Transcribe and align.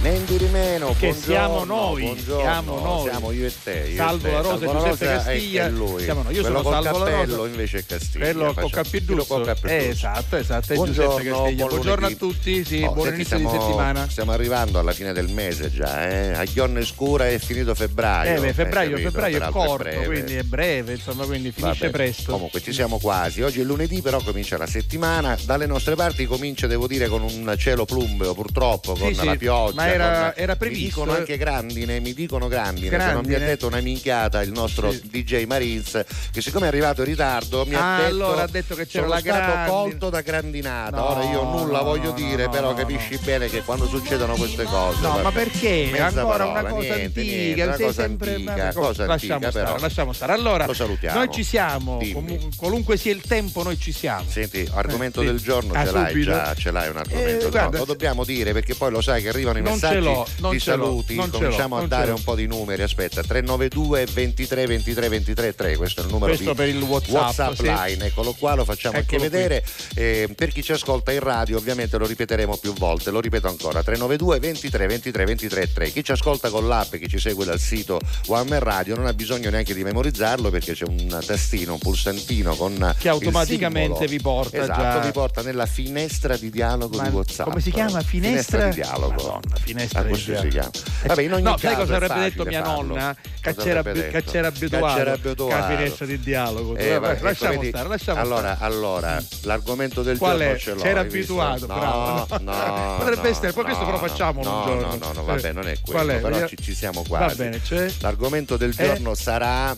Men 0.00 0.24
di 0.26 0.36
rimeno, 0.36 0.94
che 0.96 1.12
siamo 1.12 1.64
noi, 1.64 2.02
buongiorno, 2.02 2.40
siamo 2.40 2.78
noi. 2.78 3.08
siamo 3.10 3.32
io 3.32 3.46
e 3.46 3.52
te. 3.64 3.88
Io 3.90 3.96
Salvo 3.96 4.26
e 4.26 4.30
te. 4.30 4.30
la 4.30 4.40
Rosa 4.40 4.54
e 4.54 4.58
Salvo 4.58 4.72
Giuseppe 4.72 5.12
Rosa 5.12 5.24
Castiglia. 5.24 5.64
E 5.66 5.70
lui. 5.70 6.02
Siamo 6.04 6.22
noi. 6.22 6.34
Io 6.34 6.40
Quello 6.40 6.62
sono 6.62 6.82
Salvo 6.82 6.98
la 7.04 7.24
Rosa. 7.24 7.46
invece 7.48 7.78
è 7.78 7.84
Castiglia. 7.84 8.24
Quello 8.24 8.52
quello 8.54 9.24
col 9.24 9.44
cappellusso. 9.44 9.88
Esatto, 9.90 10.36
esatto. 10.36 10.72
E 10.72 10.76
Buongiorno, 10.76 11.10
Giuseppe 11.16 11.30
Castiglia. 11.30 11.56
buon 11.56 11.68
Buongiorno 11.68 12.06
a 12.06 12.10
tutti, 12.10 12.64
sì, 12.64 12.82
Oh, 12.82 12.92
buon 12.92 13.06
senti, 13.06 13.14
inizio 13.20 13.36
stiamo, 13.38 13.52
di 13.52 13.58
settimana. 13.58 14.08
Stiamo 14.08 14.30
arrivando 14.32 14.78
alla 14.78 14.92
fine 14.92 15.12
del 15.12 15.28
mese 15.32 15.72
già, 15.72 16.08
eh? 16.08 16.32
A 16.32 16.44
Gionne 16.44 16.84
Scura 16.84 17.28
è 17.28 17.38
finito 17.40 17.74
febbraio. 17.74 18.36
Eh, 18.36 18.40
beh, 18.40 18.52
febbraio, 18.52 18.90
capito? 18.90 19.10
febbraio 19.10 19.36
è 19.42 19.50
corto, 19.50 19.82
breve. 19.82 20.06
quindi 20.06 20.34
è 20.36 20.42
breve, 20.44 20.92
insomma, 20.92 21.24
quindi 21.24 21.50
finisce 21.50 21.86
Vabbè, 21.86 21.90
presto. 21.90 22.32
Comunque 22.32 22.62
ci 22.62 22.72
siamo 22.72 22.98
quasi. 23.00 23.42
Oggi 23.42 23.60
è 23.60 23.64
lunedì, 23.64 24.00
però 24.00 24.20
comincia 24.22 24.56
la 24.56 24.66
settimana. 24.68 25.36
Dalle 25.44 25.66
nostre 25.66 25.96
parti 25.96 26.24
comincia, 26.24 26.68
devo 26.68 26.86
dire, 26.86 27.08
con 27.08 27.22
un 27.22 27.52
cielo 27.58 27.84
plumbeo, 27.84 28.32
purtroppo, 28.32 28.94
con 28.94 29.12
la 29.12 29.34
pioggia. 29.34 29.86
Ma 29.88 29.94
era- 29.94 30.36
era 30.36 30.52
Mi 30.52 30.58
previsto, 30.58 30.84
dicono 31.00 31.14
eh. 31.14 31.18
anche 31.18 31.36
grandine, 31.36 32.00
mi 32.00 32.14
dicono 32.14 32.48
grandine. 32.48 32.88
Se 32.90 32.96
non 32.96 33.06
mi 33.06 33.08
ha 33.08 33.12
Grandine. 33.22 33.44
detto 33.46 33.66
una 33.66 33.80
minchiata 33.80 34.42
il 34.42 34.52
nostro 34.52 34.90
Sì. 34.92 35.02
DJ 35.10 35.44
Marines, 35.44 36.04
che 36.32 36.40
siccome 36.40 36.66
è 36.66 36.68
arrivato 36.68 37.00
in 37.02 37.06
ritardo, 37.08 37.64
mi 37.66 37.74
Ah, 37.74 37.94
ha 37.94 37.96
detto. 37.98 38.08
allora 38.10 38.42
ha 38.42 38.48
detto 38.48 38.74
che 38.74 38.86
c'era 38.86 39.06
la 39.06 39.18
stato 39.18 39.36
grandine. 39.38 39.66
colto 39.68 40.10
da 40.10 40.20
grandinata. 40.20 40.96
No, 40.96 41.10
Ora 41.10 41.24
io 41.30 41.42
nulla 41.44 41.78
no, 41.78 41.84
voglio 41.84 42.10
no, 42.10 42.12
dire, 42.12 42.48
però 42.48 42.74
capisci 42.74 43.18
bene 43.22 43.48
che 43.48 43.62
quando 43.62 43.86
succedono 43.86 44.34
queste 44.36 44.64
cose. 44.64 45.00
No, 45.00 45.18
ma 45.22 45.30
perché? 45.32 45.88
mezza 45.90 46.04
Ancora 46.06 46.24
parola, 46.26 46.60
una 46.60 46.68
cosa 46.68 46.80
niente, 46.94 47.04
antica, 47.20 47.22
niente, 47.22 47.62
una 47.62 47.76
cosa 47.76 47.92
sempre 48.02 48.30
antica, 48.34 48.54
vabbè, 48.56 48.72
cosa 48.72 49.06
lasciamo 49.06 49.32
antica, 49.34 49.50
stare, 49.50 49.66
però. 49.66 49.78
lasciamo 49.80 50.12
stare. 50.12 50.32
Allora, 50.32 50.66
Lo 50.66 50.72
salutiamo. 50.74 51.18
noi 51.18 51.28
ci 51.32 51.42
siamo, 51.44 51.98
Dimmi. 51.98 52.48
qualunque 52.56 52.96
sia 52.96 53.12
il 53.12 53.20
tempo, 53.22 53.62
noi 53.62 53.78
ci 53.78 53.92
siamo. 53.92 54.24
Senti, 54.28 54.68
argomento 54.72 55.22
Eh, 55.22 55.26
del 55.26 55.40
giorno 55.40 55.72
Ah, 55.74 55.84
ce 55.86 55.92
l'hai 55.92 56.10
subito? 56.12 56.30
già, 56.30 56.54
ce 56.54 56.70
l'hai 56.70 56.88
un 56.90 56.96
argomento. 56.96 57.46
Eh, 57.46 57.50
guarda, 57.50 57.78
lo 57.78 57.84
dobbiamo 57.84 58.24
dire 58.24 58.52
perché 58.52 58.74
poi 58.74 58.90
lo 58.90 59.00
sai 59.00 59.22
che 59.22 59.28
arrivano 59.28 59.58
i 59.58 59.62
Non 59.62 59.77
messaggi 59.80 60.04
l'ho, 60.04 60.26
non 60.38 60.50
di 60.52 60.60
saluti, 60.60 61.14
non 61.16 61.30
cominciamo 61.30 61.76
a 61.76 61.78
non 61.80 61.88
dare 61.88 62.10
un 62.10 62.22
po' 62.22 62.34
di 62.34 62.46
numeri. 62.46 62.82
Aspetta, 62.82 63.22
392 63.22 64.06
23 64.12 64.66
23 64.66 65.08
23 65.08 65.54
3, 65.54 65.76
questo 65.76 66.00
è 66.00 66.04
il 66.04 66.10
numero 66.10 66.32
Questo 66.32 66.50
di 66.50 66.56
per 66.56 66.68
il 66.68 66.82
WhatsApp, 66.82 67.54
sì. 67.54 67.62
line, 67.62 68.06
eccolo 68.06 68.32
qua, 68.38 68.54
lo 68.54 68.64
facciamo 68.64 68.96
anche 68.98 69.14
Eccolo 69.16 69.28
qui. 69.28 69.38
vedere. 69.38 69.64
Eh, 69.94 70.28
per 70.34 70.50
chi 70.52 70.62
ci 70.62 70.72
ascolta 70.72 71.12
in 71.12 71.20
radio, 71.20 71.56
ovviamente 71.58 71.96
lo 71.98 72.06
ripeteremo 72.06 72.56
più 72.56 72.72
volte, 72.74 73.10
lo 73.10 73.20
ripeto 73.20 73.48
ancora, 73.48 73.82
392 73.82 74.38
23 74.38 74.86
23 74.86 75.24
23 75.24 75.72
3. 75.72 75.90
Chi 75.92 76.04
ci 76.04 76.12
ascolta 76.12 76.50
con 76.50 76.66
l'app 76.68 76.94
e 76.94 76.98
chi 76.98 77.08
ci 77.08 77.18
segue 77.18 77.44
dal 77.44 77.58
sito 77.58 78.00
One 78.26 78.48
Man 78.48 78.60
Radio 78.60 78.96
non 78.96 79.06
ha 79.06 79.12
bisogno 79.12 79.50
neanche 79.50 79.74
di 79.74 79.82
memorizzarlo 79.84 80.50
perché 80.50 80.72
c'è 80.74 80.84
un 80.86 81.22
tastino, 81.24 81.72
un 81.74 81.78
pulsantino 81.78 82.54
con 82.54 82.94
Che 82.98 83.08
automaticamente 83.08 84.06
vi 84.06 84.20
porta 84.20 84.62
esatto, 84.62 84.80
già- 84.80 84.98
vi 84.98 85.12
porta 85.12 85.42
nella 85.42 85.66
finestra 85.66 86.36
di 86.36 86.50
dialogo 86.50 86.96
Ma 86.96 87.08
di 87.08 87.14
WhatsApp. 87.14 87.48
come 87.48 87.60
si 87.60 87.70
chiama? 87.70 88.00
Finestra? 88.00 88.68
di 88.68 88.74
dialogo. 88.74 89.14
Madonna, 89.14 89.56
finestra 89.68 90.00
Ah, 90.00 90.14
si 90.14 90.48
chiama. 90.48 90.70
Vabbè, 91.06 91.22
in 91.22 91.32
ogni 91.34 91.42
no, 91.42 91.50
caso 91.54 91.66
sai 91.66 91.74
cosa 91.76 91.94
avrebbe 91.96 92.20
detto 92.20 92.44
mia 92.44 92.64
farlo. 92.64 92.82
nonna? 92.94 93.16
Che 93.40 93.54
Cosa 93.54 93.66
c'era, 93.66 93.78
avrebbe 93.80 94.02
che 94.06 94.10
detto? 94.10 94.30
c'era 94.30 94.48
abituato, 94.48 95.46
alla 95.50 95.66
finestra 95.68 96.06
di 96.06 96.20
dialogo. 96.20 96.76
Eh, 96.76 96.98
Vabbè, 96.98 97.20
lasciamo 97.20 97.52
vedi? 97.52 97.68
stare, 97.68 97.88
lasciamo 97.88 98.20
allora, 98.20 98.54
stare. 98.54 98.72
allora, 98.72 99.22
l'argomento 99.42 100.02
del 100.02 100.18
Qual 100.18 100.38
giorno 100.38 100.52
è? 100.54 100.58
ce 100.58 100.72
l'ho. 100.74 100.80
C'era 100.82 101.00
abituato, 101.00 101.66
no, 101.66 101.74
bravo. 101.74 102.26
No, 102.40 102.96
Potrebbe 102.98 103.22
no, 103.22 103.28
essere, 103.28 103.52
poi 103.52 103.64
questo 103.64 103.84
no, 103.84 103.90
però 103.90 103.98
facciamolo 104.06 104.50
un 104.50 104.64
giorno. 104.64 104.80
No, 104.86 104.96
no, 104.96 105.12
no, 105.12 105.24
vabbè, 105.24 105.48
Eh, 105.48 105.52
non 105.52 105.68
è 105.68 105.72
è? 106.16 106.20
però 106.20 106.46
ci, 106.46 106.74
siamo 106.74 107.02
Va 107.06 107.18
quasi. 107.18 107.36
bene, 107.36 107.60
cioè? 107.62 107.90
L'argomento 108.00 108.56
del 108.56 108.74
Eh? 108.76 108.84
giorno 108.86 109.14
sarà 109.14 109.74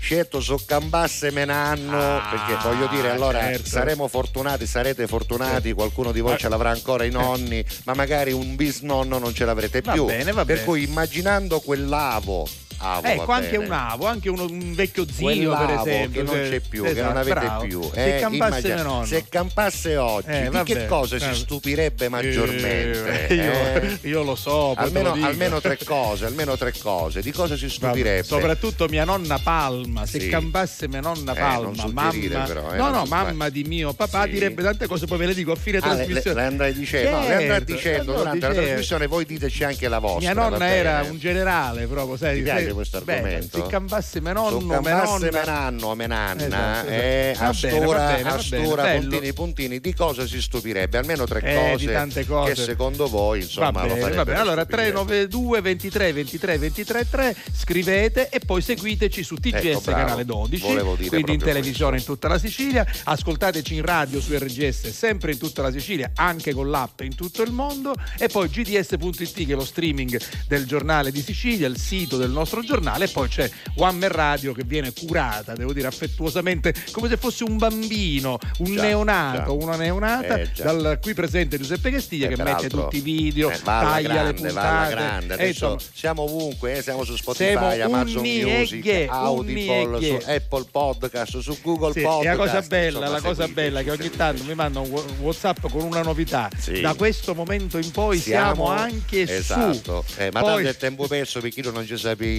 Certo, 0.00 0.40
so 0.40 0.58
cambasse 0.64 1.30
menanno, 1.30 1.98
Ah, 1.98 2.28
perché 2.30 2.66
voglio 2.66 2.86
dire, 2.86 3.10
allora 3.10 3.40
certo. 3.40 3.66
saremo 3.68 4.08
fortunati, 4.08 4.66
sarete 4.66 5.06
fortunati, 5.06 5.72
qualcuno 5.74 6.12
di 6.12 6.20
voi 6.20 6.34
Eh. 6.34 6.38
ce 6.38 6.48
l'avrà 6.48 6.70
ancora 6.70 7.04
i 7.04 7.10
nonni, 7.10 7.62
ma 7.84 7.92
magari 7.94 8.32
un 8.32 8.56
bisnonno 8.56 9.18
non 9.18 9.34
ce 9.34 9.44
l'avrete 9.44 9.82
Va 9.82 9.92
più. 9.92 10.06
bene, 10.06 10.32
va 10.32 10.44
per 10.46 10.54
bene. 10.56 10.64
cui 10.66 10.82
immaginando 10.84 11.60
quell'avo, 11.60 12.48
avo, 12.78 13.06
Ecco, 13.06 13.32
anche 13.32 13.56
un 13.56 13.70
avo, 13.70 14.06
anche 14.06 14.28
uno- 14.28 14.44
un 14.44 14.74
vecchio 14.74 15.04
zio, 15.10 15.24
Quell'avo 15.24 15.66
per 15.66 15.74
esempio. 15.80 16.24
che 16.24 16.30
non 16.30 16.40
c'è 16.48 16.60
più, 16.60 16.82
che 16.84 16.88
non 16.94 16.98
Esatto, 16.98 17.18
avete 17.18 17.40
bravo. 17.40 17.66
più. 17.66 17.82
Se 17.92 18.16
eh, 18.16 18.20
campasse 18.20 18.36
immagina- 18.46 18.74
mio 18.74 18.82
nonno. 18.84 19.04
se 19.06 19.24
campasse 19.28 19.96
oggi, 19.96 20.26
Eh, 20.28 20.42
di 20.42 20.48
vabbè, 20.48 20.64
che 20.74 20.86
cosa 20.86 21.18
si 21.18 21.24
vabbè. 21.24 21.34
stupirebbe 21.36 22.08
maggiormente? 22.08 23.26
Eh, 23.28 23.34
io, 23.34 23.52
eh? 23.52 23.98
io 24.02 24.22
lo 24.22 24.34
so, 24.34 24.74
Almeno, 24.76 25.14
lo 25.14 25.24
almeno 25.26 25.60
tre 25.60 25.78
cose, 25.84 26.24
almeno 26.26 26.56
tre 26.56 26.72
cose. 26.78 27.20
Di 27.22 27.32
cosa 27.32 27.56
si 27.56 27.62
Vabbè, 27.66 27.74
stupirebbe? 27.74 28.22
soprattutto 28.24 28.86
mia 28.88 29.04
nonna 29.04 29.38
Palma, 29.38 30.06
se 30.06 30.20
Sì. 30.20 30.28
campasse 30.28 30.88
mia 30.88 31.00
nonna 31.00 31.32
Eh, 31.32 31.38
Palma, 31.38 31.86
mamma, 31.92 32.44
però, 32.46 32.72
eh, 32.72 32.76
no, 32.76 32.90
no, 32.90 33.04
mamma 33.06 33.48
di 33.48 33.64
mio 33.64 33.92
papà 33.92 34.24
Sì. 34.24 34.30
direbbe 34.30 34.62
tante 34.62 34.86
cose, 34.86 35.06
poi 35.06 35.18
ve 35.18 35.26
le 35.26 35.34
dico 35.34 35.52
a 35.52 35.56
fine 35.56 35.78
Ah, 35.78 35.88
le, 35.94 35.96
le, 35.98 36.04
trasmissione. 36.04 36.40
le 36.40 36.46
andrai 36.46 36.72
dicendo, 36.74 37.10
no, 37.10 37.20
le 37.22 37.26
Certo, 37.48 37.72
dicendo 37.72 38.12
durante 38.14 38.46
la 38.48 38.54
trasmissione, 38.54 39.06
voi 39.06 39.24
diteci 39.24 39.64
anche 39.64 39.88
la 39.88 39.98
vostra. 39.98 40.32
Mia 40.32 40.42
nonna 40.48 40.68
era 40.68 41.04
un 41.08 41.18
generale 41.18 41.86
proprio, 41.86 42.16
sai, 42.16 42.42
Questo 42.72 43.00
bene, 43.00 43.18
argomento? 43.28 43.62
se 43.64 43.66
campasse 43.70 44.20
mia 44.20 44.32
nonno, 44.32 44.58
Su 44.60 44.66
mia 44.66 44.80
campasse 44.80 45.30
nonna, 45.30 45.30
menanno, 45.30 45.94
menanna, 45.94 46.44
Esatto, 46.44 46.88
eh, 46.88 47.30
esatto. 47.32 47.78
Va 47.78 48.32
astura, 48.34 48.82
bene, 48.82 49.00
puntini, 49.00 49.32
puntini, 49.32 49.80
di 49.80 49.94
cosa 49.94 50.26
si 50.26 50.40
stupirebbe? 50.40 50.98
Almeno 50.98 51.24
tre 51.26 51.40
Eh, 51.42 51.54
cose, 51.70 51.86
di 51.86 51.92
tante 51.92 52.26
cose. 52.26 52.54
che 52.54 52.62
secondo 52.62 53.08
voi 53.08 53.40
insomma 53.40 53.70
va 53.70 53.86
lo 53.86 53.94
bene, 53.94 54.14
va 54.14 54.24
bene. 54.24 54.38
Allora 54.38 54.62
stupire. 54.62 54.90
392 54.92 55.60
23 55.60 56.12
23 56.12 56.58
23 56.58 57.08
3 57.10 57.36
scrivete 57.54 58.28
e 58.28 58.40
poi 58.40 58.62
seguiteci 58.62 59.22
su 59.22 59.34
TGS 59.36 59.64
Ecco, 59.64 59.80
canale 59.82 60.24
12, 60.24 60.62
Volevo 60.66 60.94
dire 60.94 61.08
quindi 61.08 61.32
in 61.34 61.38
televisione 61.38 61.98
in 61.98 62.04
tutta 62.04 62.28
la 62.28 62.38
Sicilia, 62.38 62.86
ascoltateci 63.04 63.74
in 63.74 63.82
radio 63.84 64.20
su 64.20 64.32
RGS 64.36 64.90
sempre 64.90 65.32
in 65.32 65.38
tutta 65.38 65.62
la 65.62 65.70
Sicilia, 65.70 66.10
anche 66.14 66.52
con 66.54 66.70
l'app 66.70 67.00
in 67.00 67.14
tutto 67.14 67.42
il 67.42 67.50
mondo 67.52 67.94
e 68.18 68.28
poi 68.28 68.48
gds.it 68.48 69.46
che 69.46 69.52
è 69.52 69.56
lo 69.56 69.64
streaming 69.64 70.18
del 70.46 70.66
giornale 70.66 71.10
di 71.10 71.20
Sicilia, 71.22 71.66
il 71.68 71.78
sito 71.78 72.16
del 72.16 72.30
nostro 72.30 72.57
giornale 72.64 73.04
e 73.06 73.08
poi 73.08 73.28
c'è 73.28 73.48
One 73.76 73.98
Man 73.98 74.10
Radio 74.10 74.52
che 74.52 74.62
viene 74.64 74.92
curata, 74.92 75.54
devo 75.54 75.72
dire 75.72 75.86
affettuosamente, 75.88 76.74
come 76.92 77.08
se 77.08 77.16
fosse 77.16 77.44
un 77.44 77.56
bambino, 77.58 78.38
un 78.58 78.74
Già, 78.74 78.82
neonato, 78.82 79.56
già. 79.58 79.64
una 79.64 79.76
neonata, 79.76 80.36
Eh, 80.38 80.50
dal 80.56 80.98
qui 81.00 81.14
presente 81.14 81.56
Giuseppe 81.58 81.90
Castiglia 81.90 82.28
Eh, 82.28 82.34
che 82.34 82.42
mette 82.42 82.68
tutti 82.68 82.96
i 82.98 83.00
video, 83.00 83.50
eh, 83.50 83.60
taglia 83.62 83.98
le 83.98 84.32
grande, 84.32 84.48
alla 84.48 84.60
puntate. 84.60 84.94
grande. 84.94 85.32
e 85.32 85.34
Adesso 85.34 85.48
insomma, 85.72 85.92
siamo 85.94 86.22
ovunque, 86.22 86.76
eh, 86.76 86.82
siamo 86.82 87.04
su 87.04 87.16
Spotify, 87.16 87.74
Siamo 87.76 87.94
Amazon 87.94 88.24
e 88.24 88.44
Music, 88.44 89.06
Audible, 89.08 89.98
e 89.98 90.20
su. 90.20 90.30
Apple 90.30 90.64
Podcast, 90.70 91.38
su 91.38 91.56
Google 91.62 91.92
Sì, 91.92 92.00
Podcast. 92.02 92.24
e 92.24 92.28
la 92.28 92.36
cosa 92.36 92.62
bella, 92.62 92.86
insomma, 92.98 93.08
la 93.08 93.20
cosa 93.20 93.42
seguiteci, 93.42 93.52
bella 93.52 93.82
che 93.82 93.90
ogni 93.90 94.10
tanto 94.10 94.44
mi 94.44 94.54
mandano 94.54 94.86
un 94.86 95.02
WhatsApp 95.20 95.66
con 95.70 95.82
una 95.82 96.02
novità. 96.02 96.48
Sì. 96.58 96.80
Da 96.80 96.94
questo 96.94 97.34
momento 97.34 97.78
in 97.78 97.90
poi 97.90 98.18
siamo, 98.18 98.68
anche 98.68 99.22
esatto. 99.22 100.04
su. 100.06 100.20
Eh, 100.20 100.30
ma 100.32 100.40
Poi- 100.40 100.54
tanto 100.54 100.68
è 100.68 100.76
tempo 100.76 101.06
perso 101.06 101.40
per 101.40 101.50
chi 101.50 101.62
non 101.62 101.84
ci 101.86 101.96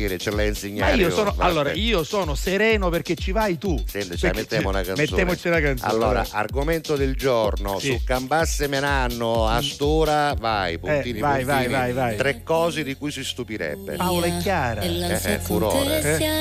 sapere, 0.10 0.18
ce 0.18 0.30
l'hai 0.32 0.38
Ma 0.46 0.50
insegnato. 0.50 0.96
io 0.98 1.10
sono, 1.12 1.34
allora, 1.38 1.72
io 1.74 2.04
sono 2.04 2.36
sereno 2.36 2.90
perché 2.90 3.16
ci 3.16 3.32
vai 3.32 3.58
tu. 3.58 3.82
Senti, 3.88 4.16
ci 4.16 4.22
Perché 4.22 4.38
mettiamo 4.40 4.70
una 4.70 4.82
canzone. 4.82 5.08
Mettiamoci 5.08 5.48
una 5.48 5.60
canzone. 5.62 5.92
Allora, 5.92 6.26
argomento 6.32 6.96
del 6.96 7.16
giorno, 7.16 7.80
Sì. 7.80 7.88
su 7.92 8.04
Cambasse 8.04 8.68
Menanno, 8.68 9.48
Astora, 9.48 10.34
vai, 10.40 10.78
puntini, 10.80 11.18
Eh, 11.18 11.22
vai, 11.22 11.44
vai, 11.44 11.64
puntini. 11.66 11.74
vai, 11.80 11.94
vai. 11.94 12.16
Tre 12.16 12.44
cose 12.44 12.84
di 12.84 12.96
cui 12.96 13.12
si 13.12 13.24
stupirebbe. 13.24 13.96
Paola 13.96 14.26
è 14.26 14.38
chiara. 14.38 14.82
Eh, 14.82 15.20
eh, 15.34 15.40
furore. 15.40 15.78
contesia 15.78 16.32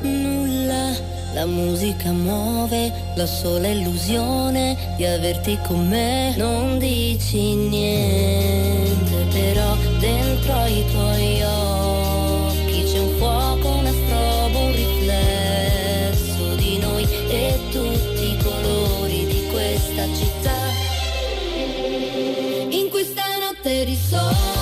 nulla, 0.00 0.92
la 1.34 1.46
musica 1.46 2.10
muove 2.10 2.92
la 3.16 3.26
sola 3.26 3.68
illusione 3.68 4.94
di 4.96 5.04
averti 5.04 5.58
con 5.66 5.86
me. 5.88 6.34
Non 6.36 6.78
dici 6.78 7.54
niente, 7.54 9.26
però 9.30 9.76
dentro 9.98 10.64
i 10.66 10.84
tuoi 10.90 11.42
occhi 11.42 11.59
questa 23.60 23.68
notte 23.68 23.84
di 23.84 24.59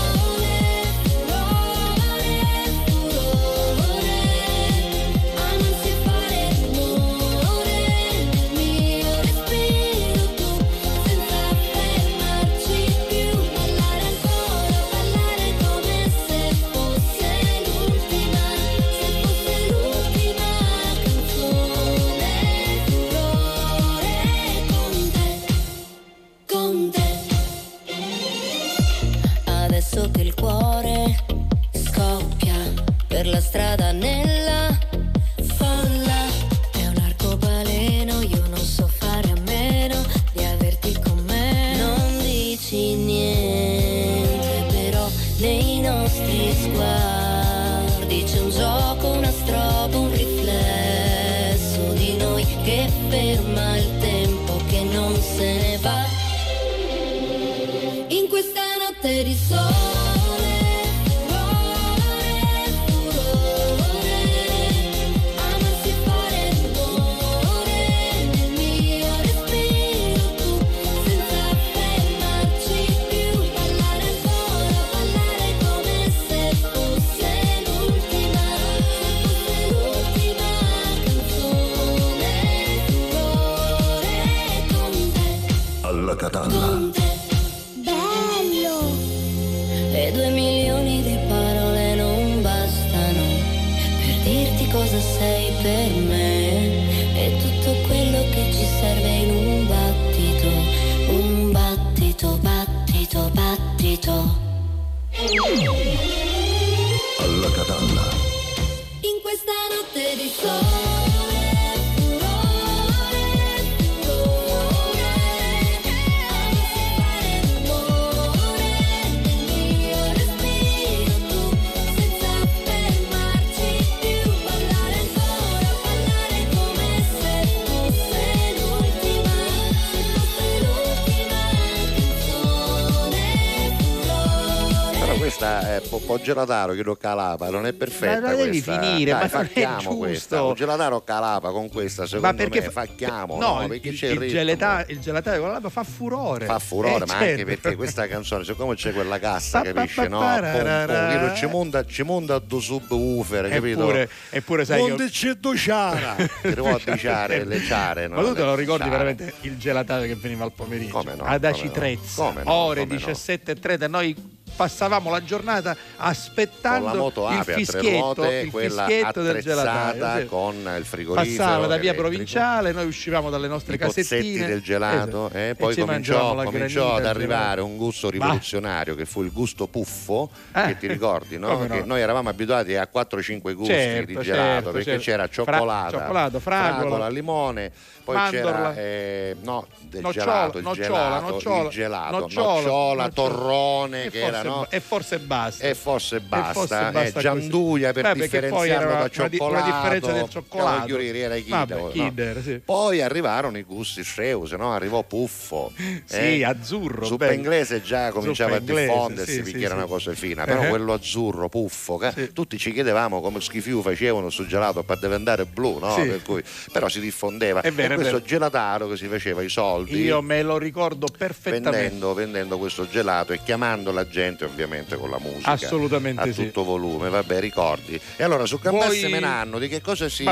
gelataro 136.28 136.74
che 136.74 136.82
lo 136.82 136.96
calapa, 136.96 137.48
non 137.48 137.66
è 137.66 137.72
perfetta. 137.72 138.20
Ma 138.20 138.28
la 138.30 138.34
devi 138.34 138.62
questa. 138.62 138.80
finire, 138.80 139.10
Dai, 139.12 139.28
ma 139.32 139.44
giusto. 139.76 139.96
questa. 139.96 140.42
Un 140.42 140.54
gelataro 140.54 141.02
calapa 141.02 141.50
con 141.50 141.68
questa, 141.70 142.04
secondo 142.04 142.26
Ma 142.26 142.34
perché 142.34 142.60
me, 142.60 142.70
fa- 142.70 142.84
facchiamo. 142.84 143.38
No, 143.38 143.60
no, 143.62 143.68
perché 143.68 143.88
il, 143.88 143.96
c'è 143.98 144.08
il, 144.08 144.22
il, 144.22 144.30
gelata- 144.30 144.84
il 144.88 145.00
gelataio 145.00 145.40
con 145.40 145.50
l'alba 145.50 145.68
fa 145.70 145.84
furore. 145.84 146.44
Fa 146.46 146.58
furore, 146.58 147.04
Eh, 147.04 147.06
ma 147.06 147.14
anche 147.14 147.26
certo. 147.36 147.44
perché 147.44 147.76
questa 147.76 148.06
canzone, 148.06 148.44
siccome 148.44 148.74
c'è 148.74 148.92
quella 148.92 149.18
cassa, 149.18 149.60
Pa, 149.62 149.72
capisci, 149.72 150.00
pa, 150.00 150.08
no? 150.08 150.18
pa, 150.18 150.40
ra, 150.40 151.16
quello 151.18 151.34
ci 151.34 151.46
monta, 151.46 151.84
ci 151.86 152.02
monta 152.02 152.38
do 152.38 152.60
subwoofer, 152.60 153.48
capito? 153.48 153.80
Eppure, 153.80 154.10
eppure 154.30 154.64
sai 154.64 154.82
che... 154.82 154.88
Monte 154.88 155.08
c'è 155.08 155.32
do 155.34 155.56
ciara. 155.56 156.14
Ti 156.42 156.54
devo 156.54 156.78
diciare 156.84 157.44
le 157.44 157.60
ciare, 157.62 158.06
no? 158.08 158.16
Ma 158.16 158.22
tu 158.22 158.34
te 158.34 158.42
lo 158.42 158.54
ricordi 158.54 158.88
veramente 158.88 159.34
il 159.42 159.56
gelataio 159.58 160.06
che 160.06 160.14
veniva 160.14 160.44
al 160.44 160.52
pomeriggio? 160.52 160.92
Come 160.92 161.14
no, 161.14 161.24
Ad 161.24 161.40
come 161.40 161.52
Aci 161.52 161.64
no, 161.66 161.70
Trezza, 161.72 162.22
come 162.24 162.42
no, 162.44 162.52
ore 162.52 162.80
come 162.86 162.98
no. 163.00 163.06
17.30, 163.06 163.88
noi 163.88 164.36
passavamo 164.58 165.08
la 165.10 165.22
giornata 165.22 165.76
aspettando 165.98 166.88
con 166.88 166.96
la 166.96 166.98
moto 166.98 167.28
il 167.30 167.44
fischietto, 167.44 167.88
ruote, 168.14 168.34
il 168.40 168.50
quella 168.50 168.84
fischietto 168.86 169.22
del 169.22 169.40
gelataio. 169.40 170.26
con 170.26 170.74
il 170.76 170.84
frigorifero 170.84 171.36
Passava 171.44 171.66
da 171.66 171.76
via 171.76 171.94
provinciale, 171.94 172.72
noi 172.72 172.86
uscivamo 172.86 173.30
dalle 173.30 173.46
nostre 173.46 173.76
i 173.76 173.78
casettine 173.78 174.46
del 174.46 174.60
gelato 174.60 175.26
Esatto. 175.28 175.30
eh, 175.32 175.48
E 175.50 175.54
poi 175.54 175.74
ci 175.74 175.80
cominciò, 175.80 176.34
cominciò 176.42 176.94
ad 176.96 177.06
arrivare 177.06 177.60
un 177.60 177.76
gusto 177.76 178.10
rivoluzionario 178.10 178.96
che 178.96 179.04
fu 179.06 179.22
il 179.22 179.30
gusto 179.30 179.68
puffo 179.68 180.28
Eh, 180.52 180.66
che 180.66 180.78
ti 180.78 180.86
ricordi 180.88 181.38
no? 181.38 181.48
come 181.54 181.68
no. 181.68 181.74
che 181.76 181.82
noi 181.84 182.00
eravamo 182.00 182.28
abituati 182.28 182.74
a 182.74 182.88
4-5 182.92 183.54
gusti 183.54 183.72
Certo, 183.72 184.06
di 184.06 184.18
gelato 184.24 184.32
certo, 184.32 184.70
perché 184.72 184.84
certo. 184.90 185.02
c'era 185.04 185.26
Fra- 185.28 185.32
cioccolata 185.32 185.90
cioccolato, 185.98 186.40
fragola, 186.40 187.08
limone 187.08 187.70
poi 188.08 188.16
mandorla. 188.16 188.50
c'era 188.50 188.74
eh, 188.76 189.36
no 189.42 189.66
del 189.82 190.00
Nocciola, 190.00 190.24
gelato 190.24 190.58
il 190.58 190.64
nocciola, 190.64 190.86
gelato 190.88 191.30
nocciola, 191.30 191.62
il 191.62 191.68
gelato 191.68 192.18
nocciola, 192.18 192.52
nocciola, 192.54 193.08
torrone 193.10 194.04
E 194.04 194.10
che 194.10 194.18
era 194.22 194.42
no? 194.48 194.66
e 194.70 194.80
forse 194.80 195.18
basta. 195.18 195.64
e 195.64 195.74
forse 195.74 196.20
basta, 196.20 196.52
forse 196.52 196.88
eh, 196.88 196.90
basta 196.90 197.20
gianduia 197.20 197.92
così. 197.92 198.02
per 198.02 198.14
Beh, 198.14 198.20
differenziarlo 198.22 198.90
da 198.92 199.08
cioccolato 199.08 199.66
differenza 199.70 200.12
del 200.12 200.28
cioccolato. 200.28 200.98
Era 200.98 201.34
Kinder, 201.36 201.50
Vabbè, 201.50 201.80
no? 201.80 201.88
Kinder, 201.88 202.42
sì. 202.42 202.60
poi 202.64 203.02
arrivarono 203.02 203.58
i 203.58 203.62
gusti 203.62 204.04
Streus, 204.04 204.52
no? 204.52 204.72
arrivò 204.72 205.02
Puffo. 205.02 205.72
Sì, 206.08 206.40
eh. 206.40 206.44
azzurro, 206.44 207.04
Zuppa 207.04 207.26
bello. 207.26 207.36
inglese 207.38 207.82
già 207.82 208.10
cominciava 208.10 208.56
Zuppa 208.58 208.72
a 208.72 208.76
diffondersi 208.76 209.32
sì, 209.32 209.42
perché 209.42 209.58
sì, 209.58 209.64
era 209.64 209.74
una 209.74 209.86
cosa 209.86 210.12
fina, 210.14 210.44
però 210.44 210.62
Eh. 210.64 210.68
quello 210.68 210.92
azzurro, 210.92 211.48
puffo, 211.48 212.00
tutti 212.32 212.56
ci 212.58 212.72
chiedevamo 212.72 213.20
come 213.20 213.40
schifiu 213.40 213.82
facevano 213.82 214.30
sul 214.30 214.46
gelato 214.46 214.82
per 214.82 214.98
diventare 214.98 215.44
blu, 215.44 215.78
no? 215.78 215.94
Per 215.94 216.22
cui- 216.22 216.42
però 216.72 216.88
si 216.88 217.00
diffondeva. 217.00 217.60
È 217.60 217.70
vero, 217.72 217.94
e 217.94 217.96
questo 217.96 218.22
gelataro 218.22 218.88
che 218.88 218.96
si 218.96 219.06
faceva 219.06 219.42
i 219.42 219.48
soldi. 219.48 220.00
Io 220.00 220.22
me 220.22 220.42
lo 220.42 220.56
ricordo 220.58 221.06
perfettamente. 221.16 221.70
Vendendo, 221.70 222.14
vendendo 222.14 222.58
questo 222.58 222.88
gelato 222.88 223.32
e 223.32 223.40
chiamando 223.42 223.92
la 223.92 224.06
gente 224.08 224.37
ovviamente 224.44 224.96
con 224.96 225.10
la 225.10 225.18
musica 225.18 225.50
Assolutamente 225.52 226.20
a 226.28 226.32
sì. 226.32 226.44
tutto 226.46 226.64
volume, 226.64 227.08
vabbè 227.08 227.40
ricordi. 227.40 228.00
E 228.16 228.22
allora 228.22 228.44
su 228.46 228.58
Cambasse 228.58 229.00
Voi- 229.02 229.10
Menanno 229.10 229.58
di 229.58 229.68
che 229.68 229.80
cosa 229.80 230.08
si 230.08 230.24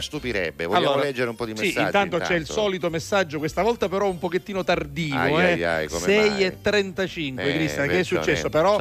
stupirebbe? 0.00 0.66
Vogliamo 0.66 0.88
Allora, 0.92 1.02
leggere 1.04 1.28
un 1.30 1.36
po' 1.36 1.44
di 1.46 1.52
sì, 1.56 1.66
messaggi? 1.66 1.84
intanto, 1.86 2.18
c'è 2.18 2.34
il 2.34 2.46
solito 2.46 2.90
messaggio, 2.90 3.38
questa 3.38 3.62
volta 3.62 3.88
però 3.88 4.08
un 4.08 4.18
pochettino 4.18 4.64
tardivo. 4.64 5.16
Ai, 5.16 5.32
eh. 5.34 5.36
ai, 5.52 5.64
ai, 5.64 5.88
come 5.88 6.00
6 6.00 6.30
mai? 6.30 6.44
e 6.44 6.60
35, 6.60 7.42
Eh, 7.42 7.54
Cristian, 7.54 7.88
che 7.88 7.98
è 8.00 8.02
successo? 8.04 8.48
Però 8.48 8.80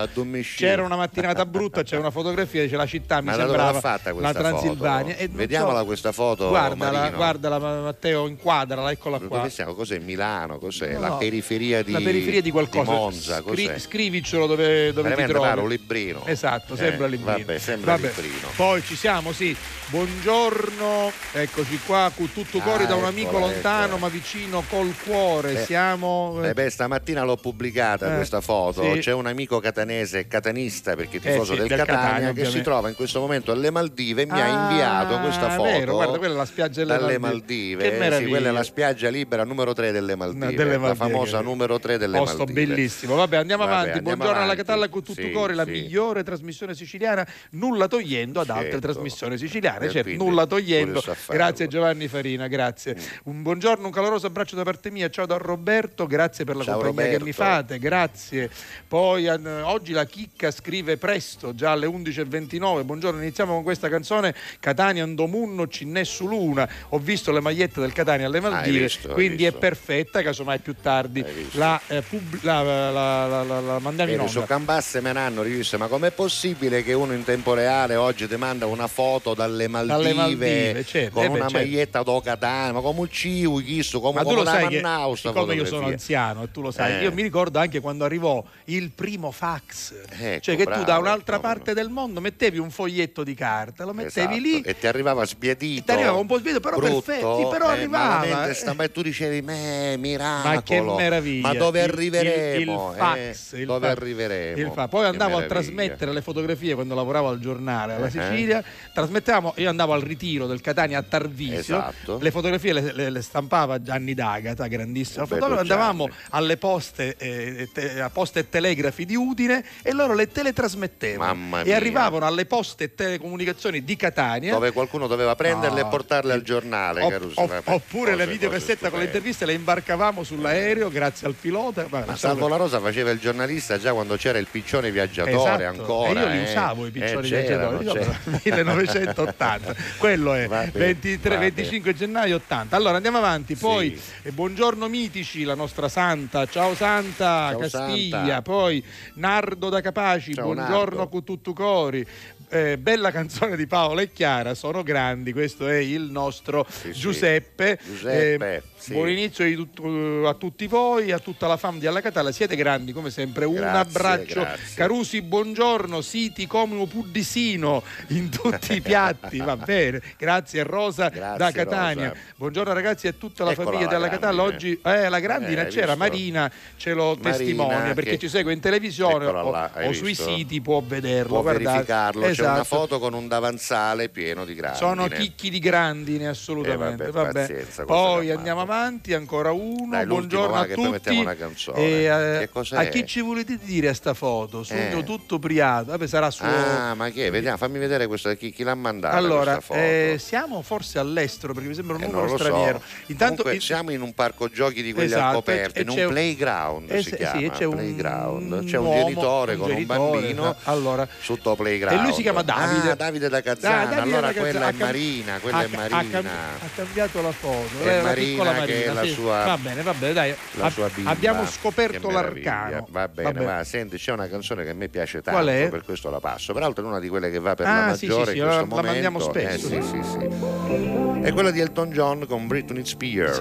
c'era 0.55 0.83
una 0.83 0.95
mattinata 0.95 1.45
brutta, 1.45 1.83
c'è 1.83 1.97
una 1.97 2.11
fotografia, 2.11 2.63
dice 2.63 2.75
la 2.75 2.85
città 2.85 3.19
mi 3.21 3.27
Ma 3.27 3.35
sembrava 3.35 3.79
fatta 3.79 4.13
la 4.13 4.33
Transilvania. 4.33 5.15
foto? 5.15 5.29
Vediamola 5.33 5.79
so- 5.79 5.85
questa 5.85 6.11
foto, 6.11 6.49
Guardala, 6.49 6.99
Marino. 6.99 7.17
guardala 7.17 7.59
Matteo, 7.59 8.27
inquadrala, 8.27 8.91
eccola 8.91 9.17
qua. 9.19 9.37
Dove 9.37 9.49
siamo? 9.49 9.73
Cos'è 9.73 9.99
Milano? 9.99 10.57
Cos'è? 10.59 10.93
No, 10.93 10.99
la 10.99 11.11
periferia 11.13 11.81
di 11.83 11.91
la 11.91 11.99
periferia 11.99 12.41
di 12.41 12.51
qualcosa. 12.51 12.91
Monza, 12.91 13.41
Scri- 13.41 13.79
scrivicelo 13.79 14.47
dove, 14.47 14.70
dove 14.93 14.93
ti 14.93 15.01
Veramente 15.15 15.33
trovi. 15.33 15.59
un 15.59 15.69
librino. 15.69 16.25
Esatto, 16.25 16.73
Eh, 16.73 16.77
sembra 16.77 17.07
librino. 17.07 17.37
Vabbè, 17.37 17.57
sembra 17.59 17.91
Vabbè. 17.95 18.11
librino. 18.15 18.47
Poi 18.55 18.83
ci 18.83 18.95
siamo, 18.95 19.31
sì. 19.33 19.55
Buongiorno, 19.89 21.11
eccoci 21.33 21.79
qua, 21.85 22.09
tutto 22.33 22.59
cuore 22.59 22.83
Ah, 22.85 22.87
da 22.87 22.95
un 22.95 23.03
amico 23.05 23.37
lontano 23.39 23.83
eccola. 23.85 23.97
ma 23.99 24.07
vicino 24.07 24.63
col 24.69 24.93
cuore. 25.03 25.61
Eh, 25.61 25.65
Siamo 25.65 26.39
Eh 26.43 26.53
beh, 26.53 26.69
stamattina 26.69 27.23
l'ho 27.23 27.35
pubblicata 27.35 28.11
Eh, 28.11 28.15
questa 28.15 28.39
foto. 28.41 28.93
sì. 28.93 28.99
C'è 28.99 29.11
un 29.11 29.25
amico 29.27 29.59
catanese, 29.59 30.27
catanista 30.27 30.95
perché 30.95 31.17
Eh, 31.17 31.19
tifoso 31.19 31.53
sì, 31.53 31.59
del, 31.59 31.67
del 31.67 31.77
Catania, 31.77 32.01
Catania, 32.01 32.33
che 32.33 32.45
si 32.45 32.61
trova 32.61 32.87
in 32.89 32.95
questo 32.95 33.19
momento 33.19 33.51
alle 33.51 33.69
Maldive 33.71 34.21
e 34.21 34.25
mi 34.25 34.39
Ah, 34.39 34.43
ha 34.43 34.69
inviato 34.71 35.19
questa 35.19 35.49
foto. 35.49 35.63
vero, 35.63 35.93
guarda, 35.93 36.17
quella 36.17 36.33
è 36.33 36.37
la 36.37 36.45
spiaggia 36.45 36.83
delle 36.83 36.97
dalle 36.97 37.17
Maldive. 37.19 37.83
Maldive. 37.83 38.07
Che 38.09 38.15
Eh, 38.15 38.23
sì, 38.23 38.29
quella 38.29 38.49
è 38.49 38.51
la 38.51 38.63
spiaggia 38.63 39.09
libera 39.09 39.43
numero 39.43 39.73
3 39.73 39.91
delle 39.91 40.15
Maldive. 40.15 40.53
delle 40.55 40.71
La 40.73 40.77
Maldive, 40.79 41.05
famosa 41.05 41.37
che- 41.39 41.43
numero 41.43 41.79
3 41.79 41.97
delle 41.97 42.17
Posto 42.17 42.37
Maldive. 42.45 42.65
bellissimo. 42.65 43.15
Vabbè, 43.15 43.35
andiamo 43.37 43.63
Vabbè, 43.65 43.75
avanti. 43.75 43.97
andiamo 43.97 44.17
Buongiorno 44.17 44.41
alla. 44.51 44.61
Catalla 44.61 44.89
con 44.89 45.03
tutto 45.03 45.21
Sì, 45.21 45.31
cuore, 45.31 45.53
la 45.53 45.65
sì. 45.65 45.71
migliore 45.71 46.23
trasmissione 46.23 46.73
siciliana, 46.75 47.27
nulla 47.51 47.87
togliendo 47.87 48.39
ad 48.39 48.49
altre 48.49 48.71
Certo. 48.71 48.87
trasmissioni 48.91 49.37
siciliane. 49.37 49.85
Eh, 49.85 49.89
Certo, 49.89 50.07
quindi 50.07 50.23
nulla 50.23 50.45
togliendo. 50.45 51.03
Grazie 51.27 51.67
Giovanni 51.67 52.07
Farina, 52.07 52.47
grazie. 52.47 52.95
Un 53.23 53.41
buongiorno, 53.41 53.85
un 53.85 53.91
caloroso 53.91 54.27
abbraccio 54.27 54.55
da 54.55 54.63
parte 54.63 54.91
mia. 54.91 55.09
Ciao 55.09 55.25
da 55.25 55.37
Roberto, 55.37 56.05
grazie 56.07 56.45
per 56.45 56.55
la 56.55 56.63
Ciao, 56.63 56.79
compagnia 56.79 57.17
che 57.17 57.23
mi 57.23 57.31
fate, 57.31 57.79
grazie. 57.79 58.49
Poi 58.87 59.27
an- 59.27 59.61
oggi 59.63 59.91
la 59.93 60.05
chicca 60.05 60.51
scrive 60.51 60.97
presto, 60.97 61.53
già 61.55 61.71
alle 61.71 61.87
11.29. 61.87 62.83
Buongiorno, 62.83 63.21
iniziamo 63.21 63.53
con 63.53 63.63
questa 63.63 63.89
canzone 63.89 64.33
Catania 64.59 65.03
Andomunno 65.03 65.67
Cinnessu 65.67 66.27
Luna. 66.27 66.67
Ho 66.89 66.99
visto 66.99 67.31
le 67.31 67.39
magliette 67.41 67.79
del 67.79 67.93
Catania 67.93 68.27
alle 68.27 68.39
Maldive, 68.39 68.79
visto, 68.79 69.09
quindi 69.09 69.45
è 69.45 69.51
perfetta, 69.51 70.21
casomai 70.21 70.59
più 70.59 70.75
tardi 70.81 71.23
la, 71.53 71.79
eh, 71.87 72.01
pub- 72.01 72.41
la, 72.43 72.61
la, 72.61 73.43
la, 73.43 73.79
mandiamo 73.79 74.11
in 74.11 74.17
Vedi, 74.17 74.29
onda. 74.41 74.53
Cambasse 74.53 75.01
me 75.01 75.13
ne 75.13 75.19
hanno 75.19 75.41
riviste, 75.41 75.77
ma 75.77 75.87
com'è 75.87 76.11
possibile 76.11 76.83
che 76.83 76.93
uno 76.93 77.13
in 77.13 77.23
tempo 77.23 77.53
reale 77.53 77.95
oggi 77.95 78.27
ti 78.27 78.35
manda 78.35 78.65
una 78.65 78.87
foto 78.87 79.33
dalle 79.33 79.67
Maldive, 79.67 79.97
Dalle 79.97 80.13
Maldive, 80.13 80.85
certo. 80.85 81.13
con 81.15 81.23
Eh 81.23 81.27
beh, 81.27 81.33
una 81.33 81.47
certo. 81.47 81.57
maglietta 81.57 82.03
do 82.03 82.21
Catania, 82.21 82.73
ma 82.73 82.81
come 82.81 82.99
un 83.01 83.09
ciu, 83.09 83.61
chiesto, 83.63 83.99
come, 83.99 84.15
Ma 84.15 84.21
tu 84.21 84.27
come 84.29 84.39
lo 84.41 84.45
sai 84.45 84.67
che 84.67 84.81
siccome 85.15 85.55
io 85.55 85.65
sono 85.65 85.87
anziano 85.87 86.43
e 86.43 86.51
tu 86.51 86.61
lo 86.61 86.71
sai, 86.71 86.99
Eh. 86.99 87.03
io 87.03 87.11
mi 87.13 87.21
ricordo 87.21 87.59
anche 87.59 87.79
quando 87.79 88.03
arrivò 88.05 88.43
il 88.65 88.91
primo 88.91 89.31
fax, 89.31 89.93
Ecco, 90.09 90.41
cioè 90.41 90.55
che 90.55 90.63
bravo, 90.63 90.79
tu 90.81 90.85
da 90.87 90.97
un'altra 90.97 91.35
no. 91.35 91.41
parte 91.41 91.73
del 91.73 91.89
mondo 91.89 92.19
mettevi 92.21 92.57
un 92.57 92.69
foglietto 92.71 93.23
di 93.23 93.33
carta, 93.33 93.83
lo 93.85 93.93
mettevi 93.93 94.33
Esatto, 94.35 94.41
lì 94.41 94.61
e 94.61 94.77
ti 94.77 94.87
arrivava 94.87 95.25
sbiadito. 95.25 95.83
ti 95.85 95.91
arrivava 95.91 96.17
un 96.17 96.25
po' 96.27 96.37
sbiadito, 96.37 96.61
però 96.61 96.77
brutto, 96.77 97.01
perfetto, 97.01 97.37
sì, 97.37 97.47
però 97.49 97.69
eh, 97.69 97.73
arrivava, 97.77 98.05
malamente 98.15 98.49
eh. 98.49 98.53
sta- 98.53 98.73
ma 98.73 98.87
tu 98.89 99.01
dicevi, 99.01 99.41
"Meh, 99.41 99.97
miracolo. 99.97 100.53
Ma 100.53 100.61
che 100.63 100.81
meraviglia! 100.81 101.47
Ma 101.47 101.53
dove 101.53 101.79
Il- 101.79 101.85
il- 101.85 101.91
arriveremo? 101.91 102.89
il 102.91 102.97
fax, 102.97 103.53
eh? 103.53 103.65
dove 103.65 103.87
fax. 103.87 103.97
arriveremo? 103.97 104.30
Fa- 104.73 104.87
Poi 104.87 105.05
andavo 105.05 105.37
a 105.37 105.43
trasmettere 105.43 106.11
le 106.11 106.21
fotografie 106.21 106.73
quando 106.75 106.95
lavoravo 106.95 107.29
al 107.29 107.39
giornale 107.39 107.93
alla 107.95 108.07
Eh. 108.07 108.11
Sicilia. 108.11 108.63
Trasmettevamo, 108.93 109.53
io 109.57 109.69
andavo 109.69 109.93
al 109.93 110.01
ritiro 110.01 110.47
del 110.47 110.61
Catania 110.61 110.99
a 110.99 111.03
Tarvisio. 111.03 111.59
Esatto. 111.59 112.17
Le 112.21 112.31
fotografie 112.31 112.73
le, 112.73 112.91
le- 112.93 113.09
le 113.09 113.21
stampava 113.21 113.81
Gianni 113.81 114.13
D'Agata, 114.13 114.67
grandissimo 114.67 115.25
fotografo. 115.25 115.59
Andavamo 115.61 116.09
alle 116.31 116.57
poste, 116.57 117.15
eh, 117.17 117.69
te- 117.73 117.99
a 118.01 118.09
poste 118.09 118.39
e 118.39 118.49
telegrafi 118.49 119.05
di 119.05 119.15
Udine 119.15 119.63
e 119.81 119.93
loro 119.93 120.13
le 120.13 120.27
teletrasmettevano. 120.27 121.33
Mamma 121.33 121.61
E 121.61 121.65
mia. 121.65 121.75
arrivavano 121.75 122.25
alle 122.25 122.45
poste 122.45 122.85
e 122.85 122.95
telecomunicazioni 122.95 123.83
di 123.83 123.95
Catania. 123.95 124.53
Dove 124.53 124.71
qualcuno 124.71 125.07
doveva 125.07 125.35
prenderle 125.35 125.81
No. 125.81 125.87
e 125.87 125.89
portarle 125.89 126.33
al 126.33 126.41
giornale, 126.41 127.01
Opp- 127.03 127.31
opp- 127.35 127.47
Vabbè, 127.49 127.61
oppure 127.73 128.15
videocassette 128.27 128.77
cose 128.79 128.89
con 128.89 128.99
le 128.99 129.05
interviste 129.05 129.45
le 129.45 129.53
imbarcavamo 129.53 130.23
sull'aereo 130.23 130.89
grazie 130.89 131.27
al 131.27 131.33
pilota. 131.39 131.85
Ma 131.89 131.99
insomma, 131.99 132.15
Salvo 132.17 132.47
La 132.47 132.55
Rosa 132.57 132.79
faceva 132.79 133.09
il 133.11 133.19
giornalista 133.19 133.77
già 133.77 133.93
quando 133.93 134.17
c'era 134.21 134.37
il 134.37 134.45
piccione 134.51 134.91
viaggiatore 134.91 135.65
Esatto. 135.65 135.81
ancora. 135.81 136.09
E 136.21 136.23
io 136.23 136.29
li 136.29 136.37
eh. 136.37 136.49
usavo 136.51 136.85
i 136.85 136.91
piccioni 136.91 137.27
Eh, 137.27 137.43
c'erano, 137.43 137.77
viaggiatori. 137.79 138.05
Io- 138.43 138.51
c'erano. 138.53 138.77
1980. 138.85 139.75
Quello 139.97 140.33
è 140.35 140.47
Va 140.47 140.59
bene, 140.59 140.71
23, 140.71 141.29
va 141.29 141.35
bene. 141.37 141.51
25 141.51 141.93
gennaio 141.95 142.35
80. 142.35 142.75
Allora 142.75 142.95
andiamo 142.97 143.17
avanti. 143.17 143.55
Poi 143.55 143.97
Sì. 143.97 144.27
eh, 144.27 144.31
buongiorno 144.31 144.87
mitici, 144.87 145.43
la 145.43 145.55
nostra 145.55 145.89
santa. 145.89 146.45
Ciao 146.45 146.75
Santa 146.75 147.49
Ciao, 147.49 147.57
Castiglia. 147.57 148.17
Santa. 148.25 148.41
Poi 148.43 148.83
Nardo 149.15 149.69
da 149.69 149.81
Capaci. 149.81 150.35
Ciao, 150.35 150.45
buongiorno 150.45 150.97
Nardo. 150.97 151.07
con 151.09 151.23
tutto 151.23 151.53
cori. 151.53 152.05
Eh, 152.53 152.77
bella 152.77 153.11
canzone 153.11 153.55
di 153.55 153.65
Paola 153.65 154.01
e 154.01 154.11
Chiara, 154.11 154.53
sono 154.55 154.83
grandi, 154.83 155.31
questo 155.31 155.69
è 155.69 155.77
il 155.77 156.01
nostro 156.11 156.65
Sì, 156.69 156.91
sì. 156.93 156.99
Giuseppe. 156.99 157.79
Giuseppe, 157.81 158.55
Eh, 158.55 158.61
sì. 158.81 158.93
Buon 158.93 159.09
inizio 159.09 159.45
di 159.45 159.55
tutto- 159.55 160.27
a 160.27 160.33
tutti 160.33 160.65
voi, 160.65 161.11
a 161.11 161.19
tutta 161.19 161.45
la 161.47 161.55
fam 161.55 161.77
di 161.77 161.85
Alla 161.85 162.01
Catalla, 162.01 162.31
siete 162.31 162.55
grandi 162.55 162.91
come 162.93 163.11
sempre, 163.11 163.45
un 163.45 163.53
Grazie, 163.55 163.79
abbraccio. 163.79 164.39
grazie. 164.41 164.75
Carusi, 164.75 165.21
buongiorno, 165.21 166.01
siti 166.01 166.47
come 166.47 166.87
puddisino 166.87 167.83
in 168.07 168.29
tutti 168.29 168.73
i 168.73 168.81
piatti, 168.81 169.37
va 169.37 169.55
bene. 169.57 170.01
Grazie 170.17 170.63
Rosa 170.63 171.09
Grazie, 171.09 171.37
da 171.37 171.51
Catania. 171.51 172.07
Rosa. 172.09 172.19
Buongiorno 172.35 172.73
ragazzi 172.73 173.05
e 173.07 173.17
tutta 173.17 173.43
la 173.43 173.51
Eccola 173.51 173.67
famiglia 173.69 173.85
la 173.85 173.91
della 173.97 174.09
Catalla. 174.09 174.43
grandine. 174.47 174.71
Oggi 174.71 174.81
eh, 174.83 175.09
la 175.09 175.19
grandina 175.19 175.61
Eh, 175.61 175.67
c'era, 175.67 175.85
visto? 175.93 175.97
Marina 175.99 176.51
ce 176.77 176.93
lo 176.93 177.05
Marina, 177.21 177.29
testimonia 177.37 177.93
perché 177.93 178.09
che- 178.11 178.17
ci 178.17 178.29
segue 178.29 178.51
in 178.53 178.59
televisione 178.59 179.25
Eccola 179.25 179.45
o, 179.45 179.51
là, 179.51 179.71
o 179.83 179.93
sui 179.93 180.15
siti 180.15 180.59
può 180.61 180.81
vederlo. 180.85 181.33
Può 181.33 181.41
guardate. 181.43 181.63
verificarlo, 181.65 182.21
c'è 182.21 182.41
una 182.41 182.51
Esatto. 182.61 182.63
foto 182.63 182.99
con 182.99 183.13
un 183.13 183.27
davanzale 183.27 184.09
pieno 184.09 184.43
di 184.45 184.55
grandi. 184.55 184.77
Sono 184.77 185.07
chicchi 185.07 185.49
di 185.51 185.59
grandine, 185.59 186.27
assolutamente. 186.27 187.03
Eh, 187.05 187.11
vabbè, 187.11 187.31
vabbè. 187.31 187.39
pazienza, 187.47 187.85
Poi 187.85 188.31
andiamo 188.31 188.65
fare? 188.65 188.69
Avanti, 188.75 189.13
ancora 189.13 189.51
uno. 189.51 189.87
Dai, 189.91 190.05
Buongiorno 190.05 190.53
va, 190.53 190.59
a 190.61 190.65
tutti. 190.65 190.89
mettiamo 190.89 191.19
una 191.21 191.35
canzone. 191.35 191.77
E, 191.79 192.03
eh, 192.05 192.39
Che 192.39 192.49
cos'è? 192.49 192.77
a 192.77 192.83
chi 192.85 193.05
ci 193.05 193.19
volete 193.21 193.57
dire 193.61 193.89
a 193.89 193.93
sta 193.93 194.13
foto? 194.13 194.63
Sogno 194.63 194.99
Eh. 194.99 195.03
tutto 195.03 195.39
priato. 195.39 195.91
Vabbè, 195.91 196.07
sarà 196.07 196.31
suo. 196.31 196.45
Ah, 196.47 196.95
ma 196.95 197.09
che? 197.09 197.29
Vediamo, 197.29 197.57
fammi 197.57 197.77
vedere 197.79 198.07
questo, 198.07 198.33
chi, 198.35 198.51
chi 198.51 198.63
l'ha 198.63 198.75
mandata 198.75 199.15
allora, 199.17 199.55
questa 199.55 199.75
eh, 199.75 200.15
siamo 200.19 200.61
forse 200.61 200.99
all'estero 200.99 201.53
perché 201.53 201.67
mi 201.67 201.75
sembra 201.75 201.95
un 201.97 202.03
Eh, 202.03 202.05
numero 202.05 202.23
lo 202.23 202.37
so. 202.37 202.37
straniero. 202.43 202.81
Intanto 203.07 203.35
Comunque, 203.43 203.55
il- 203.55 203.61
siamo 203.61 203.91
in 203.91 204.01
un 204.01 204.13
parco 204.13 204.49
giochi 204.49 204.81
di 204.81 204.93
quelli 204.93 205.07
Esatto, 205.09 205.25
al 205.27 205.33
coperto, 205.33 205.81
in 205.81 205.89
un 205.89 205.97
un- 205.99 206.07
playground 206.07 206.91
eh, 206.91 207.03
si 207.03 207.15
chiama. 207.15 207.39
sì, 207.39 207.49
c'è 207.49 207.63
un, 207.65 207.75
playground. 207.75 208.65
C'è 208.65 208.77
un, 208.77 208.85
uomo, 208.85 208.97
genitore 209.03 209.55
con 209.57 209.67
genitore, 209.67 209.99
un 209.99 210.11
bambino 210.11 210.55
allora, 210.63 211.07
sotto 211.19 211.55
playground. 211.55 211.99
E 211.99 212.03
lui 212.03 212.13
si 212.13 212.21
chiama 212.21 212.41
Davide. 212.41 212.91
Ah, 212.91 212.95
Davide 212.95 213.27
da 213.29 213.37
Ah, 213.37 213.41
Cazzana. 213.41 213.85
Davide 213.85 213.99
allora 214.01 214.19
da 214.21 214.27
Cazzana. 214.33 214.49
quella 214.49 214.67
è 214.67 214.73
Marina, 214.73 215.39
quella 215.39 215.63
è 215.63 215.67
Marina. 215.67 215.97
Ha, 215.97 216.03
cam- 216.09 216.25
ha 216.25 216.67
cambiato 216.75 217.21
la 217.21 217.31
foto. 217.31 217.83
È 217.83 218.01
Marina 218.01 218.59
che 218.65 218.85
è 218.85 218.93
la 218.93 219.03
sì. 219.03 219.09
sua- 219.09 219.43
Va 219.45 219.57
bene, 219.57 219.81
va 219.81 219.93
bene, 219.93 220.13
dai. 220.13 220.35
la 220.57 220.71
bimba. 220.93 221.09
abbiamo 221.11 221.45
scoperto 221.45 222.09
l'arcano. 222.09 222.87
Va 222.89 223.07
bene, 223.07 223.31
Vabbè. 223.31 223.45
ma 223.45 223.63
senti, 223.63 223.97
c'è 223.97 224.11
una 224.11 224.27
canzone 224.27 224.63
che 224.63 224.69
a 224.69 224.73
me 224.73 224.87
piace 224.87 225.21
tanto, 225.21 225.39
Qual 225.41 225.53
è? 225.53 225.67
per 225.69 225.83
questo 225.83 226.09
la 226.09 226.19
passo. 226.19 226.53
Peraltro 226.53 226.83
è 226.85 226.87
una 226.87 226.99
di 226.99 227.09
quelle 227.09 227.29
che 227.31 227.39
va 227.39 227.55
per 227.55 227.65
Ah, 227.67 227.69
la 227.79 227.85
maggiore 227.87 227.97
sì, 227.97 228.31
sì, 228.31 228.37
in 228.37 228.43
questo 228.43 228.45
la- 228.45 228.55
la 228.55 228.65
momento. 228.65 228.85
mandiamo 228.91 229.19
spesso. 229.19 229.67
Eh, 229.67 229.81
sì, 229.81 229.81
sì, 229.81 230.03
sì. 230.03 231.19
È 231.21 231.31
quella 231.33 231.51
di 231.51 231.59
Elton 231.59 231.91
John 231.91 232.25
con 232.27 232.47
Britney 232.47 232.83
Spears, 232.85 233.37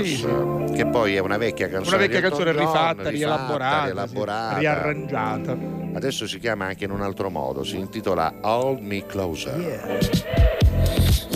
che 0.75 0.87
poi 0.87 1.15
è 1.17 1.19
una 1.21 1.39
vecchia 1.39 1.69
canzone. 1.69 1.97
Una 1.97 2.07
vecchia 2.07 2.21
canzone 2.21 2.53
John, 2.53 2.61
rifatta, 2.67 3.09
rielaborata, 3.09 3.85
rielaborata. 3.87 4.59
riarrangiata. 4.59 5.57
Adesso 5.95 6.27
si 6.27 6.39
chiama 6.39 6.67
anche 6.67 6.85
in 6.85 6.91
un 6.91 7.00
altro 7.03 7.31
modo, 7.31 7.65
si 7.65 7.77
intitola 7.79 8.33
Hold 8.43 8.81
Me 8.81 9.07
Closer. 9.07 9.57
Mi 9.57 11.29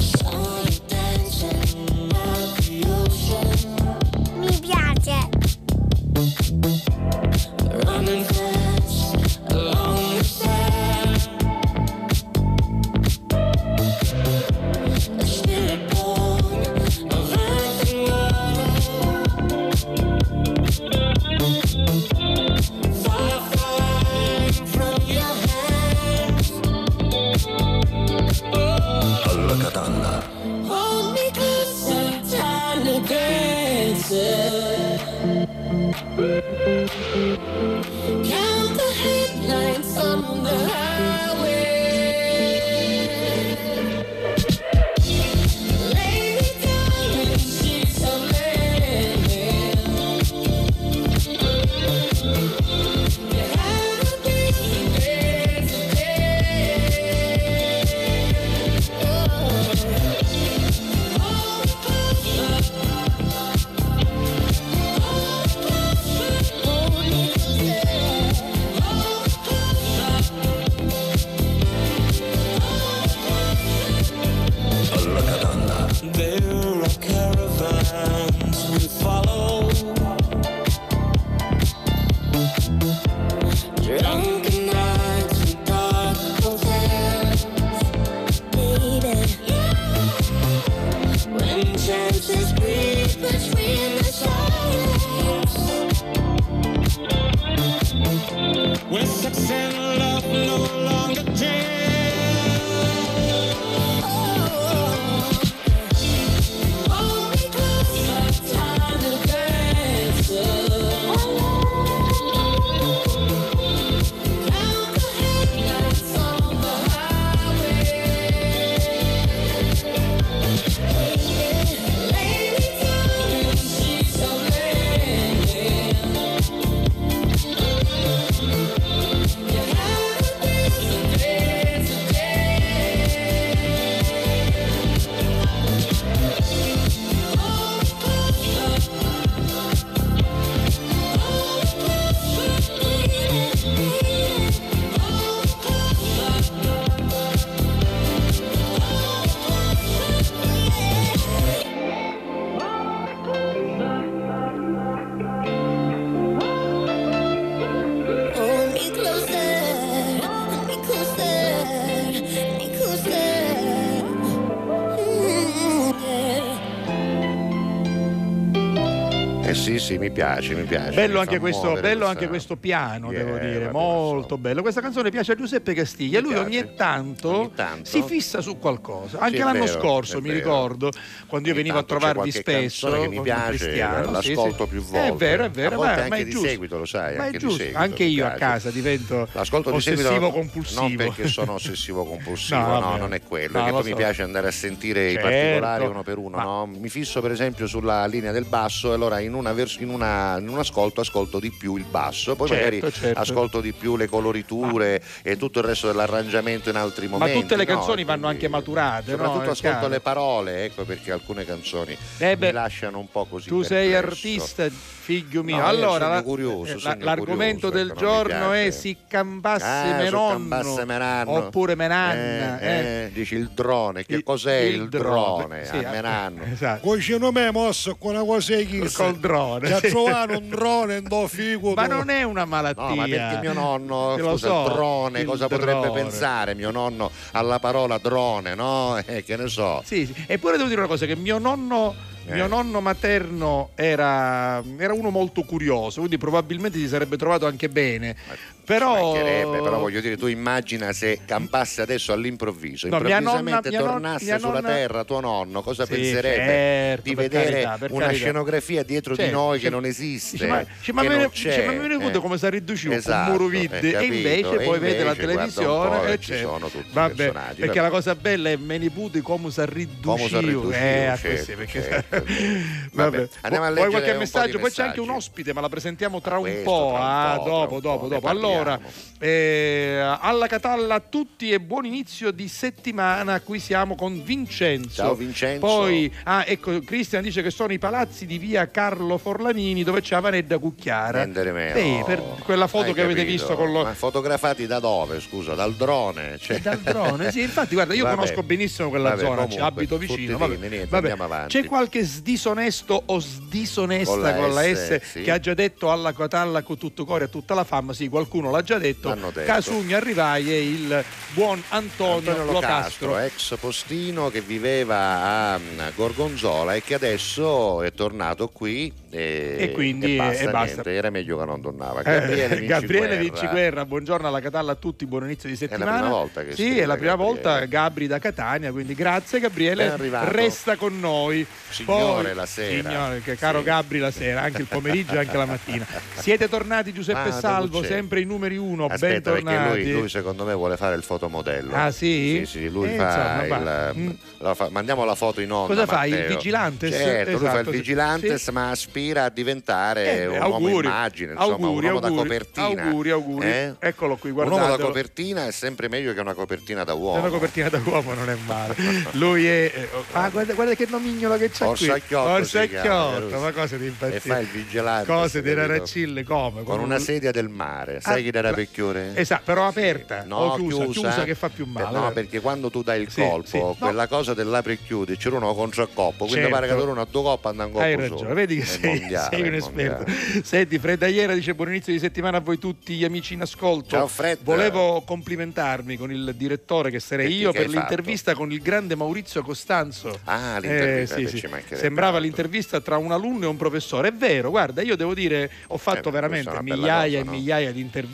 Eh 169.85 169.87
sì, 169.87 169.93
sì, 169.94 169.94
mi 170.05 170.11
piace, 170.11 170.55
mi 170.55 170.65
piace. 170.65 170.95
Bello, 170.95 171.15
mi 171.15 171.21
anche 171.21 171.39
questo, 171.39 171.73
bello 171.81 172.07
anche 172.07 172.29
questo 172.29 172.57
piano, 172.57 173.11
Yeah, 173.11 173.25
devo 173.25 173.39
dire, 173.39 173.71
molto 173.71 174.37
bello. 174.39 174.61
Questa 174.63 174.81
canzone 174.81 175.11
piace 175.11 175.33
a 175.33 175.35
Giuseppe 175.35 175.73
Castiglia. 175.75 176.21
Mi 176.21 176.27
Lui 176.29 176.35
ogni 176.37 176.75
tanto, 176.77 177.29
Ogni 177.39 177.53
tanto. 177.55 177.85
si 177.89 178.03
fissa 178.03 178.41
su 178.41 178.59
qualcosa. 178.59 179.19
Anche 179.19 179.37
Sì, 179.37 179.43
l'anno 179.43 179.65
vero, 179.65 179.79
scorso, 179.81 180.21
mi 180.21 180.31
ricordo, 180.33 180.91
quando 181.27 181.49
io 181.49 181.55
Ogni 181.55 181.63
venivo 181.63 181.79
a 181.79 181.83
trovarvi 181.85 182.31
spesso. 182.31 182.91
che 182.91 183.09
mi 183.09 183.21
piace, 183.21 183.77
l'ascolto 183.77 184.65
sì, 184.65 184.71
più 184.71 184.83
volte. 184.83 185.07
È 185.09 185.13
vero, 185.15 185.45
è 185.45 185.51
vero, 185.51 185.79
ma, 185.81 185.93
anche 185.95 186.09
ma 186.09 186.17
è 186.17 186.25
di 186.25 186.31
giusto. 186.31 186.49
seguito, 186.49 186.79
lo 186.79 186.85
sai, 186.87 187.17
Ma 187.17 187.27
è 187.29 187.31
giusto. 187.37 187.57
seguito, 187.59 187.79
anche 187.79 188.05
io 188.05 188.27
a 188.27 188.31
casa 188.31 188.71
divento 188.71 189.29
L'ascolto 189.33 189.73
ossessivo 189.75 190.19
non 190.19 190.33
compulsivo. 190.33 190.97
perché 190.97 191.27
sono 191.29 191.53
ossessivo 191.55 192.05
compulsivo, 192.05 192.61
No, 192.61 192.97
non 192.97 193.15
è 193.15 193.23
quello, 193.23 193.65
poi 193.65 193.83
mi 193.85 193.95
piace 193.95 194.23
andare 194.23 194.49
a 194.49 194.51
sentire 194.51 195.13
Certo. 195.13 195.27
i 195.29 195.31
particolari 195.31 195.87
uno 195.87 196.03
per 196.03 196.19
uno? 196.19 196.67
Mi 196.67 196.89
fisso 196.89 197.21
per 197.21 197.31
esempio 197.31 197.67
sulla 197.67 198.07
linea 198.07 198.33
del 198.33 198.45
basso 198.45 198.91
e 198.91 198.95
allora 198.95 199.19
in, 199.21 199.35
una 199.35 199.53
vers- 199.53 199.79
in, 199.81 199.89
una- 199.95 200.37
in 200.39 200.49
un 200.49 200.59
ascolto 200.59 201.01
ascolto 201.01 201.39
di 201.41 201.51
più 201.51 201.77
il 201.77 201.85
basso, 201.85 202.37
poi 202.37 202.49
Certo, 202.49 202.65
magari 202.77 202.93
certo. 202.93 203.21
ascolto 203.21 203.61
di 203.61 203.73
più 203.73 203.97
le 203.97 204.07
coloriture 204.09 205.03
e 205.23 205.37
tutto 205.37 205.61
il 205.61 205.65
resto 205.65 205.87
dell'arrangiamento 205.87 206.69
in 206.71 206.77
altri 206.77 207.07
Ma 207.09 207.19
momenti. 207.19 207.41
tutte 207.41 207.57
le 207.57 207.65
no? 207.65 207.75
canzoni 207.75 208.05
vanno 208.05 208.27
Quindi- 208.27 208.45
anche 208.45 208.49
maturate, 208.49 209.11
no? 209.11 209.17
Soprattutto 209.17 209.45
È 209.45 209.49
ascolto 209.51 209.59
chiaro. 209.79 209.89
le 209.89 210.01
parole, 210.01 210.65
ecco 210.65 210.85
perché 210.85 211.13
alcune 211.13 211.45
canzoni 211.45 211.97
Eh 212.19 212.37
beh, 212.37 212.47
mi 212.47 212.53
lasciano 212.53 212.99
un 212.99 213.09
po' 213.11 213.25
così 213.27 213.49
Tu 213.49 213.63
sei 213.63 213.91
perplesso. 213.91 214.29
artista, 214.29 214.69
figlio 215.05 215.43
mio. 215.43 215.57
No, 215.57 215.65
allora, 215.67 216.09
la- 216.09 216.23
curioso, 216.23 216.73
eh, 216.77 216.81
la- 216.83 216.97
l'argomento 216.99 217.69
curioso, 217.69 217.77
del 217.77 217.89
ecco, 217.91 217.99
giorno 218.01 218.53
è 218.53 218.71
si 218.71 218.97
cambasse 219.07 219.65
Ah, 219.65 219.97
me 219.97 220.07
su 220.07 220.15
nonno, 220.15 220.33
Cambasse 220.35 220.85
Menanno. 220.85 221.31
oppure 221.31 221.75
menanna. 221.75 222.59
Eh, 222.61 222.67
eh. 222.67 223.05
eh, 223.05 223.11
dici 223.13 223.35
il 223.35 223.51
drone, 223.55 224.05
che 224.05 224.15
Il- 224.17 224.23
cos'è 224.23 224.57
il, 224.61 224.83
il 224.83 224.89
drone? 224.89 225.45
drone, 225.47 225.65
sì, 225.67 225.77
a 225.77 225.91
Menanno. 225.91 226.43
Esatto. 226.51 226.81
Cucino 226.81 227.31
me 227.33 227.51
mosso 227.51 227.97
con 227.97 228.15
una 228.15 228.25
cosa 228.25 228.55
che 228.57 228.91
Col 228.93 229.19
drone. 229.19 229.69
Trovato 229.91 230.39
un 230.39 230.49
drone 230.49 230.97
in 230.97 231.05
do 231.09 231.27
figo. 231.29 231.75
Ma 231.75 231.87
non 231.87 232.09
è 232.11 232.23
una 232.23 232.45
malattia. 232.45 232.85
No, 232.85 232.95
ma 232.95 233.05
perché 233.07 233.39
mio 233.41 233.53
nonno, 233.53 234.17
scusa, 234.19 234.37
so, 234.49 234.63
drone, 234.65 235.25
cosa 235.25 235.47
drone. 235.47 235.65
potrebbe 235.65 235.91
pensare 235.93 236.55
mio 236.55 236.71
nonno 236.71 237.11
alla 237.33 237.59
parola 237.59 237.99
drone, 237.99 238.55
no? 238.55 238.97
Eh, 239.05 239.23
che 239.25 239.37
ne 239.37 239.49
so. 239.49 239.83
Sì, 239.85 240.07
sì. 240.07 240.15
Eppure 240.27 240.57
devo 240.57 240.69
dire 240.69 240.81
una 240.81 240.89
cosa, 240.89 241.07
che 241.07 241.17
mio 241.17 241.39
nonno, 241.39 241.95
Eh. 242.27 242.33
mio 242.33 242.47
nonno 242.47 242.81
materno 242.81 243.71
era, 243.75 244.63
era 244.79 244.93
uno 244.95 245.11
molto 245.11 245.43
curioso, 245.43 245.99
quindi 245.99 246.17
probabilmente 246.19 246.79
si 246.79 246.89
sarebbe 246.89 247.17
trovato 247.17 247.47
anche 247.47 247.69
bene. 247.69 248.17
Però, 248.65 249.13
però 249.13 249.79
voglio 249.79 250.01
dire, 250.01 250.17
tu 250.17 250.27
immagina 250.27 250.93
se 250.93 251.21
campasse 251.27 251.83
adesso 251.83 252.13
all'improvviso, 252.13 252.89
No, 252.89 252.99
nonna- 252.99 253.09
improvvisamente 253.19 253.69
mia 253.69 253.79
non- 253.81 253.89
tornasse 253.89 254.25
mia 254.25 254.39
sulla 254.39 254.53
nonna- 254.55 254.69
terra 254.69 255.05
tuo 255.05 255.21
nonno, 255.21 255.63
cosa 255.63 255.85
Sì, 255.85 255.93
penserebbe 255.93 256.45
certo, 256.47 257.03
di 257.03 257.15
vedere 257.15 257.63
carità, 257.63 257.87
una 257.91 258.05
carità. 258.07 258.13
scenografia 258.25 258.83
dietro 258.83 259.15
di 259.15 259.23
Certo, 259.23 259.37
noi 259.37 259.55
che 259.57 259.63
certo. 259.65 259.77
non 259.77 259.85
esiste? 259.87 260.31
Dice, 260.37 260.47
ma, 260.49 260.65
dice, 260.79 260.93
ma 260.93 261.03
me 261.03 261.17
ne- 261.17 261.29
dice, 261.31 261.65
ma 261.67 261.73
mi 261.73 261.89
ricordo 261.89 262.19
eh. 262.19 262.21
come 262.21 262.39
si 262.39 262.51
riduciva 262.51 262.95
Esatto, 262.95 263.31
con 263.31 263.33
muro 263.33 263.47
vide 263.49 263.81
eh, 263.81 263.97
e 263.97 264.05
invece 264.05 264.55
E 264.55 264.65
poi 264.65 264.79
vede 264.79 265.05
la 265.05 265.11
invece 265.11 265.15
guarda 265.15 265.15
un 265.15 265.17
televisione 265.17 266.09
e 266.09 266.13
e 266.13 266.19
ci 266.21 266.31
c'è. 266.33 266.39
sono 266.41 266.69
tutti 266.69 266.89
Vabbè, 266.93 267.15
personaggi, 267.15 267.61
perché 267.61 267.67
vabbè. 267.81 267.81
la 267.83 267.91
cosa 267.91 268.15
bella 268.15 268.49
è 268.51 268.57
me 268.57 268.79
nipoti 268.79 269.21
come 269.21 269.51
si 269.51 269.61
Come 269.65 269.69
si 269.69 269.75
riduciva 269.75 270.41
riduciva, 270.41 270.77
eh, 270.77 271.05
a 271.07 271.17
certo, 271.17 271.53
perché 271.57 271.83
certo. 271.83 272.25
vabbè. 272.93 273.29
Andiamo 273.43 273.67
a 273.67 273.69
leggere 273.71 273.91
qualche 273.91 274.11
un 274.13 274.19
messaggio 274.19 274.59
poi 274.59 274.71
c'è 274.71 274.83
anche 274.85 275.01
un 275.01 275.11
ospite 275.11 275.53
ma 275.53 275.61
la 275.61 275.69
presentiamo 275.69 276.21
tra 276.21 276.39
un 276.39 276.61
po', 276.63 276.93
un 276.95 277.45
dopo 277.45 277.75
un 277.75 277.81
dopo 277.81 277.99
po', 278.07 278.09
dopo 278.09 278.27
ne 278.33 278.54
allora 278.55 278.81
eh, 279.19 279.99
alla 280.21 280.47
Catalla 280.47 280.97
a 280.97 281.01
tutti 281.01 281.51
e 281.51 281.61
buon 281.61 281.87
inizio 281.87 282.31
di 282.31 282.47
settimana 282.49 283.41
qui 283.41 283.59
siamo 283.59 283.95
con 283.95 284.23
Vincenzo 284.23 284.91
Ciao, 285.03 285.15
Vincenzo. 285.15 285.61
poi 285.61 286.13
ah, 286.25 286.45
ecco 286.47 286.81
Cristian 286.81 287.23
dice 287.23 287.41
che 287.41 287.51
sono 287.51 287.73
i 287.73 287.79
palazzi 287.79 288.27
di 288.27 288.39
via 288.39 288.69
Carlo 288.71 289.17
Forlanini 289.17 289.83
dove 289.83 290.01
c'è 290.01 290.21
Vanedda 290.21 290.59
Cucchiara 290.59 291.21
Rendere 291.23 291.53
meno. 291.53 291.79
Sì, 291.79 292.03
per 292.05 292.23
quella 292.45 292.67
foto 292.67 292.87
Hai 292.89 292.95
che 292.95 293.03
avete 293.03 293.21
capito? 293.21 293.37
visto 293.37 293.55
con 293.57 293.73
lo, 293.73 293.83
Ma 293.85 293.95
fotografati 293.95 294.67
da 294.67 294.79
dove, 294.79 295.21
scusa? 295.21 295.55
Dal 295.55 295.75
drone? 295.75 296.37
Cioè... 296.39 296.59
dal 296.61 296.79
drone, 296.81 297.31
sì, 297.31 297.41
infatti, 297.43 297.75
guarda, 297.75 297.95
io 297.95 298.05
Vabbè. 298.05 298.17
conosco 298.17 298.43
benissimo 298.43 298.89
quella 298.89 299.11
Vabbè, 299.11 299.23
zona, 299.23 299.35
comunque, 299.43 299.61
abito 299.65 299.97
vicino. 299.99 300.39
Vabbè, 300.39 300.57
niente, 300.57 300.87
vabbè. 300.87 301.09
andiamo 301.11 301.25
avanti. 301.25 301.61
C'è 301.61 301.67
qualche 301.67 302.03
sdisonesto 302.05 303.03
o 303.07 303.19
sdisonesta 303.19 304.13
Con 304.13 304.23
con 304.45 304.55
la 304.55 304.63
la, 304.63 304.75
S, 304.75 304.97
S, 304.97 305.01
sì. 305.03 305.23
che 305.23 305.31
ha 305.31 305.39
già 305.39 305.55
detto 305.55 305.91
alla 305.91 306.13
Catalla 306.13 306.63
con 306.63 306.77
tutto 306.77 307.05
cuore 307.05 307.25
a 307.25 307.29
tutta 307.29 307.55
la 307.55 307.65
fama? 307.65 307.93
Sì, 307.93 308.09
qualcuno 308.09 308.44
l'ha 308.51 308.63
già 308.63 308.79
detto. 308.79 309.13
Detto. 309.15 309.43
Casugno 309.45 309.97
Arrivai 309.97 310.53
e 310.53 310.63
il 310.69 311.05
buon 311.33 311.63
Antonio, 311.71 312.31
Antonio 312.31 312.53
Locastro. 312.53 313.09
Locastro, 313.09 313.19
ex 313.19 313.57
postino 313.59 314.31
che 314.31 314.41
viveva 314.41 315.53
a 315.55 315.59
mm, 315.59 315.81
Gorgonzola 315.95 316.75
e 316.75 316.83
che 316.83 316.95
adesso 316.95 317.83
è 317.83 317.93
tornato 317.93 318.49
qui 318.49 318.93
e, 319.11 319.57
E 319.59 319.73
quindi, 319.73 320.15
e 320.15 320.17
basta, 320.17 320.43
e 320.43 320.51
basta. 320.51 320.65
niente, 320.73 320.93
era 320.95 321.11
meglio 321.11 321.39
che 321.39 321.45
non 321.45 321.61
tornava. 321.61 322.01
Eh, 322.01 322.05
Gabriele. 322.05 322.65
Gabriele 322.67 323.17
Vinciguerra, 323.19 323.85
buongiorno 323.85 324.27
alla 324.29 324.41
Catalla 324.41 324.73
a 324.73 324.77
tutti, 324.77 325.07
buon 325.07 325.25
inizio 325.25 325.49
di 325.49 325.57
settimana. 325.57 325.93
prima 325.99 326.09
volta 326.09 326.45
che 326.45 326.55
Sì, 326.55 326.79
è 326.79 326.85
la 326.87 326.97
prima 326.97 327.13
Gabriele. 327.17 327.33
volta 327.43 327.65
Gabri 327.67 328.07
da 328.07 328.19
Catania, 328.19 328.73
quindi 328.73 328.95
grazie 328.95 329.41
Gabriele, 329.41 329.97
resta 330.29 330.77
con 330.77 330.99
noi. 330.99 331.47
Signore 331.69 332.23
Poi- 332.23 332.35
la 332.35 332.47
sera. 332.47 332.89
Signore, 332.89 333.21
caro 333.37 333.59
Sì. 333.59 333.65
Gabri 333.65 333.99
la 333.99 334.11
sera, 334.11 334.43
anche 334.43 334.61
il 334.63 334.67
pomeriggio 334.69 335.15
e 335.15 335.19
anche 335.19 335.37
la 335.37 335.47
mattina. 335.47 335.87
Siete 336.15 336.49
tornati 336.49 336.93
Giuseppe 336.93 337.29
Ah, 337.29 337.33
Salvo, 337.33 337.83
sempre 337.83 338.21
i 338.21 338.25
numeri 338.35 338.57
uno, 338.57 338.87
Aspetta, 338.87 339.31
perché 339.33 339.45
bentornati. 339.45 339.83
lui, 339.85 339.93
lui 340.01 340.09
secondo 340.09 340.45
me 340.45 340.55
vuole 340.55 340.77
fare 340.77 340.95
il 340.97 341.03
fotomodello. 341.03 341.75
Ah, 341.75 341.91
sì? 341.91 342.43
Sì, 342.45 342.59
sì, 342.59 342.69
lui 342.69 342.93
Eh, 342.93 342.97
fa 342.97 343.43
insomma, 343.45 343.91
il. 343.93 343.99
Mm. 343.99 344.11
la 344.39 344.55
fa- 344.55 344.69
mandiamo 344.71 345.05
la 345.05 345.15
foto 345.15 345.41
in 345.41 345.51
onda. 345.53 345.75
Cosa 345.75 345.87
fai, 345.87 346.11
il 346.11 346.17
Matteo. 346.19 346.37
vigilantes? 346.37 346.91
Certo, 346.95 347.31
lui 347.31 347.39
fa 347.41 347.45
il 347.45 347.51
Esatto, 347.55 347.71
sì. 347.71 347.77
vigilantes, 347.77 348.43
Sì. 348.45 348.51
ma 348.53 348.71
aspira 348.71 349.25
a 349.25 349.29
diventare 349.31 350.21
Eh, 350.21 350.27
un 350.27 350.35
auguri, 350.43 350.73
uomo 350.73 350.81
immagine, 350.81 351.33
insomma, 351.33 351.53
auguri, 351.53 351.87
un 351.87 351.93
uomo 351.93 352.07
auguri, 352.07 352.15
da 352.17 352.23
copertina. 352.23 352.83
auguri, 352.83 353.11
auguri. 353.11 353.47
Eh? 353.47 353.75
Eccolo 353.79 354.17
qui, 354.17 354.31
Un 354.31 354.37
uomo 354.37 354.51
da 354.51 354.57
guardatelo. 354.59 354.89
copertina 354.89 355.47
è 355.47 355.51
sempre 355.53 355.89
meglio 355.89 356.13
che 356.13 356.21
una 356.21 356.35
copertina 356.35 356.85
da 356.85 356.95
uomo. 356.95 357.21
una 357.21 357.29
copertina 357.29 357.69
da 357.69 357.81
uomo 357.85 358.13
non 358.15 358.29
è 358.31 358.37
male. 358.47 358.75
Lui 359.13 359.47
è. 359.47 359.71
eh, 359.75 359.89
ah, 360.13 360.29
guarda, 360.29 360.53
guarda 360.55 360.75
che 360.75 360.87
nomignolo 360.89 361.37
che 361.37 361.51
c'ha 361.51 361.67
qui. 361.67 361.89
Orsacchiotto 361.89 362.03
chiama, 362.03 362.35
Orsacchiotto, 362.35 363.39
ma 363.41 363.53
cose 363.53 363.79
di 363.79 363.85
E 363.85 363.89
impazzire. 363.89 364.21
fa 364.21 364.39
il 364.39 364.47
vigilante. 364.49 365.07
Cose 365.13 365.43
di 365.43 365.49
capito? 365.55 365.67
raracille 365.67 366.25
come? 366.25 366.63
Con 366.65 366.81
una 366.81 366.99
sedia 366.99 367.31
del 367.31 367.49
mare. 367.49 367.97
Ah, 367.97 368.01
Sai 368.01 368.24
chi 368.31 368.37
era 368.37 368.51
la- 368.51 368.57
Pecchiore? 368.57 369.13
Esatto, 369.15 369.43
però 369.45 369.67
aperta 369.67 370.25
No, 370.27 370.37
o 370.39 370.55
chiusa, 370.57 370.85
chiusa, 370.87 371.25
che 371.25 371.35
fa 371.35 371.49
più 371.49 371.65
Eh, 371.65 371.69
male. 371.69 371.87
no, 371.95 372.01
vero? 372.03 372.13
perché 372.13 372.41
quando 372.41 372.71
tu 372.71 372.83
dai 372.83 373.01
il 373.03 373.11
Sì, 373.11 373.21
colpo, 373.21 373.47
sì. 373.47 373.59
No. 373.59 373.77
quella 373.79 374.07
cosa 374.07 374.35
dell'apri 374.35 374.73
e 374.75 374.79
chiudi, 374.85 375.17
c'era 375.17 375.37
uno 375.37 375.55
contro 375.55 375.83
il 375.83 375.89
coppo, 375.93 376.25
quindi 376.27 376.35
Certo. 376.35 376.51
pare 376.51 376.67
che 376.69 376.75
loro 376.75 376.91
una 376.91 377.07
due 377.11 377.23
coppe 377.23 377.49
andano 377.49 377.69
in 377.69 377.75
coppo 377.75 377.85
Hai 377.87 377.93
solo. 377.95 378.09
ragione, 378.09 378.35
vedi 378.35 378.57
che 378.57 378.65
sei, 378.65 378.99
mondiale, 379.01 379.37
sei 379.37 379.49
un 379.49 379.55
esperto. 379.55 380.13
Senti, 380.43 380.79
Fredda 380.79 381.07
Iera 381.07 381.35
dice 381.35 381.55
buon 381.55 381.69
inizio 381.69 381.93
di 381.93 381.99
settimana 381.99 382.39
a 382.39 382.41
voi 382.41 382.59
tutti 382.59 382.95
gli 382.95 383.05
amici 383.05 383.35
in 383.35 383.41
ascolto. 383.43 383.89
Ciao, 383.91 384.07
Fred. 384.07 384.39
Volevo 384.43 385.03
complimentarmi 385.07 385.97
con 385.97 386.11
il 386.13 386.35
direttore 386.37 386.91
che 386.91 387.01
sarei 387.01 387.27
Perché 387.27 387.41
io 387.43 387.53
che 387.53 387.59
per 387.61 387.69
l'intervista 387.69 388.35
con 388.35 388.53
il 388.53 388.61
grande 388.61 388.95
Maurizio 388.95 389.43
Costanzo. 389.43 390.19
Ah, 390.25 390.59
l'intervista, 390.59 391.17
Eh, 391.17 391.27
sì, 391.27 391.29
ci 391.29 391.39
sì. 391.39 391.47
mancherebbe 391.47 391.77
Sembrava 391.83 392.19
l'intervista 392.19 392.81
tra 392.81 392.97
un 392.97 393.13
alunno 393.13 393.45
e 393.45 393.49
un 393.49 393.57
professore. 393.57 394.09
È 394.09 394.13
vero, 394.13 394.51
guarda, 394.51 394.83
io 394.83 394.97
devo 394.97 395.15
dire, 395.15 395.51
ho 395.69 395.77
fatto 395.79 395.99
Eh, 396.09 396.13
beh, 396.13 396.21
veramente 396.21 396.63
migliaia 396.63 397.05
cosa, 397.05 397.19
e 397.19 397.23
no? 397.25 397.31
migliaia 397.33 397.73
di 397.73 397.81
interviste, 397.81 398.13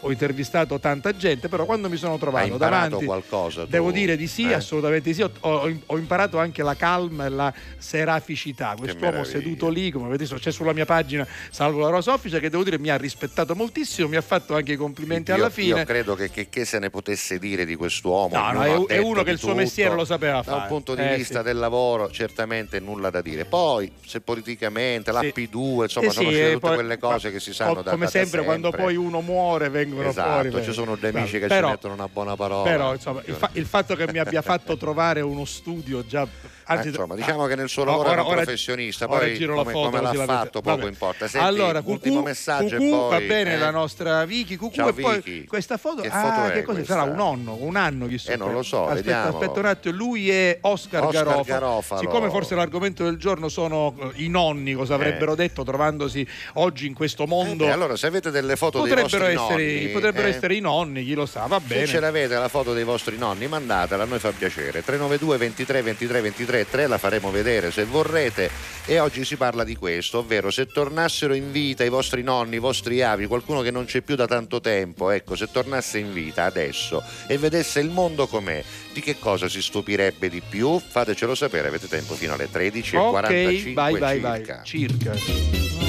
ho 0.00 0.10
intervistato 0.10 0.78
tanta 0.78 1.14
gente, 1.16 1.48
però 1.48 1.64
quando 1.64 1.88
mi 1.88 1.96
sono 1.96 2.16
trovato 2.18 2.56
davanti 2.56 3.04
qualcosa 3.04 3.62
tu? 3.64 3.68
Devo 3.70 3.90
dire 3.90 4.16
di 4.16 4.26
sì, 4.26 4.48
Eh? 4.50 4.54
assolutamente 4.54 5.12
sì. 5.12 5.22
Ho, 5.22 5.30
ho- 5.40 5.72
ho 5.86 5.98
imparato 5.98 6.38
anche 6.38 6.62
la 6.62 6.74
calma 6.76 7.26
e 7.26 7.28
la 7.28 7.52
seraficità. 7.78 8.74
Quest'uomo 8.76 9.24
seduto 9.24 9.68
lì, 9.68 9.90
come 9.90 10.06
avete 10.06 10.22
visto, 10.24 10.36
c'è 10.36 10.50
sulla 10.52 10.72
mia 10.72 10.84
pagina 10.84 11.26
Salvo 11.50 11.80
la 11.80 11.88
Rosa 11.90 12.12
Office, 12.12 12.40
che 12.40 12.50
devo 12.50 12.64
dire 12.64 12.78
mi 12.78 12.90
ha 12.90 12.96
rispettato 12.96 13.54
moltissimo, 13.54 14.08
mi 14.08 14.16
ha 14.16 14.20
fatto 14.20 14.54
anche 14.54 14.72
i 14.72 14.76
complimenti 14.76 15.30
Io- 15.30 15.36
alla 15.36 15.50
fine. 15.50 15.78
Io 15.80 15.84
credo 15.84 16.14
che, 16.14 16.30
che, 16.30 16.48
che 16.48 16.64
se 16.64 16.78
ne 16.78 16.90
potesse 16.90 17.38
dire 17.38 17.64
di 17.64 17.74
quest'uomo. 17.76 18.34
No, 18.36 18.52
no, 18.52 18.62
è- 18.86 18.94
è 18.94 18.98
uno 18.98 19.22
che 19.22 19.30
il 19.30 19.38
suo 19.38 19.48
tutto. 19.48 19.60
mestiere 19.60 19.94
lo 19.94 20.04
sapeva 20.04 20.40
Da 20.42 20.52
un 20.52 20.58
fare. 20.58 20.68
punto 20.68 20.94
di 20.94 21.02
Eh, 21.02 21.16
vista 21.16 21.38
sì. 21.38 21.44
del 21.44 21.56
lavoro, 21.58 22.10
certamente 22.10 22.80
nulla 22.80 23.10
da 23.10 23.20
dire. 23.22 23.44
Poi, 23.44 23.90
se 24.04 24.20
politicamente, 24.20 25.12
la 25.12 25.20
Sì. 25.20 25.32
P2, 25.34 25.82
insomma, 25.84 25.84
Eh 25.84 25.88
sono 25.90 26.10
sì, 26.10 26.18
uscite 26.24 26.40
e 26.40 26.52
tutte 26.54 26.58
poi- 26.66 26.74
quelle 26.74 26.98
cose 26.98 27.30
che 27.32 27.40
si 27.40 27.52
sanno 27.54 27.82
da 27.82 27.90
come 27.90 28.04
da 28.04 28.10
sempre, 28.10 28.42
quando 28.42 28.70
poi 28.70 28.96
uno 28.96 29.20
muore 29.20 29.32
vengono 29.70 30.08
Esatto, 30.08 30.48
fuori. 30.50 30.64
ci 30.64 30.72
sono 30.72 30.96
degli 30.96 31.16
amici 31.16 31.38
che 31.38 31.46
Però- 31.46 31.66
ci 31.68 31.72
mettono 31.74 31.94
una 31.94 32.08
buona 32.08 32.36
parola. 32.36 32.68
Però 32.70 32.92
insomma, 32.92 33.22
il, 33.24 33.34
fa- 33.34 33.50
il 33.52 33.66
fatto 33.66 33.94
che 33.96 34.10
mi 34.12 34.18
abbia 34.18 34.42
fatto 34.42 34.76
trovare 34.76 35.20
uno 35.20 35.44
studio 35.44 36.04
già. 36.06 36.26
Anzi, 36.66 36.86
Eh, 36.86 36.90
insomma, 36.90 37.14
diciamo 37.14 37.46
che 37.46 37.54
nel 37.56 37.68
suo 37.68 37.82
Ah, 37.82 37.86
lavoro 37.86 38.08
ora- 38.10 38.24
ora- 38.26 38.34
professionista, 38.42 39.04
ora 39.08 39.18
poi 39.20 39.38
come, 39.38 39.72
foto, 39.72 39.90
come 39.90 40.00
l'ha 40.00 40.24
fatto 40.24 40.60
poco 40.62 40.76
Vabbè. 40.76 40.88
importa. 40.88 41.28
Senti, 41.28 41.46
allora, 41.46 41.82
ultimo 41.84 42.16
Cucù, 42.16 42.26
messaggio 42.28 42.76
Cucù, 42.76 42.90
poi 42.90 43.10
va 43.10 43.20
bene 43.20 43.54
eh, 43.54 43.58
la 43.58 43.70
nostra 43.70 44.24
Vicky 44.24 44.56
Cucù 44.56 44.74
Ciao, 44.74 44.88
e 44.88 44.92
poi 44.94 45.14
Vicky. 45.16 45.44
questa 45.46 45.76
foto, 45.76 46.02
Che 46.02 46.08
ah, 46.08 46.20
foto 46.32 46.48
è 46.48 46.52
che 46.52 46.62
cosa 46.62 46.78
questa? 46.78 46.94
sarà 46.94 47.10
un 47.10 47.20
anno, 47.20 47.56
un 47.60 47.76
anno 47.76 48.06
chi 48.06 48.18
so 48.18 48.30
Eh, 48.30 48.36
non 48.36 48.52
lo 48.52 48.62
so, 48.62 48.86
aspetta, 48.88 49.24
aspetta 49.28 49.60
un 49.60 49.66
attimo, 49.66 49.96
lui 49.96 50.30
è 50.30 50.58
Oscar, 50.62 51.04
Oscar 51.04 51.24
Garofalo. 51.24 51.42
Garofalo. 51.44 52.00
Siccome 52.00 52.30
forse 52.30 52.54
l'argomento 52.54 53.04
del 53.04 53.16
giorno 53.16 53.48
sono 53.48 53.94
eh, 54.00 54.22
i 54.22 54.28
nonni, 54.28 54.72
cosa 54.74 54.94
avrebbero 54.94 55.34
detto 55.34 55.62
trovandosi 55.64 56.26
oggi 56.54 56.86
in 56.86 56.94
questo 56.94 57.26
mondo? 57.26 57.64
Eh, 57.66 57.70
allora, 57.70 57.96
se 57.96 58.06
avete 58.06 58.30
delle 58.30 58.56
foto 58.56 58.82
dei 58.82 58.88
potrebbero 58.94 59.24
vostri 59.26 59.34
essere, 59.34 59.74
nonni, 59.74 59.88
potrebbero 59.92 60.26
eh, 60.26 60.30
essere 60.30 60.54
i 60.54 60.60
nonni, 60.60 61.04
chi 61.04 61.14
lo 61.14 61.26
sa, 61.26 61.46
va 61.46 61.60
Se 61.60 61.66
bene. 61.74 61.86
ce 61.86 62.00
l'avete 62.00 62.34
la 62.36 62.48
foto 62.48 62.72
dei 62.72 62.84
vostri 62.84 63.18
nonni, 63.18 63.46
mandatela, 63.48 64.02
a 64.04 64.06
noi 64.06 64.18
fa 64.18 64.30
piacere. 64.30 64.82
392 64.82 65.36
23 65.36 65.82
23 65.82 66.20
23 66.20 66.53
2333, 66.54 66.86
la 66.86 66.98
faremo 66.98 67.30
vedere 67.30 67.70
se 67.72 67.84
vorrete. 67.84 68.50
E 68.86 68.98
oggi 68.98 69.24
si 69.24 69.36
parla 69.36 69.64
di 69.64 69.76
questo, 69.76 70.18
ovvero 70.18 70.50
se 70.50 70.66
tornassero 70.66 71.34
in 71.34 71.50
vita 71.50 71.84
i 71.84 71.88
vostri 71.88 72.22
nonni, 72.22 72.56
i 72.56 72.58
vostri 72.58 73.02
avi, 73.02 73.26
qualcuno 73.26 73.62
che 73.62 73.70
non 73.70 73.86
c'è 73.86 74.02
più 74.02 74.14
da 74.14 74.26
tanto 74.26 74.60
tempo, 74.60 75.10
ecco, 75.10 75.36
se 75.36 75.48
tornasse 75.50 75.98
in 75.98 76.12
vita 76.12 76.44
adesso 76.44 77.02
e 77.26 77.38
vedesse 77.38 77.80
il 77.80 77.88
mondo 77.88 78.26
com'è, 78.26 78.62
di 78.92 79.00
che 79.00 79.18
cosa 79.18 79.48
si 79.48 79.62
stupirebbe 79.62 80.28
di 80.28 80.42
più? 80.46 80.78
Fatecelo 80.78 81.34
sapere, 81.34 81.68
avete 81.68 81.88
tempo 81.88 82.14
fino 82.14 82.34
alle 82.34 82.48
13.45 82.50 82.96
Ok, 82.96 83.72
vai, 83.72 83.98
vai, 83.98 84.20
vai. 84.20 84.44
circa. 84.64 85.12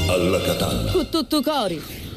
Alla 0.07 0.41
Catalla. 0.41 0.91
Tutto 0.91 1.41
cori. 1.41 2.13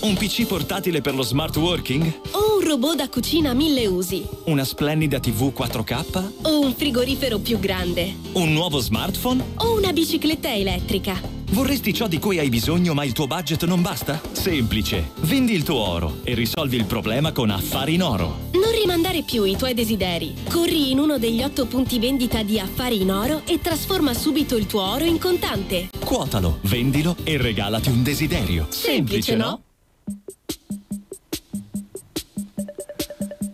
Un 0.00 0.14
PC 0.14 0.46
portatile 0.46 1.00
per 1.00 1.14
lo 1.16 1.22
smart 1.22 1.56
working? 1.56 2.20
O 2.30 2.58
un 2.58 2.64
robot 2.64 2.94
da 2.94 3.08
cucina 3.08 3.50
a 3.50 3.52
mille 3.52 3.86
usi. 3.86 4.24
Una 4.44 4.62
splendida 4.62 5.18
TV 5.18 5.52
4K? 5.52 6.32
O 6.42 6.60
un 6.60 6.72
frigorifero 6.72 7.40
più 7.40 7.58
grande. 7.58 8.14
Un 8.34 8.52
nuovo 8.52 8.78
smartphone? 8.78 9.44
O 9.56 9.76
una 9.76 9.92
bicicletta 9.92 10.54
elettrica. 10.54 11.20
Vorresti 11.50 11.92
ciò 11.92 12.06
di 12.06 12.20
cui 12.20 12.38
hai 12.38 12.48
bisogno 12.48 12.94
ma 12.94 13.04
il 13.04 13.12
tuo 13.12 13.26
budget 13.26 13.64
non 13.64 13.82
basta? 13.82 14.20
Semplice. 14.30 15.10
Vendi 15.22 15.52
il 15.54 15.64
tuo 15.64 15.80
oro 15.80 16.18
e 16.22 16.34
risolvi 16.34 16.76
il 16.76 16.84
problema 16.84 17.32
con 17.32 17.50
Affari 17.50 17.94
in 17.94 18.02
Oro. 18.02 18.50
Non 18.52 18.70
rimandare 18.80 19.22
più 19.22 19.42
i 19.42 19.56
tuoi 19.56 19.74
desideri. 19.74 20.32
Corri 20.48 20.92
in 20.92 21.00
uno 21.00 21.18
degli 21.18 21.42
otto 21.42 21.66
punti 21.66 21.98
vendita 21.98 22.44
di 22.44 22.60
Affari 22.60 23.00
in 23.00 23.10
Oro 23.10 23.42
e 23.46 23.60
trasforma 23.60 24.14
subito 24.14 24.56
il 24.56 24.66
tuo 24.66 24.82
oro 24.82 25.04
in 25.04 25.18
contante. 25.18 25.88
Quotalo, 26.04 26.58
vendilo 26.62 27.16
e 27.24 27.36
regalati 27.36 27.88
un 27.88 28.04
desiderio. 28.04 28.66
Semplice, 28.68 29.34
no? 29.34 29.62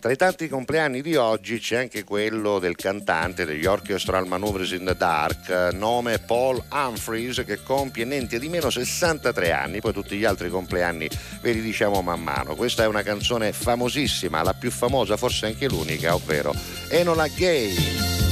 Tra 0.05 0.13
i 0.13 0.17
tanti 0.17 0.49
compleanni 0.49 1.01
di 1.01 1.17
oggi 1.17 1.59
c'è 1.59 1.77
anche 1.77 2.05
quello 2.05 2.59
del 2.59 2.77
cantante 2.77 3.47
degli 3.47 3.65
Orchestral 3.65 4.27
Maneuvers 4.27 4.73
in 4.73 4.85
the 4.85 4.95
Dark, 4.95 5.73
nome 5.73 6.19
Paul 6.19 6.63
Humphries, 6.71 7.43
che 7.47 7.63
compie 7.63 8.05
niente 8.05 8.39
di 8.39 8.51
meno 8.51 8.69
63 8.69 9.51
anni, 9.51 9.81
poi 9.81 9.95
tutti 9.95 10.19
gli 10.19 10.27
altri 10.27 10.51
compleanni 10.51 11.09
ve 11.41 11.53
li 11.53 11.63
diciamo 11.63 12.03
man 12.03 12.23
mano. 12.23 12.55
Questa 12.55 12.83
è 12.83 12.87
una 12.87 13.03
canzone 13.03 13.55
famosissima, 13.55 14.43
la 14.43 14.53
più 14.53 14.71
famosa, 14.71 15.17
forse 15.17 15.47
anche 15.47 15.69
l'unica, 15.69 16.15
ovvero 16.15 16.55
Enola 16.91 17.27
Gay. 17.29 18.24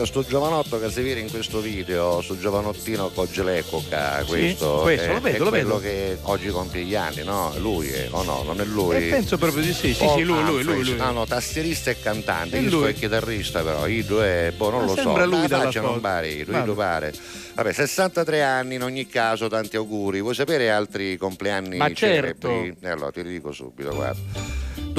In 0.00 0.06
pratica 0.06 0.06
sto 0.06 0.24
giovanotto 0.24 0.80
che 0.80 0.90
si 0.90 1.02
vede 1.02 1.20
in 1.20 1.30
questo 1.30 1.60
video, 1.60 2.22
sto 2.22 2.38
giovanottino 2.38 3.10
cogge 3.10 3.42
l'epoca, 3.42 4.24
questo, 4.26 4.80
questo, 4.80 5.04
è, 5.04 5.12
lo 5.12 5.20
vedo, 5.20 5.36
è 5.36 5.38
lo 5.38 5.48
quello 5.50 5.78
vedo. 5.78 5.80
che 5.80 6.18
oggi 6.22 6.48
compie 6.48 6.84
gli 6.84 6.94
anni, 6.94 7.22
no? 7.22 7.52
Lui 7.58 7.90
o 8.10 8.22
no, 8.22 8.42
non 8.42 8.60
è 8.60 8.64
lui. 8.64 8.96
Eh, 8.96 9.10
penso 9.10 9.36
proprio 9.36 9.62
di 9.62 9.74
sì, 9.74 9.92
sì, 9.92 10.04
Paul 10.04 10.18
sì, 10.18 10.24
lui, 10.24 10.42
lui, 10.42 10.62
lui, 10.62 10.84
lui. 10.84 10.98
Ah 11.00 11.10
no, 11.10 11.26
tastierista 11.26 11.90
e 11.90 12.00
cantante, 12.00 12.56
È 12.56 12.60
lui. 12.62 12.88
è 12.90 12.94
chitarrista 12.94 13.62
però, 13.62 13.86
i 13.86 14.02
due, 14.04 14.52
boh, 14.56 14.70
non 14.70 14.80
Ma 14.80 14.86
lo 14.86 14.96
so, 14.96 15.26
lui 15.26 15.48
la 15.48 15.58
faccia 15.60 15.80
non 15.82 16.00
pare, 16.00 16.44
Vabbè. 16.44 16.62
Ido 16.62 16.74
pare. 16.74 17.12
Vabbè, 17.54 17.72
63 17.72 18.42
anni 18.42 18.76
in 18.76 18.82
ogni 18.82 19.06
caso, 19.06 19.48
tanti 19.48 19.76
auguri. 19.76 20.20
Vuoi 20.22 20.34
sapere 20.34 20.70
altri 20.70 21.18
compleanni 21.18 21.76
Ma 21.76 21.92
certo. 21.92 22.48
celebri? 22.48 22.76
Eh, 22.80 22.88
allora 22.88 23.10
ti 23.10 23.22
dico 23.22 23.52
subito, 23.52 23.94
guarda. 23.94 24.49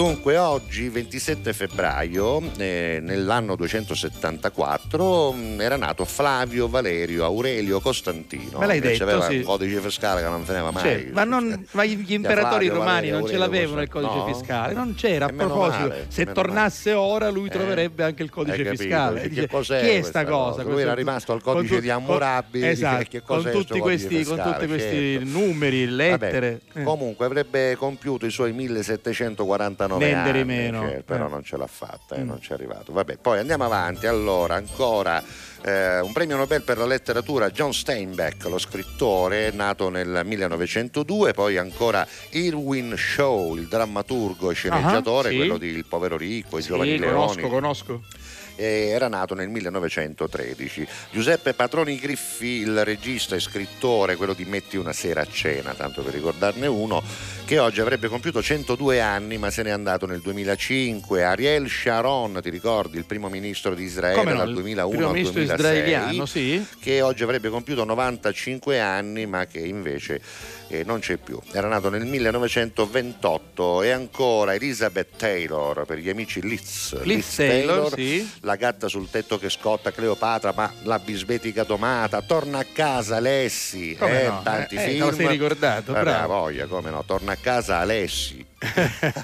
Dunque, 0.01 0.35
oggi, 0.35 0.89
27 0.89 1.53
febbraio, 1.53 2.41
eh, 2.57 2.97
nell'anno 3.03 3.55
274, 3.55 5.31
mh, 5.31 5.61
era 5.61 5.75
nato 5.75 6.05
Flavio 6.05 6.67
Valerio 6.67 7.23
Aurelio 7.23 7.79
Costantino. 7.79 8.57
Me 8.57 8.65
l'hai 8.65 8.81
che 8.81 8.87
detto, 8.89 9.03
aveva 9.03 9.27
sì. 9.29 9.35
un 9.37 9.43
codice 9.43 9.79
fiscale 9.79 10.23
che 10.23 10.27
non 10.27 10.43
veneva 10.43 10.71
mai. 10.71 10.81
Cioè, 10.81 11.09
ma, 11.11 11.23
non- 11.23 11.67
ma 11.73 11.85
gli 11.85 12.11
imperatori 12.13 12.65
Flavio, 12.65 12.73
romani 12.73 13.09
Valerio, 13.11 13.19
non 13.19 13.27
ce 13.29 13.37
l'avevano 13.37 13.81
il 13.83 13.89
codice 13.89 14.09
Costantino. 14.11 14.37
fiscale, 14.39 14.73
non 14.73 14.95
c'era. 14.95 15.25
A 15.25 15.29
proposito, 15.29 15.87
male, 15.87 16.05
se 16.07 16.25
tornasse 16.31 16.93
ora 16.93 17.29
lui 17.29 17.45
Eh, 17.45 17.51
troverebbe 17.51 18.03
anche 18.03 18.23
il 18.23 18.31
codice 18.31 18.63
capito? 18.63 18.81
fiscale. 18.81 19.21
Che 19.21 19.29
Dice, 19.29 19.47
cos'è 19.47 19.81
chi 19.81 19.85
è 19.87 19.99
questa 19.99 20.21
sta 20.21 20.25
cosa? 20.25 20.63
cosa? 20.63 20.73
Lui 20.73 20.81
era 20.81 20.95
rimasto 20.95 21.31
al 21.31 21.43
codice 21.43 21.75
tu- 21.75 21.81
di 21.81 21.89
Hammurabi, 21.91 22.57
dice, 22.57 22.69
Esatto, 22.71 23.05
che 23.07 23.21
con 23.21 23.43
tutti, 23.51 23.77
questi, 23.77 24.23
con 24.23 24.41
tutti 24.41 24.65
questi 24.65 25.11
Certo. 25.19 25.25
numeri, 25.29 25.85
lettere. 25.85 26.59
Vabbè, 26.73 26.79
Eh. 26.81 26.83
Comunque 26.85 27.27
avrebbe 27.27 27.75
compiuto 27.75 28.25
i 28.25 28.31
suoi 28.31 28.51
1749 28.51 29.89
Niente 29.97 30.15
anni, 30.29 30.31
di 30.39 30.43
meno. 30.43 30.81
cioè, 30.81 31.01
però 31.03 31.25
Eh. 31.27 31.29
non 31.29 31.43
ce 31.43 31.57
l'ha 31.57 31.67
fatta, 31.67 32.15
eh, 32.15 32.23
Mm. 32.23 32.27
non 32.27 32.41
ci 32.41 32.51
è 32.51 32.53
arrivato. 32.53 32.91
Vabbè, 32.93 33.17
poi 33.17 33.39
andiamo 33.39 33.63
avanti. 33.65 34.07
Allora, 34.07 34.55
ancora 34.55 35.23
Eh, 35.63 35.99
un 35.99 36.11
premio 36.11 36.37
Nobel 36.37 36.63
per 36.63 36.79
la 36.79 36.87
letteratura 36.87 37.51
John 37.51 37.71
Steinbeck, 37.71 38.45
lo 38.45 38.57
scrittore, 38.57 39.51
nato 39.51 39.89
nel 39.89 40.21
1902, 40.25 41.33
poi 41.33 41.57
ancora 41.57 42.03
Irwin 42.31 42.95
Shaw, 42.97 43.55
il 43.57 43.67
drammaturgo 43.67 44.49
e 44.49 44.55
sceneggiatore, 44.55 45.27
Ah, 45.27 45.31
sì. 45.31 45.37
quello 45.37 45.57
di 45.59 45.67
Il 45.67 45.85
povero 45.85 46.17
ricco, 46.17 46.57
I 46.57 46.63
Sì, 46.63 46.69
giovani 46.69 46.97
conosco, 46.97 47.35
leoni 47.35 47.49
conosco. 47.53 48.01
e 48.11 48.19
era 48.61 49.07
nato 49.07 49.33
nel 49.33 49.49
1913. 49.49 50.87
Giuseppe 51.11 51.53
Patroni 51.53 51.97
Griffi, 51.97 52.61
il 52.61 52.83
regista 52.83 53.35
e 53.35 53.39
scrittore, 53.39 54.15
quello 54.15 54.33
di 54.33 54.45
Metti 54.45 54.77
una 54.77 54.93
sera 54.93 55.21
a 55.21 55.27
cena, 55.27 55.73
tanto 55.73 56.01
per 56.01 56.13
ricordarne 56.13 56.67
uno, 56.67 57.01
che 57.45 57.59
oggi 57.59 57.81
avrebbe 57.81 58.07
compiuto 58.07 58.41
102 58.41 59.01
anni 59.01 59.37
ma 59.37 59.49
se 59.49 59.63
n'è 59.63 59.69
andato 59.69 60.05
nel 60.05 60.21
2005. 60.21 61.23
Ariel 61.23 61.69
Sharon, 61.69 62.39
ti 62.41 62.49
ricordi, 62.49 62.97
il 62.97 63.05
primo 63.05 63.29
ministro 63.29 63.73
di 63.73 63.83
Israele 63.83 64.23
no, 64.23 64.37
dal 64.37 64.47
il 64.49 64.53
2001 64.53 64.89
primo 64.89 65.07
al 65.07 65.13
ministro 65.13 65.41
2006, 65.41 65.77
israeliano, 65.77 66.25
sì. 66.25 66.65
che 66.79 67.01
oggi 67.01 67.23
avrebbe 67.23 67.49
compiuto 67.49 67.83
95 67.83 68.79
anni 68.79 69.25
ma 69.25 69.45
che 69.45 69.59
invece 69.59 70.21
eh, 70.71 70.83
non 70.83 70.99
c'è 70.99 71.17
più. 71.17 71.39
Era 71.51 71.67
nato 71.67 71.89
nel 71.89 72.05
1928 72.05 73.81
e 73.83 73.91
ancora 73.91 74.53
Elizabeth 74.53 75.15
Taylor 75.17 75.85
per 75.85 75.97
gli 75.97 76.09
amici 76.09 76.41
Liz. 76.41 76.99
Liz 77.03 77.35
Taylor, 77.35 77.93
sì. 77.93 78.29
La 78.41 78.55
gatta 78.55 78.87
sul 78.87 79.09
tetto 79.09 79.37
che 79.37 79.49
scotta 79.49 79.91
Cleopatra, 79.91 80.53
ma 80.55 80.71
la 80.83 80.99
bisbetica 80.99 81.63
domata, 81.63 82.21
torna 82.21 82.59
a 82.59 82.65
casa 82.71 83.17
Alessi, 83.17 83.95
Come 83.97 84.23
eh, 84.23 84.27
no? 84.27 84.41
tanti 84.43 84.75
Eh, 84.75 84.83
eh, 84.83 84.89
film. 84.89 85.13
sei 85.15 85.27
ricordato, 85.27 85.91
bravo. 85.91 86.33
voglia, 86.33 86.65
come 86.67 86.89
no, 86.89 87.03
torna 87.05 87.33
a 87.33 87.37
casa 87.37 87.79
Alessi. 87.79 88.45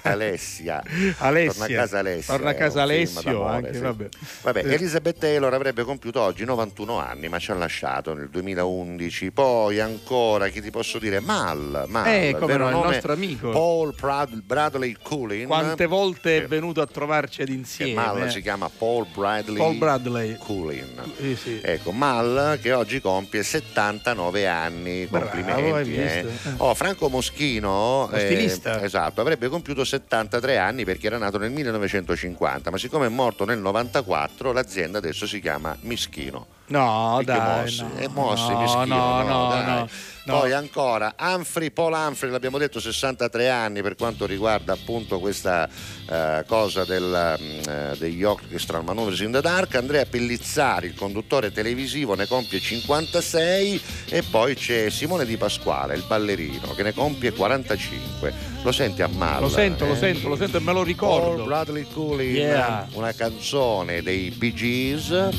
Alessia. 0.03 0.81
Alessia. 1.19 1.51
Torna 1.57 1.65
a 1.65 1.67
casa 1.81 1.99
Alessia. 1.99 2.33
Torna 2.33 2.49
a 2.49 2.53
casa 2.55 2.81
Alessio, 2.81 3.43
anche, 3.45 3.73
sì. 3.73 3.79
vabbè. 3.79 4.07
Vabbè, 4.41 4.65
Eh. 4.65 4.73
Elizabeth 4.73 5.17
Taylor 5.19 5.53
avrebbe 5.53 5.83
compiuto 5.83 6.21
oggi 6.21 6.43
91 6.45 6.97
anni, 6.99 7.27
ma 7.29 7.37
ci 7.39 7.51
ha 7.51 7.55
lasciato 7.55 8.13
nel 8.13 8.29
2011. 8.29 9.31
Poi 9.31 9.79
ancora, 9.79 10.47
chi 10.49 10.61
ti 10.61 10.71
posso 10.71 10.97
dire? 10.99 11.19
Mal, 11.19 11.85
Mal 11.87 12.07
Eh, 12.07 12.35
come 12.39 12.57
no, 12.57 12.69
il 12.69 12.75
nostro 12.75 13.13
amico. 13.13 13.49
Paul 13.51 13.93
Brad- 13.99 14.41
Bradley 14.41 14.95
Coolin. 15.01 15.47
Quante 15.47 15.85
volte 15.85 16.43
è 16.43 16.47
venuto 16.47 16.81
a 16.81 16.87
trovarci 16.87 17.41
ad 17.41 17.49
insieme. 17.49 17.93
Mal 17.93 18.23
eh. 18.23 18.29
si 18.31 18.41
chiama 18.41 18.69
Paul 18.75 19.05
Bradley, 19.13 19.57
Paul 19.57 19.75
Bradley. 19.75 20.37
Coolin. 20.37 21.13
Eh, 21.19 21.35
sì. 21.35 21.59
Ecco, 21.61 21.91
Mal 21.91 22.57
che 22.61 22.73
oggi 22.73 22.99
compie 23.01 23.43
79 23.43 24.47
anni, 24.47 25.05
Bravo, 25.05 25.25
complimenti. 25.29 25.71
hai 25.71 25.95
eh. 25.95 26.19
Eh. 26.19 26.25
Oh, 26.57 26.73
Franco 26.73 27.09
Moschino, 27.09 28.07
Lo 28.11 28.17
stilista. 28.17 28.81
esatto, 28.83 29.23
avrebbe 29.27 29.49
compiuto 29.49 29.83
73 29.83 30.57
anni 30.57 30.85
perché 30.85 31.07
era 31.07 31.17
nato 31.17 31.37
nel 31.37 31.51
1950, 31.51 32.71
ma 32.71 32.77
siccome 32.77 33.07
è 33.07 33.09
morto 33.09 33.43
nel 33.43 33.59
94 33.59 34.53
l'azienda 34.53 34.99
adesso 34.99 35.27
si 35.27 35.41
chiama 35.41 35.75
Mischino. 35.81 36.47
No, 36.67 37.21
Perché 37.23 37.39
dai. 37.39 37.61
Mossi, 37.61 37.81
no, 37.81 37.95
è 37.95 38.07
Mossi, 38.07 38.51
no, 38.51 38.59
Mischino, 38.61 38.95
no, 38.95 39.23
no, 39.23 39.63
no, 39.63 39.89
no. 40.33 40.39
Poi 40.39 40.51
ancora 40.53 41.15
Humphrey, 41.19 41.71
Paul 41.71 41.93
Humphrey, 41.93 42.29
l'abbiamo 42.31 42.57
detto 42.57 42.79
63 42.79 43.49
anni 43.49 43.81
per 43.81 43.95
quanto 43.95 44.25
riguarda 44.25 44.73
appunto 44.73 45.19
questa 45.19 45.67
eh, 46.09 46.43
cosa 46.47 46.83
del, 46.85 47.37
eh, 47.67 47.95
degli 47.97 48.23
Orchestral 48.23 48.83
Maneuvers 48.83 49.19
in 49.21 49.31
the 49.31 49.41
Dark. 49.41 49.75
Andrea 49.75 50.05
Pellizzari, 50.05 50.87
il 50.87 50.95
conduttore 50.95 51.51
televisivo, 51.51 52.13
ne 52.15 52.27
compie 52.27 52.59
56 52.59 53.81
e 54.09 54.23
poi 54.23 54.55
c'è 54.55 54.89
Simone 54.89 55.25
Di 55.25 55.37
Pasquale, 55.37 55.95
il 55.95 56.03
ballerino, 56.07 56.73
che 56.75 56.83
ne 56.83 56.93
compie 56.93 57.31
45. 57.31 58.33
Lo 58.63 58.71
senti 58.71 59.01
a 59.01 59.07
male? 59.07 59.41
Lo 59.41 59.49
sento, 59.49 59.85
lo 59.85 59.93
eh? 59.93 59.97
sento, 59.97 60.27
lo 60.27 60.35
sento 60.35 60.57
e 60.57 60.59
me 60.59 60.67
lo 60.73 60.79
Paul 60.79 60.85
ricordo. 60.87 61.43
Bradley 61.45 61.87
Coolin, 61.91 62.35
Yeah. 62.35 62.87
una 62.93 63.13
canzone 63.13 64.01
dei 64.01 64.29
Bee 64.31 64.53
Gees 64.53 65.29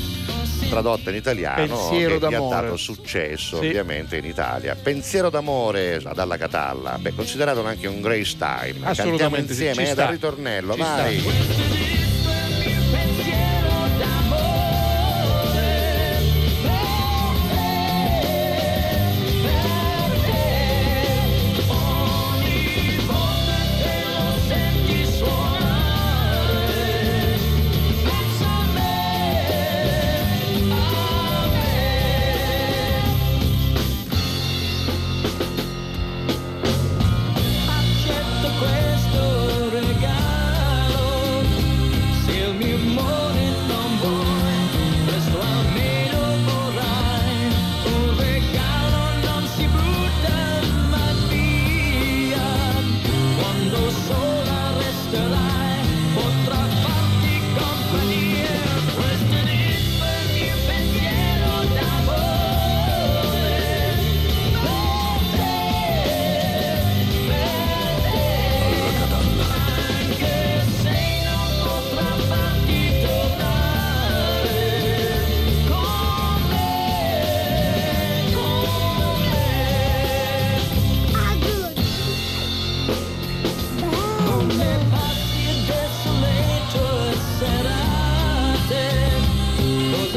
tradotta 0.68 1.11
in 1.11 1.16
italiano 1.16 1.66
Pensiero 1.66 2.18
che 2.18 2.20
gli 2.20 2.35
ha 2.35 2.38
d'amore. 2.38 2.61
dato 2.66 2.77
successo 2.77 3.59
Sì. 3.61 3.66
ovviamente 3.66 4.16
in 4.16 4.24
Italia. 4.24 4.77
Pensiero 4.82 5.28
d'amore 5.30 6.00
ad 6.02 6.18
Alla 6.18 6.36
Catalla, 6.36 6.96
beh, 6.98 7.14
considerato 7.14 7.64
anche 7.64 7.86
un 7.86 8.00
Grace 8.00 8.36
Time. 8.38 8.80
Cantiamo 8.80 8.90
Assolutamente 8.90 9.54
sì, 9.54 9.64
insieme 9.66 9.86
ci 9.86 9.92
eh, 9.92 9.94
dal 9.94 10.08
ritornello, 10.08 10.74
Ci 10.74 10.80
vai. 10.80 11.18
sta. 11.20 11.97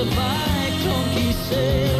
Cosa 0.01 0.05
fai 0.05 0.71
con 0.83 1.13
chi 1.13 1.90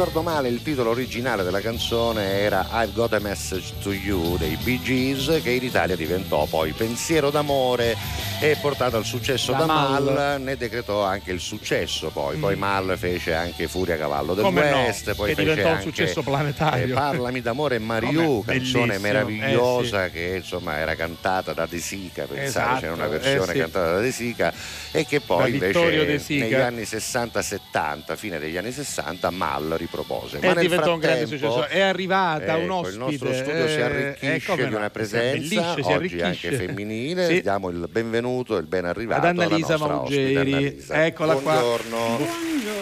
ricordo 0.00 0.22
male, 0.22 0.48
il 0.48 0.62
titolo 0.62 0.88
originale 0.88 1.42
della 1.42 1.60
canzone 1.60 2.38
era 2.40 2.66
I've 2.70 2.94
Got 2.94 3.12
a 3.12 3.18
Message 3.18 3.74
to 3.82 3.92
You 3.92 4.38
dei 4.38 4.56
Bee 4.62 4.80
Gees, 4.80 5.42
che 5.42 5.50
in 5.50 5.62
Italia 5.62 5.94
diventò 5.94 6.46
poi 6.46 6.72
Pensiero 6.72 7.28
d'amore 7.28 7.94
e 8.42 8.56
portato 8.58 8.96
al 8.96 9.04
successo 9.04 9.52
Da 9.52 9.58
da, 9.58 9.66
Mal. 9.66 10.02
Mal, 10.02 10.40
ne 10.40 10.56
decretò 10.56 11.02
anche 11.02 11.30
il 11.30 11.40
successo 11.40 12.08
poi. 12.08 12.38
Poi 12.38 12.56
Mal 12.56 12.96
fece 12.96 13.34
anche 13.34 13.68
Furia 13.68 13.96
a 13.96 13.98
cavallo 13.98 14.32
del 14.32 14.44
Mm. 14.44 14.46
Come 14.46 14.70
no, 14.70 14.76
West, 14.78 15.14
poi 15.14 15.28
che 15.28 15.34
fece 15.34 15.48
diventò 15.50 15.68
un 15.68 15.74
anche, 15.76 15.82
successo 15.84 16.22
planetario. 16.22 16.86
eh, 16.86 16.98
Parlami 16.98 17.40
d'amore 17.42 17.78
Mariù, 17.78 18.42
canzone 18.42 18.96
meravigliosa 18.98 20.06
eh 20.06 20.10
che 20.10 20.36
insomma 20.36 20.76
era 20.78 20.94
cantata 20.94 21.52
da 21.52 21.66
De 21.66 21.78
Sica, 21.78 22.24
pensate, 22.24 22.44
Esatto, 22.44 22.80
c'era 22.80 22.92
una 22.94 23.04
eh 23.04 23.08
versione 23.08 23.52
sì. 23.52 23.58
cantata 23.58 23.92
da 23.92 24.00
De 24.00 24.12
Sica 24.12 24.54
e 24.90 25.04
che 25.04 25.20
poi 25.20 25.52
invece 25.52 26.16
negli 26.28 26.54
anni 26.54 26.82
60-70, 26.82 28.16
fine 28.16 28.38
degli 28.38 28.56
anni 28.56 28.72
60, 28.72 29.30
Mal 29.30 29.86
propose. 29.90 30.38
E 30.38 30.46
Ma 30.46 30.54
nel 30.54 30.62
diventò 30.62 30.94
un 30.94 31.00
grande 31.00 31.26
successo. 31.26 31.66
È 31.66 31.80
arrivata 31.80 32.54
ecco, 32.54 32.62
un 32.62 32.70
ospite. 32.70 32.94
Il 32.94 32.98
nostro 32.98 33.34
studio 33.34 33.68
si 33.68 33.76
eh, 33.76 33.82
arricchisce 33.82 34.52
eh, 34.52 34.56
di 34.64 34.70
no, 34.70 34.76
una 34.78 34.90
presenza 34.90 35.74
oggi 35.82 36.20
anche 36.22 36.52
femminile. 36.52 37.26
Sì. 37.26 37.42
Diamo 37.42 37.68
il 37.68 37.86
benvenuto 37.90 38.28
e 38.30 38.58
il 38.58 38.66
ben 38.66 38.84
arrivato 38.84 39.26
Ad 39.26 39.38
Annalisa 39.38 39.76
Maugeri. 39.76 40.36
Annalisa. 40.36 41.04
Eccola 41.06 41.34
qua. 41.34 41.58
Buongiorno. 41.58 42.18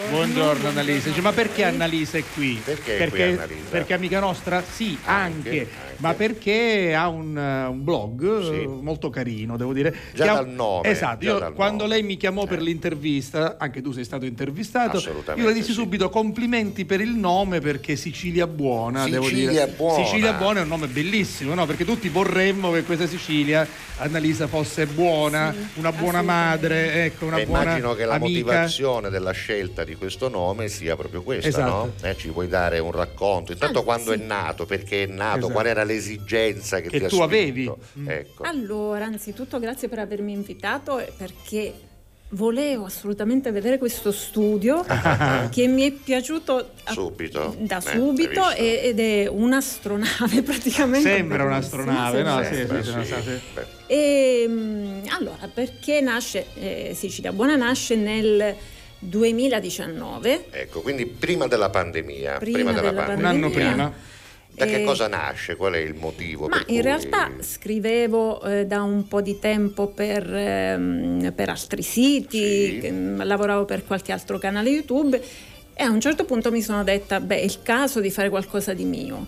Buongiorno 0.09 0.67
Annalisa. 0.69 1.09
Dice, 1.09 1.21
ma 1.21 1.31
perché 1.31 1.63
Annalisa 1.63 2.17
è 2.17 2.23
qui? 2.33 2.61
Perché 2.63 2.97
è 2.97 3.09
qui 3.09 3.17
perché, 3.17 3.33
Annalisa? 3.33 3.69
perché 3.69 3.93
amica 3.93 4.19
nostra? 4.19 4.63
Sì, 4.63 4.97
anche. 5.03 5.49
Anche, 5.49 5.67
Ma 5.99 6.13
perché 6.13 6.93
ha 6.95 7.07
un, 7.09 7.37
eh, 7.37 7.65
un 7.65 7.83
blog 7.83 8.41
Sì. 8.43 8.61
eh, 8.61 8.67
molto 8.67 9.09
carino, 9.09 9.57
devo 9.57 9.73
dire. 9.73 9.93
Già 10.13 10.31
ha- 10.31 10.35
dal 10.35 10.49
nome, 10.49 10.87
Esatto, 10.89 11.25
io 11.25 11.37
dal 11.39 11.53
quando 11.53 11.83
nome. 11.83 11.95
lei 11.95 12.03
mi 12.03 12.15
chiamò 12.17 12.45
per 12.45 12.59
Eh. 12.59 12.61
l'intervista, 12.61 13.57
anche 13.59 13.81
tu 13.81 13.91
sei 13.91 14.05
stato 14.05 14.25
intervistato, 14.25 14.97
Assolutamente 14.97 15.41
io 15.41 15.47
le 15.47 15.53
dissi 15.53 15.71
sì. 15.73 15.79
subito 15.79 16.09
complimenti 16.09 16.85
per 16.85 17.01
il 17.01 17.09
nome 17.11 17.59
perché 17.59 17.95
Sicilia 17.97 18.47
Buona, 18.47 19.07
devo 19.09 19.23
Sicilia 19.25 19.49
dire. 19.49 19.67
Buona. 19.75 20.03
Sicilia 20.05 20.33
Buona 20.33 20.59
è 20.59 20.61
un 20.63 20.69
nome 20.69 20.87
bellissimo, 20.87 21.53
no? 21.53 21.65
Perché 21.65 21.83
tutti 21.85 22.07
vorremmo 22.09 22.71
che 22.71 22.83
questa 22.83 23.05
Sicilia, 23.07 23.67
Annalisa, 23.97 24.47
fosse 24.47 24.85
buona, 24.85 25.53
una 25.75 25.91
buona 25.91 26.21
madre, 26.21 27.03
ecco, 27.05 27.25
una 27.25 27.37
E 27.39 27.45
buona 27.45 27.63
immagino 27.63 27.93
che 27.95 28.05
la 28.05 28.13
amica. 28.15 28.29
motivazione 28.45 29.09
della 29.09 29.31
scelta 29.31 29.83
di 29.83 29.95
questo 29.95 30.29
nome 30.29 30.69
sia 30.69 30.95
proprio 30.95 31.21
questa, 31.23 31.49
Esatto. 31.49 31.69
no? 31.69 32.07
Eh, 32.07 32.15
ci 32.15 32.29
puoi 32.29 32.47
dare 32.47 32.79
un 32.79 32.91
racconto? 32.91 33.51
Intanto 33.51 33.79
Ah, 33.79 33.83
quando 33.83 34.13
sì. 34.13 34.19
è 34.19 34.23
nato, 34.23 34.65
perché 34.65 35.03
è 35.03 35.07
nato, 35.07 35.37
Esatto. 35.39 35.51
qual 35.53 35.65
era 35.65 35.83
l'esigenza 35.93 36.79
che, 36.81 36.89
Che 36.89 37.07
tu 37.07 37.19
avevi. 37.21 37.71
Mm. 37.99 38.07
Ecco. 38.09 38.43
Allora, 38.43 39.05
anzitutto 39.05 39.59
grazie 39.59 39.87
per 39.89 39.99
avermi 39.99 40.31
invitato 40.31 40.99
e 40.99 41.11
perché 41.15 41.73
volevo 42.33 42.85
assolutamente 42.85 43.49
vedere 43.51 43.79
questo 43.79 44.11
studio 44.11 44.85
che 45.49 45.65
mi 45.67 45.81
è 45.81 45.91
piaciuto 45.91 46.69
a- 46.83 46.91
Subito. 46.93 47.55
da 47.59 47.77
Eh, 47.77 47.81
subito 47.81 48.41
hai 48.41 48.55
visto? 48.55 48.61
e- 48.63 48.87
ed 48.89 48.99
è 48.99 49.27
un'astronave 49.27 50.41
praticamente. 50.45 51.09
Sembra 51.09 51.43
un'astronave, 51.45 52.21
no? 52.21 52.43
sembra- 52.43 52.83
Sì, 52.83 52.91
sì, 53.03 53.13
sì, 53.23 53.39
E, 53.87 54.45
mm, 54.47 54.99
allora, 55.17 55.49
perché 55.51 56.01
nasce 56.01 56.45
eh, 56.53 56.91
Sicilia 56.95 57.31
Buona? 57.33 57.55
Nasce 57.55 57.95
nel 57.95 58.55
2019. 58.99 60.45
Ecco, 60.51 60.81
quindi 60.81 61.05
prima 61.07 61.47
della 61.47 61.69
pandemia. 61.69 62.37
Prima 62.37 62.71
della 62.71 62.89
della 62.91 63.01
Un 63.01 63.05
pandemia. 63.07 63.29
anno 63.29 63.49
Pandemia. 63.49 63.71
prima. 63.73 63.93
Da 64.59 64.65
che 64.65 64.83
cosa 64.83 65.07
nasce? 65.07 65.55
Qual 65.55 65.73
è 65.73 65.77
il 65.77 65.95
motivo? 65.95 66.47
Ma 66.47 66.57
per 66.57 66.65
in 66.67 66.75
cui- 66.75 66.81
realtà 66.81 67.31
scrivevo 67.39 68.41
eh, 68.43 68.65
da 68.65 68.81
un 68.83 69.07
po' 69.07 69.21
di 69.21 69.39
tempo 69.39 69.87
per, 69.87 70.31
ehm, 70.33 71.31
per 71.33 71.49
altri 71.49 71.81
siti, 71.81 72.81
Sì. 72.81 72.89
mm, 72.91 73.21
lavoravo 73.21 73.65
per 73.65 73.85
qualche 73.85 74.11
altro 74.11 74.37
canale 74.37 74.69
YouTube 74.69 75.21
e 75.73 75.83
a 75.83 75.89
un 75.89 76.01
certo 76.01 76.25
punto 76.25 76.51
mi 76.51 76.61
sono 76.61 76.83
detta, 76.83 77.19
beh, 77.21 77.39
è 77.39 77.43
il 77.43 77.59
caso 77.63 78.01
di 78.01 78.11
fare 78.11 78.29
qualcosa 78.29 78.73
di 78.73 78.83
mio. 78.83 79.25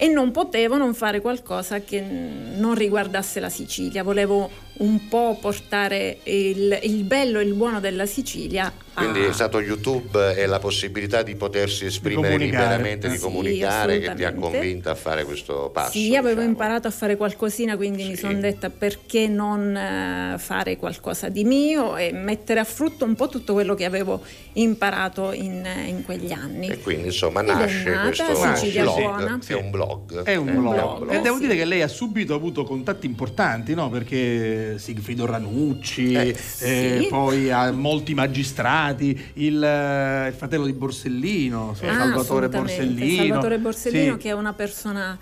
E 0.00 0.06
non 0.06 0.30
potevo 0.30 0.76
non 0.76 0.94
fare 0.94 1.20
qualcosa 1.20 1.80
che 1.80 2.00
non 2.00 2.76
riguardasse 2.76 3.40
la 3.40 3.48
Sicilia, 3.48 4.04
volevo 4.04 4.48
un 4.78 5.08
po' 5.08 5.36
portare 5.40 6.18
il, 6.24 6.78
il 6.82 7.02
bello 7.04 7.38
e 7.40 7.44
il 7.44 7.54
buono 7.54 7.80
della 7.80 8.06
Sicilia. 8.06 8.72
Quindi 8.98 9.20
è 9.22 9.32
stato 9.32 9.60
YouTube 9.60 10.34
e 10.34 10.46
la 10.46 10.58
possibilità 10.58 11.22
di 11.22 11.36
potersi 11.36 11.84
esprimere 11.84 12.32
comunicare. 12.32 12.62
liberamente, 12.64 13.08
di 13.08 13.14
Sì, 13.16 13.20
comunicare 13.22 14.00
che 14.00 14.12
ti 14.14 14.24
ha 14.24 14.34
convinta 14.34 14.90
a 14.90 14.94
fare 14.96 15.22
questo 15.24 15.70
passo. 15.72 15.92
Sì, 15.92 16.16
avevo 16.16 16.34
diciamo. 16.40 16.48
imparato 16.48 16.88
a 16.88 16.90
fare 16.90 17.16
qualcosina, 17.16 17.76
quindi 17.76 18.02
mi 18.02 18.14
Sì. 18.16 18.22
sono 18.22 18.40
detta 18.40 18.70
perché 18.70 19.28
non 19.28 19.76
eh, 19.76 20.34
fare 20.38 20.76
qualcosa 20.78 21.28
di 21.28 21.44
mio 21.44 21.96
e 21.96 22.10
mettere 22.12 22.58
a 22.58 22.64
frutto 22.64 23.04
un 23.04 23.14
po' 23.14 23.28
tutto 23.28 23.52
quello 23.52 23.74
che 23.76 23.84
avevo 23.84 24.20
imparato 24.54 25.30
in, 25.30 25.64
in 25.86 26.02
quegli 26.04 26.32
anni. 26.32 26.66
E 26.68 26.80
quindi 26.80 27.06
insomma 27.06 27.40
è 27.42 27.44
nasce 27.44 27.90
nata 27.90 28.24
questo 28.24 28.56
Sicilia 28.56 28.82
blog. 28.82 29.00
Buona. 29.00 29.38
È 29.46 29.52
un 29.54 29.70
blog. 29.70 30.22
È 30.24 30.34
un 30.34 30.48
Eh, 30.48 30.52
blog. 30.52 31.02
E 31.02 31.04
blog, 31.06 31.20
devo 31.22 31.36
sì. 31.36 31.42
dire 31.42 31.54
che 31.54 31.64
lei 31.66 31.82
ha 31.82 31.88
subito 31.88 32.34
avuto 32.34 32.64
contatti 32.64 33.06
importanti, 33.06 33.74
no? 33.74 33.88
Perché 33.90 34.67
Sigfrido 34.76 35.24
Ranucci, 35.24 36.12
Eh, 36.12 36.28
eh, 36.60 36.98
sì. 37.00 37.06
poi 37.08 37.50
ha 37.50 37.70
molti 37.72 38.12
magistrati, 38.14 39.18
il, 39.34 39.62
eh, 39.62 40.28
il 40.28 40.34
fratello 40.34 40.66
di 40.66 40.72
Borsellino, 40.72 41.70
Ah, 41.70 41.74
Salvatore. 41.74 42.48
Borsellino. 42.48 43.16
Salvatore 43.24 43.58
Borsellino 43.58 44.12
Sì. 44.14 44.18
che 44.18 44.28
è 44.28 44.32
una 44.32 44.52
persona 44.52 45.18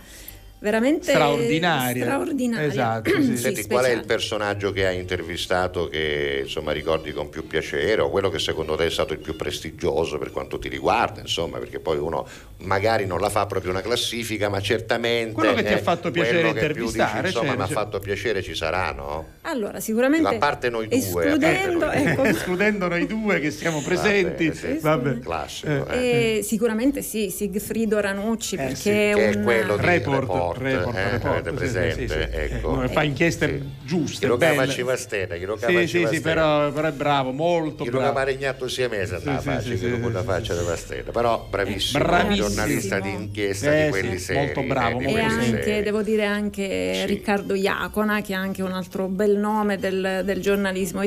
veramente 0.59 1.11
Straordinaria. 1.11 2.05
straordinaria. 2.05 2.67
Esatto, 2.67 3.11
sì. 3.11 3.23
Sì, 3.23 3.37
Senti, 3.37 3.67
qual 3.67 3.85
è 3.85 3.93
il 3.93 4.05
personaggio 4.05 4.73
che 4.73 4.87
hai 4.87 4.99
intervistato 4.99 5.89
che 5.89 6.41
insomma 6.45 6.73
ricordi 6.73 7.13
con 7.13 7.29
più 7.29 7.47
piacere 7.47 8.01
o 8.03 8.11
quello 8.11 8.31
che 8.31 8.39
secondo 8.39 8.75
te 8.75 8.87
è 8.87 8.91
stato 8.91 9.13
il 9.13 9.19
più 9.19 9.37
prestigioso 9.37 10.19
per 10.19 10.31
quanto 10.31 10.59
ti 10.59 10.69
riguarda, 10.69 11.21
insomma, 11.21 11.59
perché 11.59 11.81
poi 11.81 11.99
uno 11.99 12.27
magari 12.59 13.07
non 13.07 13.21
la 13.21 13.29
fa 13.29 13.47
proprio 13.47 13.71
una 13.71 13.83
classifica, 13.83 14.49
ma 14.49 14.61
certamente 14.61 15.33
Quello 15.33 15.55
che 15.55 15.63
ti 15.63 15.73
ha 15.73 15.77
eh, 15.77 15.83
fatto 15.83 16.11
piacere 16.11 16.49
intervistare, 16.49 17.29
dici, 17.29 17.35
insomma, 17.35 17.55
mi 17.55 17.63
ha 17.63 17.67
certo. 17.67 17.81
fatto 17.81 17.99
piacere 17.99 18.43
ci 18.43 18.55
sarà, 18.55 18.93
no? 18.93 19.27
Allora, 19.43 19.81
sicuramente 19.81 20.27
A 20.29 20.39
parte 20.39 20.71
noi 20.71 20.89
due, 20.89 20.99
escludendo, 20.99 21.87
noi 21.87 22.05
ecco, 22.05 22.25
Escludendo 22.37 22.89
noi 22.89 23.07
due 23.07 23.41
che 23.41 23.51
siamo 23.51 23.81
presenti. 23.83 24.49
Vabbè, 24.49 24.59
sì. 24.59 24.79
Vabbè. 24.81 25.19
Classico, 25.19 25.89
eh. 25.89 26.39
E 26.39 26.43
sicuramente 26.43 27.03
sì, 27.03 27.31
Sigfrido 27.31 28.01
Ranucci, 28.01 28.57
perché 28.57 28.75
sì, 28.75 28.91
è 28.91 29.13
un 29.37 29.43
quello 29.43 29.77
di 29.77 29.85
Report, 29.85 30.27
report, 30.53 30.63
report, 30.63 30.97
eh, 30.97 31.11
report, 31.11 31.33
avete 31.35 31.51
sì, 31.51 31.55
presente? 31.57 32.09
sì, 32.09 32.13
sì. 32.15 32.55
Ecco. 32.55 32.83
Eh, 32.83 32.89
fa 32.89 33.03
inchieste 33.03 33.47
Sì. 33.49 33.71
giuste, 33.87 34.19
Chi 34.21 34.27
lo 34.27 34.37
belle. 34.37 34.57
cava 34.57 34.69
ci 34.69 34.83
va 34.83 34.97
stena, 34.97 35.35
chi 35.37 35.45
lo 35.45 35.57
cava 35.57 35.81
Sì, 35.81 35.89
ci 35.89 36.07
sì, 36.07 36.15
sì, 36.15 36.21
però, 36.21 36.71
però 36.73 36.89
è 36.89 36.93
bravo, 36.93 37.33
molto 37.33 37.85
Chi 37.85 37.91
lo 37.91 37.99
bravo. 37.99 38.13
cava 38.15 38.25
regnatto 38.25 38.69
siamese 38.69 39.19
Sì, 39.19 39.23
sì, 39.23 39.39
facile, 39.41 39.77
sì, 39.77 39.93
sì, 39.93 40.01
con 40.01 40.13
la 40.13 40.21
sì, 40.21 40.27
faccia 40.27 40.53
sì. 40.55 40.59
della 40.61 40.77
stella. 40.77 41.11
Però 41.11 41.47
bravissimo, 41.49 42.05
Bravissimo. 42.05 42.49
giornalista 42.49 43.01
di 43.01 43.11
inchiesta 43.11 43.73
Eh, 43.75 43.85
di 43.85 43.91
quelli 43.91 44.19
sì, 44.19 44.25
seri. 44.25 44.39
molto 44.39 44.63
bravo, 44.63 44.99
eh, 44.99 44.99
di 44.99 45.05
E 45.05 45.09
molto 45.09 45.27
quelli 45.35 45.45
anche, 45.47 45.63
seri. 45.63 45.83
devo 45.83 46.03
dire, 46.03 46.25
anche 46.25 46.93
Sì. 46.95 47.07
Riccardo 47.07 47.55
Iacona, 47.55 48.21
che 48.21 48.33
è 48.33 48.37
anche 48.37 48.63
un 48.63 48.73
altro 48.73 49.07
bel 49.09 49.37
nome 49.37 49.77
del, 49.79 50.23
del 50.25 50.41
giornalismo 50.41 51.01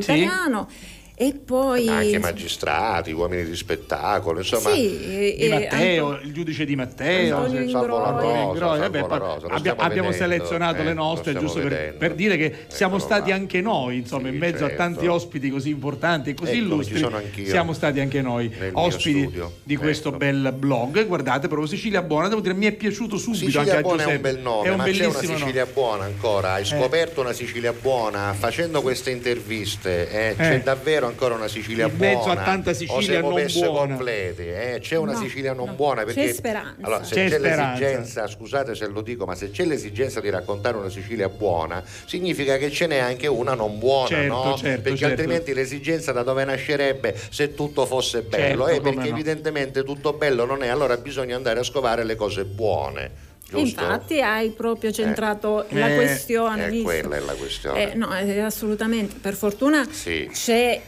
E 1.22 1.34
poi... 1.34 1.86
Anche 1.86 2.18
magistrati, 2.18 3.12
uomini 3.12 3.44
di 3.44 3.54
spettacolo, 3.54 4.38
insomma. 4.38 4.70
Sì, 4.72 5.36
Di 5.38 5.48
Matteo, 5.50 6.18
il 6.22 6.32
giudice 6.32 6.64
di 6.64 6.74
Matteo, 6.76 7.36
Antonio 7.36 7.60
Ingroia. 7.60 8.86
Stiamo 8.86 9.82
abbiamo 9.82 10.08
vedendo, 10.08 10.12
selezionato 10.12 10.80
eh, 10.80 10.84
le 10.84 10.94
nostre 10.94 11.34
giusto 11.34 11.60
per, 11.60 11.94
per 11.98 12.14
dire 12.14 12.38
che 12.38 12.64
siamo 12.68 12.94
Eccolo 12.96 13.10
stati 13.12 13.28
là. 13.30 13.36
anche 13.36 13.60
noi 13.60 13.96
insomma 13.98 14.28
Sì, 14.28 14.32
in 14.34 14.38
mezzo 14.38 14.64
a 14.64 14.68
certo. 14.68 14.76
tanti 14.82 15.06
ospiti 15.08 15.50
così 15.50 15.68
importanti 15.68 16.30
e 16.30 16.34
così 16.34 16.52
Ecco, 16.52 16.60
illustri 16.64 16.94
ci 16.96 17.00
sono 17.02 17.16
anch'io. 17.18 17.46
siamo 17.46 17.72
stati 17.74 18.00
anche 18.00 18.22
noi 18.22 18.50
ospiti 18.72 19.30
di 19.62 19.76
questo 19.76 20.08
Ecco. 20.08 20.16
bel 20.16 20.54
blog 20.56 21.06
guardate 21.06 21.48
proprio 21.48 21.68
Sicilia 21.68 22.00
Buona 22.00 22.28
devo 22.28 22.40
dire 22.40 22.54
mi 22.54 22.64
è 22.64 22.72
piaciuto 22.72 23.18
subito 23.18 23.58
anche 23.58 23.70
Sicilia 23.72 23.78
a 23.78 23.82
Buona 23.82 24.04
è 24.04 24.14
un 24.14 24.20
bel 24.22 24.38
nome, 24.38 24.66
è 24.66 24.70
un 24.70 24.76
ma 24.76 24.84
c'è 24.84 24.90
una 24.90 24.98
bellissimo 24.98 25.32
nome. 25.32 25.38
Sicilia 25.44 25.66
Buona 25.66 26.04
ancora. 26.04 26.52
Hai 26.54 26.64
scoperto 26.64 27.20
una 27.20 27.32
Sicilia 27.34 27.72
Buona 27.74 28.32
facendo 28.32 28.80
queste 28.80 29.10
interviste? 29.10 30.08
eh, 30.10 30.34
C'è 30.36 30.54
Eh. 30.54 30.60
davvero 30.62 31.09
ancora 31.10 31.34
una 31.34 31.48
Sicilia 31.48 31.86
In 31.86 31.96
mezzo 31.96 32.24
buona? 32.24 32.40
a 32.40 32.44
tanta 32.44 32.70
o 32.70 32.74
Sicilia 32.74 33.00
siamo 33.02 33.28
non 33.36 33.46
buona? 33.52 33.94
complete? 33.94 34.74
eh? 34.74 34.80
C'è 34.80 34.96
una 34.96 35.12
No, 35.12 35.18
Sicilia 35.18 35.52
non 35.52 35.66
no. 35.68 35.72
buona? 35.74 36.04
Perché, 36.04 36.26
C'è 36.26 36.32
speranza. 36.32 36.76
Allora, 36.80 37.04
se 37.04 37.14
C'è 37.14 37.28
c'è, 37.28 37.38
speranza. 37.38 37.72
l'esigenza, 37.72 38.26
scusate 38.26 38.74
se 38.74 38.86
lo 38.86 39.00
dico, 39.02 39.24
ma 39.26 39.34
se 39.34 39.50
c'è 39.50 39.64
l'esigenza 39.64 40.20
di 40.20 40.30
raccontare 40.30 40.76
una 40.76 40.88
Sicilia 40.88 41.28
buona, 41.28 41.82
significa 42.06 42.56
che 42.56 42.70
ce 42.70 42.86
n'è 42.86 42.98
anche 42.98 43.26
una 43.26 43.54
non 43.54 43.78
buona, 43.78 44.08
Certo, 44.08 44.32
no? 44.34 44.56
certo, 44.56 44.82
perché 44.82 44.98
certo. 44.98 45.04
altrimenti 45.06 45.52
l'esigenza 45.54 46.12
da 46.12 46.22
dove 46.22 46.44
nascerebbe 46.44 47.14
se 47.30 47.54
tutto 47.54 47.84
fosse 47.86 48.22
bello? 48.22 48.66
Certo, 48.66 48.68
eh, 48.68 48.78
come 48.78 48.94
perché 48.94 49.08
no. 49.10 49.14
evidentemente 49.16 49.84
tutto 49.84 50.12
bello 50.14 50.44
non 50.44 50.62
è, 50.62 50.68
allora 50.68 50.96
bisogna 50.96 51.36
andare 51.36 51.60
a 51.60 51.62
scovare 51.62 52.04
le 52.04 52.16
cose 52.16 52.44
buone. 52.44 53.28
Giusto? 53.50 53.80
Infatti 53.82 54.20
hai 54.22 54.50
proprio 54.50 54.92
centrato 54.92 55.64
la 55.70 55.88
Eh, 55.88 55.94
questione. 55.96 56.68
Eh, 56.68 56.82
quella 56.82 57.16
è 57.16 57.18
la 57.18 57.32
questione. 57.32 57.90
Eh, 57.92 57.94
no, 57.96 58.16
eh, 58.16 58.38
assolutamente. 58.38 59.16
Per 59.20 59.34
fortuna 59.34 59.84
Sì. 59.90 60.30
c'è 60.32 60.80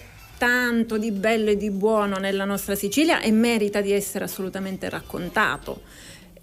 tanto 0.43 0.99
di 0.99 1.13
bello 1.13 1.51
e 1.51 1.57
di 1.57 1.71
buono 1.71 2.17
nella 2.17 2.45
nostra 2.45 2.75
Sicilia 2.75 3.21
e 3.21 3.31
merita 3.31 3.81
di 3.81 3.93
essere 3.93 4.25
assolutamente 4.25 4.88
raccontato. 4.88 5.83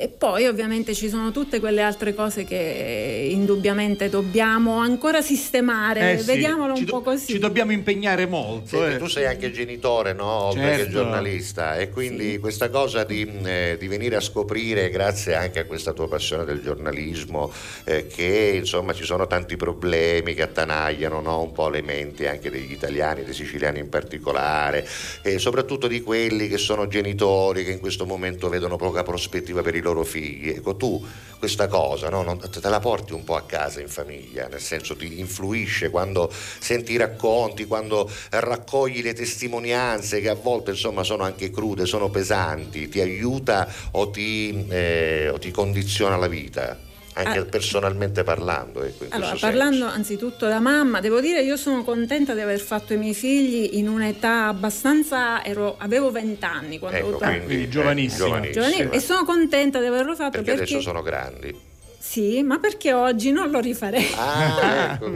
E 0.01 0.07
poi 0.07 0.47
ovviamente 0.47 0.93
ci 0.93 1.09
sono 1.09 1.31
tutte 1.31 1.59
quelle 1.59 1.81
altre 1.81 2.13
cose 2.13 2.45
che 2.45 3.27
indubbiamente 3.31 4.07
dobbiamo 4.07 4.77
ancora 4.77 5.21
sistemare, 5.21 6.13
Eh 6.13 6.19
sì, 6.19 6.25
vediamolo 6.25 6.73
un 6.73 6.85
do- 6.85 6.91
po' 6.93 7.01
così. 7.01 7.33
ci 7.33 7.37
dobbiamo 7.37 7.73
impegnare 7.73 8.25
molto 8.25 8.77
Senti, 8.77 8.93
eh. 8.95 8.97
tu 8.97 9.07
sei 9.07 9.25
anche 9.25 9.51
genitore, 9.51 10.13
no? 10.13 10.25
Oltre 10.45 10.61
che 10.61 10.77
Certo. 10.77 10.91
giornalista, 10.91 11.75
e 11.77 11.89
quindi 11.89 12.37
questa 12.37 12.69
cosa 12.69 13.03
di, 13.03 13.29
eh, 13.43 13.75
di 13.77 13.87
venire 13.89 14.15
a 14.15 14.21
scoprire, 14.21 14.89
grazie 14.89 15.35
anche 15.35 15.59
a 15.59 15.65
questa 15.65 15.91
tua 15.91 16.07
passione 16.07 16.45
del 16.45 16.61
giornalismo, 16.61 17.51
eh, 17.83 18.07
che 18.07 18.53
insomma 18.55 18.93
ci 18.93 19.03
sono 19.03 19.27
tanti 19.27 19.57
problemi 19.57 20.33
che 20.33 20.43
attanagliano 20.43 21.19
no? 21.19 21.41
un 21.41 21.51
po' 21.51 21.67
le 21.67 21.81
menti 21.81 22.25
anche 22.25 22.49
degli 22.49 22.71
italiani, 22.71 23.25
dei 23.25 23.33
siciliani 23.33 23.79
in 23.79 23.89
particolare, 23.89 24.87
e 25.23 25.39
soprattutto 25.39 25.87
di 25.87 25.99
quelli 25.99 26.47
che 26.47 26.57
sono 26.57 26.87
genitori 26.87 27.65
che 27.65 27.71
in 27.71 27.79
questo 27.81 28.05
momento 28.05 28.47
vedono 28.47 28.77
poca 28.77 29.03
prospettiva 29.03 29.61
per 29.61 29.75
i 29.75 29.81
loro 29.81 29.87
loro 29.89 30.03
figli. 30.03 30.49
Ecco, 30.49 30.75
tu 30.75 31.05
questa 31.39 31.67
cosa 31.67 32.09
no? 32.09 32.21
non, 32.21 32.37
te 32.37 32.59
la 32.67 32.81
porti 32.81 33.13
un 33.13 33.23
po' 33.23 33.35
a 33.35 33.43
casa 33.43 33.79
in 33.79 33.87
famiglia, 33.87 34.47
nel 34.49 34.59
senso 34.59 34.95
ti 34.97 35.19
influisce 35.19 35.89
quando 35.89 36.29
senti 36.31 36.91
i 36.91 36.97
racconti, 36.97 37.65
quando 37.65 38.11
raccogli 38.31 39.01
le 39.01 39.13
testimonianze 39.13 40.19
che 40.19 40.27
a 40.27 40.35
volte 40.35 40.71
insomma 40.71 41.03
sono 41.03 41.23
anche 41.23 41.49
crude, 41.49 41.85
sono 41.85 42.09
pesanti, 42.09 42.89
ti 42.89 42.99
aiuta 42.99 43.71
o 43.91 44.09
ti, 44.09 44.65
eh, 44.67 45.29
o 45.29 45.39
ti 45.39 45.49
condiziona 45.51 46.17
la 46.17 46.27
vita? 46.27 46.88
Anche 47.23 47.39
ah, 47.39 47.45
personalmente 47.45 48.23
parlando. 48.23 48.83
Ecco, 48.83 49.05
allora, 49.09 49.35
parlando 49.39 49.85
senso. 49.85 49.95
anzitutto 49.95 50.47
da 50.47 50.59
mamma, 50.59 50.99
devo 50.99 51.19
dire 51.19 51.41
io 51.41 51.57
sono 51.57 51.83
contenta 51.83 52.33
di 52.33 52.41
aver 52.41 52.59
fatto 52.59 52.93
i 52.93 52.97
miei 52.97 53.13
figli 53.13 53.77
in 53.77 53.87
un'età 53.87 54.47
abbastanza, 54.47 55.43
ero, 55.43 55.75
avevo 55.77 56.11
20 56.11 56.45
anni 56.45 56.79
quando 56.79 56.97
ecco, 56.97 57.07
ho 57.07 57.09
avuto 57.09 57.25
quindi. 57.25 57.63
Eh, 57.63 57.69
giovanissima. 57.69 58.49
giovanissima. 58.49 58.91
E 58.91 58.99
sono 58.99 59.25
contenta 59.25 59.79
di 59.79 59.85
averlo 59.85 60.15
fatto 60.15 60.31
perché, 60.31 60.55
perché 60.55 60.63
adesso 60.63 60.81
sono 60.81 61.01
grandi. 61.01 61.68
Sì, 62.01 62.41
ma 62.43 62.59
perché 62.59 62.93
oggi 62.93 63.31
non 63.31 63.49
lo 63.51 63.59
rifarei? 63.59 64.05
Ah, 64.15 64.93
ecco, 64.93 65.09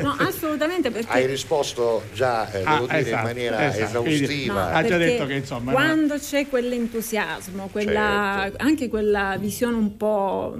no, 0.00 0.16
assolutamente 0.18 0.90
perché... 0.90 1.12
Hai 1.12 1.26
risposto 1.26 2.04
già, 2.14 2.50
eh, 2.50 2.58
devo 2.60 2.70
Ah, 2.70 2.78
dire, 2.80 2.98
esatto, 3.00 3.16
in 3.16 3.22
maniera 3.22 3.66
esatto. 3.76 4.04
esaustiva. 4.06 4.54
No, 4.54 4.60
Ha 4.76 4.82
già 4.82 4.88
perché 4.88 5.04
detto 5.04 5.26
che, 5.26 5.34
insomma, 5.34 5.72
quando 5.72 6.16
c'è 6.18 6.48
quell'entusiasmo, 6.48 7.68
quella, 7.70 8.40
Certo. 8.44 8.64
anche 8.64 8.88
quella 8.88 9.36
visione 9.38 9.76
un 9.76 9.96
po' 9.98 10.56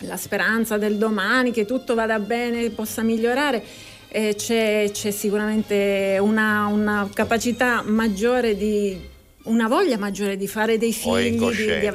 la 0.00 0.16
speranza 0.18 0.76
del 0.76 0.98
domani, 0.98 1.50
che 1.50 1.64
tutto 1.64 1.94
vada 1.94 2.18
bene, 2.18 2.68
possa 2.70 3.02
migliorare, 3.02 3.64
eh, 4.08 4.34
c'è, 4.36 4.90
c'è 4.92 5.10
sicuramente 5.12 6.18
una, 6.20 6.66
una 6.66 7.08
capacità 7.12 7.82
maggiore 7.82 8.54
di 8.54 9.00
una 9.44 9.66
voglia 9.66 9.96
maggiore 9.96 10.36
di 10.36 10.46
fare 10.46 10.76
dei 10.76 10.92
figli, 10.92 11.38
di- 11.38 11.78
di, 11.80 11.90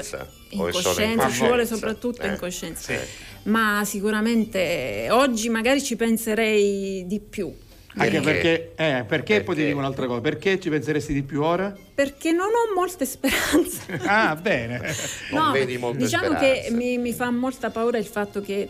in 0.51 0.69
coscienza, 0.71 1.29
ci 1.29 1.45
vuole 1.45 1.65
soprattutto 1.65 2.21
Eh, 2.21 2.27
in 2.29 2.37
coscienza. 2.37 2.93
sì. 2.93 2.99
Ma 3.43 3.81
sicuramente 3.85 5.07
oggi 5.11 5.49
magari 5.49 5.81
ci 5.81 5.95
penserei 5.95 7.05
di 7.07 7.19
più. 7.19 7.51
Anche 7.95 8.21
Perché? 8.21 8.71
perché, 8.75 8.99
eh, 8.99 9.03
perché, 9.03 9.33
poi 9.35 9.43
ti 9.43 9.45
Perché? 9.61 9.65
dico 9.65 9.79
un'altra 9.79 10.05
cosa, 10.07 10.21
perché 10.21 10.59
ci 10.61 10.69
penseresti 10.69 11.11
di 11.11 11.23
più 11.23 11.43
ora? 11.43 11.75
Perché 11.93 12.31
non 12.31 12.47
ho 12.47 12.73
molte 12.73 13.05
speranze. 13.05 13.99
Ah, 14.07 14.35
bene. 14.37 14.79
Non 15.31 15.51
vedi 15.51 15.77
molte 15.77 15.97
diciamo 15.97 16.27
speranze. 16.35 16.61
che 16.67 16.71
mi, 16.71 16.97
mi 16.97 17.11
fa 17.13 17.29
molta 17.31 17.69
paura 17.69 17.97
il 17.97 18.05
fatto 18.05 18.39
che 18.39 18.69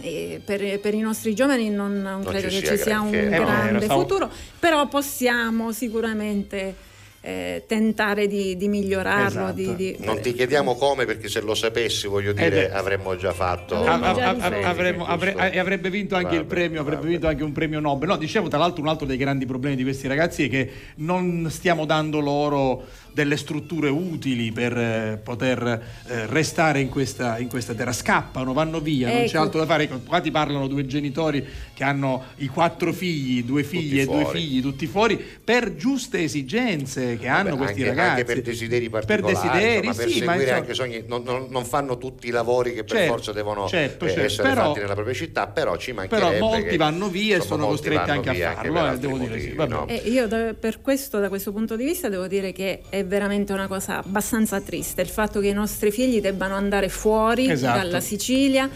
eh, 0.00 0.40
per, 0.44 0.80
per 0.80 0.94
i 0.94 0.98
nostri 1.00 1.32
giovani 1.34 1.70
non, 1.70 2.00
non 2.00 2.24
credo 2.24 2.48
ci 2.50 2.60
che 2.60 2.66
sia 2.66 2.76
ci 2.76 2.82
sia 2.82 3.00
un 3.00 3.10
granché, 3.10 3.38
no. 3.38 3.44
grande 3.44 3.68
Eh, 3.68 3.72
lo 3.72 3.80
stavo- 3.82 4.00
futuro, 4.00 4.30
però 4.58 4.88
possiamo 4.88 5.70
sicuramente 5.72 6.74
eh, 7.22 7.64
tentare 7.66 8.26
di, 8.26 8.56
di 8.56 8.68
migliorarlo. 8.68 9.26
Esatto. 9.26 9.52
di- 9.52 9.74
di- 9.74 9.96
Non 10.00 10.20
ti 10.20 10.32
chiediamo 10.32 10.74
come 10.76 11.04
perché 11.04 11.28
se 11.28 11.40
lo 11.40 11.54
sapessi 11.54 12.06
voglio 12.06 12.32
dire 12.32 12.48
beh. 12.68 12.72
avremmo 12.72 13.14
già 13.16 13.32
fatto 13.32 13.74
Avremmo 13.76 14.14
già 14.14 14.24
a- 14.24 14.28
a- 14.30 14.32
risolto. 14.48 14.66
avremmo- 14.66 15.06
avre- 15.06 15.32
Giusto. 15.32 15.46
e 15.48 15.58
avrebbe 15.58 15.90
vinto 15.90 16.14
anche 16.16 16.34
il 16.36 16.40
Vabbè, 16.42 16.54
premio, 16.54 16.80
avrebbe 16.80 17.00
vabbè. 17.02 17.10
vinto 17.10 17.26
anche 17.26 17.42
un 17.44 17.52
premio 17.52 17.80
Nobel. 17.80 18.08
No, 18.08 18.16
dicevo 18.16 18.48
tra 18.48 18.58
l'altro 18.58 18.82
un 18.82 18.88
altro 18.88 19.06
dei 19.06 19.18
grandi 19.18 19.44
problemi 19.44 19.76
di 19.76 19.82
questi 19.82 20.08
ragazzi 20.08 20.44
è 20.44 20.48
che 20.48 20.70
non 20.96 21.46
stiamo 21.50 21.84
dando 21.84 22.20
loro 22.20 22.84
delle 23.12 23.36
strutture 23.36 23.88
utili 23.88 24.52
per 24.52 24.76
eh, 24.76 25.20
poter 25.22 25.62
eh, 26.06 26.26
restare 26.26 26.80
in 26.80 26.88
questa, 26.88 27.38
in 27.38 27.48
questa 27.48 27.74
terra. 27.74 27.92
Scappano, 27.92 28.52
vanno 28.52 28.80
via, 28.80 29.08
non 29.08 29.18
c'è 29.22 29.24
Ecco. 29.24 29.38
altro 29.40 29.60
da 29.60 29.66
fare. 29.66 29.84
Ecco, 29.84 29.98
Qua 30.00 30.20
ti 30.20 30.30
parlano 30.30 30.66
due 30.66 30.86
genitori 30.86 31.44
che 31.74 31.84
hanno 31.84 32.24
i 32.36 32.46
quattro 32.48 32.92
figli, 32.92 33.42
due 33.44 33.62
figli 33.64 34.00
e 34.00 34.04
due 34.04 34.26
figli, 34.26 34.60
tutti 34.60 34.86
fuori, 34.86 35.18
per 35.42 35.74
giuste 35.76 36.22
esigenze 36.22 37.16
che 37.18 37.28
hanno 37.28 37.56
questi 37.56 37.80
anche, 37.82 37.88
ragazzi. 37.94 38.10
anche 38.10 38.24
per 38.24 38.42
desideri 38.42 38.88
Per 38.90 39.04
particolari 39.06 39.34
desideri, 39.34 39.86
insomma, 39.86 39.94
per 39.94 40.12
sì, 40.12 40.24
ma 40.24 40.32
seguire 40.32 40.40
insomma- 40.42 40.56
anche 40.58 40.74
sogni 40.74 41.04
non, 41.06 41.22
non- 41.22 41.46
non 41.50 41.64
fanno 41.64 41.98
tutti 41.98 42.26
i 42.28 42.30
lavori 42.30 42.72
che 42.74 42.84
per 42.84 42.96
Certo, 42.98 43.12
forza 43.12 43.32
devono 43.32 43.66
certo, 43.68 44.04
eh, 44.04 44.08
certo. 44.08 44.24
essere 44.24 44.48
Però- 44.50 44.62
fatti 44.68 44.80
nella 44.80 44.94
propria 44.94 45.14
città 45.14 45.46
però 45.46 45.76
ci 45.76 45.92
mancherebbe 45.92 46.32
Però 46.34 46.46
molti 46.48 46.68
che, 46.68 46.76
vanno 46.76 47.08
via 47.08 47.36
e 47.36 47.40
sono 47.40 47.66
costretti 47.66 48.10
anche 48.10 48.30
a 48.44 48.54
farlo, 48.54 48.72
per 48.72 48.82
eh, 48.82 48.86
altri 48.86 49.00
devo 49.06 49.18
dire 49.18 49.30
motivi, 49.30 49.50
sì, 49.50 49.56
vabbè. 49.56 49.72
no? 49.72 49.86
E 49.88 49.94
io 50.06 50.26
da- 50.28 50.54
per 50.58 50.80
questo, 50.80 51.18
da 51.18 51.28
questo 51.28 51.52
punto 51.52 51.76
di 51.76 51.84
vista, 51.84 52.08
devo 52.08 52.26
dire 52.26 52.52
che 52.52 52.82
è 53.00 53.06
veramente 53.06 53.52
una 53.52 53.66
cosa 53.66 53.98
abbastanza 53.98 54.60
triste 54.60 55.02
il 55.02 55.08
fatto 55.08 55.40
che 55.40 55.48
i 55.48 55.52
nostri 55.52 55.90
figli 55.90 56.20
debbano 56.20 56.54
andare 56.54 56.88
fuori 56.88 57.50
Esatto. 57.50 57.78
dalla 57.78 58.00
Sicilia 58.00 58.68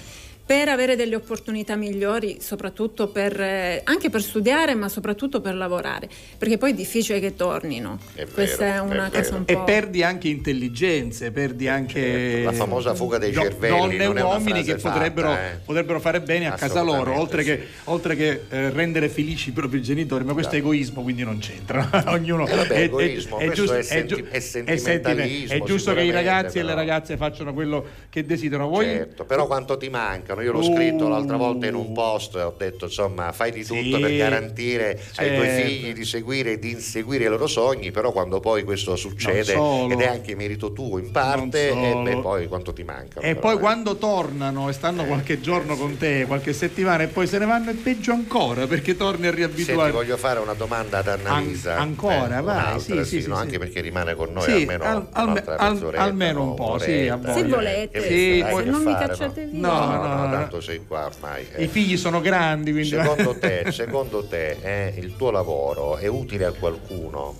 per 0.47 0.69
avere 0.69 0.95
delle 0.95 1.15
opportunità 1.15 1.75
migliori, 1.75 2.37
soprattutto 2.41 3.09
per, 3.09 3.41
eh, 3.41 3.81
anche 3.85 4.11
per 4.11 4.21
studiare, 4.21 4.75
ma 4.75 4.91
soprattutto 4.91 5.41
per 5.41 5.55
lavorare, 5.55 6.07
perché 6.37 6.59
poi 6.59 6.73
è 6.73 6.75
difficile 6.75 7.19
che 7.19 7.35
tornino. 7.35 7.99
È 8.13 8.19
vero, 8.25 8.31
Questa 8.33 8.65
è 8.67 8.79
una 8.79 9.07
è 9.07 9.11
cosa 9.11 9.23
vero. 9.23 9.37
un 9.37 9.43
E 9.47 9.55
po'. 9.55 9.65
perdi 9.65 10.03
anche 10.03 10.29
intelligenze, 10.29 11.31
perdi 11.31 11.67
anche 11.69 11.93
Certo, 12.01 12.45
la 12.45 12.53
famosa 12.53 12.95
fuga 12.95 13.17
dei 13.17 13.33
cervelli, 13.33 13.97
donne 13.97 14.19
e 14.19 14.21
è 14.21 14.23
uomini 14.23 14.63
che 14.63 14.75
potrebbero, 14.77 15.29
fatta, 15.31 15.51
eh. 15.53 15.59
potrebbero 15.65 16.01
fare 16.01 16.21
bene 16.21 16.47
a 16.49 16.53
casa 16.53 16.83
loro, 16.83 17.19
oltre 17.19 17.43
che, 17.43 17.57
sì. 17.67 17.81
oltre 17.85 18.15
che, 18.15 18.43
eh, 18.51 18.69
rendere 18.71 19.09
felici 19.09 19.49
i 19.49 19.53
propri 19.53 19.81
genitori, 19.81 20.25
ma 20.25 20.35
questo 20.35 20.55
è 20.55 20.59
egoismo, 20.59 21.03
quindi 21.03 21.23
non 21.25 21.39
c'entra. 21.39 21.89
Ognuno 22.09 22.47
Eh 22.47 22.55
vabbè, 22.55 22.81
egoismo, 22.83 23.37
questo 23.37 23.73
è 23.73 23.83
senti- 23.83 24.15
giu- 24.17 24.29
è 24.29 24.41
sentime- 24.41 24.77
sentimentalismo, 24.77 25.55
è 25.57 25.67
giusto 25.67 25.95
che 25.95 26.03
i 26.03 26.11
ragazzi 26.11 26.59
e 26.59 26.63
le 26.63 26.69
però. 26.69 26.79
ragazze 26.81 27.17
facciano 27.17 27.55
quello 27.55 27.85
che 28.11 28.27
desiderano. 28.27 28.69
Voi 28.69 28.85
Certo, 28.85 29.25
però 29.25 29.47
quanto 29.47 29.77
ti 29.79 29.89
mancano? 30.35 30.43
Io 30.43 30.53
l'ho 30.53 30.59
Uh. 30.59 30.75
scritto 30.75 31.09
l'altra 31.09 31.37
volta 31.37 31.67
in 31.67 31.75
un 31.75 31.93
post 31.93 32.37
e 32.37 32.43
ho 32.43 32.55
detto 32.57 32.85
insomma 32.87 33.33
fai 33.33 33.53
di 33.53 33.65
tutto 33.65 33.81
Sì, 33.83 33.99
per 34.01 34.17
garantire 34.17 35.01
ai 35.17 35.35
tuoi 35.35 35.47
certo. 35.49 35.63
figli 35.63 35.93
di 35.93 36.05
seguire 36.05 36.53
e 36.53 36.59
di 36.59 36.71
inseguire 36.73 37.25
i 37.25 37.29
loro 37.29 37.47
sogni, 37.47 37.91
però 37.91 38.13
quando 38.13 38.41
poi 38.41 38.63
questo 38.65 38.97
succede 38.97 39.55
ed 39.91 40.01
è 40.01 40.07
anche 40.07 40.35
merito 40.35 40.73
tuo 40.73 40.99
in 40.99 41.11
parte, 41.11 41.69
e 41.71 42.01
beh, 42.03 42.17
poi 42.21 42.49
quanto 42.49 42.73
ti 42.73 42.83
mancano. 42.83 43.25
E 43.27 43.35
però, 43.35 43.41
poi 43.41 43.55
eh. 43.57 43.59
quando 43.59 43.97
tornano 43.97 44.69
e 44.69 44.73
stanno 44.73 45.05
qualche 45.05 45.41
giorno 45.41 45.77
con 45.77 45.97
te, 45.97 46.25
qualche 46.27 46.53
settimana 46.53 47.03
e 47.03 47.07
poi 47.09 47.27
se 47.27 47.39
ne 47.39 47.47
vanno 47.47 47.71
è 47.71 47.75
peggio 47.75 48.13
ancora 48.13 48.67
perché 48.67 48.97
torni 48.97 49.27
a 49.27 49.33
Senti, 49.35 49.37
riabituare. 49.37 49.91
voglio 49.91 50.17
fare 50.17 50.41
una 50.41 50.55
domanda 50.55 50.99
ad 50.99 51.09
Annalisa. 51.09 51.75
An- 51.75 51.81
ancora, 51.81 52.39
Eh, 52.39 52.43
vai, 52.43 52.57
un'altra, 52.57 53.05
sì, 53.05 53.21
sì, 53.23 53.29
no, 53.29 53.35
sì, 53.37 53.41
anche 53.41 53.53
sì. 53.53 53.59
perché 53.59 53.81
rimane 53.81 54.15
con 54.15 54.33
noi 54.33 54.43
Sì, 54.45 54.51
almeno 54.53 54.85
al- 54.85 55.07
al- 55.13 55.33
mezz'oretta, 55.73 56.03
almeno 56.03 56.43
un 56.43 56.49
no, 56.49 56.55
po', 56.55 56.79
sì. 56.79 57.11
Se 57.25 57.45
volete, 57.45 58.01
Sì, 58.03 58.45
che 58.47 58.63
non 58.65 58.83
mi 58.83 58.95
cacciate 58.95 59.45
no? 59.45 59.51
via. 59.51 59.61
No, 59.61 59.73
No, 59.85 60.07
no, 60.17 60.24
no, 60.25 60.31
no. 60.31 60.37
tanto 60.41 60.61
sei 60.61 60.81
qua 60.87 61.07
ormai. 61.07 61.47
eh. 61.55 61.65
I 61.65 61.69
figli 61.69 61.97
sono 61.97 62.21
grandi, 62.21 62.71
quindi 62.73 62.89
Secondo 62.89 63.37
te, 63.39 63.65
secondo 63.71 64.25
te 64.25 64.57
eh, 64.63 64.95
il 64.99 65.17
tuo 65.17 65.31
lavoro 65.31 65.97
è 65.97 66.07
utile 66.07 66.45
a 66.47 66.53
qualcuno? 66.53 67.37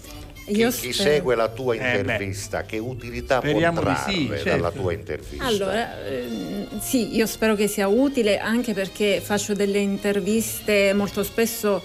Chi, 0.47 0.57
Io 0.59 0.71
chi 0.71 0.93
segue 0.93 1.35
la 1.35 1.49
tua 1.49 1.73
Eh, 1.75 1.77
intervista, 1.79 2.65
che 2.65 2.77
utilità 2.79 3.41
può 3.41 3.49
Speriamo 3.49 3.79
di 3.79 3.85
trarre 3.87 4.13
sì, 4.13 4.27
certo. 4.29 4.49
dalla 4.51 4.71
tua 4.71 4.93
intervista? 4.93 5.45
Allora, 5.47 6.05
ehm, 6.07 6.81
sì, 6.81 7.17
io 7.17 7.27
spero 7.27 7.55
che 7.55 7.67
sia 7.67 7.89
utile 7.89 8.39
anche 8.39 8.75
perché 8.75 9.23
faccio 9.25 9.55
delle 9.55 9.79
interviste 9.79 10.93
molto 10.93 11.23
spesso. 11.23 11.83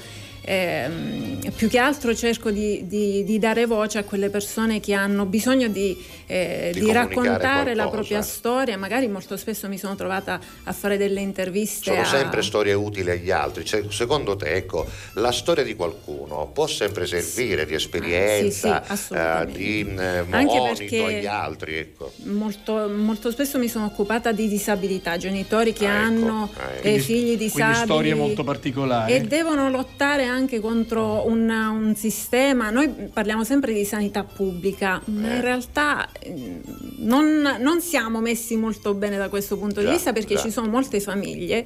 Ehm, 0.53 1.51
più 1.55 1.67
che 1.69 1.77
altro 1.77 2.15
cerco 2.15 2.51
di, 2.51 2.87
di- 2.87 3.23
di 3.23 3.39
dare 3.39 3.65
voce 3.65 3.97
a 3.99 4.03
quelle 4.03 4.29
persone 4.29 4.79
che 4.79 4.93
hanno 4.93 5.25
bisogno 5.25 5.67
di, 5.67 5.95
eh, 6.25 6.71
Di 6.73 6.91
raccontare 6.91 7.75
la 7.75 7.83
qualcosa. 7.83 7.89
propria 7.89 8.21
storia. 8.21 8.77
Magari 8.77 9.07
molto 9.07 9.37
spesso 9.37 9.67
mi 9.67 9.77
sono 9.77 9.95
trovata 9.95 10.39
a 10.63 10.73
fare 10.73 10.97
delle 10.97 11.21
interviste. 11.21 11.91
Sono 11.91 12.01
a- 12.01 12.05
sempre 12.05 12.41
storie 12.41 12.73
utili 12.73 13.11
agli 13.11 13.31
altri. 13.31 13.63
Cioè, 13.65 13.83
secondo 13.89 14.35
te, 14.35 14.53
ecco, 14.53 14.85
la 15.13 15.31
storia 15.31 15.63
di 15.63 15.75
qualcuno 15.75 16.49
può 16.53 16.67
sempre 16.67 17.05
servire 17.05 17.65
di 17.65 17.73
esperienza, 17.75 18.83
Ah, 18.85 18.95
sì, 18.95 19.03
sì, 19.05 19.13
eh, 19.13 19.45
di 19.51 19.79
eh, 19.97 20.23
monito 20.27 21.05
agli 21.05 21.25
altri? 21.25 21.75
Ecco. 21.75 22.11
Molto, 22.23 22.89
molto 22.89 23.31
spesso 23.31 23.57
mi 23.57 23.67
sono 23.67 23.85
occupata 23.85 24.31
di 24.31 24.47
disabilità, 24.47 25.17
genitori 25.17 25.73
che 25.73 25.85
Ah, 25.87 25.91
ecco, 25.93 26.03
hanno 26.05 26.49
ah, 26.55 26.61
ecco. 26.63 26.77
eh, 26.77 26.81
Quindi- 26.81 26.99
figli 27.01 27.17
quindi 27.25 27.37
disabili. 27.45 27.83
storie 27.85 28.13
molto 28.15 28.43
particolari. 28.43 29.13
E 29.13 29.21
devono 29.21 29.69
lottare 29.69 30.25
anche 30.25 30.37
contro 30.61 31.25
un, 31.27 31.49
un 31.49 31.95
sistema. 31.95 32.69
Noi 32.69 32.87
parliamo 33.11 33.43
sempre 33.43 33.73
di 33.73 33.83
sanità 33.83 34.23
pubblica, 34.23 35.01
ma 35.05 35.31
Eh. 35.31 35.35
in 35.35 35.41
realtà 35.41 36.07
eh, 36.19 36.61
non, 36.99 37.57
non 37.59 37.81
siamo 37.81 38.21
messi 38.21 38.55
molto 38.55 38.93
bene 38.93 39.17
da 39.17 39.27
questo 39.27 39.57
punto 39.57 39.81
Già, 39.81 39.87
di 39.87 39.93
vista 39.93 40.13
perché 40.13 40.35
già. 40.35 40.41
ci 40.41 40.51
sono 40.51 40.67
molte 40.69 40.99
famiglie 41.01 41.65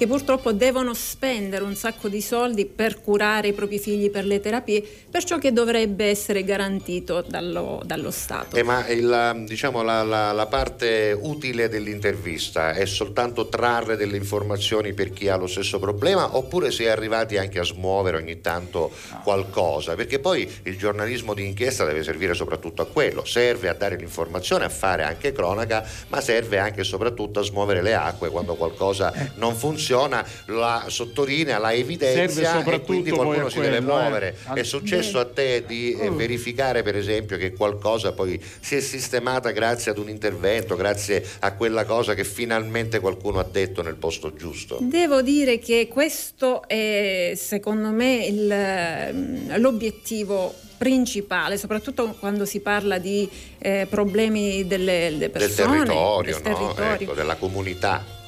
che 0.00 0.06
purtroppo 0.06 0.52
devono 0.52 0.94
spendere 0.94 1.62
un 1.62 1.74
sacco 1.74 2.08
di 2.08 2.22
soldi 2.22 2.64
per 2.64 3.02
curare 3.02 3.48
i 3.48 3.52
propri 3.52 3.78
figli 3.78 4.08
per 4.10 4.24
le 4.24 4.40
terapie, 4.40 4.82
per 5.10 5.24
ciò 5.24 5.36
che 5.36 5.52
dovrebbe 5.52 6.06
essere 6.06 6.42
garantito 6.42 7.22
dallo, 7.28 7.82
dallo 7.84 8.10
Stato. 8.10 8.56
Eh, 8.56 8.62
ma 8.62 8.88
il, 8.88 9.44
diciamo, 9.46 9.82
la, 9.82 10.02
la- 10.02 10.32
la 10.32 10.46
parte 10.46 11.14
utile 11.20 11.68
dell'intervista 11.68 12.72
è 12.72 12.86
soltanto 12.86 13.48
trarre 13.48 13.96
delle 13.96 14.16
informazioni 14.16 14.94
per 14.94 15.10
chi 15.10 15.28
ha 15.28 15.36
lo 15.36 15.46
stesso 15.46 15.78
problema 15.78 16.34
oppure 16.34 16.70
si 16.70 16.84
è 16.84 16.88
arrivati 16.88 17.36
anche 17.36 17.58
a 17.58 17.64
smuovere 17.64 18.16
ogni 18.16 18.40
tanto 18.40 18.90
qualcosa? 19.22 19.96
Perché 19.96 20.18
poi 20.18 20.50
il 20.62 20.78
giornalismo 20.78 21.34
di 21.34 21.44
inchiesta 21.44 21.84
deve 21.84 22.02
servire 22.02 22.32
soprattutto 22.32 22.80
a 22.80 22.86
quello, 22.86 23.26
serve 23.26 23.68
a 23.68 23.74
dare 23.74 23.96
l'informazione, 23.96 24.64
a 24.64 24.70
fare 24.70 25.02
anche 25.02 25.32
cronaca, 25.32 25.86
ma 26.08 26.22
serve 26.22 26.56
anche 26.56 26.80
e 26.80 26.84
soprattutto 26.84 27.40
a 27.40 27.42
smuovere 27.42 27.82
le 27.82 27.94
acque 27.94 28.30
quando 28.30 28.54
qualcosa 28.54 29.12
non 29.34 29.54
funziona 29.54 29.88
menziona, 29.90 30.24
la 30.46 30.84
sottolinea, 30.88 31.58
la 31.58 31.72
evidenzia 31.72 32.62
e 32.64 32.80
quindi 32.82 33.10
qualcuno 33.10 33.48
si 33.48 33.60
deve 33.60 33.78
quello, 33.78 33.98
eh. 33.98 34.00
muovere. 34.02 34.36
Al- 34.44 34.58
È 34.58 34.62
successo 34.62 35.18
a 35.18 35.26
te 35.26 35.64
di 35.66 35.92
eh, 35.92 36.08
Oh. 36.08 36.14
verificare 36.14 36.82
per 36.82 36.96
esempio 36.96 37.36
che 37.36 37.52
qualcosa 37.52 38.12
poi 38.12 38.40
si 38.60 38.76
è 38.76 38.80
sistemata 38.80 39.50
grazie 39.50 39.90
ad 39.90 39.98
un 39.98 40.08
intervento, 40.08 40.76
grazie 40.76 41.24
a 41.40 41.52
quella 41.54 41.84
cosa 41.84 42.14
che 42.14 42.24
finalmente 42.24 43.00
qualcuno 43.00 43.38
ha 43.40 43.46
detto 43.50 43.82
nel 43.82 43.96
posto 43.96 44.34
giusto? 44.34 44.78
Devo 44.80 45.22
dire 45.22 45.58
che 45.58 45.88
questo 45.88 46.66
è 46.68 47.32
secondo 47.36 47.88
me 47.90 48.24
il, 48.26 48.50
ehm, 48.50 49.58
l'obiettivo 49.60 50.54
principale, 50.78 51.58
soprattutto 51.58 52.14
quando 52.18 52.44
si 52.46 52.60
parla 52.60 52.98
di 52.98 53.28
eh, 53.58 53.86
problemi 53.88 54.66
delle, 54.66 55.08
delle 55.10 55.18
Del 55.18 55.30
persone, 55.30 55.78
territorio, 55.84 56.32
del 56.32 56.42
no? 56.42 56.56
territorio. 56.56 57.02
Ecco, 57.02 57.12
della 57.14 57.34
comunità. 57.36 58.18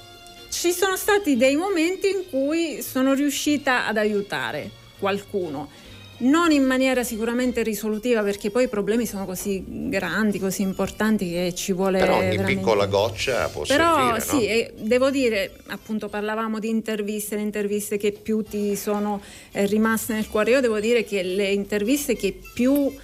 Ci 0.52 0.70
sono 0.70 0.96
stati 0.96 1.38
dei 1.38 1.56
momenti 1.56 2.10
in 2.10 2.24
cui 2.28 2.82
sono 2.82 3.14
riuscita 3.14 3.86
ad 3.86 3.96
aiutare 3.96 4.70
qualcuno. 4.98 5.70
Non 6.18 6.50
in 6.52 6.62
maniera 6.62 7.02
sicuramente 7.02 7.62
risolutiva 7.62 8.22
perché 8.22 8.50
poi 8.50 8.64
i 8.64 8.68
problemi 8.68 9.06
sono 9.06 9.24
così 9.24 9.64
grandi, 9.88 10.38
così 10.38 10.60
importanti 10.60 11.28
che 11.30 11.52
ci 11.56 11.72
vuole 11.72 11.98
Però 11.98 12.18
ogni 12.18 12.36
veramente- 12.36 12.54
piccola 12.54 12.86
goccia 12.86 13.48
può 13.48 13.62
Però 13.66 14.20
servire, 14.20 14.20
sì, 14.20 14.72
no? 14.76 14.86
devo 14.86 15.10
dire, 15.10 15.52
appunto 15.68 16.08
parlavamo 16.08 16.58
di 16.60 16.68
interviste, 16.68 17.34
le 17.34 17.42
interviste 17.42 17.96
che 17.96 18.12
più 18.12 18.42
ti 18.42 18.76
sono 18.76 19.20
eh, 19.52 19.64
rimaste 19.66 20.12
nel 20.12 20.28
cuore. 20.28 20.50
Io 20.50 20.60
devo 20.60 20.78
dire 20.80 21.02
che 21.02 21.22
le 21.22 21.48
interviste 21.48 22.14
che 22.14 22.38
più 22.54 22.94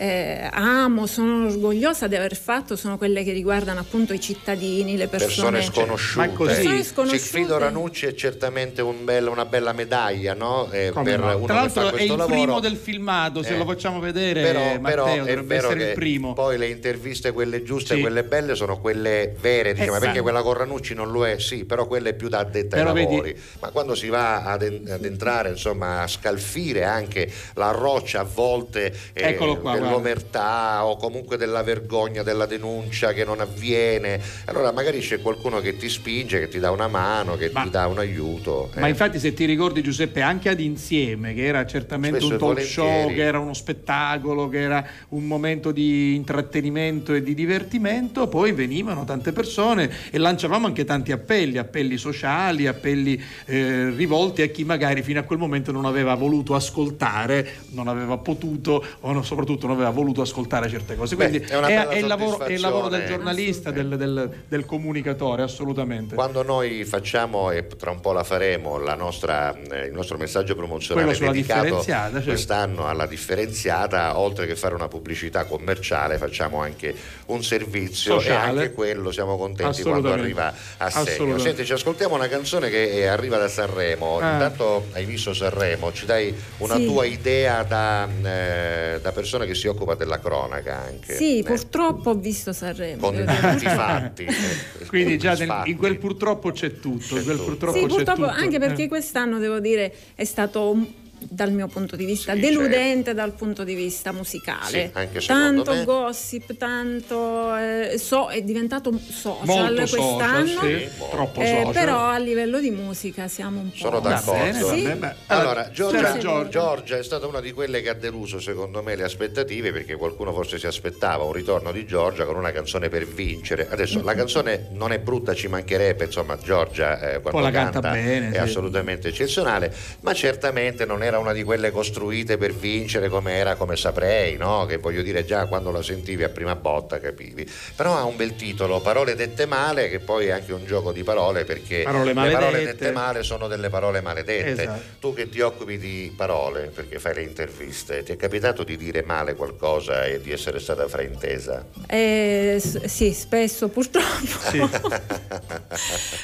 eh, 0.00 0.48
amo, 0.50 1.06
sono 1.06 1.46
orgogliosa 1.46 2.06
di 2.06 2.16
aver 2.16 2.34
fatto, 2.34 2.74
sono 2.74 2.96
quelle 2.96 3.22
che 3.22 3.32
riguardano 3.32 3.80
appunto 3.80 4.14
i 4.14 4.20
cittadini, 4.20 4.96
le 4.96 5.08
persone, 5.08 5.58
persone 5.58 5.62
sconosciute. 5.62 6.26
Ma 6.26 6.32
così? 6.32 6.54
Persone 6.54 6.82
sconosciute. 6.84 7.18
Sigfrido 7.22 7.58
Ranucci 7.58 8.06
è 8.06 8.14
certamente 8.14 8.80
un 8.80 9.04
bel- 9.04 9.26
una 9.26 9.44
bella 9.44 9.72
medaglia 9.74 10.32
no? 10.32 10.70
Eh, 10.70 10.90
per 11.04 11.18
no? 11.18 11.36
uno 11.36 11.44
Tra 11.44 11.54
che 11.54 11.60
l'altro 11.60 11.82
fa 11.90 11.96
è 11.96 12.02
il 12.02 12.08
lavoro. 12.08 12.26
primo 12.28 12.60
del 12.60 12.76
filmato, 12.76 13.42
se 13.42 13.52
Eh. 13.54 13.58
lo 13.58 13.66
facciamo 13.66 14.00
vedere 14.00 14.40
però, 14.42 14.60
Matteo 14.60 14.80
però 14.80 15.04
è 15.06 15.18
dovrebbe 15.18 15.42
vero 15.42 15.66
essere 15.66 15.78
che 15.80 15.88
il 15.88 15.94
primo. 15.94 16.32
poi 16.32 16.56
le 16.56 16.68
interviste 16.68 17.32
quelle 17.32 17.62
giuste 17.62 17.94
Sì. 17.96 18.00
quelle 18.00 18.24
belle 18.24 18.54
sono 18.54 18.80
quelle 18.80 19.34
vere 19.38 19.72
diciamo, 19.74 19.90
Esatto. 19.90 20.04
perché 20.06 20.20
quella 20.22 20.40
con 20.40 20.54
Ranucci 20.54 20.94
non 20.94 21.10
lo 21.10 21.26
è 21.26 21.38
sì 21.38 21.66
però 21.66 21.86
quella 21.86 22.08
è 22.08 22.14
più 22.14 22.28
da 22.28 22.38
addetta 22.38 22.76
Però 22.76 22.88
ai 22.88 22.94
vedi- 22.94 23.10
lavori 23.16 23.36
ma 23.60 23.68
quando 23.68 23.94
si 23.94 24.08
va 24.08 24.44
ad, 24.44 24.62
en- 24.62 24.88
ad 24.90 25.04
entrare 25.04 25.50
insomma 25.50 26.00
a 26.02 26.06
scalfire 26.06 26.84
anche 26.84 27.30
la 27.54 27.70
roccia 27.70 28.20
a 28.20 28.24
volte 28.24 28.86
eh, 29.12 29.28
Eccolo 29.30 29.58
qua, 29.58 29.72
dell'omertà 29.90 30.86
o 30.86 30.96
comunque 30.96 31.36
della 31.36 31.62
vergogna 31.62 32.22
della 32.22 32.46
denuncia 32.46 33.12
che 33.12 33.24
non 33.24 33.40
avviene 33.40 34.20
allora 34.46 34.72
magari 34.72 35.00
c'è 35.00 35.20
qualcuno 35.20 35.60
che 35.60 35.76
ti 35.76 35.88
spinge 35.88 36.38
che 36.40 36.48
ti 36.48 36.58
dà 36.58 36.70
una 36.70 36.88
mano 36.88 37.36
che 37.36 37.50
Ma- 37.52 37.62
ti 37.62 37.70
dà 37.70 37.86
un 37.86 37.98
aiuto 37.98 38.70
Ma 38.76 38.86
eh. 38.86 38.90
infatti 38.90 39.18
se 39.18 39.32
ti 39.34 39.44
ricordi 39.44 39.82
Giuseppe 39.82 40.20
anche 40.22 40.48
ad 40.48 40.60
insieme 40.60 41.34
che 41.34 41.44
era 41.44 41.66
certamente 41.66 42.18
Spesso 42.20 42.32
un 42.32 42.38
talk 42.38 42.60
show, 42.62 43.08
che 43.08 43.22
era 43.22 43.38
uno 43.38 43.54
spettacolo, 43.54 44.48
che 44.48 44.60
era 44.60 44.86
un 45.10 45.24
momento 45.24 45.72
di 45.72 46.14
intrattenimento 46.14 47.14
e 47.14 47.22
di 47.22 47.34
divertimento, 47.34 48.28
poi 48.28 48.52
venivano 48.52 49.04
tante 49.04 49.32
persone 49.32 49.90
e 50.10 50.18
lanciavamo 50.18 50.66
anche 50.66 50.84
tanti 50.84 51.12
appelli, 51.12 51.58
appelli 51.58 51.96
sociali, 51.96 52.66
appelli 52.66 53.20
eh, 53.46 53.90
rivolti 53.90 54.42
a 54.42 54.46
chi 54.46 54.64
magari 54.64 55.02
fino 55.02 55.20
a 55.20 55.22
quel 55.22 55.38
momento 55.38 55.72
non 55.72 55.84
aveva 55.84 56.14
voluto 56.14 56.54
ascoltare, 56.54 57.48
non 57.70 57.88
aveva 57.88 58.18
potuto 58.18 58.84
o 59.00 59.12
no- 59.12 59.22
soprattutto 59.22 59.66
non 59.66 59.76
aveva 59.80 59.94
voluto 59.94 60.22
ascoltare 60.22 60.68
certe 60.68 60.96
cose. 60.96 61.16
Beh, 61.16 61.28
Quindi 61.28 61.46
è 61.50 61.56
una 61.56 61.66
è, 61.68 61.74
bella 61.76 61.90
è 61.90 61.96
il 61.98 62.06
lavoro, 62.06 62.44
è 62.44 62.52
il 62.52 62.60
lavoro 62.60 62.88
del 62.88 63.06
giornalista, 63.06 63.70
del, 63.70 63.88
del- 63.96 64.30
del 64.48 64.64
comunicatore, 64.64 65.42
assolutamente. 65.42 66.14
Quando 66.14 66.42
noi 66.42 66.84
facciamo, 66.84 67.50
e 67.50 67.66
tra 67.66 67.90
un 67.90 68.00
po' 68.00 68.12
la 68.12 68.24
faremo, 68.24 68.78
la 68.78 68.94
nostra, 68.94 69.54
eh, 69.70 69.86
il 69.86 69.92
nostro 69.92 70.16
messaggio 70.16 70.54
promozionale 70.54 71.16
dedicato 71.16 71.62
differenziata, 71.62 72.12
certo. 72.14 72.28
quest'anno 72.30 72.86
alla 72.86 73.06
differenziata, 73.06 74.18
oltre 74.18 74.46
che 74.46 74.56
fare 74.56 74.74
una 74.74 74.88
pubblicità 74.88 75.44
commerciale, 75.44 76.18
facciamo 76.18 76.60
anche 76.60 76.94
un 77.26 77.42
servizio 77.42 78.18
Sociale. 78.20 78.36
e 78.60 78.62
anche 78.64 78.72
quello 78.72 79.10
siamo 79.12 79.36
contenti 79.36 79.82
quando 79.82 80.12
arriva 80.12 80.52
a 80.76 80.90
segno. 80.90 81.04
Assolutamente. 81.04 81.42
Senti, 81.42 81.64
ci 81.64 81.72
ascoltiamo 81.72 82.14
una 82.14 82.28
canzone 82.28 82.68
che 82.70 82.90
eh, 82.90 83.06
arriva 83.06 83.38
da 83.38 83.48
Sanremo. 83.48 84.18
Ah. 84.20 84.32
Intanto 84.32 84.86
hai 84.92 85.04
visto 85.04 85.32
Sanremo, 85.34 85.92
ci 85.92 86.06
dai 86.06 86.34
una 86.58 86.76
Sì. 86.76 86.86
tua 86.86 87.04
idea 87.04 87.62
da, 87.62 88.08
eh, 88.22 88.98
da 89.00 89.12
persona 89.12 89.44
che 89.44 89.54
si 89.54 89.68
occupa 89.70 89.94
della 89.94 90.18
cronaca 90.20 90.78
anche. 90.78 91.14
Sì, 91.14 91.38
eh, 91.38 91.42
purtroppo 91.42 92.10
ho 92.10 92.14
visto 92.14 92.52
Sanremo. 92.52 93.00
con 93.00 93.24
tanti 93.24 93.58
dire. 93.64 93.70
fatti. 93.74 94.24
eh, 94.24 94.86
Quindi 94.86 95.18
già 95.18 95.34
nel- 95.34 95.62
in 95.66 95.76
quel 95.76 95.98
purtroppo 95.98 96.50
c'è 96.52 96.78
tutto, 96.78 97.16
in 97.16 97.24
quel 97.24 97.36
tutto. 97.36 97.48
purtroppo 97.50 97.76
Sì, 97.78 97.82
c'è 97.84 97.88
purtroppo 97.94 98.26
tutto. 98.28 98.32
anche 98.42 98.58
perché 98.58 98.82
Eh. 98.84 98.88
quest'anno 98.88 99.38
devo 99.38 99.58
dire 99.60 99.92
è 100.14 100.24
stato 100.24 100.70
un- 100.70 100.86
dal 101.28 101.52
mio 101.52 101.66
punto 101.68 101.96
di 101.96 102.04
vista 102.04 102.34
Sì, 102.34 102.40
deludente 102.40 103.14
dal 103.14 103.32
punto 103.32 103.64
di 103.64 103.74
vista 103.74 104.12
musicale. 104.12 104.92
Sì, 105.16 105.26
tanto 105.26 105.72
me. 105.72 105.84
gossip, 105.84 106.56
tanto 106.56 107.56
eh, 107.56 107.98
so, 107.98 108.28
è 108.28 108.42
diventato 108.42 108.92
social 109.08 109.44
molto 109.46 109.74
quest'anno. 109.74 110.46
social, 110.46 110.78
sì, 110.80 110.88
troppo 111.10 111.40
Eh, 111.40 111.46
social. 111.64 111.72
però 111.72 112.08
a 112.08 112.18
livello 112.18 112.60
di 112.60 112.70
musica 112.70 113.28
siamo 113.28 113.60
un 113.60 113.70
po'. 113.70 113.76
Sono 113.76 114.00
d'accordo. 114.00 114.68
bene. 114.70 115.16
Allora, 115.26 115.70
Giorgia. 115.70 116.18
Giorgia- 116.18 116.48
Giorgia 116.48 116.96
è 116.98 117.02
stata 117.02 117.26
una 117.26 117.40
di 117.40 117.52
quelle 117.52 117.80
che 117.82 117.88
ha 117.88 117.94
deluso 117.94 118.40
secondo 118.40 118.82
me 118.82 118.96
le 118.96 119.04
aspettative 119.04 119.72
perché 119.72 119.96
qualcuno 119.96 120.32
forse 120.32 120.58
si 120.58 120.66
aspettava 120.66 121.24
un 121.24 121.32
ritorno 121.32 121.72
di 121.72 121.86
Giorgia 121.86 122.24
con 122.24 122.36
una 122.36 122.52
canzone 122.52 122.88
per 122.88 123.06
vincere. 123.06 123.68
Adesso 123.70 124.02
la 124.02 124.14
canzone 124.14 124.68
non 124.72 124.92
è 124.92 124.98
brutta, 124.98 125.34
ci 125.34 125.48
mancherebbe, 125.48 126.04
insomma 126.04 126.36
Giorgia 126.38 126.98
eh, 126.98 127.20
quando 127.20 127.30
Poi 127.30 127.42
la 127.42 127.50
canta 127.50 127.80
canta 127.80 127.90
bene, 127.90 128.28
è 128.28 128.32
sì. 128.32 128.38
assolutamente 128.38 129.08
eccezionale, 129.08 129.72
ma 130.00 130.12
certamente 130.14 130.84
non 130.84 131.02
era 131.10 131.18
una 131.18 131.32
di 131.32 131.42
quelle 131.42 131.70
costruite 131.70 132.38
per 132.38 132.54
vincere 132.54 133.08
come 133.08 133.34
era 133.34 133.56
come 133.56 133.76
saprei, 133.76 134.36
no? 134.36 134.64
che 134.66 134.78
voglio 134.78 135.02
dire 135.02 135.24
già 135.24 135.46
quando 135.46 135.70
la 135.70 135.82
sentivi 135.82 136.22
a 136.22 136.28
prima 136.28 136.54
botta 136.54 136.98
capivi. 136.98 137.48
Però 137.76 137.96
ha 137.96 138.04
un 138.04 138.16
bel 138.16 138.36
titolo, 138.36 138.80
Parole 138.80 139.14
dette 139.14 139.46
male, 139.46 139.88
che 139.88 139.98
poi 139.98 140.26
è 140.26 140.30
anche 140.30 140.52
un 140.52 140.64
gioco 140.64 140.92
di 140.92 141.02
parole 141.02 141.44
perché 141.44 141.82
Parole 141.82 142.14
le 142.14 142.30
parole 142.32 142.64
dette 142.64 142.92
male 142.92 143.22
sono 143.22 143.48
delle 143.48 143.68
parole 143.68 144.00
maledette. 144.00 144.62
Esatto. 144.62 144.80
Tu 145.00 145.14
che 145.14 145.28
ti 145.28 145.40
occupi 145.40 145.78
di 145.78 146.12
parole 146.16 146.70
perché 146.74 146.98
fai 146.98 147.14
le 147.14 147.22
interviste, 147.22 148.02
ti 148.02 148.12
è 148.12 148.16
capitato 148.16 148.62
di 148.62 148.76
dire 148.76 149.02
male 149.02 149.34
qualcosa 149.34 150.04
e 150.04 150.20
di 150.20 150.30
essere 150.30 150.60
stata 150.60 150.86
fraintesa? 150.88 151.66
Eh, 151.86 152.62
sì, 152.84 153.12
spesso 153.12 153.68
purtroppo. 153.68 154.08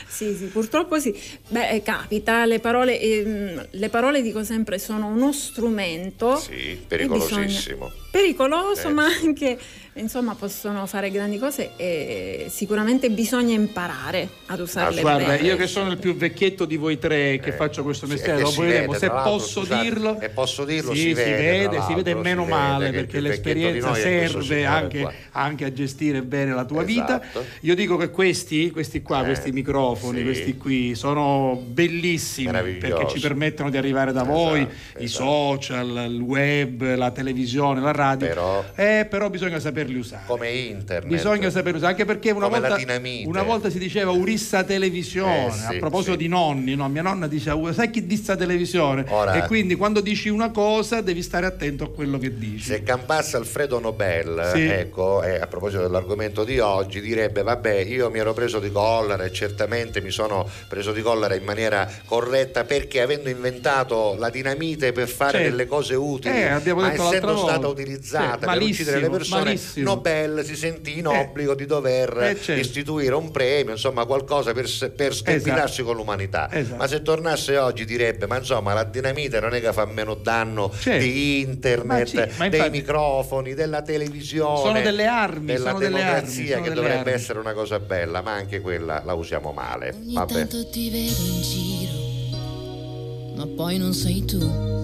sì, 0.09 0.34
sì, 0.37 0.45
purtroppo 0.47 1.01
sì. 1.01 1.14
Beh, 1.49 1.70
eh, 1.70 1.82
capita, 1.82 2.45
le 2.45 2.61
parole, 2.61 3.01
ehm, 3.01 3.66
le 3.70 3.89
parole 3.89 4.22
dico 4.22 4.45
sempre 4.45 4.76
sono 4.79 5.07
uno 5.09 5.33
strumento. 5.33 6.37
Sì, 6.37 6.79
pericolosissimo. 6.87 7.91
Pericoloso, 8.11 8.89
Eh. 8.89 8.93
ma 8.93 9.05
anche 9.07 9.59
insomma 9.97 10.34
possono 10.34 10.86
fare 10.86 11.11
grandi 11.11 11.38
cose 11.38 11.70
e 11.76 12.47
sicuramente 12.49 13.11
bisogna 13.11 13.55
imparare 13.55 14.28
ad 14.47 14.61
usarle 14.61 15.01
Guarda, 15.01 15.26
bene. 15.26 15.47
io 15.47 15.57
che 15.57 15.66
sono 15.66 15.90
il 15.90 15.99
più 15.99 16.14
vecchietto 16.14 16.64
di 16.64 16.76
voi 16.76 16.99
tre 16.99 17.38
che 17.42 17.53
faccio 17.53 17.82
questo 17.82 18.05
Eh, 18.05 18.09
mestiere, 18.09 18.44
si 18.47 18.61
vedremo 18.61 18.92
se 18.94 19.09
posso 19.09 19.61
scusate, 19.61 19.82
dirlo. 19.82 20.20
e 20.20 20.28
posso 20.28 20.64
dirlo, 20.64 20.92
sì, 20.94 21.01
si 21.01 21.12
vede, 21.14 21.24
tra 21.32 21.70
vede, 21.70 21.82
si 21.86 21.94
vede 21.94 22.14
meno 22.14 22.44
si 22.44 22.51
male 22.51 22.84
vede 22.86 22.97
perché 22.99 23.20
l'esperienza 23.20 23.94
serve 23.94 24.64
anche, 24.66 25.09
anche 25.32 25.64
a 25.64 25.72
gestire 25.72 26.22
bene 26.22 26.53
la 26.53 26.64
tua 26.64 26.84
Esatto. 26.86 27.20
vita. 27.32 27.44
Io 27.61 27.74
dico 27.74 27.97
che 27.97 28.11
questi, 28.11 28.70
questi 28.70 29.03
qua, 29.03 29.22
Eh, 29.22 29.24
questi 29.24 29.51
microfoni, 29.53 30.18
sì. 30.18 30.24
questi 30.24 30.57
qui 30.57 30.94
sono 30.94 31.61
bellissimi 31.66 32.51
perché 32.78 33.07
ci 33.09 33.20
permettono 33.20 33.70
di 33.70 33.76
arrivare 33.76 34.12
da 34.12 34.20
Esatto, 34.22 34.36
voi, 34.36 34.61
i 34.61 35.05
esatto. 35.05 35.24
social, 35.24 36.07
il 36.11 36.20
web, 36.20 36.94
la 36.97 37.11
televisione, 37.11 37.80
la 37.80 37.92
radio. 37.92 38.26
Però- 38.26 38.64
Eh, 38.74 39.07
però 39.09 39.30
bisogna 39.30 39.59
saperli 39.87 39.99
usare. 39.99 40.22
Come 40.26 40.51
internet. 40.51 41.07
Bisogna 41.12 41.51
saperlo 41.51 41.76
usare, 41.78 41.93
anche 41.93 42.05
perché 42.05 42.30
una 42.32 42.49
volta, 42.49 42.76
una 43.24 43.43
volta 43.43 43.70
si 43.70 43.78
diceva 43.78 44.11
urissa 44.11 44.64
televisione, 44.64 45.47
Eh, 45.49 45.51
sì, 45.53 45.76
a 45.76 45.78
proposito 45.78 46.12
sì. 46.12 46.18
di 46.18 46.28
nonni, 46.28 46.74
no? 46.74 46.89
mia 46.89 47.03
nonna 47.03 47.26
diceva 47.26 47.57
"Uh, 47.57 47.72
sai 47.72 47.91
chi 47.91 48.07
dissa 48.07 48.37
televisione? 48.37 49.05
Ora- 49.09 49.34
E 49.43 49.47
quindi 49.47 49.74
quando 49.76 50.01
dici 50.01 50.28
una 50.28 50.51
cosa 50.51 51.01
devi 51.01 51.22
stare 51.22 51.47
attento 51.47 51.84
a 51.84 51.91
quello 51.91 52.18
che 52.18 52.37
dici. 52.37 52.64
Se 52.64 52.82
campasse 52.82 53.37
Alfredo 53.37 53.78
Nobel, 53.78 54.51
Sì. 54.55 54.62
ecco, 54.62 55.22
eh, 55.22 55.41
a 55.41 55.47
proposito 55.47 55.82
dell'argomento 55.82 56.45
di 56.45 56.59
oggi, 56.59 57.01
direbbe: 57.01 57.43
Vabbè, 57.43 57.74
io 57.80 58.11
mi 58.11 58.18
ero 58.18 58.32
preso 58.32 58.59
di 58.59 58.70
collera 58.70 59.24
e 59.24 59.32
certamente 59.32 60.01
mi 60.01 60.11
sono 60.11 60.49
preso 60.68 60.93
di 60.93 61.03
collera 61.03 61.34
in 61.34 61.45
maniera 61.45 61.89
corretta 62.07 62.64
perché 62.64 63.01
avendo 63.01 63.28
inventato 63.28 64.16
la 64.18 64.30
dinamite 64.30 64.93
per 64.93 65.09
fare 65.09 65.39
Certo. 65.39 65.49
delle 65.51 65.66
cose 65.66 65.95
utili, 65.95 66.34
Eh, 66.37 66.49
ma 66.74 66.93
essendo 66.93 67.37
stata 67.37 67.59
volta. 67.59 67.68
utilizzata 67.68 68.39
Sì, 68.53 68.59
per 68.59 68.62
uccidere 68.68 69.01
le 69.01 69.11
persone, 69.11 69.45
malissimo. 69.45 69.76
Benissimo. 69.77 69.95
Nobel 69.95 70.45
si 70.45 70.57
sentì 70.57 70.99
in 70.99 71.07
obbligo 71.07 71.55
di 71.55 71.66
dover 71.66 72.16
Eh, 72.22 72.41
certo. 72.41 72.61
istituire 72.61 73.14
un 73.14 73.31
premio, 73.31 73.72
insomma 73.72 74.05
qualcosa 74.07 74.53
per, 74.53 74.66
per 74.95 75.14
scardinarsi 75.14 75.83
con 75.83 75.97
l'umanità. 75.97 76.49
Esatto. 76.51 76.77
Ma 76.77 76.87
se 76.87 77.03
tornasse 77.03 77.57
oggi 77.59 77.85
direbbe, 77.85 78.27
ma 78.27 78.39
insomma 78.39 78.72
la 78.74 78.85
dinamite 78.85 79.39
non 79.41 79.55
è 79.55 79.61
che 79.61 79.72
fa 79.72 79.85
meno 79.85 80.14
danno 80.14 80.72
Certo. 80.79 81.03
di 81.05 81.41
internet, 81.41 81.87
Ma 81.87 82.05
sì, 82.07 82.16
ma 82.39 82.49
dei 82.49 82.59
infatti- 82.59 82.70
microfoni, 82.79 83.55
della 83.55 83.83
televisione. 83.83 84.59
Sono 84.61 84.81
delle 84.81 85.07
armi, 85.07 85.47
della 85.47 85.66
sono 85.70 85.79
delle 85.79 85.97
democrazia 85.99 86.43
armi, 86.43 86.49
sono 86.51 86.62
che 86.62 86.68
delle 86.68 86.74
dovrebbe 86.81 86.99
armi. 87.01 87.12
essere 87.12 87.39
una 87.39 87.53
cosa 87.53 87.79
bella, 87.79 88.22
ma 88.22 88.33
anche 88.33 88.61
quella 88.61 89.03
la 89.05 89.12
usiamo 89.14 89.53
male. 89.53 89.95
Ogni 89.95 90.14
Vabbè. 90.14 90.33
tanto 90.33 90.68
ti 90.70 90.91
vedo 90.91 91.22
in 91.22 91.43
giro, 91.43 93.37
ma 93.37 93.47
poi 93.55 93.79
non 93.79 93.93
sei 93.93 94.24
tu. 94.24 94.74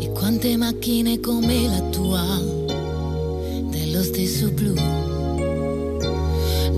E 0.00 0.10
quante 0.12 0.56
macchine 0.56 1.20
come 1.20 1.68
la 1.68 1.80
tua, 1.90 2.22
dello 3.94 4.02
stesso 4.02 4.50
blu. 4.50 4.74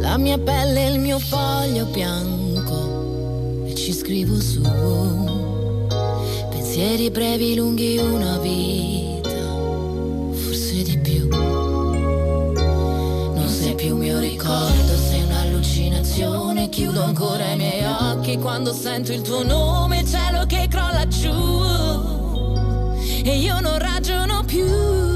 La 0.01 0.19
mia 0.19 0.37
pelle 0.37 0.87
è 0.87 0.91
il 0.91 1.01
mio 1.01 1.19
foglio 1.19 1.87
bianco 1.87 3.65
e 3.65 3.75
ci 3.75 3.95
scrivo 3.95 4.39
su. 4.39 4.61
Pensieri 6.51 7.11
brevi, 7.11 7.55
lunghi, 7.55 7.97
una 7.97 8.37
vita, 8.37 9.31
forse 10.31 10.83
di 10.83 10.99
più. 10.99 11.29
Non 13.35 13.49
sei 13.49 13.75
più 13.75 13.97
mio 13.97 14.19
ricordo, 14.19 14.97
sei 15.09 15.23
un'allucinazione. 15.23 16.69
Chiudo 16.69 17.03
ancora 17.03 17.51
i 17.53 17.57
miei 17.57 17.83
occhi 17.87 18.37
quando 18.37 18.75
sento 18.75 19.15
il 19.15 19.23
tuo 19.23 19.43
nome, 19.43 20.05
cielo 20.05 20.45
che 20.45 20.67
crolla 20.69 21.09
giù. 21.09 21.33
E 23.25 23.39
io 23.39 23.59
non 23.61 23.79
ragiono 23.79 24.45
più. 24.45 25.16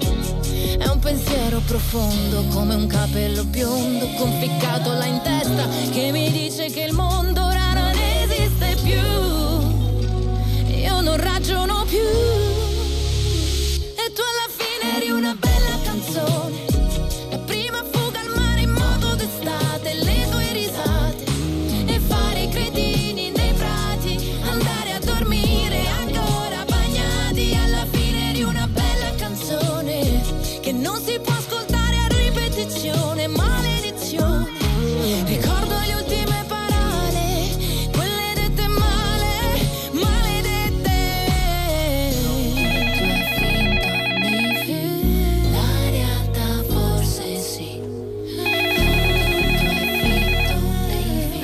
Pensiero 1.31 1.61
profondo 1.61 2.43
come 2.49 2.75
un 2.75 2.87
capello 2.87 3.45
biondo 3.45 4.05
conficcato 4.17 4.91
là 4.91 5.05
in 5.05 5.21
testa 5.23 5.65
che 5.89 6.11
mi 6.11 6.29
dice 6.29 6.69
che 6.69 6.81
il 6.81 6.91
mondo 6.91 7.45
ora 7.45 7.71
non 7.71 7.93
esiste 7.95 8.75
più. 8.83 10.75
Io 10.75 10.99
non 10.99 11.15
ragiono 11.15 11.85
più. 11.85 12.40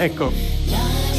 Ecco, 0.08 0.32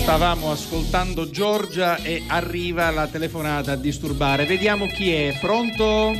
stavamo 0.00 0.50
ascoltando 0.50 1.28
Giorgia 1.28 1.96
e 1.96 2.22
arriva 2.26 2.88
la 2.90 3.06
telefonata 3.06 3.72
a 3.72 3.76
disturbare. 3.76 4.46
Vediamo 4.46 4.86
chi 4.86 5.12
è. 5.12 5.36
Pronto? 5.38 6.14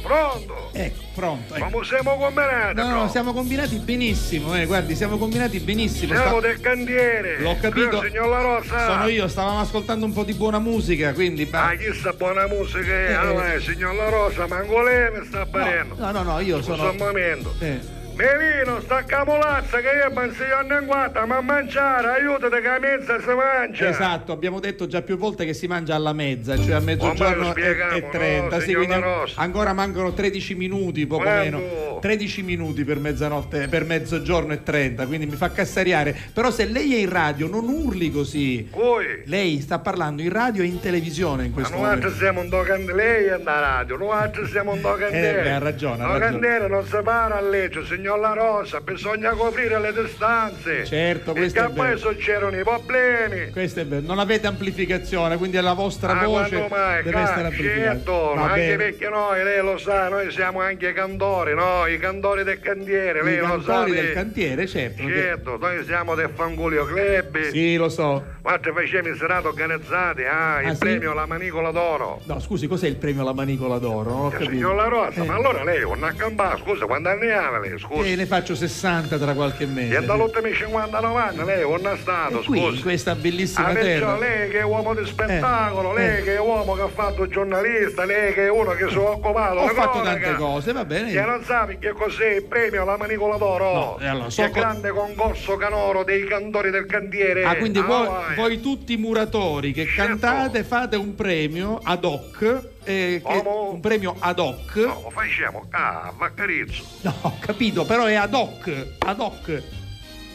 Pronto? 0.00 0.70
Ecco, 0.72 1.02
pronto. 1.16 1.52
ecco. 1.56 1.68
Come 1.68 1.84
siamo 1.84 2.16
combinati? 2.16 2.74
No, 2.76 2.90
no, 2.90 3.08
siamo 3.08 3.32
combinati 3.32 3.74
benissimo, 3.78 4.56
eh, 4.56 4.66
guardi, 4.66 4.94
siamo 4.94 5.18
combinati 5.18 5.58
benissimo. 5.58 6.14
Siamo 6.14 6.38
Sta- 6.38 6.46
del 6.46 6.60
cantiere. 6.60 7.40
L'ho 7.40 7.56
capito. 7.60 7.98
Tu, 7.98 8.06
signor 8.06 8.28
La 8.28 8.40
Rosa. 8.40 8.86
Sono 8.86 9.08
io, 9.08 9.26
stavamo 9.26 9.58
ascoltando 9.58 10.06
un 10.06 10.12
po' 10.12 10.22
di 10.22 10.34
buona 10.34 10.60
musica, 10.60 11.12
quindi... 11.12 11.44
ba- 11.46 11.70
Ah, 11.70 11.74
chissà 11.74 12.12
buona 12.12 12.46
musica 12.46 12.86
è. 12.86 13.10
Eh, 13.10 13.14
Ah, 13.14 13.52
eh. 13.54 13.60
signor 13.60 13.96
La 13.96 14.08
Rosa, 14.08 14.46
lei 14.46 15.10
mi 15.18 15.26
sta 15.26 15.44
parendo. 15.44 15.96
No, 15.98 16.12
no, 16.12 16.22
no, 16.22 16.38
io 16.38 16.58
Scusa 16.62 16.76
sono... 16.76 16.90
un 16.90 16.96
momento. 16.98 17.52
Eh. 17.58 18.00
Melino, 18.14 18.80
sta 18.80 19.02
camolazza 19.04 19.78
che 19.78 19.88
io 19.88 20.10
penso 20.12 20.44
io 20.44 20.60
non 20.66 20.84
guarda, 20.84 21.24
ma 21.24 21.40
mangiare, 21.40 22.08
aiutate 22.08 22.60
che 22.60 22.68
a 22.68 22.78
mezza 22.78 23.18
si 23.18 23.26
mangia. 23.34 23.88
Esatto, 23.88 24.32
abbiamo 24.32 24.60
detto 24.60 24.86
già 24.86 25.00
più 25.00 25.16
volte 25.16 25.46
che 25.46 25.54
si 25.54 25.66
mangia 25.66 25.94
alla 25.94 26.12
mezza, 26.12 26.56
cioè 26.58 26.74
a 26.74 26.80
mezzogiorno 26.80 27.48
e, 27.48 27.50
spieghiamo, 27.52 27.92
e 27.94 28.08
30. 28.10 28.56
no, 28.56 28.62
sì, 28.62 28.74
quindi 28.74 29.00
Rosa. 29.00 29.40
ancora 29.40 29.72
mancano 29.72 30.12
13 30.12 30.54
minuti, 30.54 31.06
poco 31.06 31.22
Quando? 31.22 31.56
meno. 31.58 31.98
13 32.02 32.42
minuti 32.42 32.84
per 32.84 32.98
mezzanotte, 32.98 33.68
per 33.68 33.84
mezzogiorno 33.84 34.52
e 34.52 34.62
30, 34.62 35.06
quindi 35.06 35.26
mi 35.26 35.36
fa 35.36 35.50
cassariare. 35.50 36.14
Però 36.34 36.50
se 36.50 36.66
lei 36.66 36.96
è 36.96 36.98
in 36.98 37.08
radio 37.08 37.48
non 37.48 37.66
urli 37.66 38.10
così. 38.10 38.68
Voi? 38.72 39.22
Lei 39.24 39.60
sta 39.60 39.78
parlando 39.78 40.20
in 40.20 40.30
radio 40.30 40.62
e 40.62 40.66
in 40.66 40.80
televisione 40.80 41.44
in 41.44 41.48
Ma 41.50 41.54
questo 41.54 41.72
noi 41.74 41.82
momento. 41.82 42.06
altri 42.08 42.20
siamo 42.20 42.40
un 42.40 42.48
do 42.50 42.60
candele, 42.62 42.92
lei 42.92 43.24
è 43.26 43.38
da 43.38 43.58
radio, 43.58 43.96
noi 43.96 44.30
siamo 44.50 44.72
un 44.72 44.80
do 44.82 44.94
candele. 44.96 45.40
Eh, 45.40 45.42
beh, 45.42 45.50
ha 45.50 45.58
ragione, 45.58 46.02
ha 46.02 46.18
ragione. 46.18 46.68
non 46.68 46.84
si 46.84 46.96
para 47.02 47.36
a 47.36 47.40
legge, 47.40 47.84
signor 47.86 48.00
La 48.02 48.32
Rosa, 48.34 48.80
bisogna 48.80 49.30
coprire 49.30 49.78
le 49.80 49.92
distanze. 49.92 50.84
Certo, 50.84 51.32
questo 51.32 51.60
Perché 51.60 51.72
è 51.72 51.74
vero. 51.74 51.88
poi 51.88 51.98
succedono 51.98 52.58
i 52.58 52.62
problemi. 52.62 53.50
Questo 53.50 53.80
è 53.80 53.86
vero, 53.86 54.02
non 54.06 54.18
avete 54.18 54.46
amplificazione, 54.46 55.36
quindi 55.36 55.60
la 55.60 55.72
vostra 55.72 56.18
Ah, 56.18 56.24
voce 56.26 56.66
mai? 56.68 57.02
deve 57.02 57.18
essere 57.20 57.42
amplificata. 57.46 57.80
certo, 57.82 58.34
Va 58.34 58.42
anche 58.42 58.54
bene. 58.60 58.76
perché 58.76 59.08
noi, 59.08 59.42
lei 59.44 59.62
lo 59.62 59.78
sa, 59.78 60.08
noi 60.08 60.30
siamo 60.30 60.60
anche 60.60 60.92
cantori, 60.92 61.54
no? 61.54 61.86
I 61.86 61.98
cantori 61.98 62.42
del 62.44 62.60
cantiere, 62.60 63.22
lei 63.22 63.34
I 63.34 63.38
lo 63.38 63.46
sa. 63.46 63.72
cantori 63.72 63.92
del 63.92 64.04
lei. 64.04 64.12
cantiere, 64.14 64.66
certo. 64.66 65.02
Certo, 65.08 65.56
noi 65.58 65.84
siamo 65.84 66.14
del 66.14 66.30
Fangulio 66.34 66.84
Club. 66.84 67.40
Sì, 67.50 67.76
lo 67.76 67.88
so. 67.88 68.24
Guarda, 68.42 68.72
facciamo 68.72 69.08
i 69.08 69.16
serate 69.16 69.46
organizzati, 69.46 70.22
ah, 70.24 70.60
il 70.60 70.66
Ah, 70.68 70.72
sì? 70.72 70.78
premio 70.78 71.14
La 71.14 71.26
Manicola 71.26 71.70
d'Oro. 71.70 72.20
No, 72.24 72.40
scusi, 72.40 72.66
cos'è 72.66 72.86
il 72.88 72.96
premio 72.96 73.22
alla 73.22 73.32
manicola 73.32 73.78
d'oro? 73.78 74.10
Non 74.10 74.24
ho 74.26 74.28
capito. 74.30 74.50
Signor 74.50 74.74
La 74.74 74.88
Rosa, 74.88 75.22
Eh. 75.22 75.26
ma 75.26 75.34
allora 75.34 75.62
lei 75.64 75.80
non 75.80 76.02
a 76.02 76.12
campare, 76.12 76.58
scusa, 76.58 76.86
quando 76.86 77.08
anni 77.08 77.30
ha 77.30 77.58
lei, 77.58 77.78
scusa? 77.78 77.91
Eh, 77.94 78.16
ne 78.16 78.26
faccio 78.26 78.54
60 78.54 79.18
tra 79.18 79.34
qualche 79.34 79.66
mese. 79.66 79.98
E 79.98 80.04
dall'ultimi 80.04 80.50
50-90 80.50 81.44
lei 81.44 81.60
non 81.68 81.86
è 81.86 81.96
stato, 81.98 82.40
E 82.40 82.44
qui, 82.44 82.74
in 82.76 82.80
questa 82.80 83.14
bellissima 83.14 83.68
Ah, 83.68 83.74
terra. 83.74 84.18
lei 84.18 84.48
che 84.50 84.60
è 84.60 84.64
uomo 84.64 84.94
di 84.94 85.04
spettacolo, 85.04 85.92
Eh, 85.96 86.00
lei 86.00 86.18
eh. 86.20 86.22
che 86.22 86.34
è 86.36 86.40
uomo 86.40 86.74
che 86.74 86.82
ha 86.82 86.88
fatto 86.88 87.26
giornalista, 87.28 88.04
lei 88.04 88.32
che 88.32 88.46
è 88.46 88.50
uno 88.50 88.70
che 88.72 88.88
si 88.88 88.94
è 88.94 88.98
occupato 88.98 89.58
Ho 89.58 89.68
fatto 89.68 90.00
cronaca. 90.00 90.20
tante 90.20 90.36
cose, 90.36 90.72
va 90.72 90.84
bene. 90.84 91.12
Che 91.12 91.20
non 91.20 91.42
sa 91.44 91.66
che 91.78 91.90
cos'è 91.92 92.34
il 92.36 92.44
premio 92.44 92.82
alla 92.82 92.96
Manicola 92.96 93.36
d'Oro? 93.36 93.72
No, 93.74 93.98
e 94.00 94.06
allora, 94.06 94.30
so 94.30 94.42
il 94.42 94.50
co- 94.50 94.58
grande 94.60 94.90
concorso 94.90 95.56
canoro 95.56 96.02
dei 96.02 96.24
cantori 96.24 96.70
del 96.70 96.86
cantiere. 96.86 97.44
Ah, 97.44 97.56
quindi 97.56 97.78
Ah, 97.80 97.82
voi, 97.82 98.08
voi 98.36 98.60
tutti 98.60 98.96
muratori 98.96 99.72
che 99.72 99.84
Certo. 99.86 100.06
cantate 100.18 100.64
fate 100.64 100.96
un 100.96 101.14
premio 101.14 101.78
ad 101.82 102.04
hoc, 102.04 102.70
eh, 102.84 103.22
un 103.24 103.80
premio 103.80 104.14
ad 104.18 104.38
hoc. 104.38 104.76
No, 104.76 105.00
lo 105.02 105.10
facciamo, 105.10 105.66
ah, 105.70 106.12
Vaccarizzo. 106.16 106.84
No, 107.02 107.14
ho 107.22 107.36
capito, 107.40 107.84
però 107.84 108.04
è 108.06 108.14
ad 108.14 108.34
hoc, 108.34 108.86
ad 108.98 109.20
hoc. 109.20 109.62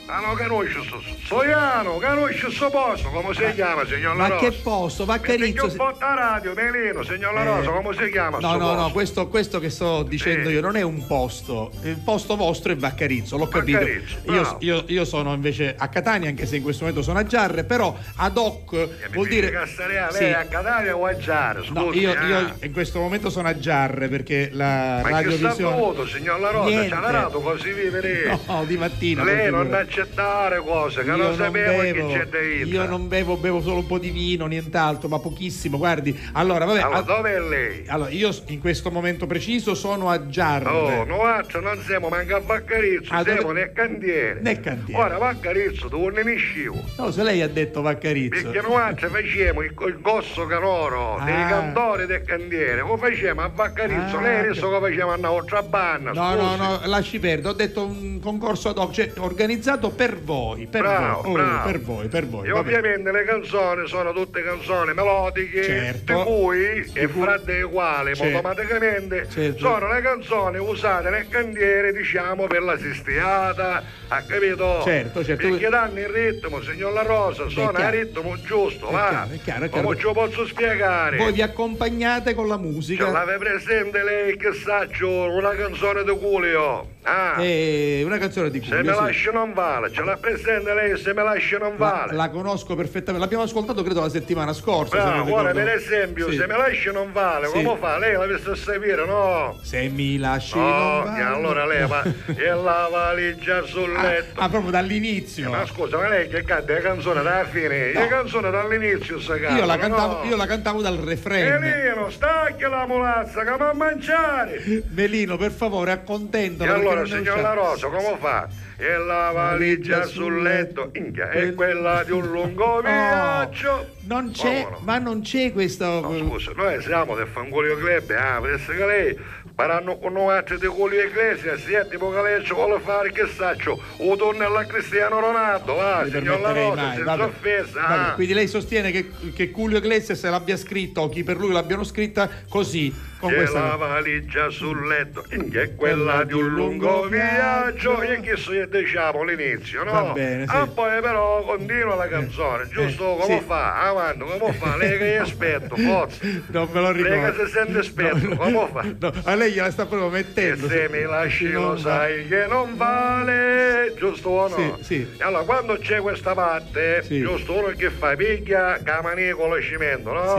Ah 0.09 0.21
no, 0.21 0.35
conosci 0.37 0.81
sto 0.85 1.01
Soiano, 1.25 1.99
conosci 1.99 2.49
sto 2.49 2.69
posto, 2.69 3.09
come 3.09 3.33
si 3.33 3.43
chiama, 3.55 3.85
signor 3.85 4.15
La 4.15 4.21
Ma 4.21 4.27
Rosa? 4.35 4.45
che 4.49 4.51
posto, 4.53 5.03
Vaccarizzo? 5.03 5.65
un 5.65 5.75
po' 5.75 5.93
a 5.99 6.13
radio, 6.15 6.53
Melino, 6.55 7.03
signor 7.03 7.33
La 7.33 7.43
Rosa, 7.43 7.71
come 7.71 7.93
si 7.93 8.09
chiama 8.09 8.37
No, 8.39 8.51
no, 8.53 8.57
posto? 8.57 8.75
no, 8.81 8.91
questo, 8.91 9.27
questo 9.27 9.59
che 9.59 9.69
sto 9.69 10.03
dicendo 10.03 10.47
Sì. 10.47 10.55
io 10.55 10.61
non 10.61 10.77
è 10.77 10.81
un 10.81 11.05
posto. 11.05 11.71
Il 11.83 11.97
posto 11.97 12.37
vostro 12.37 12.71
è 12.71 12.77
Vaccarizzo, 12.77 13.35
l'ho 13.37 13.49
capito. 13.49 13.79
Vaccarizzo, 13.79 14.15
Io, 14.27 14.41
bravo. 14.41 14.57
io- 14.61 14.83
io 14.87 15.03
sono 15.03 15.33
invece 15.33 15.75
a 15.77 15.89
Catania, 15.89 16.29
anche 16.29 16.45
se 16.45 16.55
in 16.55 16.63
questo 16.63 16.85
momento 16.85 17.03
sono 17.03 17.19
a 17.19 17.25
Giarre, 17.25 17.65
però 17.65 17.93
ad 18.15 18.37
hoc 18.37 19.09
vuol 19.11 19.27
dire. 19.27 19.51
Castarea, 19.51 20.09
Sì. 20.09 20.19
lei 20.21 20.29
è 20.31 20.35
a 20.35 20.45
Catania 20.45 20.95
o 20.95 21.05
a 21.05 21.17
Giare, 21.17 21.59
scusi, 21.63 21.73
No, 21.73 21.91
io, 21.91 22.11
io 22.13 22.53
in 22.61 22.71
questo 22.71 22.99
momento 22.99 23.29
sono 23.29 23.49
a 23.49 23.57
Giarre 23.59 24.07
perché 24.07 24.51
la 24.53 25.01
Ma 25.03 25.19
che 25.19 25.31
sta 25.31 25.47
radiovisione. 25.49 25.75
dovuto, 25.75 26.07
signor 26.07 26.39
La 26.39 26.49
Rosa? 26.51 26.69
Niente. 26.69 26.87
Ci 26.87 26.93
ha 26.93 26.99
narrato 26.99 27.41
così 27.41 27.71
vive 27.73 27.99
lei. 27.99 28.39
No, 28.47 28.63
di 28.63 28.77
mattina. 28.77 29.23
Lei 29.25 29.51
non 29.51 29.63
figurati. 29.63 29.95
Accettare 30.01 30.59
cose 30.61 31.03
che 31.03 31.09
Io 31.09 31.15
non 31.15 31.35
sapevo 31.35 31.81
che 31.81 31.91
bevo, 31.93 32.07
c'è 32.11 32.25
dentro. 32.27 32.67
io 32.69 32.85
non 32.85 33.07
bevo, 33.07 33.37
bevo 33.37 33.61
solo 33.61 33.77
un 33.77 33.85
po' 33.87 33.97
di 33.97 34.09
vino, 34.11 34.45
nient'altro, 34.45 35.07
ma 35.07 35.19
pochissimo. 35.19 35.77
Guardi, 35.77 36.17
allora, 36.33 36.65
vabbè. 36.65 36.81
Allora, 36.81 36.97
a- 36.97 37.01
dove 37.01 37.35
è 37.35 37.39
lei? 37.39 37.83
allora, 37.87 38.09
io 38.11 38.29
in 38.47 38.59
questo 38.59 38.91
momento 38.91 39.25
preciso 39.25 39.73
sono 39.73 40.09
a 40.09 40.27
Giarre. 40.27 40.69
Oh, 40.69 41.03
noi 41.05 41.43
non 41.61 41.81
siamo 41.85 42.09
manca 42.09 42.37
a 42.37 42.39
Vaccarizzo, 42.39 43.13
Ah, 43.13 43.23
siamo 43.23 43.41
dove- 43.41 43.53
nel 43.53 43.71
cantiere. 43.73 44.39
Nel 44.41 44.59
cantiere. 44.59 45.01
Ora 45.01 45.17
Vaccarizzo, 45.17 45.87
tu 45.87 46.07
ne 46.09 46.23
ne 46.23 46.35
scivo. 46.35 46.83
No, 46.97 47.11
se 47.11 47.23
lei 47.23 47.41
ha 47.41 47.47
detto 47.47 47.81
Vaccarizzo. 47.81 48.41
Perché 48.51 48.61
noi 48.67 48.77
facciamo 48.93 49.17
il, 49.61 49.73
il 49.87 49.97
gosso 50.01 50.45
canoro 50.45 51.19
dei 51.23 51.33
Ah. 51.33 51.47
cantori 51.47 52.05
del 52.05 52.23
cantiere, 52.23 52.81
lo 52.81 52.97
facciamo 52.97 53.41
a 53.41 53.51
Vaccarizzo, 53.53 54.17
Ah, 54.17 54.21
lei 54.21 54.39
adesso 54.39 54.69
che 54.69 54.79
facciamo 54.79 55.11
a 55.11 55.17
una 55.17 55.29
altra 55.29 55.61
banna, 55.63 56.11
No, 56.11 56.35
no, 56.35 56.55
no, 56.55 56.79
lasci 56.85 57.19
perdere, 57.19 57.49
ho 57.49 57.53
detto 57.53 57.85
un 57.85 58.19
concorso 58.19 58.69
ad 58.69 58.77
hoc, 58.77 58.91
cioè 58.93 59.11
organizzato 59.17 59.86
per 59.91 60.17
voi, 60.19 60.67
per 60.67 60.81
Bravo, 60.81 61.21
voi, 61.21 61.31
oh, 61.31 61.33
bravo. 61.33 61.65
per 61.71 61.79
voi, 61.81 62.07
per 62.07 62.27
voi. 62.27 62.47
E 62.47 62.51
ovviamente 62.51 63.11
le 63.11 63.23
canzoni 63.23 63.87
sono 63.87 64.13
tutte 64.13 64.43
canzoni 64.43 64.93
melodiche, 64.93 65.63
Certo. 65.63 66.13
di 66.13 66.23
cui, 66.23 66.91
e 66.93 67.07
fra 67.07 67.37
dei 67.37 67.63
quali 67.63 68.15
Certo. 68.15 68.35
automaticamente 68.37 69.27
Certo. 69.29 69.57
sono 69.59 69.91
le 69.93 70.01
canzoni 70.01 70.57
usate 70.57 71.09
nel 71.09 71.27
cantiere, 71.27 71.91
diciamo, 71.93 72.47
per 72.47 72.61
la 72.63 72.77
sistiata, 72.77 73.83
ha 74.07 74.21
capito? 74.23 74.81
Certo, 74.83 75.23
certo. 75.23 75.47
Perché 75.49 75.69
danno 75.69 75.99
il 75.99 76.07
ritmo, 76.09 76.61
signor 76.61 76.93
La 76.93 77.01
Rosa, 77.03 77.45
chiaro. 77.45 77.77
il 77.77 77.89
ritmo 77.89 78.35
giusto, 78.41 78.89
È 78.89 78.91
va? 78.91 79.07
chiaro, 79.09 79.29
è 79.33 79.39
chiaro, 79.43 79.65
è 79.65 79.69
chiaro. 79.69 79.83
Come 79.87 79.97
ce 79.97 80.03
lo 80.03 80.13
posso 80.13 80.45
spiegare? 80.45 81.17
Voi 81.17 81.31
vi 81.33 81.41
accompagnate 81.41 82.33
con 82.33 82.47
la 82.47 82.57
musica. 82.57 83.05
Ce 83.05 83.11
l'ave 83.11 83.37
presente 83.37 84.03
lei 84.03 84.37
che 84.37 84.53
saccio 84.53 85.09
una 85.31 85.51
canzone 85.55 86.03
di 86.03 86.11
Culio? 86.17 86.95
Ah, 87.09 87.41
Eh, 87.41 88.01
una 88.05 88.17
canzone 88.17 88.49
di 88.49 88.59
se 88.59 88.65
Giulio, 88.65 88.83
me 88.83 88.93
sì. 88.93 88.99
lascia 89.01 89.31
non 89.31 89.53
vale, 89.53 89.89
ce 89.93 90.03
l'ha 90.03 90.17
presente 90.17 90.73
lei 90.73 90.97
se 90.97 91.13
me 91.13 91.23
lascia 91.23 91.57
non 91.57 91.75
La, 91.77 91.85
vale? 91.89 92.13
la 92.13 92.29
conosco 92.29 92.75
perfettamente, 92.75 93.17
l'abbiamo 93.21 93.43
ascoltato 93.43 93.81
credo 93.81 94.01
la 94.01 94.09
settimana 94.09 94.51
scorsa. 94.51 94.97
se 94.97 95.01
Bravo, 95.03 95.33
ora 95.33 95.51
ricordo- 95.51 95.53
per 95.53 95.69
esempio, 95.69 96.29
Sì. 96.29 96.35
se 96.35 96.47
me 96.47 96.57
lascia 96.57 96.91
non 96.91 97.13
vale, 97.13 97.47
Sì. 97.47 97.63
come 97.63 97.77
fa? 97.79 97.97
Lei 97.97 98.13
la 98.17 98.25
visto 98.25 98.53
seguire, 98.55 99.05
no? 99.05 99.57
Se 99.63 99.87
mi 99.87 100.17
lasci 100.17 100.57
No, 100.57 100.65
non 100.67 101.03
vale. 101.05 101.23
allora 101.23 101.65
lei 101.65 101.87
va 101.87 102.03
e 102.35 102.45
la 102.49 102.89
valigia 102.91 103.63
sul 103.63 103.95
Ah, 103.95 104.01
letto. 104.03 104.41
ah, 104.41 104.49
proprio 104.49 104.71
dall'inizio. 104.71 105.49
Ma 105.49 105.65
scusa, 105.65 105.95
ma 105.97 106.09
lei 106.09 106.27
che 106.27 106.43
canta 106.43 106.73
le 106.73 106.81
canzoni 106.81 107.23
dalla 107.23 107.45
fine? 107.45 107.93
No. 107.93 107.99
Le 108.01 108.07
canzoni 108.09 108.51
dall'inizio 108.51 109.17
si 109.21 109.31
io, 109.31 109.65
la 109.65 109.77
cantavo, 109.77 110.23
no? 110.23 110.29
io 110.29 110.35
la 110.35 110.45
cantavo 110.45 110.81
dal 110.81 110.97
refrain. 110.97 111.57
Melino, 111.57 112.09
stacchi 112.09 112.63
la 112.63 112.85
mulazza 112.85 113.45
che 113.45 113.55
va 113.57 113.69
a 113.69 113.73
mangiare! 113.73 114.83
Melino, 114.89 115.37
per 115.37 115.51
favore, 115.51 115.91
E 115.91 115.93
accontentalo. 115.93 116.95
Allora, 117.01 117.15
signor 117.17 117.39
La 117.41 117.53
Rosa, 117.53 117.87
come 117.87 118.17
fa? 118.19 118.47
E 118.79 118.97
la 118.97 119.31
valigia 119.33 120.03
sul 120.05 120.41
letto, 120.41 120.91
Inghia, 120.93 121.29
è 121.31 121.53
quella 121.55 122.03
di 122.03 122.11
un 122.11 122.27
lungo 122.27 122.79
viaggio. 122.85 123.71
Oh, 123.71 123.85
Non 124.05 124.31
c'è, 124.31 124.67
no? 124.69 124.79
ma 124.83 124.97
non 124.99 125.21
c'è 125.21 125.51
questo. 125.51 125.85
No, 126.01 126.15
scusa, 126.17 126.51
noi 126.55 126.81
siamo 126.81 127.15
del 127.15 127.27
Fangolio 127.27 127.75
Club, 127.77 128.11
ah, 128.11 128.39
per 128.39 128.51
essere 128.53 128.77
che 128.77 128.85
lei 128.85 129.17
faranno 129.55 129.97
con 129.97 130.13
noi 130.13 130.35
altri 130.35 130.59
di 130.59 130.67
Colio 130.67 131.01
Iglesia, 131.01 131.57
sia 131.57 131.83
tipo 131.85 132.11
che 132.11 132.21
lei 132.21 132.43
ci 132.45 132.53
vuole 132.53 132.79
fare, 132.79 133.11
che 133.11 133.25
saccio, 133.35 133.81
o 133.97 134.15
tornella 134.15 134.63
Cristiano 134.65 135.19
Ronaldo, 135.19 135.73
va, 135.73 136.03
mi 136.03 136.11
signor 136.11 136.39
La 136.39 136.51
Rosa, 136.51 136.89
senza 136.93 137.03
vabbè. 137.03 137.23
offesa, 137.23 137.81
Vabbè, 137.81 138.09
ah. 138.09 138.13
quindi 138.13 138.33
lei 138.35 138.47
sostiene 138.47 138.91
che, 138.91 139.09
che 139.33 139.51
Julio 139.51 139.79
Iglesias 139.79 140.23
l'abbia 140.29 140.55
scritto 140.55 141.01
o 141.01 141.09
chi 141.09 141.23
per 141.23 141.37
lui 141.37 141.51
l'abbiano 141.51 141.83
scritta 141.83 142.29
così, 142.47 142.93
con 143.19 143.31
E 143.31 143.35
questa 143.35 143.61
la 143.69 143.75
valigia 143.75 144.49
sul 144.49 144.87
letto, 144.87 145.25
Inghia, 145.31 145.61
è 145.61 145.75
quella 145.75 146.23
di 146.23 146.33
un 146.33 146.47
lungo 146.49 147.07
viaggio, 147.07 148.01
e 148.01 148.19
che 148.21 148.35
so 148.35 148.53
io 148.53 148.67
diciamo 148.67 149.21
all'inizio, 149.21 149.83
no? 149.83 149.91
Va 149.91 150.01
bene, 150.13 150.45
sì. 150.47 150.55
Ah, 150.55 150.67
poi 150.67 151.01
però 151.01 151.41
continua 151.43 151.95
la 151.95 152.07
canzone, 152.07 152.67
giusto? 152.69 153.15
eh, 153.17 153.21
come 153.21 153.39
sì. 153.39 153.43
fa? 153.45 153.81
Avanti, 153.87 154.19
come 154.19 154.53
fa? 154.53 154.77
Lei 154.77 154.97
che 154.97 155.17
è 155.17 155.21
esperto, 155.21 155.75
forza. 155.75 156.25
Non 156.49 156.69
me 156.71 156.79
lo 156.81 156.91
Lei 156.91 157.03
ricordo. 157.03 157.37
che 157.37 157.45
si 157.45 157.51
sente 157.51 157.79
esperto, 157.79 158.35
come 158.35 158.67
fa? 158.71 158.83
No, 158.99 159.11
a 159.23 159.35
lei 159.35 159.51
gliela 159.51 159.71
sta 159.71 159.85
proprio 159.85 160.09
E 160.09 160.11
mettendo. 160.11 160.67
se 160.67 160.87
mi 160.89 161.01
lasci 161.03 161.51
lo 161.51 161.69
va. 161.73 161.77
sai 161.77 162.27
che 162.27 162.45
non 162.47 162.75
vale, 162.77 163.93
giusto 163.97 164.29
o 164.29 164.47
no? 164.47 164.77
Sì, 164.81 164.83
sì. 164.83 165.07
E 165.17 165.23
allora 165.23 165.43
quando 165.43 165.77
c'è 165.77 165.99
questa 166.01 166.33
parte, 166.33 167.01
Sì. 167.03 167.19
giusto 167.21 167.53
uno 167.53 167.67
che 167.75 167.89
fa 167.89 168.15
piglia 168.15 168.79
camani 168.83 169.31
con 169.31 169.49
lo 169.49 169.61
cimento, 169.61 170.13
no? 170.13 170.35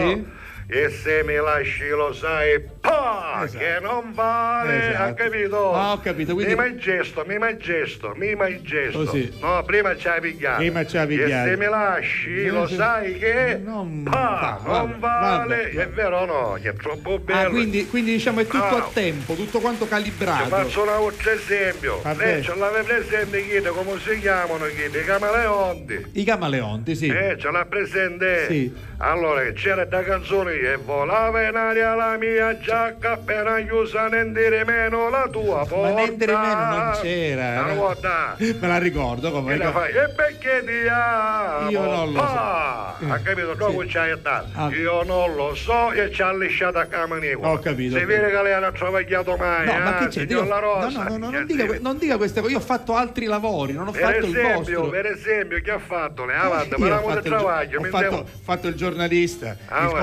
E 0.70 0.90
se 0.90 1.22
mi 1.24 1.36
lasci 1.36 1.88
lo 1.88 2.12
sai, 2.12 2.60
pa, 2.78 3.40
Esatto. 3.42 3.58
che 3.58 3.78
non 3.80 4.12
vale, 4.12 4.90
Esatto. 4.90 5.02
ha 5.02 5.12
capito? 5.14 5.72
Ah, 5.72 5.92
ho 5.92 6.00
capito, 6.00 6.34
quindi- 6.34 6.52
Mi 6.52 6.58
mai 6.58 6.76
gesto, 6.76 7.24
mi 7.26 7.38
mai 7.38 7.56
gesto, 7.56 8.12
mi 8.16 8.34
mai 8.34 8.60
gesto. 8.60 8.98
Così. 9.04 9.32
No, 9.40 9.62
prima 9.64 9.96
ci 9.96 10.08
hai 10.08 10.20
pigliato. 10.20 10.58
Prima 10.58 10.84
ci 10.84 10.98
hai 10.98 11.04
E 11.04 11.06
pigliato. 11.06 11.48
se 11.48 11.56
mi 11.56 11.64
lasci 11.64 12.42
Eh, 12.44 12.50
lo 12.50 12.66
sì. 12.66 12.74
sai 12.74 13.16
che 13.18 13.58
Non 13.64 14.02
pa, 14.02 14.60
va, 14.62 14.72
non 14.78 14.96
vabbè, 14.98 14.98
vale. 14.98 15.56
vabbè. 15.72 15.84
È 15.84 15.88
vero 15.88 16.18
o 16.18 16.24
no? 16.26 16.58
Che 16.60 16.68
è 16.68 16.74
troppo 16.74 17.18
bello. 17.18 17.48
Ah, 17.48 17.50
quindi, 17.50 17.86
quindi 17.88 18.12
diciamo 18.12 18.40
è 18.40 18.44
tutto 18.46 18.58
Ah. 18.76 18.84
a 18.84 18.90
tempo, 18.92 19.32
tutto 19.32 19.60
quanto 19.60 19.84
Ti 19.84 19.90
calibrato. 19.90 20.48
faccio 20.50 20.82
un 20.82 20.88
altro 20.90 21.30
esempio. 21.30 22.00
Vabbè. 22.02 22.24
Lei 22.26 22.42
ce 22.42 22.54
l'aveva 22.54 22.82
presente 22.84 23.42
chi, 23.46 23.62
come 23.62 23.98
si 24.00 24.18
chiamano 24.20 24.66
chi? 24.66 24.82
I 24.98 25.02
camaleonti. 25.02 26.06
I 26.12 26.24
camaleonti, 26.24 26.94
sì. 26.94 27.06
Eh, 27.08 27.36
ce 27.38 27.50
l'ha 27.50 27.64
presente? 27.64 28.44
Sì. 28.48 28.86
Allora, 29.00 29.50
c'era 29.52 29.84
da 29.86 30.02
canzone 30.02 30.56
che 30.60 30.76
volava 30.76 31.46
in 31.46 31.54
aria 31.56 31.94
la 31.94 32.16
mia 32.16 32.58
giacca 32.58 33.12
appena 33.12 33.60
chiusa 33.60 34.08
non 34.08 34.32
dire 34.32 34.64
meno 34.64 35.08
la 35.08 35.28
tua 35.30 35.64
porta. 35.66 35.92
Ma 35.94 36.06
di 36.06 36.16
meno 36.26 36.66
non 36.68 36.98
c'era. 37.00 37.66
La 37.66 37.72
guarda. 37.74 38.36
Me 38.38 38.66
la 38.68 38.78
ricordo 38.78 39.30
come. 39.30 39.54
E 39.54 39.56
la 39.56 39.72
fai, 39.72 39.90
e 39.92 40.08
perché 40.14 40.62
ti 40.64 40.88
amo? 40.88 41.70
Io 41.70 41.80
non 41.82 42.12
lo 42.12 42.18
so. 42.18 42.24
Pa! 42.24 42.96
Ha 43.08 43.18
capito? 43.18 43.54
Dopo 43.54 43.82
Sì. 43.82 43.88
c'hai. 43.88 44.06
Ah. 44.54 44.68
Io 44.70 45.02
non 45.04 45.34
lo 45.34 45.54
so 45.54 45.92
e 45.92 46.10
ci 46.12 46.22
ha 46.22 46.34
lisciato 46.36 46.78
a 46.78 46.84
Camanico. 46.86 47.46
Ho 47.46 47.58
capito. 47.58 47.96
Si 47.98 48.04
vede 48.04 48.30
che 48.30 48.42
lei 48.42 48.52
non 48.54 48.64
ha 48.64 48.72
travagliato 48.72 49.36
mai. 49.36 49.66
No, 49.66 49.78
ma 49.78 49.96
eh, 49.96 49.98
che 50.04 50.08
c'è? 50.08 50.26
signor 50.26 50.44
Io- 50.44 50.48
La 50.48 50.58
Rosa. 50.58 51.02
no, 51.04 51.08
no, 51.10 51.16
no, 51.18 51.30
non, 51.30 51.46
dica, 51.46 51.76
non 51.80 51.98
dica 51.98 52.16
queste 52.16 52.40
cose. 52.40 52.52
Io 52.52 52.58
ho 52.58 52.62
fatto 52.62 52.94
altri 52.96 53.26
lavori, 53.26 53.72
non 53.74 53.88
ho 53.88 53.90
Per 53.92 54.00
fatto 54.00 54.16
il 54.26 54.36
esempio, 54.36 54.80
vostro. 54.80 54.88
per 54.88 55.06
esempio, 55.06 55.60
che 55.60 55.70
ha 55.70 55.78
fatto 55.78 56.24
lei? 56.24 56.36
Ho 56.38 56.48
parliamo 56.48 57.08
fatto 57.08 57.20
di 57.20 57.28
il 57.28 57.34
travaglio. 57.34 57.80
ho 57.80 57.84
fatto, 57.84 58.02
devo- 58.02 58.26
fatto 58.42 58.66
il 58.68 58.74
giornalista, 58.74 59.56
Ah, 59.68 59.84
il 59.84 59.90
va. 59.90 59.98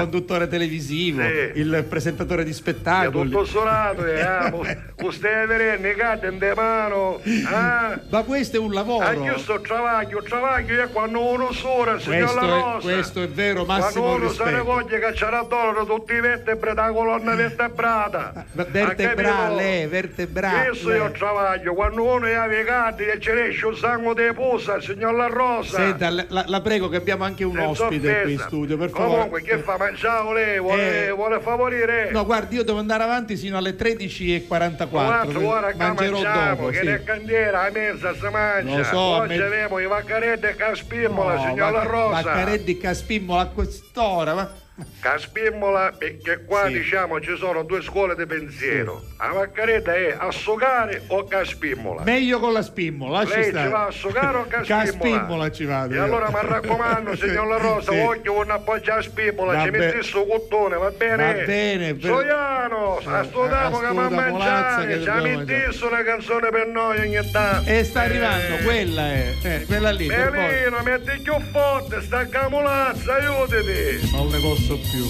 Conduttore 0.45 0.47
televisivo, 0.47 1.21
Sì. 1.21 1.59
il 1.59 1.85
presentatore 1.87 2.43
di 2.43 2.51
È 2.51 2.53
spettacoli. 2.53 3.29
tutto 3.29 3.45
suonato, 3.45 4.05
eh, 4.05 4.21
ah, 4.21 4.51
questo 4.95 5.27
è 5.27 5.45
verenne, 5.47 5.93
cade 5.95 6.27
in 6.27 6.53
mano, 6.55 7.21
ah? 7.51 7.99
Ma 8.09 8.23
questo 8.23 8.57
è 8.57 8.59
un 8.59 8.71
lavoro. 8.73 9.05
Ah, 9.05 9.13
io 9.13 9.37
sto 9.37 9.59
travaglio, 9.61 10.21
travaglio 10.23 10.83
è 10.83 10.89
quando 10.89 11.21
uno 11.25 11.51
sola, 11.51 11.99
signor 11.99 12.19
Questo 12.23 12.39
La 12.39 12.45
è- 12.45 12.61
Rosa. 12.61 12.93
questo 12.93 13.21
è 13.21 13.27
vero, 13.27 13.65
massimo 13.65 14.03
Quando 14.03 14.23
uno 14.25 14.31
se 14.33 14.43
ne 14.43 14.49
rispetto. 14.51 14.71
voglia 14.71 14.99
cacciare 14.99 15.35
addosso 15.37 15.85
tutti 15.85 16.13
i 16.13 16.19
vertebre 16.19 16.73
da 16.73 16.91
colonna 16.91 17.35
vertebrata. 17.35 18.45
Vertebrale, 18.53 19.87
vertebrale. 19.87 20.67
Questo 20.69 20.91
io 20.93 21.11
travaglio, 21.11 21.73
quando 21.73 22.03
uno 22.03 22.25
è 22.25 22.33
avvicato 22.33 23.01
e 23.03 23.19
ci 23.19 23.29
esce 23.31 23.65
un 23.65 23.75
sangue 23.75 24.13
di 24.15 24.33
pusa, 24.33 24.79
signor 24.81 25.13
La 25.15 25.27
Rosa. 25.27 25.77
Senta, 25.77 26.09
la, 26.09 26.25
la- 26.47 26.61
prego 26.61 26.89
che 26.89 26.97
abbiamo 26.97 27.23
anche 27.23 27.43
un 27.43 27.53
Senza 27.55 27.83
ospite 27.85 28.21
qui 28.21 28.31
in 28.31 28.37
offesa. 28.37 28.47
studio, 28.47 28.77
per 28.77 28.89
favore. 28.89 29.09
Comunque, 29.13 29.41
che 29.41 29.57
fa? 29.59 29.77
Mangiavo 29.77 30.33
lei? 30.35 30.59
Vuole, 30.59 31.07
Eh, 31.07 31.11
vuole 31.11 31.39
favorire? 31.39 32.09
No, 32.11 32.25
guardi, 32.25 32.55
io 32.55 32.63
devo 32.63 32.79
andare 32.79 33.03
avanti 33.03 33.35
sino 33.37 33.57
alle 33.57 33.75
13.44. 33.75 34.87
Guarda, 34.89 35.39
ora 35.39 35.71
che 35.71 35.77
Mangerò 35.77 36.11
mangiamo, 36.11 36.55
dopo, 36.55 36.67
che 36.67 36.79
sì. 36.79 36.85
nel 36.85 37.03
candiera 37.03 37.61
a 37.63 37.69
mezza 37.71 38.13
si 38.13 38.27
mangia. 38.31 38.77
Lo 38.77 38.83
so, 38.83 38.99
Oggi 38.99 39.37
me- 39.37 39.43
abbiamo 39.45 39.79
i 39.79 39.87
vaccaretti 39.87 40.45
e 40.45 40.55
caspimmola, 40.55 41.33
No, 41.35 41.41
signor 41.41 41.71
La 41.71 41.79
Vac- 41.79 41.89
Rosa. 41.89 42.21
Vaccareddi 42.21 42.71
e 42.71 42.77
Caspimmola 42.77 43.41
a 43.41 43.47
quest'ora, 43.47 44.33
ma 44.33 44.51
Caspimmola 44.99 45.93
perché 45.97 46.43
qua 46.45 46.67
diciamo 46.67 47.21
ci 47.21 47.35
sono 47.37 47.63
due 47.63 47.81
scuole 47.81 48.13
di 48.15 48.25
pensiero. 48.25 49.03
La 49.17 49.31
maccaretta 49.33 49.93
è 49.93 50.15
assogare 50.17 51.03
o 51.07 51.23
caspimmola? 51.23 52.01
Meglio 52.03 52.39
con 52.39 52.51
la 52.51 52.61
spimmola, 52.61 53.19
lasci 53.19 53.35
Lei 53.35 53.49
stare. 53.49 53.65
ci 53.65 53.71
va 53.71 53.83
a 53.83 53.85
assogare 53.87 54.37
o 54.37 54.45
caspimmola? 54.49 54.83
Caspimmola 54.83 55.51
ci 55.51 55.65
vado. 55.65 55.93
E 55.93 55.95
io. 55.95 56.03
allora 56.03 56.27
mi 56.29 56.37
raccomando, 56.41 57.15
signor 57.17 57.47
La 57.47 57.57
Rosa, 57.57 57.91
Sì. 57.93 57.99
voglio 58.01 58.39
un 58.39 58.49
appoggio 58.51 58.91
a 58.93 59.01
spimmola, 59.01 59.53
Va 59.53 59.63
ci 59.63 59.69
be- 59.69 59.77
metti 59.77 60.03
sto 60.03 60.25
cottone, 60.25 60.75
va 60.75 60.89
bene? 60.89 61.15
Va 61.33 61.43
bene, 61.45 61.93
per- 61.95 62.09
Soiano, 62.11 62.97
a 63.05 63.23
sto 63.23 63.45
Eh, 63.45 63.49
tavolo 63.49 63.87
che 63.87 63.93
mi 63.93 63.99
a 63.99 64.09
mangiare, 64.09 65.01
ci 65.01 65.09
metti 65.09 65.83
una 65.85 66.03
canzone 66.03 66.49
per 66.49 66.67
noi 66.67 66.99
ogni 66.99 67.31
tanto. 67.31 67.69
E 67.69 67.83
sta 67.85 68.01
arrivando, 68.01 68.57
quella 68.63 69.05
è, 69.13 69.33
eh, 69.41 69.63
quella 69.67 69.91
lì. 69.91 70.07
Melino, 70.07 70.81
metti 70.83 71.19
più 71.21 71.35
forte, 71.51 72.01
sta 72.01 72.27
camolazza, 72.27 73.13
aiutati! 73.15 74.09
Non 74.11 74.27
ne 74.27 74.39
posso 74.39 74.64
più. 74.73 75.05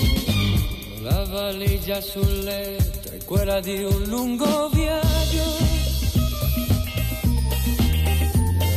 La 1.02 1.24
valigia 1.26 2.02
sul 2.02 2.44
letto 2.44 3.12
è 3.12 3.24
quella 3.24 3.62
di 3.62 3.84
un 3.84 4.04
lungo 4.04 4.70
viaggio. 4.70 5.44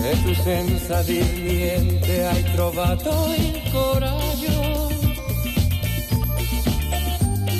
E 0.00 0.22
tu 0.22 0.34
senza 0.34 1.02
dir 1.02 1.26
niente 1.40 2.24
hai 2.24 2.44
trovato 2.52 3.34
il 3.36 3.60
coraggio. 3.72 4.88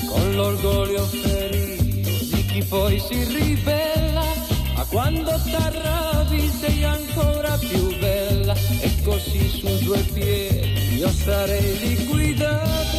Con 0.09 0.35
l'orgoglio 0.35 1.05
ferito 1.05 2.11
di 2.37 2.47
chi 2.47 2.63
poi 2.63 3.01
si 3.01 3.25
ribella. 3.25 4.48
Ma 4.79 4.85
quando 4.85 5.35
t'arrabbi 5.51 6.49
sei 6.61 6.85
ancora 6.85 7.59
più 7.59 7.99
bella. 7.99 8.55
E 8.81 9.03
così 9.03 9.49
su 9.49 9.67
due 9.85 9.99
piedi 10.15 10.99
io 10.99 11.11
sarei 11.11 11.79
liquidato. 11.81 12.99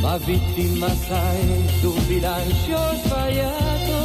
ma 0.00 0.16
vittima 0.16 0.88
sai 0.88 1.64
tu 1.82 1.92
bilancio 2.06 2.78
sbagliato. 3.04 3.96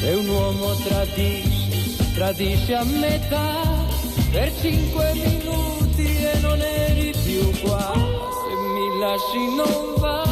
Se 0.00 0.10
un 0.14 0.28
uomo 0.28 0.74
tradisce, 0.86 2.12
tradisce 2.14 2.74
a 2.74 2.84
metà 2.84 3.86
per 4.32 4.50
cinque 4.60 5.12
minuti 5.14 6.06
e 6.06 6.38
non 6.40 6.60
eri 6.60 7.14
più 7.22 7.60
qua. 7.60 7.92
Se 7.94 8.52
mi 8.74 8.98
lasci 8.98 9.54
non 9.54 9.94
vale, 9.98 10.29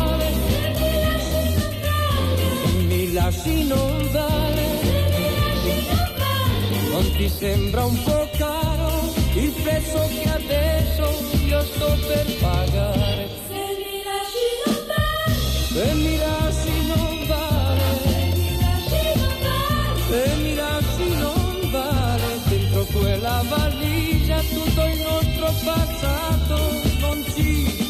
mi 3.08 3.14
lasci 3.14 3.64
non 3.64 4.08
vale, 4.12 4.66
non 6.90 7.10
ti 7.16 7.28
sembra 7.28 7.84
un 7.84 8.02
po' 8.02 8.28
caro 8.36 9.12
il 9.34 9.50
prezzo 9.62 10.08
che 10.08 10.28
adesso 10.28 11.24
io 11.46 11.62
sto 11.62 11.96
per 12.06 12.36
pagare. 12.38 13.28
Se 13.48 13.64
mi 13.64 14.02
lasci 14.04 14.46
non 14.66 14.86
vale, 14.86 15.36
se 15.72 15.94
mi 15.94 16.16
lasci 16.18 16.86
non 16.86 17.26
vale, 17.26 17.86
se 20.08 20.34
mi 20.42 20.54
lasci 20.54 21.08
non 21.16 21.70
vale, 21.70 22.40
dentro 22.48 22.84
quella 22.92 23.42
valigia 23.48 24.40
tutto 24.40 24.84
il 24.84 25.00
nostro 25.00 25.54
passato 25.64 26.56
non 27.00 27.24
ci 27.34 27.87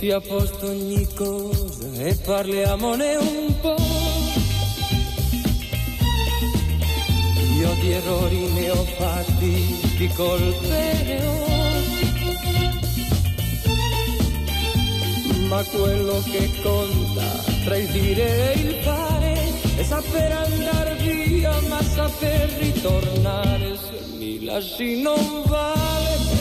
Metti 0.00 0.12
a 0.12 0.20
posto 0.20 0.68
ogni 0.68 1.08
cosa 1.12 1.88
e 1.96 2.14
parliamone 2.24 3.16
un 3.16 3.60
po'. 3.60 3.74
Io 7.58 7.74
di 7.80 7.90
errori 7.90 8.46
ne 8.52 8.70
ho 8.70 8.84
fatti, 8.96 9.76
di 9.96 10.06
colpe 10.14 11.02
ne. 11.04 11.20
Ma 15.48 15.64
quello 15.64 16.22
che 16.30 16.48
conta 16.62 17.42
tra 17.64 17.76
il 17.76 17.88
dire 17.88 18.52
e 18.52 18.60
il 18.60 18.74
fare 18.84 19.34
è 19.78 19.82
saper 19.82 20.30
andare 20.30 20.94
via, 20.94 21.60
ma 21.62 21.82
saper 21.82 22.48
ritornare. 22.60 23.76
Se 23.76 24.16
mi 24.16 24.44
lasci 24.44 25.02
non 25.02 25.42
vale. 25.44 26.37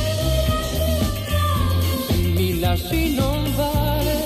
Lasci 2.60 3.14
non 3.14 3.56
vale. 3.56 4.26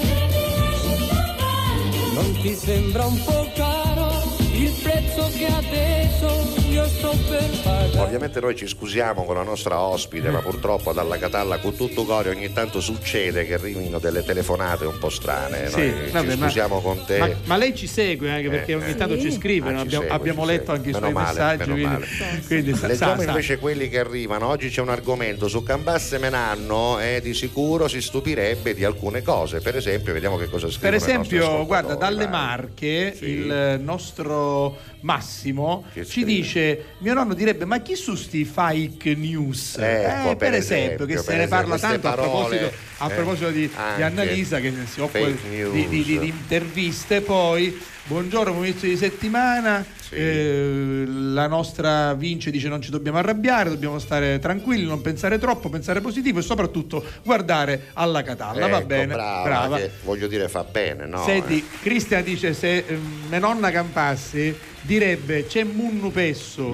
Non 2.14 2.40
ti 2.42 2.56
sembra 2.56 3.06
un 3.06 3.24
po' 3.24 3.52
caro 3.56 4.10
il 4.54 4.72
prezzo 4.82 5.30
che 5.38 5.46
adesso 5.48 6.61
io 6.72 6.86
sto 6.88 7.10
per 7.28 7.50
pagare? 7.64 8.00
Ovviamente 8.00 8.40
noi 8.40 8.56
ci 8.56 8.68
scusiamo 8.68 9.26
con 9.26 9.36
la 9.36 9.44
nostra 9.44 9.80
ospite, 9.80 10.30
ma 10.30 10.40
purtroppo 10.40 10.92
dalla 10.94 11.18
Catalla 11.18 11.58
con 11.60 11.76
tutto 11.76 12.04
cuore 12.06 12.30
ogni 12.30 12.52
tanto 12.54 12.80
succede 12.82 13.46
che 13.46 13.54
arrivino 13.56 14.00
delle 14.00 14.24
telefonate 14.24 14.86
un 14.86 14.98
po' 14.98 15.10
strane. 15.10 15.68
Sì, 15.70 15.88
noi 15.90 16.10
vabbè, 16.12 16.32
ci 16.32 16.38
ma- 16.38 16.46
scusiamo 16.46 16.82
con 16.82 17.04
te. 17.06 17.18
Ma, 17.20 17.30
ma 17.46 17.58
lei 17.58 17.76
ci 17.76 17.88
segue 17.88 18.32
anche 18.32 18.50
perché 18.50 18.72
Eh, 18.72 18.76
ogni 18.76 18.92
eh. 18.92 18.96
tanto 18.96 19.20
ci 19.20 19.32
scrive, 19.32 19.70
Ah, 19.74 19.80
abbiamo, 19.82 20.02
segue, 20.04 20.08
abbiamo 20.16 20.42
ci 20.44 20.48
letto 20.48 20.74
segue. 20.74 20.78
anche 20.78 20.90
i 20.90 20.94
Meno 20.94 21.06
suoi 21.10 21.14
male, 21.14 21.40
messaggi. 21.40 21.70
meno 21.70 21.74
quindi, 21.74 21.94
male. 22.20 22.42
quindi 22.48 22.76
sa- 22.76 22.88
Leggiamo 22.88 23.16
sa- 23.16 23.22
sa. 23.24 23.30
invece 23.30 23.58
quelli 23.60 23.90
che 23.90 24.00
arrivano. 24.00 24.48
Oggi 24.48 24.70
c'è 24.70 24.82
un 24.82 24.90
argomento 24.90 25.48
su 25.48 25.64
Cambasse 25.64 26.18
Menanno 26.18 27.00
e 27.00 27.20
di 27.22 27.34
sicuro 27.34 27.88
si 27.88 28.02
stupirebbe 28.02 28.74
di 28.74 28.84
alcune 28.86 29.22
cose. 29.22 29.60
Per 29.60 29.76
esempio, 29.76 30.14
vediamo 30.14 30.38
che 30.38 30.50
cosa 30.50 30.68
Per 30.68 30.90
i 30.90 30.98
nostri 30.98 31.12
esempio, 31.14 31.66
guarda, 31.66 31.96
dalle 31.96 32.24
vai. 32.28 32.30
Marche 32.32 33.14
Sì. 33.16 33.26
il 33.26 33.80
nostro 33.82 34.78
Massimo 35.02 35.84
Che 35.94 36.06
ci 36.06 36.12
scrive? 36.12 36.26
dice: 36.32 36.60
Mio 37.00 37.14
nonno 37.14 37.34
direbbe: 37.34 37.66
Ma 37.66 37.80
chi 37.80 37.96
su 37.96 38.16
sti 38.16 38.46
fake 38.46 39.16
news? 39.16 39.78
Ecco, 39.78 40.30
Eh, 40.32 40.36
per, 40.36 40.38
per 40.38 40.54
esempio, 40.54 41.06
che 41.06 41.14
esempio, 41.14 41.22
se 41.22 41.26
per 41.32 41.38
ne 41.38 41.48
parla 41.48 41.78
tanto 41.78 42.08
a 42.08 42.14
queste 42.14 42.30
proposito, 42.30 42.56
parole, 42.66 42.74
a 42.98 43.12
eh, 43.12 43.16
proposito 43.16 43.50
di, 43.52 43.70
di 43.96 44.02
Annalisa 44.02 44.60
che 44.60 44.74
si 44.92 45.02
occupa 45.02 45.26
di, 45.28 45.88
di- 45.90 46.04
di- 46.04 46.28
interviste. 46.28 47.22
Poi, 47.22 47.80
buongiorno, 48.06 48.54
buon 48.54 48.66
inizio 48.66 48.88
di 48.88 48.98
settimana. 48.98 49.84
Eh, 50.14 51.04
la 51.08 51.48
nostra 51.48 52.14
Vince 52.14 52.52
dice: 52.52 52.68
Non 52.68 52.82
ci 52.82 52.90
dobbiamo 52.92 53.18
arrabbiare, 53.18 53.70
dobbiamo 53.70 53.98
stare 53.98 54.40
tranquilli, 54.40 54.86
non 54.86 55.02
pensare 55.02 55.38
troppo, 55.40 55.70
pensare 55.70 56.02
positivo 56.02 56.40
e 56.40 56.42
soprattutto 56.42 57.04
guardare 57.24 57.90
alla 57.94 58.22
Catalla. 58.22 58.68
Va 58.68 58.78
Ecco, 58.78 58.86
bene, 58.88 59.14
brava, 59.14 59.44
brava. 59.44 59.78
che 59.78 59.90
voglio 60.04 60.28
dire 60.28 60.50
fa 60.50 60.64
bene, 60.64 61.06
no? 61.06 61.24
Senti, 61.24 61.66
Cristian 61.82 62.24
dice 62.24 62.54
se 62.54 62.78
eh, 62.86 62.98
mia 63.30 63.40
nonna 63.40 63.72
Campassi 63.72 64.54
direbbe 64.82 65.46
c'è 65.46 65.64
munnu 65.64 66.12
pesso. 66.12 66.72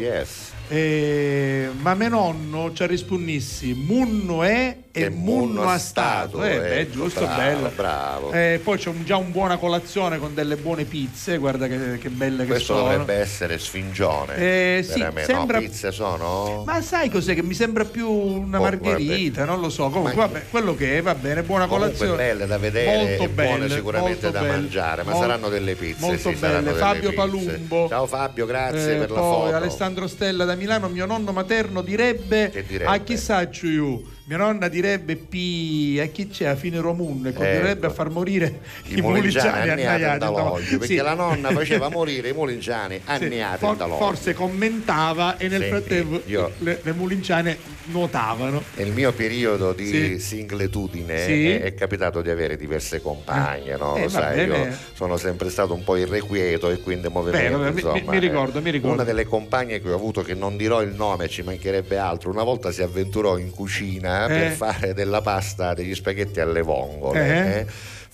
Eh, 0.70 1.70
ma 1.80 1.94
mio 1.94 2.10
nonno 2.10 2.74
ci 2.74 2.86
risponnissi 2.88 3.74
munno 3.74 4.44
è 4.44 4.76
e, 5.06 5.10
munno 5.10 5.64
a 5.70 5.78
stato. 5.78 6.44
Eh, 6.44 6.80
ecco, 6.82 6.92
giusto, 6.92 7.22
bravo, 7.22 7.36
bello. 7.42 7.72
bravo. 7.76 8.32
Eh, 8.32 8.60
poi 8.64 8.78
c'è 8.78 8.90
un- 8.90 9.04
già 9.04 9.18
un 9.18 9.32
buona 9.32 9.58
colazione 9.58 10.18
con 10.20 10.34
delle 10.34 10.56
buone 10.56 10.84
pizze, 10.86 11.38
guarda 11.38 11.68
che, 11.68 11.98
che 12.00 12.10
belle 12.10 12.44
che 12.44 12.50
Questo 12.52 12.76
sono. 12.76 12.90
dovrebbe 12.90 13.14
essere 13.16 13.58
sfingione. 13.60 14.36
Eh, 14.36 14.82
sì, 14.84 15.04
sembra- 15.26 15.60
No, 15.60 15.64
pizze 15.64 15.92
sono? 15.92 16.64
Ma 16.66 16.82
sai 16.82 17.10
cos'è 17.10 17.34
che 17.36 17.44
mi 17.44 17.54
sembra 17.54 17.86
più 17.86 18.10
una 18.10 18.60
Oh, 18.60 18.64
margherita, 18.64 19.46
non 19.46 19.60
lo 19.60 19.70
so. 19.70 19.90
Comunque, 19.90 20.16
Ma- 20.16 20.26
vabbè, 20.28 20.44
quello 20.50 20.76
che 20.76 20.98
è, 20.98 21.02
va 21.02 21.16
bene, 21.16 21.44
buona 21.44 21.66
Comunque 21.68 21.94
colazione. 21.96 22.24
belle 22.24 22.46
da 22.48 22.58
vedere 22.58 22.98
molto 23.08 23.24
e 23.24 23.30
buone 23.30 23.58
belle, 23.60 23.76
sicuramente 23.76 24.22
molto 24.24 24.30
da 24.38 24.40
belle. 24.46 24.52
mangiare, 24.60 25.04
ma 25.04 25.12
Mol- 25.12 25.22
saranno 25.22 25.50
delle 25.50 25.76
pizze. 25.76 26.00
Molto 26.06 26.30
sì, 26.30 26.36
belle. 26.36 26.72
Fabio. 26.74 27.14
Palumbo. 27.14 27.88
Ciao 27.90 28.06
Fabio, 28.06 28.46
grazie 28.46 28.94
Eh, 28.96 28.98
per 28.98 29.10
la 29.12 29.20
poi 29.20 29.42
foto. 29.46 29.56
Alessandro 29.56 30.08
Stella 30.08 30.46
da 30.46 30.56
Milano, 30.56 30.88
mio 30.90 31.06
nonno 31.06 31.32
materno 31.32 31.82
direbbe, 31.82 32.52
direbbe? 32.68 32.86
a 32.92 32.98
chi 33.00 33.18
saccio 33.18 33.66
io. 33.68 34.02
Mia 34.30 34.36
nonna 34.36 34.68
direbbe 34.68 35.16
P 35.16 35.96
e 35.98 36.12
chi 36.12 36.28
c'è 36.28 36.48
a 36.48 36.56
fine 36.58 36.82
Romun 36.82 37.28
e 37.28 37.32
continuerebbe 37.32 37.72
Ecco. 37.72 37.86
a 37.86 37.90
far 37.92 38.10
morire 38.10 38.60
I 38.88 39.00
mulinciani 39.00 39.48
annaiati 39.70 40.04
annaiati, 40.04 40.20
dall'olio, 40.20 40.78
perché 40.80 40.86
Sì. 40.86 40.96
la 40.98 41.14
nonna 41.14 41.50
faceva 41.52 41.88
morire 41.90 42.28
i 42.28 42.34
mulinciani 42.34 43.00
annaiati 43.06 43.60
For- 43.60 43.78
dall'olio. 43.78 44.04
forse 44.06 44.34
commentava 44.34 45.38
e 45.38 45.48
nel 45.48 45.62
Sì, 45.64 45.68
frattempo 45.70 46.22
io- 46.26 46.52
le, 46.58 46.82
le 46.84 46.92
mulinciane 46.92 47.58
nuotavano. 47.86 48.62
Nel 48.76 48.92
mio 48.92 49.14
periodo 49.14 49.72
di 49.72 49.86
Sì. 49.88 50.20
singletudine 50.20 51.24
Sì. 51.24 51.50
è, 51.52 51.62
è 51.62 51.74
capitato 51.74 52.22
di 52.22 52.30
avere 52.30 52.58
diverse 52.58 53.02
compagne, 53.02 53.78
no? 53.78 53.96
Eh, 53.96 54.02
Lo 54.04 54.10
sai, 54.10 54.36
bene. 54.46 54.58
io 54.58 54.78
sono 54.94 55.16
sempre 55.16 55.50
stato 55.50 55.74
un 55.74 55.86
po' 55.86 55.96
irrequieto 55.96 56.70
e 56.70 56.82
quindi 56.82 57.08
movimento, 57.08 57.60
Beh, 57.60 57.70
insomma, 57.70 57.94
mi- 57.94 58.04
mi 58.06 58.20
ricordo, 58.20 58.58
eh. 58.60 58.62
mi 58.62 58.72
ricordo. 58.72 58.94
Una 58.96 59.04
delle 59.06 59.24
compagne 59.24 59.82
che 59.82 59.90
ho 59.90 59.96
avuto, 59.96 60.22
che 60.22 60.34
non 60.34 60.58
dirò 60.58 60.82
il 60.82 60.94
nome, 60.94 61.30
ci 61.30 61.44
mancherebbe 61.44 61.98
altro, 61.98 62.30
una 62.30 62.44
volta 62.44 62.72
si 62.74 62.82
avventurò 62.82 63.38
in 63.38 63.52
cucina 63.52 64.16
Eh. 64.26 64.28
per 64.28 64.52
fare 64.52 64.94
della 64.94 65.22
pasta, 65.22 65.74
degli 65.74 65.96
spaghetti 65.96 66.40
alle 66.40 66.62
vongole. 66.62 67.60
Eh. 67.60 67.66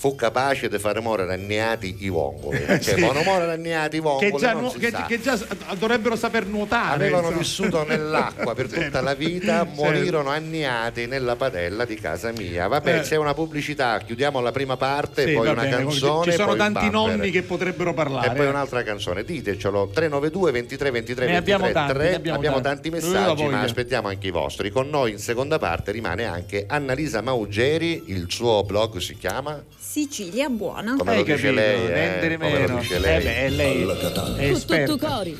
Eh. 0.04 0.10
fu 0.10 0.16
capace 0.16 0.68
di 0.70 0.78
fare 0.78 1.00
morire 1.00 1.34
anniati 1.34 1.96
i 2.00 2.10
vongoli. 2.10 2.60
Cioè, 2.82 3.00
quando 3.00 3.22
muoiono 3.24 3.52
anniati 3.52 3.98
i 3.98 4.00
vongoli, 4.00 4.32
che 4.32 4.38
già, 4.38 4.54
nu- 4.54 4.78
che, 4.78 4.92
che 5.08 5.22
già 5.22 5.40
dovrebbero 5.78 6.16
saper 6.16 6.46
nuotare. 6.46 6.96
Avevano 6.96 7.28
insomma. 7.28 7.38
vissuto 7.38 7.86
nell'acqua 7.86 8.54
per 8.54 8.68
tutta 8.72 9.02
la 9.02 9.14
vita, 9.14 9.64
morirono 9.64 10.30
anniati 10.30 11.08
nella 11.08 11.36
padella 11.36 11.86
di 11.86 11.96
casa 11.96 12.32
mia. 12.32 12.68
Vabbè, 12.68 12.98
Eh. 12.98 13.02
c'è 13.02 13.16
una 13.16 13.34
pubblicità, 13.34 13.98
chiudiamo 14.00 14.40
la 14.42 14.52
prima 14.52 14.78
parte, 14.78 15.26
Sì, 15.26 15.34
poi 15.34 15.48
una 15.48 15.62
bene, 15.62 15.78
canzone. 15.78 16.32
Ci 16.32 16.38
sono 16.38 16.56
tanti 16.56 16.90
nonni 16.90 17.32
che 17.32 17.44
potrebbero 17.44 17.94
parlare. 17.94 18.28
E 18.28 18.36
poi 18.36 18.48
un'altra 18.48 18.84
canzone, 18.84 19.24
ditecelo 19.24 19.90
392 19.94 20.52
23 20.52 20.92
23 20.92 21.26
Ne 21.26 21.32
23 21.32 21.54
abbiamo 21.54 21.74
tanti, 21.74 21.94
3. 21.94 22.10
ne 22.10 22.16
abbiamo 22.32 22.62
tanti 22.62 22.74
tanti. 22.74 22.90
Messaggi, 22.90 23.46
ma 23.46 23.62
aspettiamo 23.62 24.08
anche 24.08 24.28
i 24.28 24.32
vostri. 24.32 24.70
Con 24.72 24.90
noi 24.90 25.12
in 25.12 25.20
seconda 25.20 25.60
parte 25.60 25.92
rimane 25.92 26.26
anche 26.26 26.66
Annalisa 26.68 27.22
Maugeri, 27.22 28.04
il 28.08 28.26
suo 28.30 28.64
blog 28.64 28.98
si 28.98 29.16
chiama 29.16 29.62
Sicilia 29.94 30.50
buona. 30.50 30.96
come 30.96 31.12
Hai 31.12 31.18
lo 31.18 31.24
dice 31.24 31.36
capito, 31.36 31.54
lei, 31.54 31.78
niente 31.82 32.26
eh, 32.34 32.38
come 32.40 32.68
lo 32.68 32.80
dice 32.80 32.98
lei. 32.98 33.16
Eh 33.16 33.24
beh, 33.24 33.50
lei 33.50 33.82
è 33.84 33.86
Con 33.86 34.40
esperta. 34.40 34.92
tutto 34.92 35.08
cori. 35.08 35.40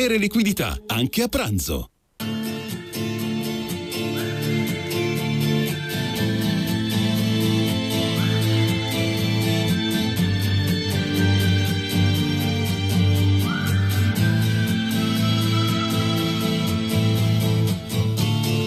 liquidità, 0.09 0.77
anche 0.87 1.23
a 1.23 1.27
pranzo. 1.27 1.89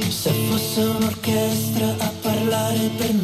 Se 0.09 0.31
fosse 0.49 0.81
un'orchestra 0.81 1.97
a 1.99 2.13
parlare 2.23 2.91
per 2.97 3.13
noi, 3.13 3.24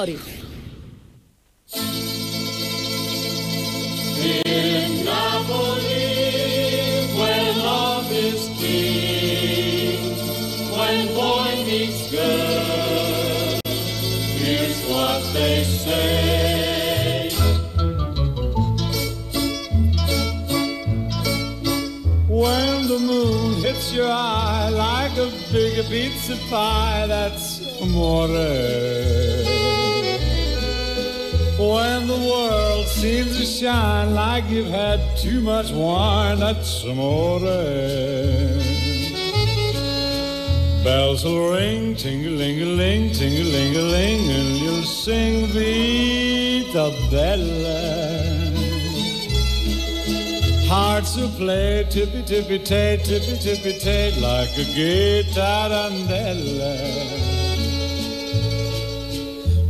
tutto 0.00 0.16
cori. 0.16 0.39
Bella. 47.10 48.50
Hearts 50.68 51.16
will 51.16 51.30
play 51.30 51.86
tippy 51.90 52.22
tippy 52.22 52.58
tay, 52.60 52.98
tippy 53.02 53.36
tippy 53.38 53.78
tay, 53.78 54.12
like 54.20 54.50
a 54.56 54.64
gay 54.74 55.24
tarantella. 55.34 56.76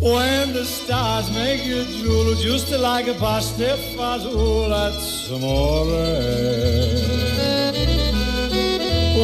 When 0.01 0.53
the 0.55 0.65
stars 0.65 1.31
make 1.33 1.65
you 1.67 1.85
drool, 2.03 2.35
just 2.35 2.71
like 2.73 3.07
a 3.07 3.15
pasta 3.15 3.77
fazool, 3.95 4.69
that's 4.71 5.31
amore. 5.31 5.87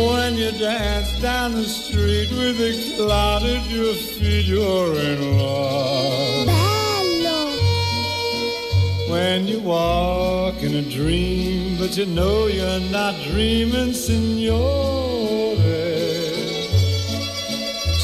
When 0.06 0.36
you 0.36 0.50
dance 0.52 1.20
down 1.22 1.52
the 1.54 1.64
street 1.64 2.30
with 2.30 2.60
a 2.60 2.96
cloud 2.96 3.42
at 3.44 3.70
your 3.70 3.94
feet, 3.94 4.44
you're 4.44 4.94
in 4.96 5.38
love. 5.38 6.35
When 9.16 9.46
you 9.46 9.60
walk 9.60 10.62
in 10.62 10.74
a 10.74 10.82
dream, 10.82 11.78
but 11.78 11.96
you 11.96 12.04
know 12.04 12.48
you're 12.48 12.84
not 12.90 13.14
dreaming, 13.30 13.94
signore. 13.94 15.56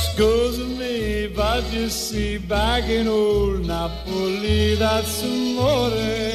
Scusa 0.03 0.67
me, 0.79 1.27
but 1.27 1.71
you 1.71 1.91
see, 1.91 2.39
back 2.39 2.85
in 2.85 3.09
old 3.09 3.67
Napoli, 3.67 4.75
that's 4.77 5.23
amore. 5.23 6.32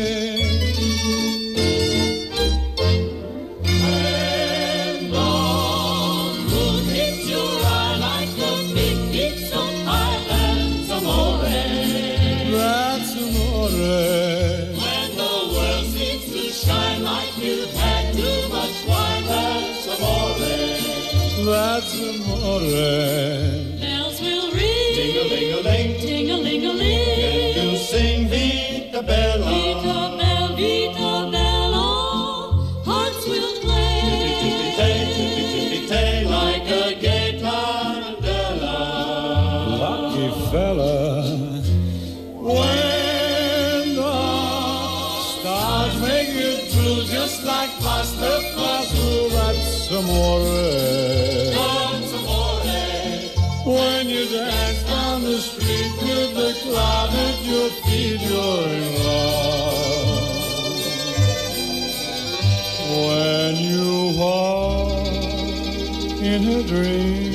Bells 22.78 24.21
will 24.21 24.51
ring, 24.51 24.95
ding 24.95 25.17
a 25.17 25.23
ling 25.32 25.53
a 25.53 25.61
ling, 25.67 25.99
ding 25.99 26.30
a 26.30 26.38
ling 26.38 26.65
a 26.65 26.73
ling, 26.73 27.23
and 27.55 27.71
you 27.71 27.78
sing 27.78 28.28
Vita 28.30 29.01
Bella. 29.01 29.57
Dream, 66.68 67.32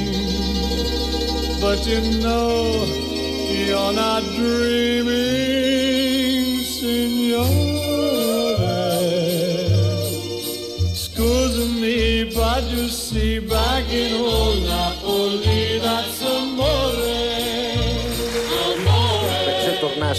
but 1.61 1.87
you 1.87 2.01
know 2.21 2.85
you're 3.67 3.93
not 3.95 4.23
dreaming, 4.37 5.13
signore. 6.63 7.49
Scusa 10.93 11.67
me, 11.81 12.25
but 12.35 12.63
you 12.65 12.89
see, 12.89 13.39
back 13.39 13.91
in 13.91 14.13
old 14.21 14.63
Napoli, 14.65 14.92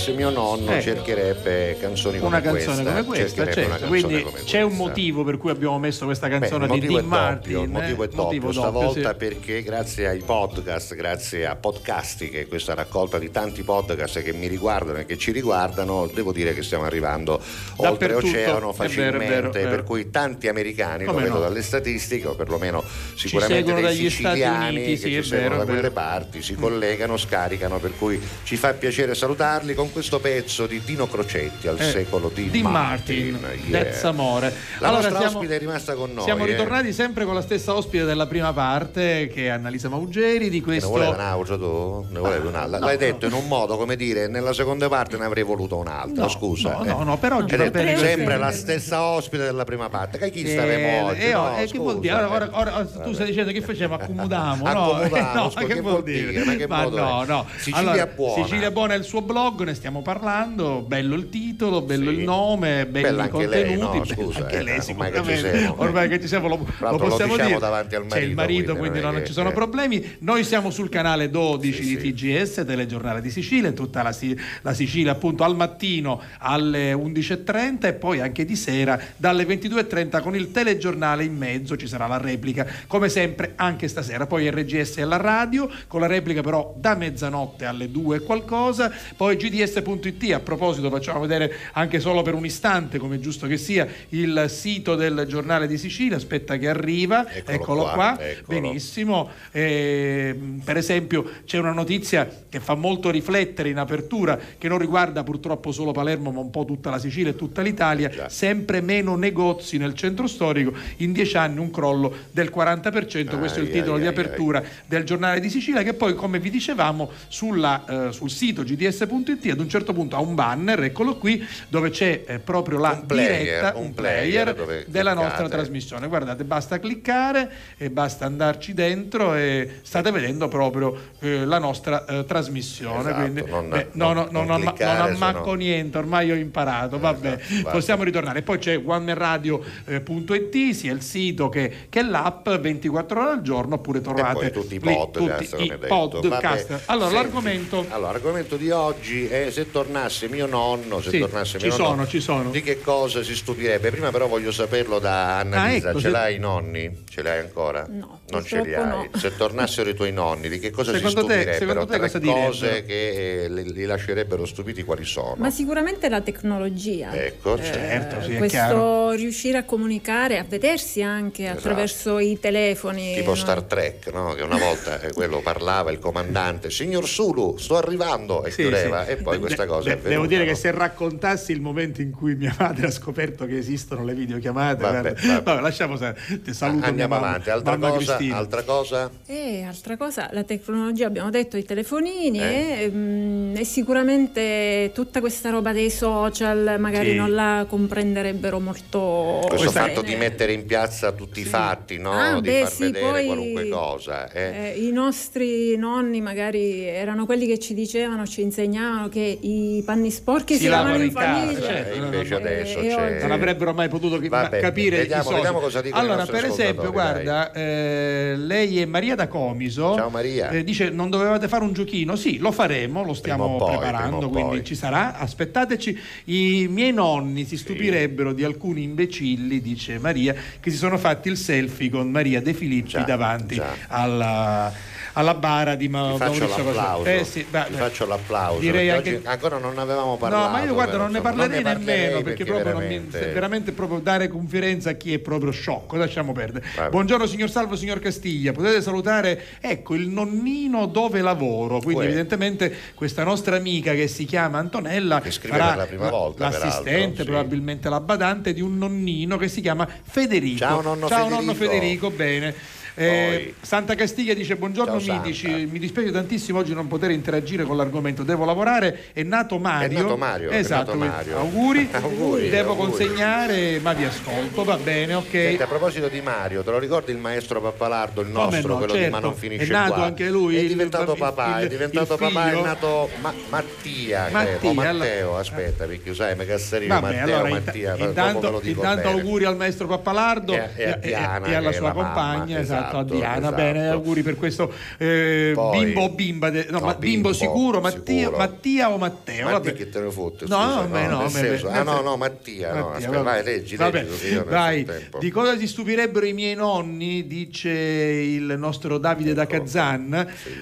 Se 0.04 0.12
tornasse 0.12 0.12
mio 0.12 0.30
nonno 0.30 0.72
Ecco. 0.72 0.82
cercherebbe 0.82 1.78
canzoni 1.80 2.18
come 2.18 2.28
una 2.28 2.42
canzone 2.42 2.84
questa. 2.84 2.92
come 2.92 3.04
questa, 3.06 3.52
certo. 3.54 3.88
quindi 3.88 4.22
come 4.22 4.44
c'è 4.44 4.62
un 4.62 4.76
motivo 4.76 5.24
per 5.24 5.38
cui 5.38 5.50
abbiamo 5.50 5.80
messo 5.80 6.04
questa 6.06 6.28
Beh, 6.28 6.40
canzone 6.40 6.66
il 6.66 6.72
di 6.72 6.78
motivo 6.80 6.94
Dean 6.98 7.08
Martin. 7.08 7.54
doppio, 7.54 7.64
il 7.64 7.70
motivo 7.70 8.04
eh? 8.04 8.06
è 8.06 8.10
doppio 8.10 8.24
Motivo 8.24 8.52
stavolta 8.52 9.10
sì. 9.12 9.16
perché 9.16 9.64
grazie 9.64 10.08
ai 10.08 10.20
podcast, 10.20 10.96
grazie 10.96 11.46
a 11.46 11.56
Podcastiche, 11.56 12.48
questa 12.48 12.74
raccolta 12.74 13.18
di 13.18 13.32
tanti 13.32 13.64
podcast 13.64 14.22
che 14.22 14.34
mi 14.34 14.48
riguardano 14.48 15.00
e 15.00 15.06
che 15.06 15.18
ci 15.18 15.32
riguardano, 15.32 16.10
devo 16.14 16.34
dire 16.34 16.54
che 16.54 16.64
stiamo 16.64 16.84
arrivando 16.84 17.42
oltreoceano 17.78 18.32
è 18.34 18.60
vero, 18.60 18.70
è 18.70 18.74
facilmente, 18.74 19.18
vero, 19.18 19.48
è 19.50 19.52
vero. 19.52 19.70
per 19.70 19.84
cui 19.84 20.10
tanti 20.10 20.48
americani, 20.48 21.06
Come 21.06 21.20
lo 21.20 21.24
vedo 21.26 21.36
no? 21.36 21.44
dalle 21.44 21.62
statistiche, 21.62 22.28
o 22.28 22.34
perlomeno 22.34 22.84
sicuramente 23.16 23.74
dei 23.74 23.96
siciliani 23.96 24.76
Uniti, 24.76 24.92
che 24.92 24.98
sì, 24.98 25.14
ci 25.14 25.24
seguono 25.24 25.58
da 25.58 25.66
quelle 25.66 25.92
parti, 25.92 26.42
si 26.42 26.56
collegano, 26.56 27.16
scaricano, 27.18 27.78
per 27.78 27.94
cui 27.98 28.20
ci 28.44 28.58
fa 28.58 28.74
piacere 28.74 29.16
salutarli 29.16 29.74
con 29.74 29.92
questo 29.94 30.20
pezzo 30.20 30.66
di 30.66 30.82
Dino 30.84 31.08
Crocetti 31.08 31.68
al 31.68 31.80
Eh, 31.80 31.84
secolo 31.92 32.30
di 32.34 32.50
Martin. 32.62 32.64
Martin, 32.72 33.62
Yeah. 33.68 33.84
That's 33.84 34.04
Amore. 34.04 34.54
La 34.80 34.88
Allora, 34.90 35.04
nostra 35.04 35.20
siamo- 35.22 35.38
ospite 35.38 35.56
è 35.56 35.60
rimasta 35.60 35.94
con 35.94 36.12
noi. 36.14 36.24
Siamo 36.24 36.44
eh. 36.44 36.48
ritornati 36.48 36.92
sempre 36.92 37.26
con 37.26 37.34
la 37.36 37.42
stessa 37.42 37.76
ospite 37.76 38.04
della 38.04 38.26
prima 38.28 38.52
parte 38.52 39.28
che 39.32 39.46
è 39.46 39.50
Annalisa 39.50 39.88
Maugeri 39.90 40.50
di 40.50 40.58
Che 40.60 40.64
questo 40.66 40.88
Ne 40.90 40.94
volevi 41.06 41.14
un'altra 41.14 41.58
tu? 41.58 42.06
Ne 42.10 42.20
volevi 42.20 42.48
un'altra? 42.48 42.80
no, 42.80 42.86
L'hai 42.86 42.96
no. 42.96 43.00
detto 43.00 43.26
in 43.28 43.34
un 43.34 43.48
modo 43.48 43.78
come 43.78 43.96
dire 43.96 44.28
nella 44.28 44.52
seconda 44.54 44.90
parte 44.90 45.18
ne 45.18 45.26
avrei 45.26 45.44
voluto 45.44 45.78
un'altra. 45.78 46.24
No, 46.24 46.30
scusa. 46.30 46.74
no, 46.78 46.84
eh. 46.84 46.88
no, 46.88 47.04
no, 47.04 47.18
per 47.18 47.34
oggi 47.34 47.56
va 47.56 47.70
bene 47.70 47.96
sempre 47.98 48.38
la 48.38 48.52
stessa 48.52 49.02
ospite 49.04 49.44
della 49.44 49.64
prima 49.64 49.90
parte. 49.90 50.18
Che 50.18 50.32
chi 50.32 50.48
stavamo 50.48 51.06
oggi? 51.06 51.20
Eh, 51.22 51.32
no, 51.34 51.58
eh, 51.58 51.66
che 51.68 51.78
vuol 51.78 52.00
dire? 52.00 52.14
scusa, 52.16 52.30
Ora, 52.34 52.46
eh. 52.46 52.50
ora- 52.52 52.72
ora 52.80 52.86
tu 53.04 53.14
stai 53.14 53.28
dicendo 53.28 53.52
che 53.52 53.62
facciamo? 53.62 53.94
Accomodiamo? 53.96 54.64
No, 54.74 54.92
Accomodiamo, 54.96 55.34
no, 55.44 55.50
scusa, 55.52 55.66
che, 55.68 55.82
vuol 55.82 56.04
dire? 56.04 56.32
dire? 56.32 56.44
Ma 56.46 56.56
che 56.56 56.68
modo 56.68 56.98
no, 56.98 57.24
è? 57.24 57.26
no. 57.28 57.46
Sicilia 57.58 58.08
buona. 58.08 58.44
Sicilia 58.44 58.72
buona 58.72 58.94
è 58.96 58.98
il 58.98 59.04
suo 59.04 59.22
blog, 59.22 59.62
ne 59.62 59.74
stiamo 59.84 60.02
parlando. 60.02 60.82
Bello 60.82 61.14
il 61.16 61.28
titolo, 61.28 61.82
bello 61.82 62.10
il 62.10 62.20
nome, 62.20 62.86
belli 62.86 63.08
Bella 63.08 63.26
i 63.26 63.30
anche 63.30 63.48
lei, 63.48 63.76
contenuti. 63.76 63.98
no, 63.98 64.06
scusa, 64.06 64.40
anche 64.40 64.58
eh, 64.60 64.64
lei, 64.64 64.80
ormai 64.80 65.12
che 65.12 65.18
ci 65.18 65.36
sicuramente. 65.36 65.58
siamo. 65.60 65.82
Ormai 65.82 66.08
che 66.08 66.22
ci 66.22 66.28
siamo, 66.28 66.48
lo, 66.48 66.56
lo 66.56 66.66
l'altro 66.80 67.04
lo 67.04 67.10
possiamo 67.10 67.32
diciamo 67.34 67.48
dire. 67.50 67.60
davanti 67.60 67.96
al 67.96 68.06
C'è 68.06 68.20
il 68.20 68.34
marito, 68.34 68.36
marito, 68.36 68.76
quindi 68.78 69.00
non 69.02 69.14
non 69.14 69.26
ci 69.26 69.34
sono 69.34 69.50
eh. 69.50 69.52
problemi. 69.52 70.16
Noi 70.20 70.46
siamo 70.46 70.70
sul 70.70 70.88
canale 70.88 71.30
12 71.30 71.98
di 71.98 72.14
TGS, 72.14 72.64
telegiornale 72.66 73.20
di 73.20 73.30
Sicilia, 73.30 73.74
tutta 73.74 74.04
la, 74.04 74.16
la 74.62 74.74
Sicilia 74.74 75.12
appunto 75.12 75.44
al 75.44 75.54
mattino 75.54 76.22
alle 76.38 76.94
11.30 76.94 77.86
e 77.88 77.94
poi 77.94 78.22
anche 78.22 78.46
di 78.46 78.56
sera 78.56 78.98
dalle 79.18 79.44
22.30 79.44 80.22
con 80.22 80.34
il 80.34 80.52
telegiornale 80.52 81.26
in 81.26 81.36
mezzo, 81.36 81.76
ci 81.76 81.88
sarà 81.88 82.08
la 82.08 82.20
replica 82.20 82.66
come 82.88 83.10
sempre 83.10 83.52
anche 83.58 83.90
stasera. 83.90 84.28
Poi 84.28 84.50
RGS 84.50 85.00
alla 85.00 85.18
radio 85.18 85.70
con 85.88 86.00
la 86.00 86.08
replica 86.08 86.40
però 86.40 86.74
da 86.78 86.96
mezzanotte 86.96 87.66
alle 87.66 87.92
2 87.92 88.16
e 88.16 88.20
qualcosa. 88.22 88.90
Poi 89.18 89.38
gds.it, 89.82 90.34
a 90.34 90.40
proposito 90.40 90.90
facciamo 90.90 91.20
vedere 91.20 91.54
anche 91.74 92.00
solo 92.00 92.22
per 92.22 92.34
un 92.34 92.46
istante 92.46 92.98
come 92.98 93.16
è 93.16 93.20
giusto 93.20 93.48
che 93.48 93.58
sia 93.58 93.88
il 94.10 94.46
sito 94.50 94.96
del 94.96 95.26
giornale 95.28 95.68
di 95.68 95.78
Sicilia, 95.78 96.18
aspetta 96.18 96.58
che 96.58 96.68
arriva, 96.68 97.28
Eccolo 97.32 97.56
eccolo, 97.56 97.82
qua, 97.84 97.94
qua, 97.94 98.20
eccolo. 98.20 98.60
benissimo. 98.60 99.30
Eh, 99.52 100.38
per 100.64 100.78
esempio 100.78 101.30
c'è 101.46 101.58
una 101.58 101.72
notizia 101.72 102.30
che 102.50 102.60
fa 102.60 102.76
molto 102.76 103.10
riflettere 103.10 103.70
in 103.70 103.78
apertura, 103.78 104.40
che 104.58 104.68
non 104.68 104.78
riguarda 104.78 105.24
purtroppo 105.24 105.72
solo 105.72 105.92
Palermo, 105.92 106.32
ma 106.32 106.40
un 106.40 106.50
po' 106.50 106.66
tutta 106.66 106.90
la 106.90 107.00
Sicilia 107.00 107.32
e 107.32 107.36
tutta 107.36 107.62
l'Italia. 107.62 108.30
Sempre 108.30 108.82
meno 108.82 109.16
negozi 109.16 109.78
nel 109.78 109.94
centro 109.96 110.28
storico, 110.28 110.74
in 110.98 111.12
dieci 111.12 111.38
anni 111.38 111.60
un 111.60 111.72
crollo 111.72 112.14
del 112.32 112.52
40%. 112.54 113.38
Questo 113.38 113.60
è 113.60 113.64
il 113.64 113.72
titolo 113.72 113.94
ai, 113.94 114.02
di 114.02 114.08
ai, 114.08 114.14
apertura 114.14 114.64
del 114.86 115.04
giornale 115.04 115.40
di 115.40 115.50
Sicilia, 115.50 115.84
che 115.84 115.94
poi, 115.94 116.16
come 116.16 116.40
vi 116.40 116.50
dicevamo, 116.50 117.10
sulla, 117.28 118.08
eh, 118.08 118.12
sul 118.12 118.30
sito 118.30 118.64
gds.it 118.64 119.48
un 119.64 119.70
certo 119.70 119.94
punto 119.94 120.16
ha 120.16 120.20
un 120.20 120.36
banner, 120.36 120.84
eccolo 120.84 121.16
qui, 121.18 121.44
dove 121.68 121.90
c'è 121.90 122.24
eh, 122.26 122.40
proprio 122.40 122.80
la 122.80 122.92
Un 122.92 123.06
player, 123.06 123.40
diretta, 123.44 123.74
un 123.78 123.94
player 123.94 124.54
player, 124.54 124.86
della 124.88 125.12
cliccate. 125.12 125.16
nostra 125.42 125.50
trasmissione. 125.50 126.08
Guardate, 126.08 126.44
basta 126.44 126.80
cliccare 126.80 127.52
e 127.78 127.90
basta 127.90 128.26
andarci 128.26 128.74
dentro 128.74 129.34
e 129.36 129.80
state 129.82 130.12
vedendo 130.12 130.48
proprio 130.48 130.96
eh, 131.20 131.46
la 131.46 131.58
nostra 131.60 132.06
eh, 132.06 132.26
trasmissione. 132.26 133.00
Esatto, 133.00 133.20
quindi, 133.22 133.44
non- 133.50 133.70
beh, 133.70 133.88
non- 133.94 134.14
no, 134.16 134.24
no, 134.24 134.30
non 134.32 134.46
non, 134.48 134.62
cliccare, 134.62 134.98
non 135.00 135.14
ammacco 135.16 135.40
sennò- 135.40 135.54
niente, 135.56 135.98
ormai 135.98 136.32
ho 136.32 136.36
imparato. 136.36 137.00
Vabbè, 137.00 137.38
basta. 137.38 137.70
possiamo 137.72 138.04
ritornare. 138.04 138.42
Poi 138.42 138.58
c'è 138.58 138.78
onemanradio.it, 138.84 140.72
sia 140.74 140.92
il 140.94 141.02
sito 141.02 141.50
che, 141.50 141.72
che 141.90 142.02
l'app 142.04 142.50
24 142.50 143.22
ore 143.22 143.32
al 143.32 143.42
giorno, 143.42 143.76
oppure 143.76 144.02
trovate 144.02 144.52
tutti 144.52 144.76
i 144.76 144.80
podcast, 144.80 145.50
tutti 145.52 145.64
i 145.66 145.74
podcast. 145.88 146.68
Vabbè, 146.70 146.82
Allora, 146.88 147.12
l'argomento 147.12 147.86
Allora, 147.90 148.12
l'argomento 148.12 148.56
di 148.58 148.70
oggi 148.70 149.26
è 149.28 149.50
se 149.54 149.72
tornasse 149.72 150.28
mio 150.28 150.46
nonno, 150.48 151.00
se 151.00 151.10
Sì, 151.12 151.20
tornasse 151.20 151.60
ci 151.60 151.68
mio 151.68 151.76
sono, 151.76 151.90
nonno, 151.90 152.08
ci 152.08 152.20
sono. 152.20 152.50
di 152.50 152.62
che 152.62 152.82
cosa 152.82 153.24
si 153.24 153.36
stupirebbe? 153.36 153.90
Prima 153.92 154.12
però 154.12 154.28
voglio 154.28 154.52
saperlo 154.52 155.00
da 155.00 155.38
Annalisa, 155.40 155.88
Ah, 155.88 155.90
ecco, 155.92 156.00
ce 156.00 156.06
se- 156.08 156.12
l'hai 156.12 156.36
i 156.36 156.40
nonni? 156.40 157.04
Ce 157.10 157.22
li 157.22 157.30
hai 157.30 157.40
ancora? 157.40 157.86
No, 157.90 158.20
Non 158.30 158.44
ce 158.46 158.62
li 158.62 158.74
hai. 158.74 158.88
no. 158.88 159.10
Se 159.18 159.36
tornassero 159.36 159.90
i 159.90 159.94
tuoi 159.94 160.12
nonni, 160.12 160.48
di 160.50 160.58
che 160.58 160.72
cosa 160.72 160.94
Secondo 160.94 161.22
si 161.22 161.28
te- 161.28 161.34
stupirebbero? 161.42 161.60
secondo 161.60 161.86
te 161.92 162.00
cosa 162.00 162.20
direbbero? 162.20 162.46
cose 162.48 162.86
che 162.86 163.44
eh, 163.44 163.50
li, 163.50 163.74
li 163.74 163.86
lascerebbero 163.86 164.46
stupiti 164.46 164.84
quali 164.84 165.04
sono? 165.04 165.36
Ma 165.38 165.52
sicuramente 165.52 166.08
la 166.10 166.22
tecnologia. 166.22 167.14
Ecco, 167.14 167.58
Eh, 167.58 167.64
certo, 167.64 168.22
sì, 168.24 168.34
è 168.34 168.38
questo 168.38 169.12
riuscire 169.12 169.58
a 169.58 169.66
comunicare, 169.66 170.40
a 170.40 170.46
vedersi 170.48 171.02
anche 171.04 171.44
Esatto. 171.44 171.58
attraverso 171.60 172.18
i 172.20 172.40
telefoni. 172.40 173.14
Tipo 173.16 173.32
no? 173.32 173.36
Star 173.36 173.62
Trek, 173.64 174.08
no? 174.14 174.34
che 174.34 174.42
una 174.42 174.58
volta 174.58 175.00
eh, 175.02 175.12
quello 175.14 175.42
parlava 175.42 175.92
il 175.92 176.00
comandante, 176.00 176.72
signor 176.72 177.08
Sulu, 177.08 177.58
sto 177.58 177.78
arrivando, 177.78 178.46
e 178.46 178.52
Sì, 178.52 178.62
chiudeva, 178.62 179.04
sì. 179.06 179.12
e 179.12 179.16
poi 179.18 179.34
De- 179.36 179.40
questa 179.42 179.64
de- 179.64 179.70
cosa 179.70 179.90
è 179.92 179.96
Devo 179.98 180.08
venuta, 180.10 180.28
dire 180.30 180.44
no? 180.46 180.50
che 180.50 180.56
se 180.56 180.72
raccontassi 180.72 181.52
il 181.52 181.62
momento 181.62 182.02
in 182.02 182.12
cui 182.12 182.36
mia 182.36 182.56
madre 182.58 182.88
ha 182.88 182.92
scoperto 182.92 183.46
che 183.46 183.58
esistono 183.58 184.04
le 184.06 184.14
videochiamate, 184.16 184.82
Vabbè, 184.82 185.02
guarda- 185.02 185.22
vabbè. 185.28 185.44
vabbè, 185.44 185.62
lasciamo 185.62 185.96
stare. 185.98 186.18
Saluto 186.52 186.86
Andiamo 186.86 186.94
mia 186.96 187.08
mamma, 187.08 187.28
avanti, 187.28 187.50
altra 187.50 187.72
mamma 187.78 187.88
cosa, 188.18 188.36
altra 188.38 188.64
cosa? 188.64 189.12
E 189.26 189.64
altra 189.64 189.98
cosa, 189.98 190.30
la 190.32 190.44
tecnologia, 190.44 191.08
abbiamo 191.08 191.30
detto 191.30 191.58
i 191.58 191.64
telefonini 191.64 192.40
Eh. 192.40 192.84
e, 192.84 192.90
mm, 192.92 193.56
e 193.58 193.64
sicuramente 193.66 194.92
tutta 194.94 195.20
questa 195.20 195.50
roba 195.50 195.72
dei 195.72 195.90
social 195.90 196.76
magari 196.80 197.12
Sì. 197.12 197.16
non 197.16 197.34
la 197.34 197.66
comprenderebbero 197.68 198.60
molto 198.60 199.42
Questo 199.48 199.72
bene. 199.72 199.88
fatto 199.90 200.02
di 200.02 200.16
mettere 200.16 200.54
in 200.54 200.66
piazza 200.66 201.12
tutti 201.12 201.40
i 201.42 201.44
fatti, 201.44 201.98
no? 201.98 202.12
Ah, 202.12 202.36
di 202.42 202.50
beh, 202.50 202.60
far 202.62 202.72
sì, 202.72 202.84
vedere 202.84 203.10
poi, 203.12 203.26
qualunque 203.26 203.70
cosa. 203.70 204.32
eh. 204.32 204.74
Eh, 204.74 204.86
I 204.86 204.92
nostri 204.92 205.76
nonni 205.78 206.22
magari 206.22 206.82
erano 206.84 207.26
quelli 207.26 207.46
che 207.48 207.60
ci 207.60 207.74
dicevano, 207.74 208.26
ci 208.26 208.42
insegnavano 208.42 209.10
che 209.10 209.38
i 209.42 209.82
panni 209.86 210.12
sporchi 210.12 210.56
si, 210.56 210.68
lavano 210.68 211.02
in, 211.04 211.12
famiglia. 211.12 211.86
Eh, 211.92 211.96
invece 211.98 212.36
adesso 212.36 212.80
e 212.80 212.88
c'è... 212.88 212.96
oggi- 213.16 213.22
non 213.22 213.32
avrebbero 213.32 213.74
mai 213.74 213.90
potuto 213.90 214.20
Vabbè, 214.20 214.60
capire 214.60 214.98
vediamo- 214.98 215.22
i 215.22 215.26
social. 215.26 215.40
vediamo 215.42 215.60
cosa 215.60 215.82
dicono 215.82 216.02
allora 216.02 216.26
per 216.26 216.46
esempio 216.46 216.92
guarda 216.92 217.52
eh, 217.52 218.03
lei 218.36 218.80
è 218.82 218.86
Maria 218.86 219.16
da 219.16 219.28
Comiso 219.28 219.96
Ciao, 219.96 220.10
Maria. 220.10 220.50
eh, 220.50 220.64
dice 220.64 220.90
non 220.90 221.10
dovevate 221.10 221.48
fare 221.48 221.64
un 221.64 221.74
giochino 221.74 222.16
sì 222.16 222.38
lo 222.38 222.52
faremo 222.52 223.04
lo 223.04 223.14
stiamo 223.14 223.58
poi, 223.58 223.78
preparando 223.78 224.30
quindi 224.30 224.58
poi. 224.58 224.64
ci 224.66 224.76
sarà 224.76 225.18
aspettateci 225.18 226.00
i 226.26 226.68
miei 226.70 226.92
nonni 226.94 227.46
si 227.46 227.58
stupirebbero 227.58 228.34
di 228.34 228.44
alcuni 228.44 228.84
imbecilli 228.84 229.62
dice 229.62 230.00
Maria 230.00 230.34
che 230.60 230.70
si 230.72 230.78
sono 230.78 230.98
fatti 230.98 231.30
il 231.30 231.38
selfie 231.38 231.90
con 231.90 232.10
Maria 232.10 232.42
De 232.42 232.54
Filippi 232.54 233.04
davanti 233.06 233.62
alla 233.88 234.92
alla 235.16 235.36
bara 235.36 235.76
di 235.76 235.88
Ma- 235.90 236.18
Maurizio 236.18 236.48
Costa. 236.48 236.64
l'applauso, 236.64 237.06
Eh 237.08 237.24
sì, 237.24 237.46
beh, 237.48 237.66
ti 237.68 237.74
faccio 237.74 238.08
l'applauso. 238.08 238.60
direi 238.62 238.88
perché 238.88 239.10
anche- 239.10 239.16
oggi 239.18 239.28
ancora 239.28 239.58
non 239.60 239.76
ne 239.76 239.82
avevamo 239.82 240.18
parlato. 240.18 240.46
No, 240.48 240.52
ma 240.52 240.64
io 240.64 240.74
guarda, 240.74 240.98
non 240.98 241.12
ne 241.12 241.22
parlerei 241.22 241.62
parlerei 241.62 241.86
nemmeno 242.02 242.22
perché, 242.24 242.46
proprio 242.46 242.72
non 242.74 242.82
mi- 242.82 242.88
veramente- 242.88 243.32
veramente 243.32 243.72
proprio 243.74 244.00
dare 244.00 244.28
confidenza 244.28 244.90
a 244.90 244.94
chi 244.94 245.14
è 245.14 245.20
proprio 245.20 245.52
sciocco. 245.52 245.98
Lasciamo 245.98 246.32
perdere. 246.32 246.66
Vabbè. 246.76 246.90
Buongiorno 246.90 247.28
signor 247.28 247.52
Salvo, 247.52 247.76
signor 247.76 247.93
Castiglia. 248.00 248.52
Potete 248.52 248.82
salutare, 248.82 249.42
ecco, 249.60 249.96
il 249.96 250.08
nonnino 250.08 250.86
dove 250.88 251.22
lavoro. 251.22 251.80
Quindi, 251.80 252.04
Uè. 252.04 252.08
evidentemente, 252.08 252.74
questa 252.96 253.24
nostra 253.24 253.56
amica 253.56 253.94
che 253.94 254.08
si 254.08 254.26
chiama 254.26 254.58
Antonella 254.60 255.22
scrive 255.30 255.58
farà 255.58 255.70
per 255.70 255.78
la 255.78 255.86
prima 255.86 256.10
volta, 256.10 256.50
l'assistente, 256.50 257.22
sì. 257.22 257.24
probabilmente 257.24 257.90
la 257.90 258.00
badante 258.00 258.54
di 258.54 258.62
un 258.62 258.78
nonnino 258.78 259.38
che 259.38 259.48
si 259.48 259.62
chiama 259.62 259.88
Federico. 260.04 260.58
Ciao, 260.58 260.82
nonno 260.82 261.08
nonno 261.08 261.54
Federico. 261.54 262.10
Federico, 262.10 262.10
bene. 262.12 262.82
Eh, 262.96 263.56
Santa 263.60 263.96
Castiglia 263.96 264.36
dice 264.36 264.56
buongiorno 264.56 265.00
Ciao, 265.02 265.16
Mitici, 265.16 265.48
mi 265.72 265.80
dispiace 265.80 266.12
tantissimo 266.12 266.60
oggi 266.60 266.76
non 266.76 266.88
poter 266.88 267.10
interagire 267.10 267.64
con 267.64 267.76
l'argomento, 267.76 268.22
devo 268.22 268.46
lavorare, 268.46 269.06
è 269.14 269.24
nato 269.24 269.58
Mario. 269.58 269.98
È 269.98 270.02
nato 270.02 270.16
Mario, 270.18 270.50
esatto, 270.52 270.94
nato 270.94 271.12
Mario. 271.12 271.38
auguri, 271.40 271.90
Auguri, 271.92 272.50
devo 272.50 272.72
auguri. 272.72 272.90
consegnare, 272.90 273.80
ma 273.80 273.94
vi 273.94 274.04
ascolto, 274.04 274.64
va 274.64 274.78
bene, 274.78 275.16
ok. 275.16 275.28
Senti, 275.32 275.64
a 275.64 275.68
proposito 275.68 276.08
di 276.08 276.22
Mario, 276.22 276.62
te 276.62 276.70
lo 276.70 276.78
ricordi 276.78 277.12
il 277.12 277.18
maestro 277.18 277.60
Pappalardo, 277.62 278.22
il 278.22 278.28
nostro, 278.28 278.68
no, 278.74 278.78
quello 278.78 278.94
di 278.94 279.00
certo. 279.00 279.16
Ma 279.16 279.20
non 279.22 279.36
finisce 279.36 279.66
È 279.66 279.70
nato 279.70 279.94
qua? 279.94 280.04
anche 280.04 280.30
lui, 280.30 280.56
È 280.58 280.60
il 280.60 280.68
diventato 280.68 281.06
bambi- 281.16 281.20
papà, 281.20 281.60
il- 281.62 281.66
è 281.66 281.70
diventato 281.70 282.14
il 282.14 282.20
papà, 282.20 282.52
è 282.52 282.62
nato 282.62 283.10
Ma- 283.22 283.34
Mattia, 283.50 284.30
Mattia, 284.32 284.58
credo. 284.60 284.70
allora- 284.82 284.94
Matteo, 284.94 285.38
aspetta, 285.38 285.86
perché 285.86 286.14
sai, 286.14 286.36
mi 286.36 286.46
casserino 286.46 287.00
Vabbè, 287.00 287.16
Matteo, 287.20 287.36
allora 287.38 287.50
Mattia, 287.50 287.96
intanto, 287.98 288.62
intanto 288.64 289.08
bene. 289.08 289.20
auguri 289.20 289.46
al 289.46 289.56
maestro 289.56 289.88
Pappalardo 289.88 290.54
E 290.54 290.70
e 290.76 291.00
Diana, 291.02 291.48
e 291.48 291.56
alla 291.56 291.72
sua 291.72 291.92
mamma, 291.92 292.04
compagna, 292.04 292.60
esatto, 292.90 292.98
a 292.98 293.04
Diana. 293.04 293.38
esatto. 293.38 293.56
Bene, 293.56 293.88
auguri 293.90 294.22
per 294.24 294.36
questo 294.36 294.72
eh, 294.98 295.52
Poi- 295.54 295.86
bimbo 295.86 296.02
o 296.02 296.10
bimba, 296.10 296.50
de- 296.50 296.68
no, 296.70 296.80
No, 296.80 296.86
ma- 296.86 296.94
bimbo, 296.96 297.30
bimbo, 297.30 297.34
sicuro, 297.34 297.82
Mattia, 297.82 298.18
sicuro. 298.26 298.38
Mattia 298.38 298.90
o 298.92 298.98
Matteo. 298.98 299.46
Ma 299.46 299.52
vabbè. 299.52 299.72
di 299.72 299.78
che 299.78 299.90
te 299.90 300.00
ne 300.00 300.12
fotte? 300.12 300.46
No, 300.48 300.56
scusa, 300.56 300.80
a 300.80 300.88
me 300.88 301.08
no, 301.08 301.22
me- 301.24 301.30
senso- 301.30 301.70
nel 301.70 301.78
ah 301.78 301.84
no, 301.84 302.02
no, 302.02 302.18
Mattia, 302.18 302.74
no, 302.74 302.80
Mattia, 302.90 302.96
aspetta, 302.98 303.12
vabbè. 303.12 303.24
vai, 303.24 303.44
leggi, 303.44 303.76
Vabbè, 303.76 304.04
leggi 304.04 304.44
frattempo. 304.46 305.18
di 305.20 305.30
cosa 305.32 305.58
si 305.58 305.68
stupirebbero 305.68 306.26
i 306.26 306.34
miei 306.34 306.56
nonni, 306.56 307.26
dice 307.28 307.70
il 307.70 308.56
nostro 308.58 308.98
Davide 308.98 309.34
da 309.34 309.46
Kazan. 309.46 310.14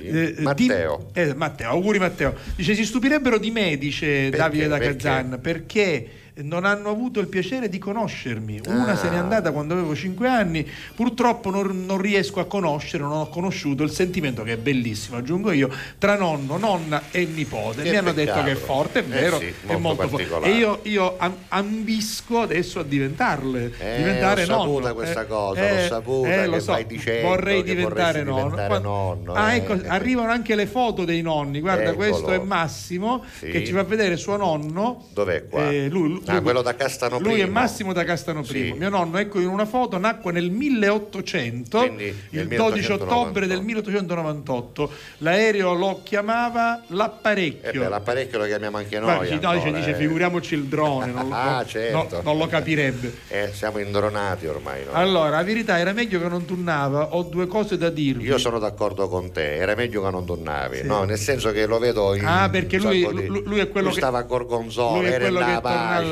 Eh, 0.04 0.34
di- 0.36 0.42
Matteo. 0.44 1.08
eh, 1.14 1.34
Matteo, 1.34 1.70
auguri 1.70 2.00
Matteo. 2.00 2.34
Dice 2.56 2.76
si 2.76 2.86
stupirebbero 2.86 3.38
di 3.38 3.52
me, 3.52 3.78
dice 3.78 4.30
Davide 4.30 4.68
da 4.68 4.78
Perché? 4.78 4.96
Kazan, 4.96 5.40
perché 5.42 6.10
non 6.36 6.66
hanno 6.66 6.90
avuto 6.90 7.20
il 7.20 7.28
piacere 7.28 7.70
di 7.70 7.78
conoscermi. 7.78 8.62
Una 8.68 8.92
Ah. 8.92 8.96
se 8.96 9.10
n'è 9.10 9.18
andata 9.18 9.52
quando 9.52 9.74
avevo 9.74 9.96
5 9.96 10.28
anni, 10.28 10.68
purtroppo 10.96 11.50
non, 11.50 11.86
non 11.86 12.00
riesco 12.00 12.40
a 12.40 12.46
conoscere, 12.46 13.04
non 13.04 13.14
ho 13.14 13.28
conosciuto 13.30 13.84
il 13.84 13.92
sentimento 13.92 14.44
che 14.44 14.54
è 14.54 14.58
bellissimo, 14.58 15.18
aggiungo 15.18 15.52
io, 15.52 15.70
tra 15.98 16.18
nonno, 16.18 16.58
nonna 16.58 17.04
e 17.12 17.26
nipote. 17.26 17.84
Che 17.84 17.90
Mi 17.92 17.98
hanno 17.98 18.12
detto 18.14 18.32
peccato. 18.34 18.46
che 18.46 18.52
è 18.52 18.56
forte, 18.56 19.00
è 19.00 19.04
Eh 19.04 19.06
vero, 19.08 19.40
sì, 19.40 19.54
è 19.68 19.76
molto 19.76 20.08
molto 20.08 20.18
forte. 20.26 20.48
E 20.50 20.52
io, 20.56 20.80
io 20.84 21.16
am- 21.18 21.36
ambisco 21.50 22.42
adesso 22.42 22.80
a 22.80 22.84
diventarle, 22.84 23.72
Eh, 23.78 23.98
diventare 23.98 24.46
l'ho 24.46 24.56
nonno. 24.56 24.64
saputa 24.74 24.94
questa 24.94 25.22
Eh, 25.22 25.28
cosa, 25.28 25.60
l'ho 25.62 25.68
eh, 25.78 25.88
saputa 25.88 26.28
eh, 26.30 26.36
che 26.42 26.48
lo 26.48 26.60
so, 26.60 26.84
dicendo 26.88 27.28
vorrei 27.28 27.64
diventare 27.64 28.24
nonno. 28.24 28.50
diventare 28.50 28.80
nonno, 28.82 29.34
Ah, 29.34 29.54
eh. 29.54 29.58
ecco, 29.58 29.78
arrivano 29.88 30.32
anche 30.32 30.56
le 30.56 30.66
foto 30.66 31.06
dei 31.06 31.22
nonni. 31.22 31.60
Guarda, 31.60 31.84
Eccolo. 31.92 31.96
questo 31.98 32.32
è 32.32 32.40
Massimo 32.40 33.24
Sì. 33.38 33.48
che 33.50 33.66
ci 33.66 33.72
fa 33.74 33.84
vedere 33.84 34.18
suo 34.18 34.38
nonno. 34.38 35.06
Dov'è 35.14 35.48
qua? 35.48 35.70
Eh, 35.70 35.88
lui- 36.22 36.28
lui- 36.28 36.38
ah, 36.38 36.42
quello 36.42 36.62
da 36.62 36.76
Castano 36.76 37.20
Lui 37.20 37.40
è 37.40 37.44
Primo. 37.44 37.52
Massimo 37.60 37.94
da 37.94 38.04
Castano 38.04 38.44
Sì. 38.44 38.52
Primo. 38.54 38.76
Mio 38.76 38.90
nonno, 38.90 39.18
ecco 39.18 39.40
in 39.40 39.48
una 39.48 39.66
foto, 39.66 39.98
nacque 39.98 40.32
nel 40.32 40.50
1800, 40.52 41.80
Quindi 41.80 42.06
il 42.06 42.16
nel 42.48 42.48
12 42.48 42.92
ottobre 42.92 43.46
1898. 43.46 43.48
del 43.48 43.62
1898. 43.62 44.92
L'aereo 45.20 45.74
lo 45.74 46.02
chiamava 46.04 46.80
Eh 46.82 46.86
l'apparecchio. 46.90 47.82
beh, 47.82 47.90
l'apparecchio 47.90 48.38
lo 48.38 48.46
chiamiamo 48.46 48.78
anche 48.78 49.00
Ma 49.00 49.16
noi 49.18 49.30
no, 49.30 49.34
ancora, 49.34 49.54
dice, 49.56 49.72
dice, 49.74 49.90
eh. 49.92 49.96
figuriamoci 49.96 50.54
il 50.56 50.64
drone, 50.66 51.12
non, 51.12 51.28
lo- 51.30 51.34
Ah, 51.36 51.58
no, 51.58 51.66
certo. 51.66 52.08
no, 52.18 52.22
non 52.24 52.38
lo 52.38 52.48
capirebbe. 52.48 53.14
Eh, 53.28 53.52
siamo 53.54 53.80
indronati 53.80 54.46
ormai 54.48 54.84
noi. 54.86 54.94
Allora, 54.96 55.30
la 55.30 55.44
verità 55.44 55.80
era 55.80 55.94
meglio 55.94 56.20
che 56.22 56.28
non 56.28 56.46
tunnava, 56.46 57.14
ho 57.16 57.24
due 57.24 57.48
cose 57.48 57.78
da 57.78 57.90
dirvi. 57.90 58.26
Io 58.26 58.38
sono 58.38 58.60
d'accordo 58.60 59.08
con 59.08 59.32
te, 59.32 59.56
era 59.56 59.76
meglio 59.76 60.04
che 60.04 60.10
non 60.12 60.26
tornavi, 60.26 60.84
no? 60.84 61.04
nel 61.04 61.18
senso 61.18 61.52
che 61.52 61.66
lo 61.66 61.80
vedo 61.80 62.14
in 62.16 62.26
Ah, 62.26 62.50
perché 62.50 62.78
lui- 62.78 63.08
di- 63.14 63.28
lui- 63.28 63.60
è 63.60 63.70
quello 63.70 63.88
lui 63.88 63.96
che- 63.96 64.02
stava 64.02 64.20
a 64.20 64.24
Gorgonzola, 64.24 65.08
è 65.08 65.12
era 65.12 65.28
in 65.28 65.36
che 65.36 65.40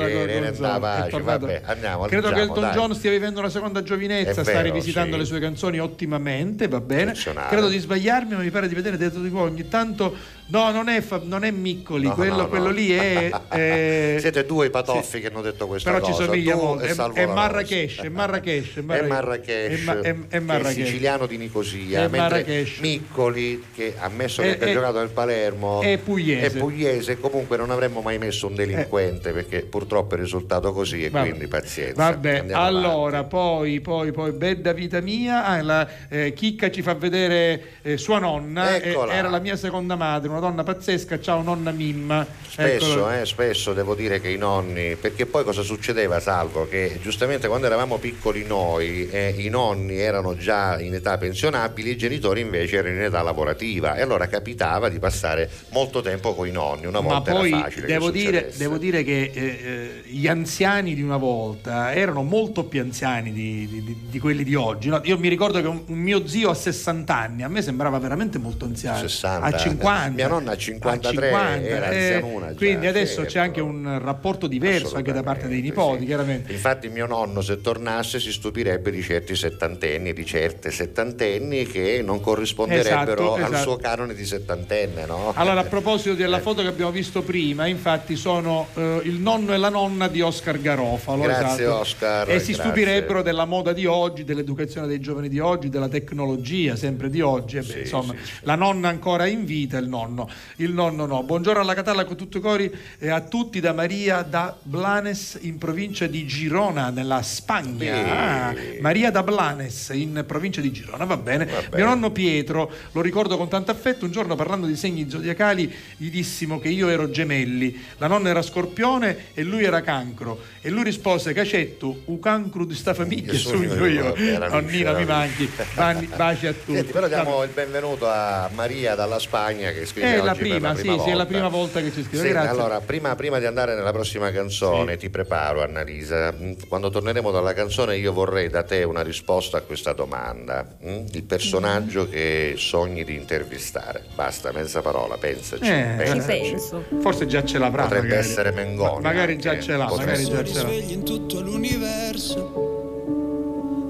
tornato 0.07 0.61
da 0.61 0.79
pace, 0.79 1.21
vabbè, 1.21 1.61
andiamo, 1.65 2.05
Credo 2.05 2.29
che 2.29 2.33
leggiamo, 2.35 2.55
Elton 2.55 2.63
dai. 2.63 2.73
John 2.73 2.95
stia 2.95 3.11
vivendo 3.11 3.39
una 3.39 3.49
seconda 3.49 3.83
giovinezza, 3.83 4.29
È 4.29 4.33
sta 4.33 4.43
vero, 4.43 4.63
rivisitando 4.63 5.13
sì. 5.13 5.19
le 5.19 5.25
sue 5.25 5.39
canzoni 5.39 5.79
ottimamente, 5.79 6.67
va 6.67 6.81
bene. 6.81 7.13
Credo 7.13 7.67
di 7.67 7.77
sbagliarmi, 7.77 8.35
ma 8.35 8.41
mi 8.41 8.49
pare 8.49 8.67
di 8.67 8.75
vedere 8.75 8.97
dentro 8.97 9.21
di 9.21 9.29
voi 9.29 9.49
ogni 9.49 9.67
tanto. 9.67 10.37
No, 10.51 10.71
non 10.71 10.89
è, 10.89 11.03
non 11.23 11.43
è 11.43 11.51
Miccoli, 11.51 12.07
No, 12.07 12.15
quello, 12.15 12.35
no, 12.35 12.41
no. 12.41 12.47
quello 12.47 12.69
lì 12.71 12.89
è. 12.91 13.29
è- 13.49 14.15
Siete 14.19 14.45
due 14.45 14.65
i 14.65 14.69
patoffi 14.71 15.19
che 15.19 15.27
hanno 15.27 15.41
detto 15.41 15.67
questa 15.67 15.91
però 15.91 16.03
ci 16.03 16.11
cosa. 16.11 16.23
somiglia 16.25 16.53
tu 16.53 16.63
molto. 16.63 16.83
e 16.85 16.87
È, 16.87 17.11
è 17.13 17.25
Marrakesh, 17.27 18.01
è 18.01 18.09
Marrakesh, 18.09 18.75
è 18.77 18.81
Marrakesh. 18.81 19.07
Marrakesh, 19.09 19.85
È, 19.85 19.91
è- 19.99 20.01
che 20.01 20.25
è 20.29 20.39
Marrakesh. 20.39 20.73
siciliano 20.85 21.27
di 21.27 21.37
Nicosia, 21.37 21.99
È 21.99 22.01
mentre 22.07 22.19
Marrakesh. 22.19 22.77
Miccoli, 22.79 23.63
che 23.75 23.93
ammesso 23.99 24.41
che 24.41 24.53
abbia 24.53 24.67
è- 24.67 24.73
giocato 24.73 24.97
nel 24.97 25.09
Palermo, 25.09 25.81
è 25.81 25.97
pugliese. 25.99 26.45
è 26.47 26.59
pugliese, 26.59 27.19
comunque 27.19 27.55
non 27.55 27.69
avremmo 27.69 28.01
mai 28.01 28.17
messo 28.17 28.47
un 28.47 28.55
delinquente, 28.55 29.31
perché 29.31 29.61
purtroppo 29.61 30.15
è 30.15 30.17
risultato 30.17 30.73
così 30.73 31.03
e 31.03 31.09
Vabbè. 31.11 31.27
quindi 31.27 31.47
pazienza. 31.47 32.09
Vabbè, 32.09 32.37
Andiamo 32.39 32.63
allora, 32.63 33.23
poi, 33.23 33.79
poi, 33.81 34.11
poi, 34.11 34.31
Bedda 34.31 34.73
Vita 34.73 34.99
Mia, 34.99 35.45
ah, 35.45 35.61
la, 35.61 35.87
eh, 36.09 36.33
Chicca 36.33 36.71
ci 36.71 36.81
fa 36.81 36.95
vedere 36.95 37.61
eh, 37.83 37.97
sua 37.97 38.17
nonna, 38.17 38.77
eh, 38.77 38.97
era 39.11 39.29
la 39.29 39.39
mia 39.39 39.55
seconda 39.55 39.95
madre, 39.95 40.27
una 40.29 40.38
donna 40.39 40.63
pazzesca, 40.63 41.19
ciao 41.19 41.41
nonna 41.41 41.71
Mimma. 41.71 42.25
Spesso, 42.47 43.09
eh, 43.09 43.25
spesso 43.25 43.73
devo 43.73 43.95
dire 43.95 44.19
che 44.19 44.29
i 44.29 44.37
nonni, 44.37 44.95
perché 44.95 45.25
poi 45.25 45.43
cosa 45.43 45.61
succedeva 45.61 46.19
Salvo? 46.19 46.67
Che 46.67 46.99
giustamente 47.01 47.47
quando 47.47 47.67
eravamo 47.67 47.97
piccoli 47.97 48.45
noi 48.45 49.09
eh, 49.09 49.33
i 49.37 49.47
nonni 49.49 49.97
erano 49.97 50.35
già 50.35 50.79
in 50.79 50.93
età 50.93 51.17
pensionabili, 51.17 51.91
i 51.91 51.97
genitori 51.97 52.41
invece 52.41 52.77
erano 52.77 52.95
in 52.95 53.01
età 53.03 53.21
lavorativa 53.21 53.95
e 53.95 54.01
allora 54.01 54.27
capitava 54.27 54.89
di 54.89 54.99
passare 54.99 55.49
molto 55.71 56.01
tempo 56.01 56.33
con 56.35 56.47
i 56.47 56.51
nonni, 56.51 56.85
una 56.85 57.01
Ma 57.01 57.07
volta 57.13 57.31
poi 57.31 57.49
era 57.51 57.61
facile. 57.61 57.87
devo 57.87 58.09
dire, 58.11 58.51
devo 58.57 58.77
dire 58.77 59.03
che 59.03 59.31
eh, 59.33 59.41
eh, 59.43 60.01
gli 60.05 60.27
anziani 60.27 60.95
di 60.95 61.01
una 61.01 61.17
volta 61.17 61.93
erano 61.93 62.23
molto 62.23 62.63
più 62.65 62.81
anziani 62.81 63.31
di, 63.31 63.67
di- 63.69 63.83
di- 63.83 63.97
di 64.09 64.19
quelli 64.19 64.43
di 64.43 64.55
oggi. 64.55 64.89
no? 64.89 64.99
Io 65.03 65.17
mi 65.17 65.29
ricordo 65.29 65.61
che 65.61 65.67
un, 65.67 65.83
un 65.85 65.97
mio 65.97 66.27
zio 66.27 66.49
a 66.49 66.53
60 66.55 67.15
anni, 67.15 67.43
a 67.43 67.47
me 67.47 67.61
sembrava 67.61 67.99
veramente 67.99 68.37
molto 68.37 68.65
anziano. 68.65 68.97
60, 68.99 69.45
a 69.45 69.57
50. 69.57 70.09
mia 70.15 70.27
nonna 70.29 70.51
a 70.51 70.57
53 70.57 71.31
a 71.31 71.37
50, 71.37 71.67
era 71.67 71.89
eh, 71.91 71.97
anzianuna 72.13 72.47
già, 72.49 72.55
quindi 72.55 72.87
adesso 72.87 73.15
certo. 73.15 73.29
c'è 73.31 73.39
anche 73.39 73.61
un 73.61 73.99
rapporto 74.01 74.47
diverso 74.47 74.95
anche 74.95 75.11
da 75.11 75.23
parte 75.23 75.47
dei 75.47 75.61
nipoti, 75.61 76.05
chiaramente. 76.05 76.51
Infatti 76.51 76.89
mio 76.89 77.05
nonno 77.05 77.41
se 77.41 77.61
tornasse 77.61 78.19
si 78.19 78.31
stupirebbe 78.31 78.91
di 78.91 79.01
certi 79.01 79.35
settantenni, 79.35 80.13
di 80.13 80.25
certe 80.25 80.71
settantenni 80.71 81.65
che 81.65 82.01
non 82.03 82.19
corrisponderebbero 82.19 82.87
Esatto, 82.89 83.33
al 83.33 83.41
esatto. 83.53 83.61
suo 83.61 83.77
canone 83.77 84.13
di 84.13 84.25
settantenne, 84.25 85.05
no? 85.05 85.33
Allora, 85.35 85.61
a 85.61 85.63
proposito 85.65 86.15
della 86.15 86.39
foto 86.39 86.61
che 86.61 86.67
abbiamo 86.67 86.91
visto 86.91 87.21
prima, 87.21 87.65
infatti 87.65 88.15
sono 88.15 88.67
eh, 88.75 89.01
il 89.03 89.19
nonno 89.19 89.53
e 89.53 89.57
la 89.57 89.69
nonna 89.69 90.07
di 90.07 90.21
Oscar 90.21 90.59
Garofalo. 90.59 91.23
Grazie, 91.23 91.63
esatto. 91.65 91.79
Oscar, 91.79 92.29
E 92.29 92.39
si 92.39 92.53
grazie. 92.53 92.53
stupirebbero 92.53 93.21
della 93.21 93.45
moda 93.45 93.73
di 93.73 93.85
oggi, 93.85 94.23
dell'educazione 94.23 94.87
dei 94.87 94.99
giovani 94.99 95.29
di 95.29 95.39
oggi, 95.39 95.69
della 95.69 95.87
tecnologia 95.89 96.75
sempre 96.75 97.09
di 97.09 97.21
oggi. 97.21 97.59
Beh, 97.59 97.79
insomma, 97.79 98.13
la 98.41 98.55
nonna 98.55 98.89
ancora 98.89 99.25
in 99.25 99.45
vita, 99.45 99.77
il 99.77 99.87
nonno. 99.87 100.08
Il 100.57 100.71
nonno 100.71 101.05
no. 101.05 101.23
Buongiorno 101.23 101.61
alla 101.61 101.73
Catalla 101.73 102.05
con 102.05 102.15
tutto 102.15 102.37
i 102.37 102.41
cori 102.41 102.71
e 102.97 103.09
a 103.09 103.21
tutti 103.21 103.59
da 103.59 103.73
Maria 103.73 104.21
da 104.21 104.55
Blanes 104.61 105.37
in 105.41 105.57
provincia 105.57 106.07
di 106.07 106.25
Girona, 106.25 106.89
nella 106.89 107.21
Spagna. 107.21 108.47
Ah, 108.49 108.55
Maria 108.81 109.11
da 109.11 109.23
Blanes 109.23 109.89
in 109.93 110.23
provincia 110.25 110.61
di 110.61 110.71
Girona, 110.71 111.05
va 111.05 111.17
bene. 111.17 111.47
Mio 111.73 111.85
nonno 111.85 112.11
Pietro, 112.11 112.71
lo 112.91 113.01
ricordo 113.01 113.37
con 113.37 113.47
tanto 113.47 113.71
affetto, 113.71 114.05
un 114.05 114.11
giorno 114.11 114.35
parlando 114.35 114.67
di 114.67 114.75
segni 114.75 115.09
zodiacali 115.09 115.73
gli 115.97 116.09
dissimo 116.09 116.59
che 116.59 116.69
io 116.69 116.89
ero 116.89 117.09
gemelli, 117.09 117.79
la 117.97 118.07
nonna 118.07 118.29
era 118.29 118.41
scorpione 118.41 119.27
e 119.33 119.43
lui 119.43 119.63
era 119.63 119.81
cancro. 119.81 120.39
E 120.61 120.69
lui 120.69 120.83
rispose, 120.83 121.33
Cacetto, 121.33 122.01
u 122.05 122.19
cancro 122.19 122.65
di 122.65 122.75
sta 122.75 122.93
famiglia 122.93 123.33
sogno 123.33 123.85
io. 123.85 124.15
io, 124.15 124.37
Nonnina 124.47 124.93
mi 124.93 125.05
manchi, 125.05 125.49
Vanni, 125.75 126.07
baci 126.13 126.47
a 126.47 126.53
tutti. 126.53 126.73
Senti, 126.73 126.91
però 126.91 127.07
diamo 127.07 127.43
il 127.43 127.51
benvenuto 127.53 128.07
a 128.07 128.49
Maria 128.53 128.95
dalla 128.95 129.19
Spagna 129.19 129.71
che 129.71 129.85
scrive 129.85 129.98
È 130.01 130.15
oggi 130.17 130.25
la 130.25 130.31
per 130.33 130.37
prima, 130.41 130.67
la 130.69 130.75
sì, 130.75 130.81
prima 130.81 131.03
sì, 131.03 131.09
è 131.09 131.13
la 131.13 131.25
prima 131.25 131.47
volta 131.47 131.79
che 131.81 131.91
ci 131.91 132.03
scrive. 132.03 132.23
Sì, 132.23 132.29
Grazie. 132.29 132.49
allora, 132.49 132.79
prima, 132.81 133.15
prima 133.15 133.39
di 133.39 133.45
andare 133.45 133.75
nella 133.75 133.91
prossima 133.91 134.31
canzone, 134.31 134.97
ti 134.97 135.09
preparo, 135.09 135.61
Annalisa. 135.63 136.31
Mm, 136.31 136.53
Quando 136.67 136.89
torneremo 136.89 137.31
dalla 137.31 137.53
canzone, 137.53 137.97
io 137.97 138.11
vorrei 138.13 138.49
da 138.49 138.63
te 138.63 138.83
una 138.83 139.01
risposta 139.01 139.57
a 139.57 139.61
questa 139.61 139.93
domanda. 139.93 140.65
mm? 140.85 141.05
Il 141.11 141.23
personaggio 141.23 142.05
Mm. 142.05 142.11
che 142.11 142.53
sogni 142.57 143.03
di 143.03 143.15
intervistare. 143.15 144.03
Basta, 144.15 144.51
mezza 144.51 144.81
parola, 144.81 145.17
pensaci. 145.17 145.63
Eh, 145.63 145.93
pensaci. 145.97 146.55
Forse 147.01 147.25
già 147.27 147.43
ce 147.43 147.57
l'avrà. 147.57 147.83
Potrebbe 147.83 148.07
magari. 148.07 148.25
essere 148.27 148.51
Mengoni. 148.51 149.01
Ma- 149.01 149.09
Magari 149.09 149.37
già 149.37 149.59
ce 149.59 149.75
l'ha, 149.75 149.85
Potrebbe 149.85 150.11
magari 150.23 150.23
già 150.29 150.43
ce 150.43 150.53
l'ha. 150.53 150.59
svegli 150.69 150.91
in 150.91 151.03
tutto 151.03 151.39
l'universo 151.41 152.67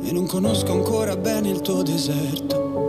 e 0.03 0.11
non 0.11 0.26
conosco 0.27 0.72
ancora 0.72 1.15
bene 1.15 1.49
il 1.49 1.61
tuo 1.61 1.81
deserto. 1.84 2.88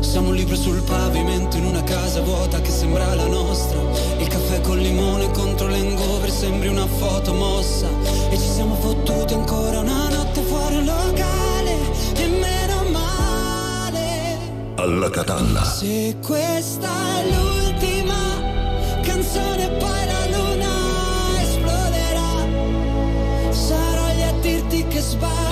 Siamo 0.00 0.28
un 0.28 0.34
libro 0.34 0.56
sul 0.56 0.82
pavimento 0.82 1.56
in 1.56 1.64
una 1.64 1.82
casa 1.82 2.20
vuota 2.20 2.60
che 2.60 2.70
sembra 2.70 3.14
la 3.14 3.26
nostra. 3.26 3.80
Il 4.18 4.26
caffè 4.28 4.60
col 4.60 4.78
limone 4.78 5.30
contro 5.30 5.68
l'engover 5.68 6.30
sembri 6.30 6.68
una 6.68 6.86
foto 6.86 7.32
mossa. 7.32 7.88
E 8.30 8.36
ci 8.36 8.48
siamo 8.48 8.74
fottuti 8.74 9.34
ancora 9.34 9.80
una 9.80 10.08
notte 10.08 10.42
fuori 10.42 10.76
un 10.76 10.84
locale. 10.84 11.76
E 12.16 12.26
meno 12.26 12.84
male. 12.90 14.38
Alla 14.76 15.10
Catalla. 15.10 15.64
Se 15.64 16.16
questa 16.20 16.88
è 17.18 17.30
l'ultima 17.30 18.22
canzone, 19.02 19.68
poi 19.68 20.06
la 20.06 20.36
luna 20.36 20.70
esploderà. 21.42 22.46
Sarò 23.50 24.06
lì 24.14 24.22
a 24.22 24.32
dirti 24.40 24.86
che 24.88 25.00
sbagli, 25.00 25.51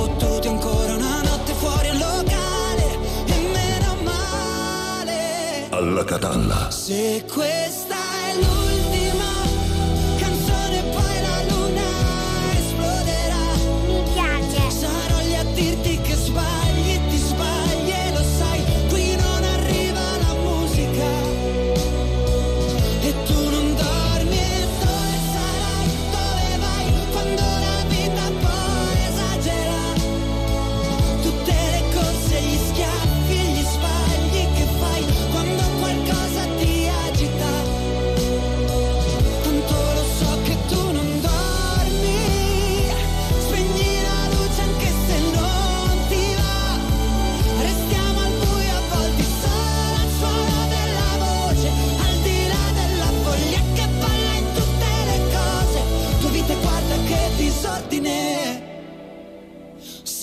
Fottuti 0.00 0.48
ancora 0.48 0.94
una 0.94 1.20
notte 1.20 1.52
fuori 1.52 1.88
al 1.88 1.98
locale, 1.98 2.98
e 3.26 3.38
meno 3.52 3.96
male. 4.02 5.66
Alla 5.68 6.04
Catalla. 6.04 6.70
Se 6.70 7.26
questa 7.30 7.96
è 8.30 8.34
l'ultima 8.36 8.69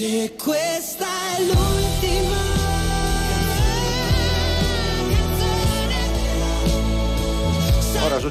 Se 0.07 0.29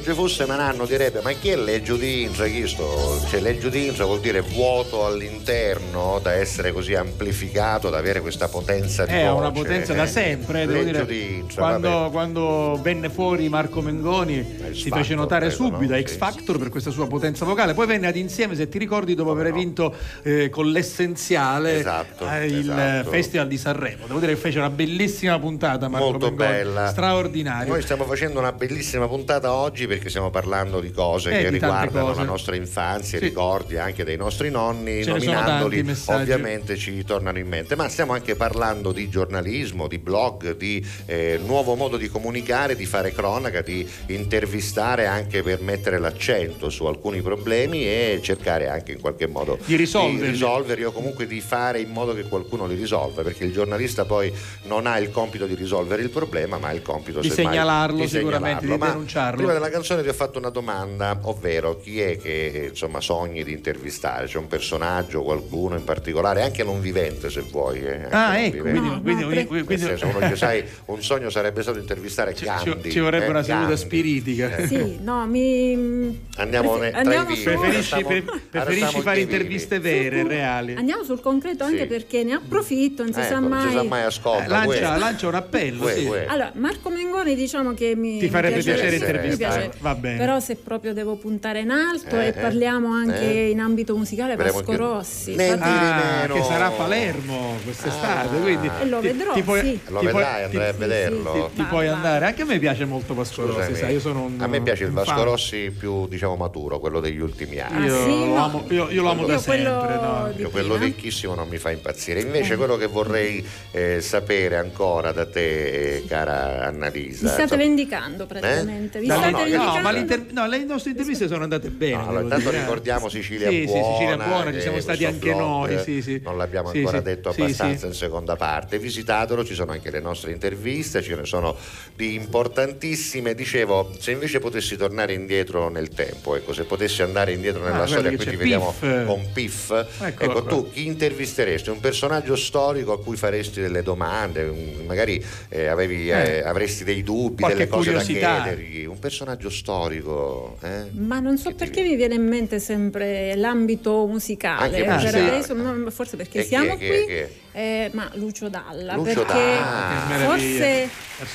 Ci 0.07 0.13
fosse 0.13 0.47
Mananno 0.47 0.87
direbbe 0.87 1.21
ma 1.21 1.33
chi 1.33 1.49
è 1.49 1.57
leggio 1.57 1.97
di 1.97 2.23
Inza? 2.23 2.47
Chi 2.47 2.65
sto? 2.69 3.21
Cioè 3.29 3.41
leggio 3.41 3.69
di 3.69 3.87
Inza 3.87 4.05
vuol 4.05 4.21
dire 4.21 4.41
vuoto 4.41 5.05
all'interno 5.05 6.21
da 6.23 6.33
essere 6.33 6.71
così 6.71 6.95
amplificato, 6.95 7.91
da 7.91 7.99
avere 7.99 8.21
questa 8.21 8.47
potenza 8.47 9.05
di 9.05 9.11
È 9.11 9.25
voce. 9.25 9.37
una 9.37 9.51
potenza 9.51 9.95
da 9.95 10.05
eh. 10.05 10.07
sempre, 10.07 10.65
devo 10.65 10.85
Leggio 10.85 11.05
dire. 11.05 11.07
di 11.07 11.35
Inza, 11.39 11.61
quando, 11.61 12.09
quando 12.13 12.79
venne 12.81 13.11
fuori 13.11 13.49
Marco 13.49 13.81
Mengoni 13.81 14.45
si 14.71 14.83
Factor, 14.83 14.99
fece 14.99 15.15
notare 15.17 15.49
credo, 15.49 15.65
subito 15.65 15.95
no? 15.95 16.01
X 16.01 16.17
Factor 16.17 16.57
per 16.57 16.69
questa 16.69 16.93
sua 16.93 17.09
potenza 17.09 17.45
vocale. 17.45 17.75
Poi 17.75 17.87
venne 17.89 18.07
ad 18.07 18.15
insieme, 18.15 18.55
se 18.55 18.69
ti 18.69 18.79
ricordi, 18.79 19.17
dopo 19.17 19.33
aver 19.33 19.53
vinto 19.53 19.93
eh, 20.23 20.51
con 20.51 20.71
l'essenziale 20.71 21.81
Esatto, 21.81 22.31
eh, 22.31 22.47
il 22.47 22.59
esatto. 22.61 23.11
Festival 23.11 23.49
di 23.49 23.59
Sanremo. 23.59 24.07
Devo 24.07 24.21
dire 24.21 24.35
che 24.35 24.39
fece 24.39 24.59
una 24.59 24.71
bellissima 24.71 25.37
puntata 25.41 25.89
Marco 25.89 26.11
Molto 26.11 26.27
Mengoni, 26.29 26.49
bella. 26.49 26.87
straordinario. 26.91 27.73
Noi 27.73 27.83
stiamo 27.83 28.05
facendo 28.05 28.39
una 28.39 28.53
bellissima 28.53 29.09
puntata 29.09 29.53
oggi 29.53 29.89
perché 29.89 29.96
stiamo 30.07 30.31
parlando 30.31 30.81
di 30.81 30.91
cose 30.91 31.31
Eh, 31.31 31.43
che 31.43 31.51
di 31.51 31.59
riguardano 31.59 32.07
cose. 32.09 32.21
la 32.21 32.27
nostra 32.27 32.55
infanzia, 32.57 33.19
Sì. 33.19 33.25
ricordi 33.25 33.77
anche 33.79 34.05
dei 34.05 34.17
nostri 34.17 34.51
nonni, 34.51 35.03
Ce 35.03 35.11
nominandoli 35.11 35.85
ovviamente 36.07 36.77
ci 36.77 37.05
tornano 37.05 37.39
in 37.39 37.47
mente, 37.49 37.75
ma 37.77 37.89
stiamo 37.89 38.13
anche 38.13 38.35
parlando 38.37 38.93
di 38.93 39.09
giornalismo, 39.09 39.87
di 39.89 39.99
blog, 39.99 40.57
di 40.57 40.85
eh, 41.07 41.39
nuovo 41.45 41.75
modo 41.75 41.97
di 41.97 42.09
comunicare, 42.09 42.77
di 42.77 42.87
fare 42.87 43.13
cronaca, 43.13 43.61
di 43.63 43.87
intervistare 44.07 45.07
anche 45.07 45.43
per 45.43 45.61
mettere 45.61 45.99
l'accento 45.99 46.69
su 46.71 46.85
alcuni 46.85 47.23
problemi 47.23 47.85
e 47.85 48.21
cercare 48.23 48.69
anche 48.69 48.93
in 48.93 49.01
qualche 49.01 49.27
modo 49.27 49.59
Di 49.65 49.77
risolverli. 49.77 50.31
risolverli 50.31 50.85
o 50.85 50.93
comunque 50.93 51.27
di 51.27 51.41
fare 51.41 51.81
in 51.81 51.91
modo 51.91 52.15
che 52.15 52.25
qualcuno 52.25 52.67
li 52.67 52.75
risolva, 52.75 53.23
perché 53.23 53.45
il 53.45 53.53
giornalista 53.53 54.05
poi 54.05 54.33
non 54.65 54.87
ha 54.87 54.99
il 54.99 55.11
compito 55.11 55.47
di 55.47 55.55
risolvere 55.55 56.03
il 56.03 56.11
problema, 56.11 56.59
ma 56.59 56.69
ha 56.69 56.73
il 56.73 56.83
compito 56.83 57.21
Di 57.21 57.31
segnalarlo 57.31 57.99
di 58.01 58.09
sicuramente, 58.09 58.61
segnalarlo. 58.61 58.73
di 58.75 58.79
Ma 58.79 58.87
denunciarlo. 58.89 59.37
Prima 59.37 59.53
della 59.53 59.71
canzone 59.71 59.85
ti 60.03 60.09
ho 60.09 60.13
fatto 60.13 60.39
una 60.39 60.49
domanda, 60.51 61.19
ovvero 61.23 61.77
chi 61.79 62.01
è 62.01 62.17
che 62.19 62.69
insomma 62.71 63.01
sogni 63.01 63.45
di 63.45 63.53
intervistare? 63.53 64.27
C'è 64.27 64.39
un 64.39 64.47
personaggio, 64.49 65.23
qualcuno 65.23 65.77
in 65.77 65.85
particolare, 65.85 66.43
anche 66.43 66.65
non 66.65 66.81
vivente 66.81 67.31
se 67.31 67.43
vuoi. 67.51 67.81
eh, 67.81 68.07
Ah, 68.11 68.33
non 68.33 68.37
ecco, 68.37 68.57
vivente. 68.63 68.81
quindi, 68.81 69.01
quindi- 69.03 69.25
quindi- 69.47 69.65
quindi- 69.65 69.85
senso, 69.85 70.07
uno 70.07 70.19
dice, 70.21 70.37
sai, 70.37 70.65
un 70.87 71.03
sogno 71.03 71.31
sarebbe 71.31 71.63
stato 71.63 71.79
intervistare 71.79 72.35
ci, 72.35 72.45
Gandhi. 72.45 72.91
ci 72.91 72.99
vorrebbe 72.99 73.27
eh, 73.27 73.31
una 73.31 73.43
seduta 73.43 73.61
Gandhi. 73.67 73.77
spiritica. 73.81 74.57
Eh, 74.57 74.67
Sì, 74.67 74.99
no, 75.01 75.27
mi... 75.27 76.25
Andiamo 76.37 76.83
i 76.85 76.91
andiamo 76.93 77.27
vivi. 77.27 77.43
Preferisci, 77.43 78.05
pre- 78.05 78.25
preferisci 78.51 79.01
fare 79.01 79.21
interviste 79.21 79.79
vere, 79.79 80.27
reali? 80.27 80.75
Andiamo 80.75 81.05
sul 81.05 81.21
concreto 81.21 81.65
anche 81.65 81.81
Sì. 81.83 81.87
perché 81.87 82.25
ne 82.25 82.35
approfitto, 82.35 83.03
non 83.05 83.13
si 83.13 83.21
Ecco, 83.21 83.29
sa 83.29 83.39
non 83.39 83.51
mai. 83.51 83.69
si 83.69 83.75
sa 83.75 83.83
mai 83.85 84.03
ascolta. 84.03 84.45
Eh, 84.45 84.49
lancia, 84.49 84.97
lancia 84.97 85.29
un 85.29 85.35
appello, 85.35 85.85
Uè, 85.85 85.95
sì. 85.95 86.05
uè. 86.05 86.25
Allora, 86.29 86.53
Marco 86.55 86.89
Mengoni 86.91 87.35
diciamo 87.35 87.75
che 87.75 87.95
mi 87.95 88.19
Ti 88.19 88.29
farebbe 88.29 88.63
piacere 88.63 88.91
mi 88.91 88.97
intervistare. 88.97 89.73
Va 89.79 89.95
bene. 89.95 90.17
Però 90.19 90.41
se 90.41 90.57
proprio 90.57 90.93
devo 90.95 91.17
puntare 91.17 91.61
in 91.61 91.71
alto 91.71 92.17
Eh, 92.19 92.25
e 92.25 92.29
eh, 92.29 92.33
parliamo 92.33 92.93
anche 92.93 93.21
eh. 93.21 93.51
in 93.51 93.61
ambito 93.61 93.97
musicale, 93.97 94.37
Vedremo 94.37 94.59
Vasco 94.59 94.71
che- 94.73 94.77
Rossi. 94.77 95.31
Dire 95.33 95.59
Ah, 95.61 96.21
meno. 96.23 96.35
che 96.35 96.43
sarà 96.43 96.67
a 96.67 96.71
Palermo 96.71 97.57
quest'estate, 97.63 98.37
Ah. 98.37 98.41
quindi 98.41 98.71
E 98.81 98.87
lo 98.87 99.01
ti- 99.01 99.07
vedrò, 99.07 99.33
ti 99.33 99.43
puoi- 99.43 99.61
sì. 99.61 99.81
Lo 99.89 99.99
ti 100.01 100.07
vedrai, 100.07 100.45
andrai 100.45 100.69
a 100.69 100.73
ti- 100.73 100.79
vederlo. 100.79 101.51
ti, 101.55 101.57
ti 101.57 101.63
puoi 101.69 101.89
andare. 101.89 102.25
Anche 102.27 102.43
a 102.43 102.45
me 102.47 102.59
piace 102.59 102.85
molto 102.85 103.15
Vasco 103.15 103.47
Rossi, 103.47 103.75
sai, 103.77 103.93
io 103.93 104.01
sono 104.01 104.23
un 104.25 104.37
a 104.41 104.47
me 104.47 104.61
piace 104.63 104.85
il 104.85 104.91
Vasco 104.93 105.15
fan. 105.15 105.25
Rossi 105.25 105.75
più 105.77 106.07
diciamo 106.09 106.37
maturo, 106.37 106.79
quello 106.79 107.01
degli 107.01 107.21
ultimi 107.21 107.59
anni. 107.61 107.87
Io, 107.87 107.95
Ah, 107.97 108.05
sì? 108.05 108.27
lo 108.27 108.35
amo, 108.37 108.65
io, 108.69 108.91
io 108.91 109.03
lo 109.03 109.11
amo 109.11 109.27
da 109.27 109.35
Io 109.35 109.43
quello 109.43 109.81
sempre. 109.81 109.95
no? 109.97 110.33
Io 110.37 110.51
quello 110.51 110.79
vecchissimo 110.79 111.35
non 111.35 111.49
mi 111.49 111.59
fa 111.59 111.71
impazzire. 111.71 112.21
Invece 112.21 112.57
quello 112.57 112.77
che 112.77 112.87
vorrei 112.87 113.45
eh, 113.73 114.01
sapere 114.01 114.57
ancora 114.57 115.13
da 115.13 115.27
te, 115.27 115.97
eh, 115.97 116.05
cara 116.07 116.65
Annalisa. 116.67 117.23
Vi 117.27 117.29
state 117.29 117.57
vendicando 117.57 118.27
praticamente. 118.27 118.99
Vi 119.01 119.07
No, 119.07 119.15
state 119.15 119.31
no, 119.31 119.37
vendicando. 119.39 119.56
No, 119.57 119.81
ma 119.81 119.91
no, 119.91 120.47
le 120.47 120.65
nostre 120.65 120.91
interviste 120.91 121.27
sono 121.29 121.43
andate 121.43 121.69
bene. 121.69 121.95
No, 121.97 122.09
allora, 122.09 122.23
intanto 122.23 122.45
dire, 122.51 122.57
eh. 122.57 122.61
ricordiamo 122.61 123.09
Sicilia 123.09 123.49
Sì, 123.49 123.61
sì, 123.61 123.65
buona. 123.67 123.93
Sicilia 123.97 124.17
buona, 124.17 124.45
ci 124.51 124.57
che 124.57 124.61
siamo 124.61 124.81
stati 124.81 125.05
anche 125.05 125.33
blog, 125.33 125.39
noi. 125.39 125.79
Sì, 125.83 126.03
sì. 126.03 126.21
Non 126.23 126.37
l'abbiamo 126.37 126.71
Sì, 126.71 126.79
ancora 126.79 126.99
sì. 126.99 127.03
detto 127.05 127.33
Sì, 127.33 127.41
abbastanza 127.43 127.79
sì. 127.81 127.87
in 127.87 127.93
seconda 127.95 128.37
parte. 128.37 128.79
Visitatelo, 128.79 129.45
ci 129.45 129.55
sono 129.55 129.73
anche 129.73 129.91
le 129.91 130.01
nostre 130.01 130.33
interviste, 130.33 131.03
ce 131.03 131.15
ne 131.15 131.25
sono 131.25 131.57
di 131.95 132.15
importantissime. 132.15 133.35
Dicevo, 133.35 133.91
se 133.99 134.13
invece 134.13 134.39
potessi 134.39 134.77
tornare 134.77 135.13
indietro 135.13 135.69
nel 135.69 135.89
tempo, 135.91 136.37
ecco, 136.37 136.53
se 136.53 136.65
potessi 136.65 137.03
andare 137.03 137.33
indietro 137.33 137.63
nella 137.63 137.83
Ah, 137.83 137.87
storia, 137.87 138.09
qui 138.09 138.19
ti 138.19 138.25
c'è, 138.25 138.37
vediamo 138.37 138.75
con 138.79 139.21
Piff. 139.33 139.71
Ecco, 140.01 140.31
qua. 140.33 140.43
tu 140.43 140.71
chi 140.71 140.87
intervisteresti? 140.87 141.71
Un 141.71 141.81
personaggio 141.81 142.37
storico 142.37 142.93
a 142.93 143.01
cui 143.03 143.17
faresti 143.17 143.61
delle 143.61 143.83
domande, 143.83 144.53
magari 144.87 145.23
eh, 145.49 145.67
avevi, 145.67 146.11
eh, 146.11 146.15
Eh. 146.37 146.43
avresti 146.43 146.85
dei 146.85 147.03
dubbi, 147.03 147.41
Qualche 147.43 147.59
delle 147.59 147.69
cose 147.71 147.91
curiosità. 147.91 148.39
da 148.39 148.43
chiedergli. 148.45 148.85
Un 148.87 148.99
personaggio 148.99 149.46
storico. 149.51 150.57
eh? 150.63 150.91
Ma 150.93 151.21
non 151.21 151.39
so 151.39 151.51
Che 151.51 151.55
perché 151.55 151.83
mi 151.83 151.97
viene 151.97 152.15
in 152.15 152.27
mente 152.27 152.59
sempre 152.59 153.35
l'ambito 153.37 154.07
musicale. 154.07 154.65
Anche 154.65 154.85
per 154.85 154.95
musicale. 154.95 155.29
adesso, 155.29 155.91
forse 155.91 156.17
perché 156.17 156.39
E 156.41 156.43
siamo 156.45 156.73
è, 156.73 156.77
qui. 156.77 156.87
chi 157.07 157.13
è? 157.13 157.31
Eh, 157.57 157.91
ma 157.95 158.11
Lucio 158.17 158.51
Dalla, 158.51 158.97
Lucio 158.97 159.25
perché 159.25 159.33
Dalla. 159.33 160.05
Meraviglia. 160.09 160.29
forse 160.29 160.91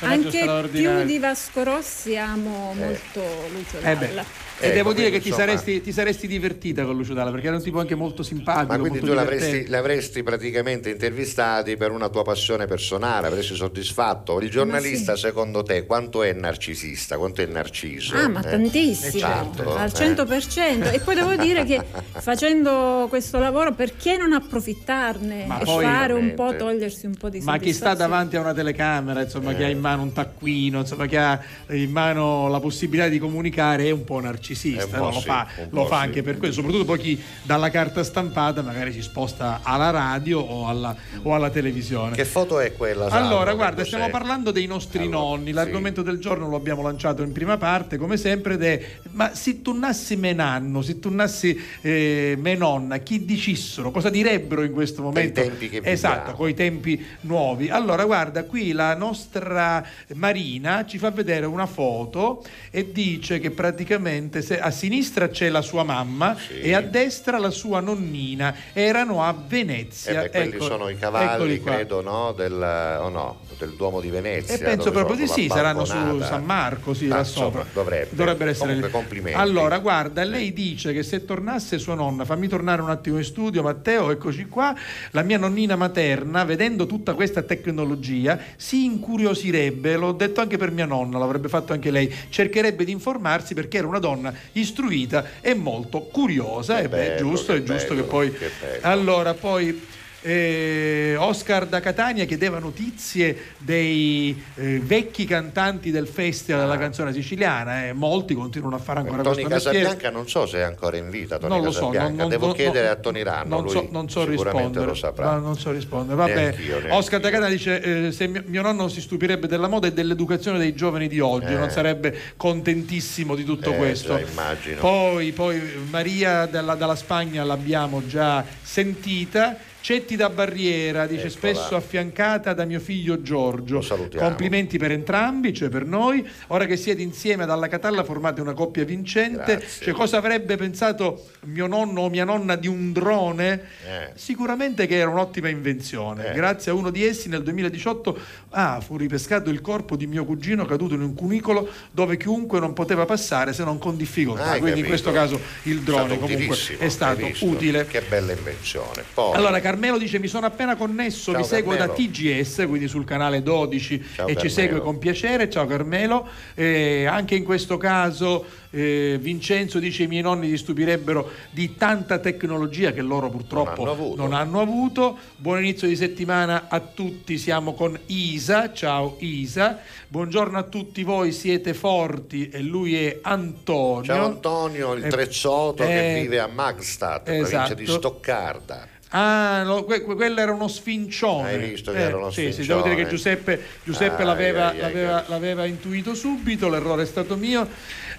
anche 0.06 0.68
più 0.72 1.04
di 1.04 1.18
Vasco 1.18 1.64
Rossi 1.64 2.16
amo 2.16 2.74
molto 2.78 3.24
Lucio 3.52 3.78
Eh 3.82 3.96
beh. 3.96 4.08
Dalla. 4.08 4.50
E 4.64 4.68
Ecco, 4.68 4.76
devo 4.76 4.94
dire 4.94 5.06
che 5.10 5.20
quindi, 5.20 5.24
ti, 5.24 5.30
insomma- 5.30 5.48
saresti, 5.48 5.82
ti 5.82 5.92
saresti 5.92 6.28
divertita 6.28 6.86
con 6.86 6.96
Lucio 6.96 7.16
Dalla 7.16 7.32
perché 7.32 7.48
era 7.48 7.56
un 7.56 7.64
tipo 7.64 7.80
anche 7.80 7.96
molto 7.96 8.22
simpatico. 8.22 8.68
Ma 8.68 8.78
quindi 8.78 9.00
molto 9.00 9.06
tu 9.08 9.14
l'avresti, 9.16 9.68
l'avresti 9.70 10.22
praticamente 10.22 10.92
intervistati 10.92 11.76
per 11.78 11.90
una 11.90 12.10
tua 12.10 12.22
passione 12.22 12.68
personale, 12.68 13.26
avresti 13.26 13.56
soddisfatto. 13.56 14.40
Il 14.40 14.52
giornalista, 14.52 15.16
secondo 15.16 15.64
te, 15.64 15.88
quanto 15.88 16.22
è 16.22 16.32
narcisista? 16.34 17.18
Quanto 17.18 17.42
è 17.42 17.48
narciso? 17.48 18.16
Ah, 18.16 18.28
ma 18.28 18.42
Eh? 18.42 18.50
tantissimo, 18.52 19.08
Esatto, 19.16 19.76
al 19.76 19.88
eh. 19.90 19.92
100%. 20.14 20.94
E 20.94 21.00
poi 21.00 21.16
devo 21.16 21.36
dire 21.38 21.66
che 21.66 21.82
facendo 22.22 23.08
questo 23.10 23.40
lavoro, 23.40 23.74
perché 23.74 24.16
non 24.16 24.32
approfittarne 24.32 25.46
Ma 25.48 25.58
e 25.60 25.64
poi- 25.66 25.84
fare 25.84 26.11
un 26.14 26.34
po', 26.34 26.56
togliersi 26.56 27.06
un 27.06 27.16
po' 27.16 27.30
di 27.30 27.40
Ma 27.42 27.58
chi 27.58 27.74
sta 27.74 27.94
davanti 27.94 28.36
a 28.36 28.42
una 28.42 28.54
telecamera, 28.54 29.22
insomma, 29.22 29.52
Eh. 29.52 29.56
che 29.56 29.66
ha 29.66 29.70
in 29.70 29.80
mano 29.80 30.04
un 30.04 30.12
taccuino, 30.14 30.80
insomma, 30.80 31.06
che 31.06 31.18
ha 31.18 31.40
in 31.70 31.92
mano 31.92 32.48
la 32.48 32.60
possibilità 32.60 33.08
di 33.08 33.20
comunicare, 33.20 33.86
è 33.86 33.92
un 33.92 34.04
po' 34.04 34.20
narcisista. 34.20 34.86
Un 34.86 34.92
po' 34.92 34.98
no? 34.98 35.06
Lo 35.06 35.20
sì, 35.20 35.26
fa, 35.26 35.48
un 35.58 35.68
lo 35.72 35.86
fa 35.86 35.98
sì. 35.98 36.04
anche 36.04 36.22
per 36.24 36.38
questo, 36.38 36.62
soprattutto 36.62 36.86
poi 36.86 37.00
chi 37.00 37.22
dalla 37.44 37.70
carta 37.70 38.04
stampata 38.04 38.62
magari 38.62 38.92
si 38.94 39.02
sposta 39.02 39.62
alla 39.64 39.90
radio 39.90 40.40
o 40.40 40.68
alla, 40.68 40.96
o 41.24 41.34
alla 41.34 41.50
televisione. 41.50 42.16
Che 42.16 42.26
foto 42.26 42.60
è 42.60 42.74
quella? 42.74 43.10
Salvo, 43.10 43.28
Allora, 43.28 43.54
guarda, 43.54 43.84
stiamo 43.84 44.10
parlando 44.10 44.52
dei 44.52 44.66
nostri 44.68 45.08
nonni. 45.08 45.52
L'argomento 45.52 46.02
del 46.02 46.20
giorno 46.20 46.48
lo 46.48 46.56
abbiamo 46.56 46.82
lanciato 46.82 47.24
in 47.24 47.32
prima 47.32 47.58
parte, 47.58 47.98
come 47.98 48.18
sempre, 48.18 48.54
ed 48.54 48.64
è 48.64 48.86
ma 49.12 49.34
se 49.36 49.62
tu 49.62 49.78
nassi 49.78 50.16
menanno, 50.16 50.82
se 50.82 51.00
tu 51.00 51.10
nassi 51.10 51.60
eh, 51.82 52.36
menonna, 52.40 52.98
chi 52.98 53.26
dicissero? 53.26 53.92
Cosa 53.92 54.10
direbbero 54.10 54.64
in 54.64 54.72
questo 54.72 55.02
momento? 55.02 55.42
tempi 55.42 55.70
che 55.70 55.80
viviamo. 55.80 55.88
Esatto, 56.10 56.34
con 56.34 56.50
i 56.50 56.54
tempi 56.54 57.06
nuovi. 57.22 57.70
Allora, 57.70 58.06
guarda, 58.06 58.44
qui 58.46 58.72
la 58.72 58.96
nostra 58.96 59.86
Marina 60.14 60.86
ci 60.86 60.98
fa 60.98 61.12
vedere 61.12 61.46
una 61.46 61.66
foto 61.66 62.44
e 62.70 62.92
dice 62.92 63.40
che 63.40 63.52
praticamente 63.52 64.42
se- 64.42 64.60
a 64.60 64.72
sinistra 64.72 65.30
c'è 65.30 65.50
la 65.50 65.62
sua 65.62 65.84
mamma 65.84 66.36
e 66.50 66.74
a 66.74 66.82
destra 66.82 67.38
la 67.38 67.50
sua 67.50 67.80
nonnina. 67.80 68.54
Erano 68.74 69.24
a 69.24 69.30
Eh 69.32 69.44
Venezia. 69.48 70.22
beh, 70.24 70.30
quelli 70.30 70.56
Ecco, 70.56 70.64
sono 70.66 70.90
i 70.90 70.98
cavalli, 70.98 71.62
credo, 71.62 72.02
no? 72.02 72.34
Del, 72.36 72.54
o 73.02 73.10
no? 73.10 73.40
del 73.58 73.74
Duomo 73.78 74.00
di 74.02 74.10
Venezia. 74.10 74.56
E 74.56 74.58
penso 74.58 74.90
proprio 74.92 75.16
di 75.16 75.28
sì, 75.28 75.48
saranno 75.48 75.86
su. 75.86 76.20
San 76.22 76.44
Marco, 76.44 76.94
sì, 76.96 77.06
Ah, 77.10 77.18
là 77.18 77.24
sopra. 77.24 77.64
dovrebbe. 77.74 78.10
Dovrebbero 78.16 78.50
essere 78.50 78.68
Comunque, 78.74 78.88
lì. 78.88 78.94
complimenti. 78.94 79.40
Allora, 79.40 79.78
guarda, 79.80 80.24
lei 80.24 80.52
dice 80.54 80.94
che 80.94 81.04
se 81.04 81.26
tornasse 81.26 81.78
sua 81.78 81.94
nonna, 81.94 82.26
fammi 82.26 82.48
tornare 82.48 82.82
un 82.82 82.90
attimo 82.90 83.18
in 83.18 83.24
studio, 83.24 83.62
Matteo, 83.62 84.10
eccoci 84.10 84.46
qua. 84.48 84.74
La 85.12 85.22
mia 85.22 85.38
nonnina 85.38 85.76
materna, 85.92 86.46
vedendo 86.46 86.86
tutta 86.86 87.14
questa 87.14 87.42
tecnologia, 87.44 88.40
si 88.56 88.86
incuriosirebbe, 88.86 89.98
l'ho 89.98 90.14
detto 90.14 90.40
anche 90.40 90.58
per 90.58 90.72
mia 90.72 90.86
nonna, 90.86 91.20
l'avrebbe 91.20 91.50
fatto 91.50 91.74
anche 91.74 91.92
lei, 91.92 92.12
cercherebbe 92.30 92.86
di 92.86 92.94
informarsi 92.94 93.54
perché 93.54 93.78
era 93.78 93.88
una 93.88 94.00
donna 94.00 94.34
istruita 94.54 95.26
e 95.42 95.54
molto 95.54 96.02
curiosa. 96.04 96.80
E 96.80 96.88
beh, 96.88 96.98
è 96.98 97.16
bello, 97.16 97.30
giusto, 97.30 97.54
che 97.54 97.60
è 97.60 97.64
giusto 97.64 97.90
bello, 97.90 98.02
che 98.02 98.08
poi. 98.08 98.32
che. 98.32 98.50
Allora, 98.82 99.34
poi. 99.34 100.00
Eh, 100.22 101.16
Oscar 101.18 101.66
da 101.66 101.80
Catania 101.80 102.26
chiedeva 102.26 102.60
notizie 102.60 103.36
dei 103.58 104.42
eh, 104.56 104.80
vecchi 104.80 105.26
cantanti 105.26 105.90
del 105.92 106.08
Festival 106.08 106.62
della 106.62 106.78
canzone 106.78 107.12
siciliana 107.14 107.88
e 107.88 107.94
molti 107.94 108.34
continuano 108.36 108.76
a 108.76 108.80
fare 108.80 109.00
ancora 109.00 109.24
Tony 109.24 109.44
questo 109.44 109.50
mestiere. 109.70 109.80
Casabianca 109.80 110.10
non 110.16 110.28
so 110.30 110.46
se 110.46 110.58
è 110.60 110.62
ancora 110.62 110.98
in 110.98 111.10
vita 111.10 111.38
Tony 111.38 111.56
Non 111.56 111.64
lo 111.64 111.72
so, 111.72 111.92
non- 111.92 112.30
devo 112.30 112.48
non- 112.48 112.56
chiedere 112.56 112.88
non- 112.88 112.96
a 112.98 113.00
Tony 113.00 113.24
Ranno 113.24 113.60
non 113.62 113.70
so, 113.70 113.88
non 113.92 114.10
so 114.10 114.26
rispondere. 114.26 114.86
lo 114.86 114.94
saprà 114.94 115.38
non 115.38 115.58
so 115.58 115.72
rispondere. 115.72 116.16
Vabbè, 116.16 116.34
Neanch'io, 116.36 116.72
neanch'io. 116.78 116.96
Oscar 116.96 117.20
da 117.20 117.30
Catania 117.30 117.56
dice: 117.56 117.82
eh, 118.08 118.12
Se 118.12 118.28
mio, 118.28 118.44
mio 118.46 118.62
nonno 118.62 118.88
si 118.90 119.02
stupirebbe 119.02 119.48
della 119.48 119.68
moda 119.68 119.88
e 119.88 119.94
dell'educazione 119.94 120.58
dei 120.58 120.74
giovani 120.76 121.08
di 121.08 121.20
oggi, 121.20 121.54
Eh. 121.54 121.58
non 121.58 121.70
sarebbe 121.70 122.16
contentissimo 122.38 123.36
di 123.36 123.44
tutto 123.44 123.74
Eh, 123.74 123.78
questo. 123.78 124.18
già. 124.18 124.76
Poi, 124.80 125.32
poi 125.32 125.60
Maria 125.90 126.46
dalla, 126.46 126.76
dalla 126.76 126.96
Spagna 126.96 127.44
l'abbiamo 127.44 128.06
già 128.06 128.44
sentita 128.62 129.58
Cetti 129.82 130.16
da 130.16 130.30
Barriera 130.30 131.08
dice 131.08 131.28
Eccola. 131.28 131.54
spesso 131.54 131.76
affiancata 131.76 132.54
da 132.54 132.66
mio 132.66 132.80
figlio 132.80 133.22
Giorgio. 133.22 133.84
Complimenti 134.16 134.78
per 134.78 134.92
entrambi, 134.92 135.54
cioè 135.54 135.70
per 135.70 135.86
noi. 135.86 136.28
Ora 136.48 136.66
che 136.66 136.78
siete 136.78 137.02
insieme 137.02 137.44
ad 137.44 137.50
Alla 137.50 137.68
Catalla 137.68 138.04
formate 138.04 138.42
una 138.42 138.54
coppia 138.54 138.86
vincente. 138.86 139.64
Cioè, 139.82 139.94
cosa 139.94 140.18
avrebbe 140.18 140.56
pensato 140.56 141.30
mio 141.46 141.66
nonno 141.66 142.02
o 142.02 142.10
mia 142.10 142.26
nonna 142.26 142.56
di 142.56 142.68
un 142.68 142.92
drone? 142.94 143.54
Eh. 143.86 144.12
Sicuramente 144.14 144.86
che 144.86 144.98
era 144.98 145.10
un'ottima 145.10 145.50
invenzione. 145.50 146.30
Eh. 146.30 146.34
Grazie 146.34 146.72
a 146.72 146.76
uno 146.76 146.92
di 146.92 147.04
essi 147.04 147.28
nel 147.28 147.42
2018 147.42 148.20
ah, 148.52 148.80
fu 148.82 148.98
ripescato 148.98 149.50
il 149.50 149.62
corpo 149.62 149.96
di 149.96 150.06
mio 150.06 150.26
cugino 150.26 150.66
caduto 150.66 150.94
in 150.94 151.02
un 151.02 151.16
cunicolo 151.16 151.68
dove 151.92 152.18
chiunque 152.18 152.60
non 152.60 152.74
poteva 152.74 153.06
passare 153.06 153.52
se 153.54 153.64
non 153.64 153.80
con 153.80 153.98
difficoltà. 153.98 154.52
Hai 154.52 154.60
Quindi 154.60 154.82
in 154.82 154.86
capito? 154.86 154.88
questo 154.88 155.12
caso 155.12 155.40
il 155.64 155.80
drone 155.82 156.20
comunque 156.20 156.56
è 156.78 156.90
stato 156.90 157.28
utile. 157.42 157.88
Che 157.88 158.02
bella 158.08 158.32
invenzione. 158.34 159.04
Poi, 159.14 159.36
Allora 159.36 159.60
Carmelo 159.72 159.98
dice 159.98 160.20
mi 160.20 160.28
sono 160.28 160.46
appena 160.46 160.76
connesso, 160.76 161.32
Ciao, 161.32 161.42
vi 161.42 161.48
seguo 161.48 161.74
Carmelo. 161.76 161.94
da 161.94 162.04
TGS, 162.04 162.66
quindi 162.68 162.90
sul 162.90 163.06
canale 163.06 163.42
12 163.42 164.04
Ciao, 164.16 164.26
e 164.28 164.30
ci 164.32 164.34
Carmelo. 164.36 164.50
segue 164.54 164.80
con 164.82 164.98
piacere, 165.00 165.50
ciao 165.50 165.66
Carmelo. 165.66 166.28
Eh, 166.56 167.06
anche 167.06 167.36
in 167.36 167.46
questo 167.46 167.78
caso 167.78 168.44
eh, 168.72 169.18
Vincenzo 169.22 169.80
dice 169.80 170.04
i 170.04 170.08
miei 170.08 170.22
nonni 170.24 170.50
ti 170.50 170.58
stupirebbero 170.58 171.30
di 171.52 171.76
tanta 171.78 172.20
tecnologia 172.20 172.92
che 172.92 173.02
loro 173.02 173.30
purtroppo 173.30 173.84
Non 173.86 173.88
hanno 173.88 173.92
avuto. 174.04 174.22
non 174.22 174.34
hanno 174.34 174.60
avuto. 174.60 175.18
Buon 175.38 175.60
inizio 175.60 175.88
di 175.88 175.96
settimana 175.96 176.66
a 176.68 176.80
tutti, 176.82 177.38
siamo 177.38 177.74
con 177.74 177.98
Isa, 178.08 178.74
ciao 178.74 179.16
Isa. 179.20 179.80
Buongiorno 180.10 180.58
a 180.58 180.64
tutti 180.64 181.04
voi, 181.04 181.32
siete 181.32 181.74
forti 181.74 182.50
e 182.50 182.60
lui 182.62 182.98
è 182.98 183.20
Antonio. 183.22 184.04
Ciao 184.04 184.26
Antonio, 184.26 184.94
il 184.96 185.06
Eh, 185.06 185.10
Trezzotto 185.10 185.86
che 185.86 186.18
eh, 186.18 186.22
vive 186.24 186.40
a 186.42 186.48
Magstadt, 186.48 187.24
provincia 187.24 187.74
di 187.74 187.84
esatto. 187.84 187.98
Stoccarda. 188.00 188.91
Ah, 189.14 189.64
no, 189.66 189.84
que- 189.84 190.04
que- 190.06 190.16
quello 190.16 190.40
era 190.40 190.54
uno 190.54 190.70
sfincione. 190.70 191.50
Hai 191.50 191.70
visto 191.70 191.92
che 191.92 192.00
era 192.00 192.16
uno 192.16 192.32
sì, 192.32 192.44
Sì, 192.46 192.52
sfincione? 192.54 192.82
devo 192.82 192.94
dire 192.96 193.04
che 193.04 193.10
Giuseppe, 193.10 193.62
Giuseppe 193.84 194.22
Ai, 194.22 194.26
l'aveva, 194.26 194.70
ai, 194.70 194.76
ai, 194.76 194.82
l'aveva- 194.82 195.18
ai. 195.18 195.24
l'aveva 195.28 195.66
intuito 195.66 196.16
subito, 196.16 196.70
l'errore 196.70 197.04
è 197.04 197.06
stato 197.06 197.36
mio. 197.36 197.68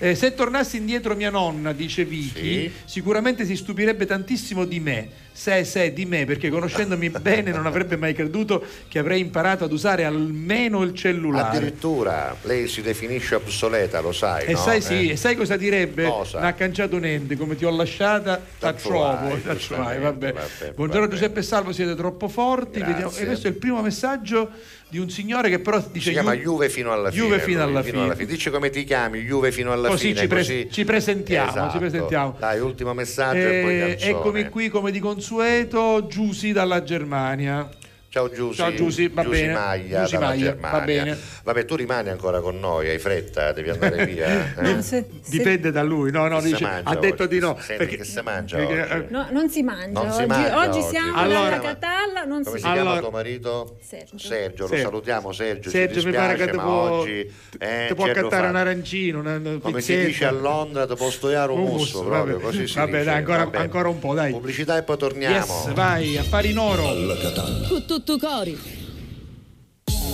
Eh, 0.05 0.17
se 0.17 0.35
tornassi 0.35 0.79
indietro 0.79 1.15
mia 1.15 1.31
nonna, 1.31 1.73
dice 1.73 2.05
Vicky, 2.05 2.63
Sì. 2.63 2.73
sicuramente 2.87 3.45
si 3.45 3.55
stupirebbe 3.55 4.05
tantissimo 4.05 4.65
di 4.65 4.81
me. 4.81 5.09
Se, 5.31 5.63
se, 5.63 5.93
di 5.93 6.05
me, 6.07 6.25
perché 6.25 6.51
conoscendomi 6.51 7.09
bene 7.23 7.53
non 7.53 7.67
avrebbe 7.67 7.97
mai 7.97 8.13
creduto 8.13 8.65
che 8.89 8.99
avrei 8.99 9.21
imparato 9.21 9.63
ad 9.63 9.71
usare 9.73 10.05
almeno 10.05 10.83
il 10.83 10.93
cellulare. 10.93 11.57
Addirittura 11.57 12.35
lei 12.43 12.67
si 12.67 12.83
definisce 12.83 13.37
obsoleta, 13.37 14.01
lo 14.01 14.11
sai. 14.11 14.47
E 14.47 14.53
no? 14.55 14.59
sai, 14.59 14.81
sì, 14.83 15.09
Eh? 15.11 15.13
e 15.13 15.17
sai 15.17 15.37
cosa 15.37 15.57
direbbe? 15.57 16.03
Cosa? 16.09 16.41
Ha 16.41 16.53
cangiato 16.53 16.99
niente, 16.99 17.37
come 17.37 17.55
ti 17.55 17.65
ho 17.65 17.71
lasciata, 17.71 18.41
giustamente, 18.59 19.99
vabbè. 20.01 20.33
vabbè, 20.33 20.73
Buongiorno 20.75 21.07
vabbè. 21.07 21.13
Giuseppe 21.15 21.43
Salvo, 21.43 21.73
siete 21.73 21.95
troppo 21.95 22.27
forti. 22.27 22.81
Vediamo- 22.81 23.13
E 23.17 23.25
questo 23.25 23.47
è 23.47 23.51
il 23.51 23.57
primo 23.57 23.81
messaggio 23.83 24.51
di 24.93 24.99
un 24.99 25.09
signore 25.09 25.49
che 25.49 25.59
però 25.59 25.83
dice 25.91 26.09
Si 26.09 26.13
chiama 26.13 26.35
Ju- 26.35 26.43
Juve 26.43 26.69
fino 26.69 26.93
alla 26.93 27.11
fine. 27.11 27.23
Juve 27.25 27.39
fino 27.41 27.63
lui, 27.65 27.71
alla 27.71 28.15
fine. 28.15 28.27
Dici 28.27 28.51
come 28.51 28.69
ti 28.69 28.85
chiami, 28.85 29.21
Juve 29.21 29.51
fino 29.51 29.73
alla 29.73 29.89
Così 29.89 30.09
fine. 30.09 30.21
ci, 30.21 30.27
pre- 30.27 30.39
così. 30.41 30.69
ci 30.71 30.85
presentiamo, 30.85 31.49
Esatto. 31.49 31.73
ci 31.73 31.79
presentiamo. 31.79 32.37
Dai, 32.39 32.61
ultimo 32.61 32.93
messaggio 32.93 33.39
e 33.39 33.61
poi 33.63 33.75
Eh, 33.81 33.89
canzone. 33.89 34.11
eccomi 34.11 34.49
qui 34.51 34.69
come 34.69 34.91
di 34.91 34.99
consueto, 35.01 36.07
Giusy 36.07 36.53
dalla 36.53 36.83
Germania. 36.83 37.67
Ciao 38.13 38.29
Giusy. 38.31 38.57
Ciao, 38.57 38.75
Giusy, 38.75 39.09
va 39.09 39.23
Giusy 39.23 39.41
bene. 39.41 39.53
Maglia 39.55 40.07
dalla 40.07 40.27
Maglia, 40.27 40.45
Germania. 40.45 40.71
va 40.79 40.85
bene. 40.85 41.19
Vabbè, 41.45 41.65
tu 41.65 41.77
rimani 41.77 42.11
ancora 42.11 42.41
con 42.43 42.61
noi, 42.61 42.91
hai 42.91 42.99
fretta, 42.99 43.53
devi 43.53 43.71
andare 43.71 44.05
via. 44.05 44.27
eh? 44.55 44.61
No, 44.75 44.83
se- 44.83 45.07
se- 45.23 45.31
Dipende 45.31 45.71
da 45.71 45.83
lui, 45.83 46.11
no, 46.11 46.29
no, 46.29 46.43
dice, 46.43 46.63
ha 46.83 46.95
detto 46.97 47.23
oggi? 47.23 47.35
di 47.37 47.41
no. 47.41 47.57
Senti, 47.59 47.77
perché- 47.79 47.97
che 47.97 48.05
si 48.05 48.21
mangia 48.23 48.59
perché- 48.59 48.95
oggi? 48.97 49.07
No, 49.09 49.29
non 49.31 49.49
si 49.49 49.63
mangia. 49.63 50.03
Non 50.03 50.13
si 50.13 50.19
oggi, 50.19 50.27
mangia 50.29 50.59
oggi 50.59 50.79
oggi. 50.79 50.89
siamo 50.91 51.17
Allora- 51.17 51.41
alla 51.41 51.59
Catalla, 51.61 52.25
non 52.27 52.43
Come 52.43 52.57
si 52.57 52.63
si 52.63 52.69
mangia. 52.69 52.73
chiama 52.73 52.81
Allora- 52.91 53.01
tuo 53.01 53.11
marito? 53.11 53.77
Sergio. 53.81 54.19
Sergio, 54.19 54.63
lo 54.65 54.69
Sergio. 54.69 54.85
salutiamo 54.85 55.33
Sergio. 55.33 55.71
Sergio 55.71 56.01
ci 56.01 56.07
mi 56.07 56.13
pare 56.13 56.27
dispiace, 56.35 56.51
che 56.51 56.57
ma 56.59 56.63
può, 56.65 56.91
oggi 56.91 57.33
eh, 57.61 57.85
ti 57.89 57.95
può 57.95 58.05
fa. 58.29 58.41
un 58.47 58.57
arancino, 58.57 59.19
una, 59.21 59.37
una 59.37 59.59
Come 59.59 59.81
si 59.81 59.97
dice 60.05 60.27
a 60.27 60.33
Londra, 60.33 60.87
ti 60.87 60.95
può 60.97 61.09
studiare 61.09 61.51
un 61.51 61.61
musso, 61.63 62.05
proprio, 62.05 62.39
così 62.41 62.67
si 62.69 62.77
Vabbè, 62.77 63.05
dai, 63.05 63.17
ancora- 63.17 63.45
Vabbè. 63.45 63.57
ancora 63.57 63.89
un 63.89 63.99
po', 63.99 64.13
dai. 64.13 64.33
Pubblicità 64.33 64.77
e 64.77 64.83
poi 64.83 64.99
torniamo. 64.99 65.35
Yes, 65.35 65.73
vai, 65.73 66.19
affari 66.19 66.51
in 66.51 66.59
oro. 66.59 66.89
Alla 66.89 67.17
Catalla. 67.17 67.67
Con 68.05 68.19
tutto 68.19 68.27
cori. 68.27 68.92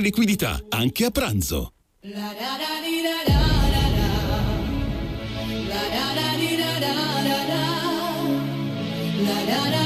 liquidità, 0.00 0.60
anche 0.68 1.04
a 1.04 1.10
pranzo. 1.10 1.72
Looking 9.34 9.81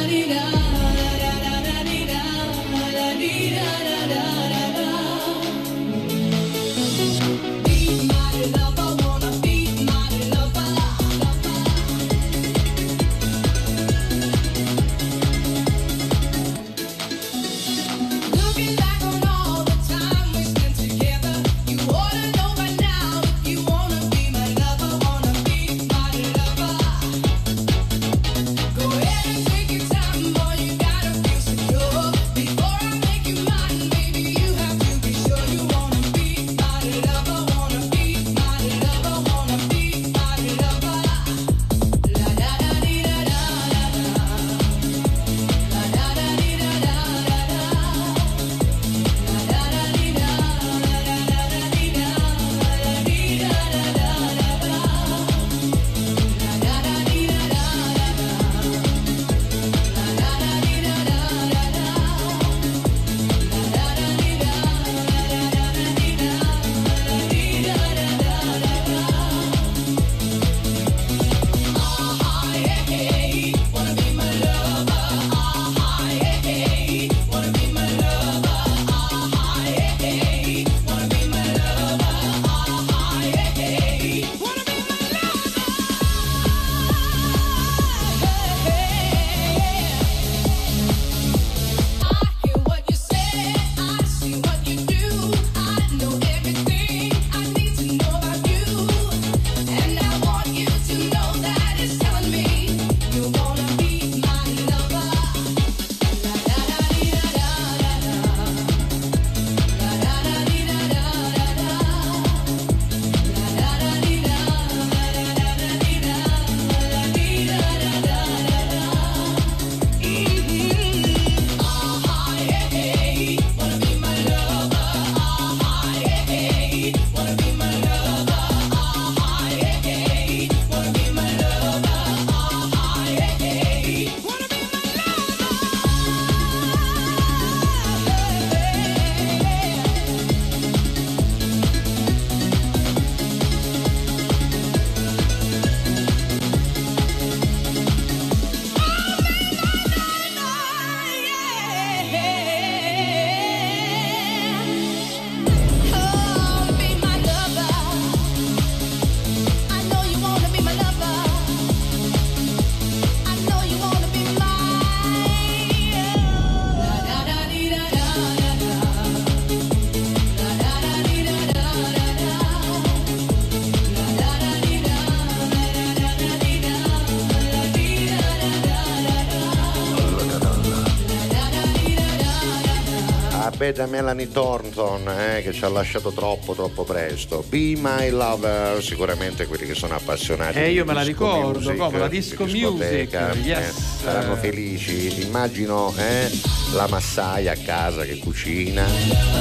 bella 183.72 183.86
Melanie 183.86 184.30
Thornton 184.30 185.08
eh, 185.08 185.42
che 185.42 185.52
ci 185.52 185.64
ha 185.64 185.68
lasciato 185.68 186.12
troppo 186.12 186.54
troppo 186.54 186.84
presto. 186.84 187.44
Be 187.48 187.74
My 187.76 188.10
Lover, 188.10 188.82
sicuramente 188.82 189.46
quelli 189.46 189.66
che 189.66 189.74
sono 189.74 189.94
appassionati. 189.94 190.58
Eh, 190.58 190.70
io 190.70 190.84
me 190.84 190.92
la 190.92 191.02
ricordo, 191.02 191.58
music, 191.58 191.76
come 191.76 191.98
la 191.98 192.08
di 192.08 192.16
disco 192.18 192.44
music, 192.44 193.12
eh, 193.12 193.38
yes. 193.42 194.00
saranno 194.02 194.36
felici. 194.36 195.22
Immagino 195.22 195.92
eh, 195.96 196.55
la 196.76 196.86
massaia 196.88 197.52
a 197.52 197.56
casa 197.56 198.02
che 198.04 198.18
cucina, 198.18 198.84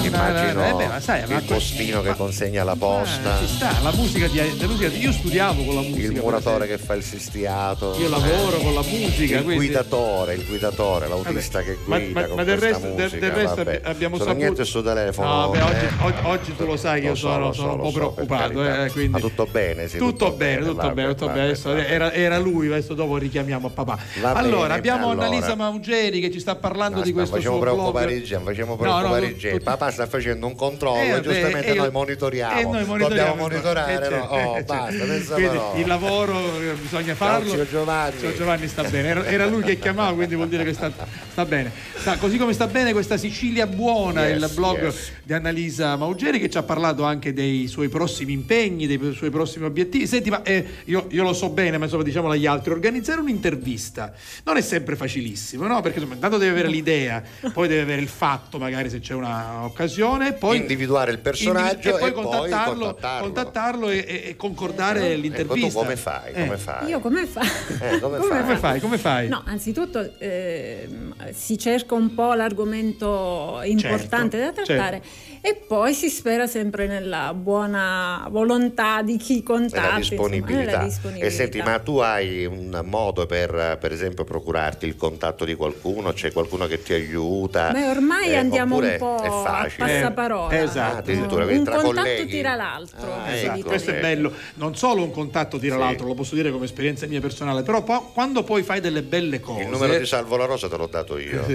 immagino 0.02 0.66
eh 0.66 0.74
beh, 0.74 0.88
ma 0.88 1.00
sai, 1.02 1.28
ma 1.28 1.36
il 1.38 1.44
postino 1.44 2.02
che 2.02 2.16
consegna 2.16 2.64
la 2.64 2.76
posta, 2.76 3.42
Eh, 3.42 3.48
sta, 3.48 3.76
la 3.82 3.92
musica 3.94 4.28
di, 4.28 4.38
la 4.60 4.68
musica 4.68 4.88
di- 4.90 5.00
io 5.00 5.12
studiavo 5.12 5.64
con 5.64 5.76
la 5.76 5.82
musica. 5.82 6.08
il 6.14 6.20
muratore 6.22 6.68
che 6.68 6.78
fa 6.78 6.94
il 6.94 7.04
sistiato. 7.04 7.96
Io 8.00 8.08
lavoro 8.10 8.58
eh, 8.58 8.64
con 8.64 8.74
la 8.74 8.82
musica, 8.84 9.38
Il 9.38 9.44
quindi- 9.44 9.66
guidatore, 9.66 10.34
il 10.36 10.46
guidatore, 10.46 11.08
l'autista 11.08 11.62
che 11.62 11.78
Ma- 11.86 11.98
guida 12.00 12.20
ma- 12.22 12.26
con 12.28 12.36
ma 12.38 12.44
del 12.44 12.58
resto- 12.58 12.80
del- 12.88 12.94
musica, 12.96 13.20
del 13.20 13.32
resto 13.32 13.56
vabbè. 13.56 13.76
abbi- 13.76 13.88
abbiamo 13.88 14.16
Sono 14.18 14.28
saputo- 14.30 14.44
niente 14.46 14.66
sul 14.66 14.84
telefono. 14.84 15.28
No, 15.42 15.50
beh, 15.50 15.62
oggi, 15.62 15.74
eh. 15.86 16.14
oggi- 16.24 16.56
tu 16.56 16.66
lo 16.66 16.78
sai 16.78 17.02
che 17.02 17.08
io 17.08 17.16
so, 17.16 17.28
sono, 17.28 17.40
lo 17.48 17.54
sono 17.54 17.68
so, 17.70 17.74
un 17.76 17.80
po' 17.82 17.86
so, 17.90 17.94
preoccupato. 17.94 18.64
eh, 18.84 18.90
quindi- 18.92 19.12
Ma 19.12 19.20
tutto 19.20 19.46
bene, 19.52 19.88
sì, 19.88 19.98
tutto, 19.98 20.32
bene, 20.32 20.62
tutto 20.62 20.76
vabbè, 20.76 20.94
bene, 20.94 21.08
tutto 21.10 21.26
vabbè, 21.26 21.38
bene. 21.38 21.50
Adesso 21.52 21.70
vabbè, 21.70 21.92
era, 21.92 22.06
vabbè. 22.10 22.40
lui, 22.40 22.68
adesso 22.68 22.94
dopo 22.94 23.18
richiamiamo 23.18 23.68
a 23.68 23.70
papà. 23.72 23.98
Allora, 24.22 24.62
bene, 24.62 24.74
abbiamo. 24.74 25.10
Annalisa 25.10 25.56
Maugeri 25.56 26.20
che 26.20 26.32
ci 26.32 26.40
sta 26.40 26.56
parlando 26.56 26.98
No, 26.98 27.04
di 27.04 27.10
sta- 27.12 27.20
questo 27.30 27.36
facciamo 27.38 27.56
suo 27.56 27.64
blog. 27.64 27.76
preoccupare 27.78 28.14
i 28.14 28.24
Gen, 28.24 28.44
facciamo 28.44 28.72
No, 28.72 28.78
preoccupare 28.78 29.30
no, 29.30 29.36
Gen. 29.38 29.58
tu- 29.58 29.64
Papà 29.64 29.92
sta 29.92 30.08
facendo 30.08 30.48
un 30.48 30.56
controllo, 30.56 31.16
Eh, 31.18 31.22
giustamente 31.22 31.68
e 31.68 31.74
io- 31.74 31.82
noi 31.82 31.92
monitoriamo. 31.92 32.60
e 32.60 32.64
noi 32.64 32.86
monitoriamo, 32.86 33.08
Dobbiamo 33.08 33.36
monitorare, 33.36 33.92
eh, 33.94 33.96
no? 33.98 34.06
certo, 34.10 34.34
Oh, 34.34 34.38
eh, 34.40 34.54
certo. 34.54 34.74
basta, 34.74 35.34
Quindi 35.36 35.82
il 35.82 35.88
lavoro 35.88 36.62
eh, 36.62 36.74
bisogna 36.82 37.16
farlo. 37.16 37.50
zio 37.52 37.68
Giovanni. 37.70 38.20
Zio 38.20 38.34
Giovanni 38.36 38.68
sta 38.68 38.84
bene. 38.84 39.08
Era, 39.08 39.26
era 39.26 39.46
lui 39.46 39.62
che 39.64 39.78
chiamava, 39.80 40.14
quindi 40.14 40.36
vuol 40.36 40.48
dire 40.50 40.64
che 40.64 40.74
sta, 40.74 40.92
sta 41.32 41.46
bene. 41.46 41.72
Sta- 41.98 42.18
così 42.18 42.38
come 42.38 42.54
sta 42.54 42.68
bene 42.68 42.92
questa 42.94 43.18
Sicilia 43.18 43.68
buona, 43.68 44.28
Yes, 44.28 44.42
il 44.44 44.56
blog 44.56 44.82
yes. 44.84 45.12
di 45.24 45.34
Annalisa 45.34 45.96
Maugeri 45.96 46.40
che 46.40 46.50
ci 46.50 46.58
ha 46.58 46.64
parlato 46.64 47.04
anche 47.04 47.34
dei 47.34 47.68
suoi 47.68 47.90
prossimi 47.90 48.34
impegni, 48.34 48.88
dei 48.88 49.14
suoi 49.16 49.30
prossimi 49.30 49.66
obiettivi. 49.66 50.08
Senti, 50.08 50.30
ma 50.30 50.42
eh, 50.44 50.66
io, 50.86 51.06
io 51.10 51.24
lo 51.24 51.34
so 51.34 51.50
bene, 51.50 51.78
ma 51.78 51.86
insomma 51.86 52.04
diciamolo 52.04 52.34
agli 52.34 52.46
altri, 52.46 52.72
organizzare 52.72 53.20
un'intervista 53.22 54.14
non 54.44 54.58
è 54.58 54.62
sempre 54.62 54.96
facilissimo, 54.96 55.66
no? 55.68 55.82
Perché 55.82 55.98
insomma, 55.98 56.16
intanto 56.16 56.38
deve 56.38 56.52
avere 56.52 56.68
l'idea, 56.68 57.15
poi 57.54 57.68
deve 57.68 57.82
avere 57.82 58.02
il 58.02 58.08
fatto, 58.08 58.58
magari 58.58 58.90
se 58.90 59.00
c'è 59.00 59.14
un'occasione, 59.14 60.34
poi 60.34 60.58
individuare 60.58 61.12
il 61.12 61.20
personaggio 61.20 61.90
individu- 61.90 61.96
e 61.96 62.00
poi 62.00 62.10
e 62.10 62.12
poi 62.14 62.24
contattarlo, 62.24 62.86
contattarlo. 62.86 63.24
contattarlo 63.26 63.90
e, 63.90 63.98
e- 64.08 64.24
e 64.30 64.36
concordare 64.36 65.12
Ecco, 65.12 65.22
l'intervista. 65.22 65.68
tu 65.68 65.74
come 65.76 65.96
fai? 65.96 66.34
Come 66.34 66.54
Eh. 66.54 66.58
fai? 66.58 66.88
Io 66.90 67.00
come 67.00 67.26
fa? 67.26 67.42
Eh, 67.42 68.00
come 68.00 68.18
Come, 68.18 68.30
fai? 68.30 68.42
come 68.42 68.56
fai? 68.58 68.80
Come 68.80 68.98
fai? 68.98 69.28
No, 69.28 69.42
anzitutto 69.46 70.18
ehm, 70.20 71.14
si 71.32 71.58
cerca 71.58 71.96
un 71.96 72.14
po' 72.14 72.34
l'argomento 72.34 73.62
importante 73.64 74.38
Certo, 74.38 74.62
da 74.62 74.66
trattare 74.66 75.04
e 75.46 75.54
poi 75.54 75.94
si 75.94 76.10
spera 76.10 76.48
sempre 76.48 76.88
nella 76.88 77.32
buona 77.36 78.26
volontà 78.32 79.04
di 79.04 79.16
chi 79.18 79.44
contatta, 79.44 79.80
nella 79.80 79.98
insomma, 79.98 80.22
disponibilità. 80.22 80.72
nella 80.72 80.84
disponibilità. 80.86 81.28
E 81.28 81.30
senti, 81.30 81.62
ma 81.62 81.78
tu 81.78 81.98
hai 81.98 82.46
un 82.48 82.82
modo 82.86 83.28
per, 83.28 83.78
per 83.80 83.92
esempio, 83.92 84.24
procurarti 84.24 84.88
il 84.88 84.96
contatto 84.96 85.46
di 85.46 85.54
qualcuno? 85.54 86.14
C'è 86.14 86.32
qualcuno 86.32 86.66
che 86.66 86.82
ti 86.82 86.94
aiuta? 86.94 87.70
Beh, 87.70 87.90
ormai 87.90 88.30
Eh, 88.30 88.38
andiamo 88.38 88.78
un 88.78 88.96
po' 88.98 89.20
è 89.22 89.28
a 89.28 89.32
facile? 89.44 89.86
passaparola. 89.86 90.50
Eh, 90.50 90.64
esatto. 90.64 90.96
Ah, 90.96 90.98
addirittura, 90.98 91.46
un 91.46 91.56
contatto 91.64 91.92
colleghi. 91.94 92.26
tira 92.26 92.56
l'altro. 92.56 93.14
Ah, 93.14 93.32
ecco, 93.36 93.54
dice. 93.54 93.68
Questo 93.68 93.92
è 93.92 93.94
ok. 93.94 94.00
bello, 94.02 94.34
non 94.56 94.76
solo 94.76 95.04
un 95.04 95.12
contatto 95.12 95.60
tira 95.60 95.76
Sì. 95.76 95.80
l'altro, 95.82 96.08
lo 96.08 96.16
posso 96.16 96.34
dire 96.34 96.50
come 96.50 96.66
esperienza 96.66 97.06
mia 97.06 97.22
personale, 97.22 97.62
però 97.62 97.84
po- 97.84 98.10
quando 98.16 98.42
poi 98.44 98.64
fai 98.64 98.80
delle 98.82 99.04
belle 99.04 99.40
cose. 99.40 99.62
Il 99.62 99.70
numero 99.70 99.96
di 99.96 100.08
Salvo 100.08 100.38
La 100.38 100.46
Rosa 100.46 100.68
te 100.68 100.76
l'ho 100.76 100.88
dato 100.88 101.20
io. 101.20 101.46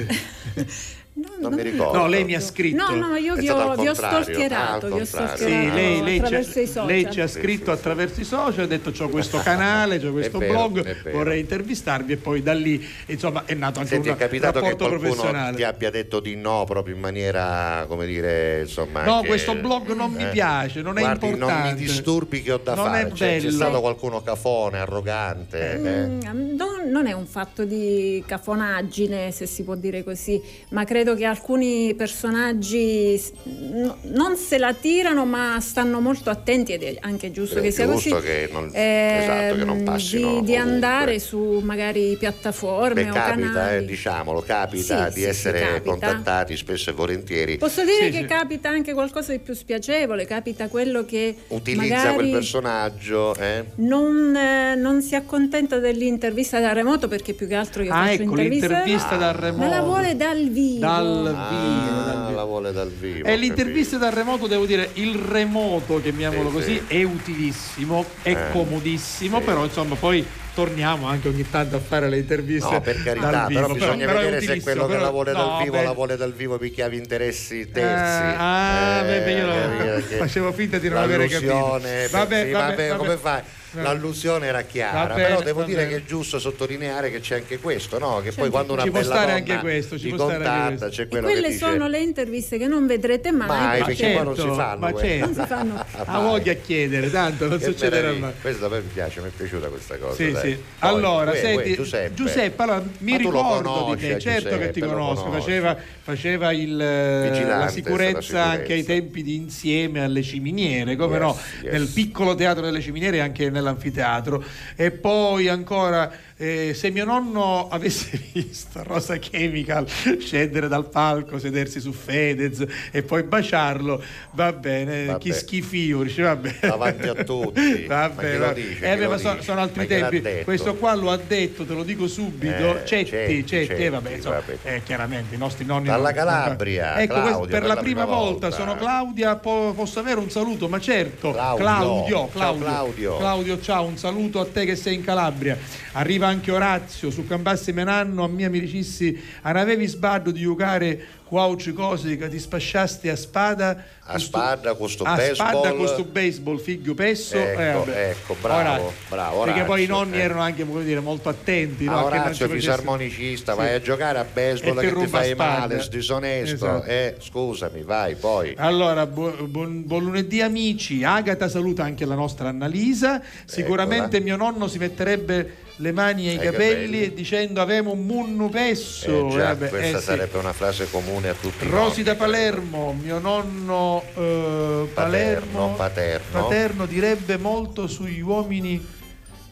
non 1.13 1.53
mi 1.55 1.63
ricordo. 1.63 1.99
No, 1.99 2.07
lei 2.07 2.25
mi 2.25 2.35
ha 2.35 2.41
scritto. 2.41 2.91
No, 2.95 3.09
no, 3.09 3.17
io 3.17 3.35
È 3.35 3.41
vi 3.41 3.49
ho, 3.51 3.75
vi 3.75 3.89
ho 3.89 3.95
stalkerato, 3.95 4.87
Ah, 4.87 4.91
vi 4.91 5.01
ho 5.01 5.05
stalkerato 5.05 5.43
Sì, 5.43 5.71
lei, 5.73 6.03
lei 6.03 6.23
ci, 6.25 6.71
lei 6.87 7.11
ci 7.11 7.21
ha 7.21 7.27
scritto 7.27 7.71
attraverso 7.73 8.21
i 8.21 8.25
social, 8.25 8.65
ha 8.65 8.67
detto 8.69 8.91
c'ho 8.91 9.09
questo 9.09 9.39
canale, 9.43 9.99
c'ho 10.01 10.13
questo 10.13 10.39
vero, 10.39 10.53
blog, 10.69 10.85
è 10.85 10.97
vero. 11.03 11.17
vorrei 11.19 11.41
intervistarvi 11.41 12.13
e 12.13 12.17
poi 12.17 12.43
da 12.43 12.53
lì 12.55 12.87
insomma 13.07 13.45
è 13.45 13.55
nato 13.55 13.81
anche 13.81 13.91
Senti, 13.93 14.09
un 14.09 14.15
è 14.15 14.19
capitato 14.19 14.61
che 14.61 14.69
rapporto 14.71 14.87
qualcuno 14.89 15.15
professionale. 15.15 15.57
ti 15.57 15.63
abbia 15.65 15.91
detto 15.91 16.21
di 16.21 16.37
no 16.37 16.65
proprio 16.67 16.95
in 16.95 17.01
maniera, 17.01 17.85
come 17.89 18.07
dire, 18.07 18.61
insomma... 18.61 19.05
No, 19.05 19.15
anche- 19.17 19.29
questo 19.29 19.55
blog 19.57 19.93
non 19.95 20.13
mi 20.13 20.25
eh. 20.25 20.29
piace, 20.29 20.81
non 20.81 20.97
è 20.97 21.01
Guardi, 21.01 21.27
importante. 21.27 21.63
non 21.69 21.73
mi 21.73 21.79
disturbi 21.81 22.43
che 22.43 22.53
ho 22.53 22.59
da 22.63 22.75
Non 22.75 22.85
fare. 22.87 23.09
è 23.09 23.13
Cioè, 23.13 23.39
c'è 23.41 23.51
stato 23.51 23.81
qualcuno 23.81 24.23
cafone, 24.23 24.79
arrogante. 24.79 25.73
eh? 25.73 26.07
Mm, 26.07 26.55
non, 26.57 26.89
non 26.91 27.07
è 27.07 27.13
un 27.13 27.27
fatto 27.27 27.65
di 27.65 28.23
cafonaggine, 28.27 29.31
se 29.33 29.47
si 29.47 29.63
può 29.65 29.75
dire 29.75 30.03
così, 30.05 30.41
ma 30.71 30.85
credo 30.85 31.10
che 31.15 31.25
alcuni 31.25 31.95
personaggi 31.95 33.21
no- 33.45 33.97
non 34.03 34.37
se 34.37 34.59
la 34.59 34.73
tirano, 34.75 35.25
ma 35.25 35.59
stanno 35.61 36.01
molto 36.01 36.31
attenti 36.31 36.73
ed 36.73 36.83
è 36.83 36.97
anche 37.01 37.31
giusto 37.31 37.59
è 37.59 37.63
che 37.63 37.71
sia 37.71 37.87
giusto 37.87 38.17
così. 38.17 38.27
che 38.27 38.49
non- 38.53 38.71
ehm, 38.73 39.19
esatto, 39.21 39.55
che 39.57 39.65
non 39.65 39.83
passino 39.85 40.41
di, 40.41 40.43
di 40.45 40.57
andare 40.57 41.19
su 41.19 41.61
magari 41.63 42.17
piattaforme 42.19 43.05
Beh, 43.05 43.11
o 43.11 43.15
capita, 43.15 43.51
canali. 43.51 43.77
eh, 43.77 43.85
diciamolo, 43.85 44.41
capita 44.41 45.09
Sì, 45.09 45.15
di 45.15 45.21
sì, 45.23 45.27
essere 45.29 45.61
capita. 45.61 45.81
contattati 45.91 46.57
spesso 46.57 46.91
e 46.91 46.93
volentieri. 46.93 47.57
Posso 47.59 47.85
dire 47.85 48.07
Sì, 48.07 48.11
che 48.11 48.19
sì. 48.21 48.25
capita 48.27 48.69
anche 48.69 48.93
qualcosa 48.93 49.33
di 49.33 49.39
più 49.39 49.55
spiacevole, 49.55 50.25
capita 50.27 50.69
quello 50.69 51.05
che 51.05 51.35
Utilizza 51.49 52.13
quel 52.15 52.31
personaggio, 52.31 53.35
eh? 53.37 53.65
non, 53.77 54.35
eh, 54.37 54.75
non 54.77 55.03
si 55.03 55.15
accontenta 55.15 55.79
dell'intervista 55.79 56.61
da 56.61 56.73
remoto 56.73 57.09
perché 57.09 57.35
più 57.35 57.47
che 57.47 57.55
altro 57.55 57.83
io 57.83 57.93
Ah, 57.93 58.07
faccio 58.07 58.23
ecco, 58.23 58.23
interviste 58.31 58.69
l'intervista 58.69 59.17
dal 59.17 59.35
ma 59.35 59.41
remoto. 59.41 59.69
la 59.71 59.81
vuole 59.83 60.17
dal 60.17 60.49
vivo. 60.49 60.87
Dal 60.97 61.47
vivo, 61.51 62.01
Ah, 62.01 62.05
dal 62.05 62.35
la 62.35 62.45
vuole 62.45 62.73
dal 62.73 62.91
vivo. 62.91 63.27
E 63.29 63.37
l'intervista 63.37 63.97
dal 63.99 64.13
remoto, 64.13 64.47
devo 64.47 64.67
dire, 64.67 64.91
il 64.95 65.15
remoto, 65.15 66.01
chiamiamolo 66.01 66.49
Sì, 66.49 66.55
così, 66.55 66.83
sì. 66.89 66.95
è 66.99 67.03
utilissimo, 67.05 68.05
è 68.23 68.31
Eh, 68.31 68.51
comodissimo, 68.53 69.39
sì. 69.39 69.45
però 69.45 69.65
insomma 69.65 69.95
poi 69.95 70.27
torniamo 70.55 71.07
anche 71.07 71.29
ogni 71.29 71.49
tanto 71.49 71.77
a 71.77 71.81
fare 71.81 72.09
le 72.09 72.19
interviste. 72.19 72.71
No, 72.73 72.81
per 72.81 73.03
carità, 73.03 73.31
dal 73.31 73.53
però 73.53 73.73
bisogna 73.73 74.07
però 74.07 74.19
vedere 74.19 74.41
se 74.41 74.45
utilissimo, 74.47 74.63
quello 74.63 74.87
che 74.87 74.93
però- 74.93 75.05
la 75.05 75.11
vuole 75.11 75.33
dal 75.33 75.47
no, 75.47 75.59
vivo 75.63 75.77
beh, 75.77 75.83
la 75.85 75.93
vuole 75.93 76.17
dal 76.17 76.33
vivo 76.33 76.59
perché 76.59 76.83
aveva 76.83 77.03
interessi 77.03 77.71
terzi. 77.71 78.23
Eh, 78.23 78.35
ah, 78.37 79.03
beh, 79.05 79.21
beh, 79.21 79.33
io 79.33 79.47
capire 79.47 80.05
che 80.09 80.17
facevo 80.19 80.53
finta 80.53 80.79
di 80.79 80.89
non 80.89 80.99
avere 80.99 81.27
capito. 81.29 81.55
Vabbè, 81.55 82.07
sì, 82.07 82.13
vabbè, 82.13 82.51
vabbè, 82.51 82.89
vabbè. 82.89 82.97
come 82.97 83.17
fai? 83.17 83.43
L'allusione 83.73 84.47
era 84.47 84.63
chiara, 84.63 85.15
bene, 85.15 85.29
però 85.29 85.43
devo 85.43 85.63
dire 85.63 85.85
bene. 85.85 85.91
che 85.91 85.97
è 85.99 86.05
giusto 86.05 86.39
sottolineare 86.39 87.11
che 87.11 87.21
c'è 87.21 87.37
anche 87.37 87.59
questo, 87.59 87.99
no? 87.99 88.21
Che 88.23 88.33
poi 88.33 88.51
quando 88.51 88.73
una 88.73 88.83
ci 88.83 88.91
può 88.91 89.01
bella 89.01 89.13
stare 89.15 89.27
donna 89.27 89.39
anche 89.39 89.59
questo, 89.59 89.99
ci 89.99 90.11
contatta, 90.11 90.89
c'è 90.89 91.03
E 91.03 91.09
quello 91.09 91.27
che 91.27 91.33
quelle 91.33 91.49
dice 91.49 91.59
sono 91.67 91.87
le 91.89 92.01
interviste 92.01 92.59
che 92.59 92.67
non 92.67 92.87
vedrete 92.87 93.31
mai. 93.31 93.49
mai, 93.49 93.79
perché 93.83 93.95
perché 93.95 94.15
poi 94.15 94.25
non 94.25 94.35
si 94.37 94.49
fanno 94.57 94.79
ma 94.81 94.93
certo. 94.99 95.25
non 95.27 95.35
si 95.35 95.47
fanno. 95.47 95.85
Ha 96.11 96.19
voglia 96.21 96.53
a 96.53 96.57
chiedere, 96.57 97.11
tanto 97.11 97.47
non 97.47 97.59
Che 97.59 97.65
succederà 97.65 98.13
mai. 98.13 98.33
Questo 98.41 98.67
a 98.67 98.69
me 98.69 98.81
piace, 98.81 99.21
mi 99.21 99.29
è 99.29 99.31
piaciuta 99.37 99.69
questa 99.69 99.97
cosa. 99.99 100.15
Sì, 100.15 100.35
sì. 100.35 100.49
Poi, 100.51 100.59
Allora, 100.79 101.31
uè, 101.31 101.39
senti, 101.39 101.71
uè, 101.71 101.77
Giuseppe, 101.77 102.15
Giuseppe, 102.15 102.63
allora, 102.63 102.83
mi 102.99 103.17
ricordo 103.17 103.71
conosci, 103.71 104.07
di 104.07 104.13
te, 104.15 104.19
certo 104.19 104.59
che 104.59 104.71
ti 104.71 104.81
conosco, 104.81 105.31
faceva, 105.31 105.77
faceva 106.03 106.53
il, 106.53 106.81
eh, 106.81 107.45
la 107.47 107.69
sicurezza 107.69 108.43
anche 108.45 108.73
ai 108.73 108.85
tempi 108.85 109.23
di 109.23 109.35
insieme 109.37 110.03
alle 110.03 110.23
ciminiere, 110.23 110.97
come 110.97 111.19
Yes, 111.21 111.21
no, 111.23 111.39
yes. 111.63 111.73
nel 111.73 111.87
piccolo 111.89 112.35
teatro 112.35 112.65
delle 112.65 112.81
ciminiere 112.81 113.19
e 113.19 113.21
anche 113.21 113.51
nell'anfiteatro. 113.61 114.43
E 114.75 114.91
poi 114.91 115.49
ancora, 115.49 116.11
eh, 116.43 116.73
se 116.75 116.91
mio 116.91 117.05
nonno 117.05 117.69
avesse 117.69 118.19
visto 118.33 118.83
Rosa 118.83 119.19
Chemical 119.19 119.87
scendere 120.19 120.69
dal 120.69 120.89
palco, 120.89 121.39
sedersi 121.39 121.81
su 121.81 121.93
Fedez 121.93 122.65
e 122.91 123.03
poi 123.03 123.23
baciarlo, 123.25 124.03
va 124.33 124.51
bene, 124.55 125.05
Vabbè. 125.05 125.19
chi 125.19 125.33
schifio, 125.35 126.03
dice 126.03 126.23
vabbè. 126.23 126.55
Davanti 126.61 127.09
a 127.09 127.15
tutti. 127.25 127.85
Vabbè, 127.91 128.39
va- 128.39 128.53
dice? 128.53 128.91
eh, 128.93 128.97
beh, 129.07 129.19
sono, 129.19 129.43
sono 129.43 129.61
altri 129.61 129.87
Ma 129.87 130.09
tempi. 130.09 130.43
Questo 130.45 130.77
qua 130.77 130.95
lo 130.95 131.11
ha 131.11 131.19
detto, 131.19 131.65
te 131.67 131.75
lo 131.75 131.83
dico 131.85 132.07
subito. 132.09 132.79
Eh, 132.83 132.87
Cetti, 132.87 133.11
Cetti, 133.11 133.47
Cetti, 133.47 133.67
Cetti, 133.67 133.83
eh, 133.85 133.91
vabbè, 133.91 134.11
insomma, 134.15 134.43
eh, 134.63 134.83
chiaramente 134.83 135.35
i 135.35 135.39
nostri 135.39 135.65
nonni. 135.67 135.89
Dalla 135.89 136.13
Calabria, 136.13 137.01
Ecco, 137.01 137.13
Claudio, 137.15 137.37
questo- 137.39 137.57
per, 137.59 137.67
la 137.67 137.77
prima, 137.77 138.05
volta. 138.07 138.51
sono 138.51 138.77
Claudia. 138.77 139.37
po- 139.37 139.73
posso 139.77 139.99
avere 140.01 140.19
un 140.21 140.31
saluto? 140.31 140.69
Ma 140.69 140.81
certo, 140.81 141.33
Claudio. 141.33 141.65
Claudio, 141.65 142.17
Ciao, 142.17 142.29
Claudio, 142.29 142.65
Claudio. 142.65 143.17
Claudio, 143.19 143.61
ciao, 143.61 143.85
un 143.85 143.97
saluto 143.99 144.41
a 144.41 144.47
te 144.47 144.65
che 144.65 144.77
sei 144.77 144.95
in 144.95 145.05
Calabria. 145.05 145.59
Arriva 145.93 146.30
anche 146.31 146.53
Orazio 146.53 147.11
su 147.11 147.27
Cambassi 147.27 147.73
Menanno, 147.73 148.25
a 148.25 148.29
mia 148.29 148.47
amicissi, 148.47 149.21
non 149.43 149.57
avevi 149.57 149.87
sbaglio 149.87 150.31
di 150.31 150.41
giocare 150.41 151.07
quauci 151.35 151.73
cose 151.73 152.17
che 152.17 152.29
ti 152.29 152.41
spasciasti 152.41 153.09
a 153.09 153.15
spada. 153.15 153.85
A 154.13 154.19
spada, 154.19 154.75
con 154.75 154.89
sto 154.91 155.05
a 155.05 155.15
spada 155.17 155.29
baseball. 155.53 155.69
con 155.69 155.77
questo 155.79 156.03
baseball, 156.05 156.59
figlio 156.59 156.95
pesso. 156.95 157.37
Ecco, 157.37 157.61
eh, 157.61 157.73
vabbè. 157.73 158.09
ecco, 158.11 158.37
bravo, 158.41 158.59
Orazio. 158.59 158.93
bravo, 159.09 159.43
Perché 159.45 159.63
poi 159.63 159.83
i 159.83 159.85
Orazio, 159.85 159.95
nonni 160.05 160.17
eh. 160.17 160.21
erano 160.23 160.41
anche 160.41 160.67
come 160.67 160.83
dire, 160.83 160.99
molto 160.99 161.29
attenti. 161.29 161.85
no? 161.85 161.93
A 161.93 161.99
a 162.01 162.03
che 162.11 162.17
non 162.17 162.35
ci 162.35 162.43
Orazio 162.43 162.49
fisarmonicista, 162.49 163.53
Sì. 163.53 163.59
vai 163.59 163.75
a 163.75 163.81
giocare 163.81 164.19
a 164.19 164.25
baseball 164.25 164.79
E 164.79 164.81
che 164.93 164.99
ti 164.99 165.07
fai 165.07 165.31
spada. 165.31 165.59
male, 165.61 165.81
sdisonesto. 165.81 166.55
Esatto. 166.57 166.85
Eh, 166.87 167.15
scusami, 167.21 167.83
vai, 167.83 168.17
poi. 168.17 168.55
Allora, 168.57 169.07
bu- 169.07 169.47
buon, 169.47 169.85
buon 169.87 170.03
lunedì 170.03 170.43
amici. 170.43 171.05
Agata 171.05 171.49
saluta 171.49 171.85
anche 171.85 172.05
la 172.05 172.17
nostra 172.17 172.49
Annalisa. 172.49 173.23
Sicuramente 173.45 174.17
Eccola. 174.17 174.23
mio 174.25 174.37
nonno 174.37 174.67
si 174.67 174.79
metterebbe 174.79 175.55
le 175.77 175.93
mani 175.93 176.29
ai 176.29 176.37
Ai 176.37 176.45
capelli, 176.45 176.83
capelli. 176.85 177.03
e 177.05 177.15
dicendo 177.15 177.61
avemo 177.63 177.93
un 177.93 178.05
munnu 178.05 178.51
pesso. 178.51 179.29
Eh, 179.29 179.31
già, 179.33 179.53
Eh, 179.53 179.57
beh, 179.57 179.69
questa 179.69 179.97
eh, 179.97 180.01
sì. 180.01 180.05
sarebbe 180.07 180.37
una 180.37 180.53
frase 180.53 180.91
comune 180.91 181.20
comune 181.21 181.29
a 181.29 181.35
tutti. 181.35 181.69
Rosi 181.69 182.03
da 182.03 182.15
Palermo, 182.17 182.93
mio 183.01 183.19
nonno 183.19 184.03
eh, 184.15 184.89
Palermo, 184.93 185.75
paterno. 185.75 186.43
paterno 186.43 186.87
direbbe 186.87 187.37
molto 187.37 187.87
sugli 187.87 188.21
uomini 188.21 188.85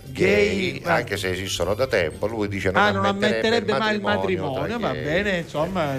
gay, 0.05 0.81
gay, 0.81 0.83
anche 0.85 1.17
se 1.17 1.31
esistono 1.31 1.75
da 1.75 1.87
tempo, 1.87 2.27
lui 2.27 2.49
dice 2.49 2.71
non 2.71 2.83
ah, 2.83 2.91
non 2.91 3.05
ammetterebbe, 3.05 3.37
ammetterebbe 3.37 3.79
mai 3.79 3.95
il 3.95 4.01
matrimonio, 4.01 4.79
va 4.79 4.93
bene, 4.93 5.39
insomma, 5.39 5.95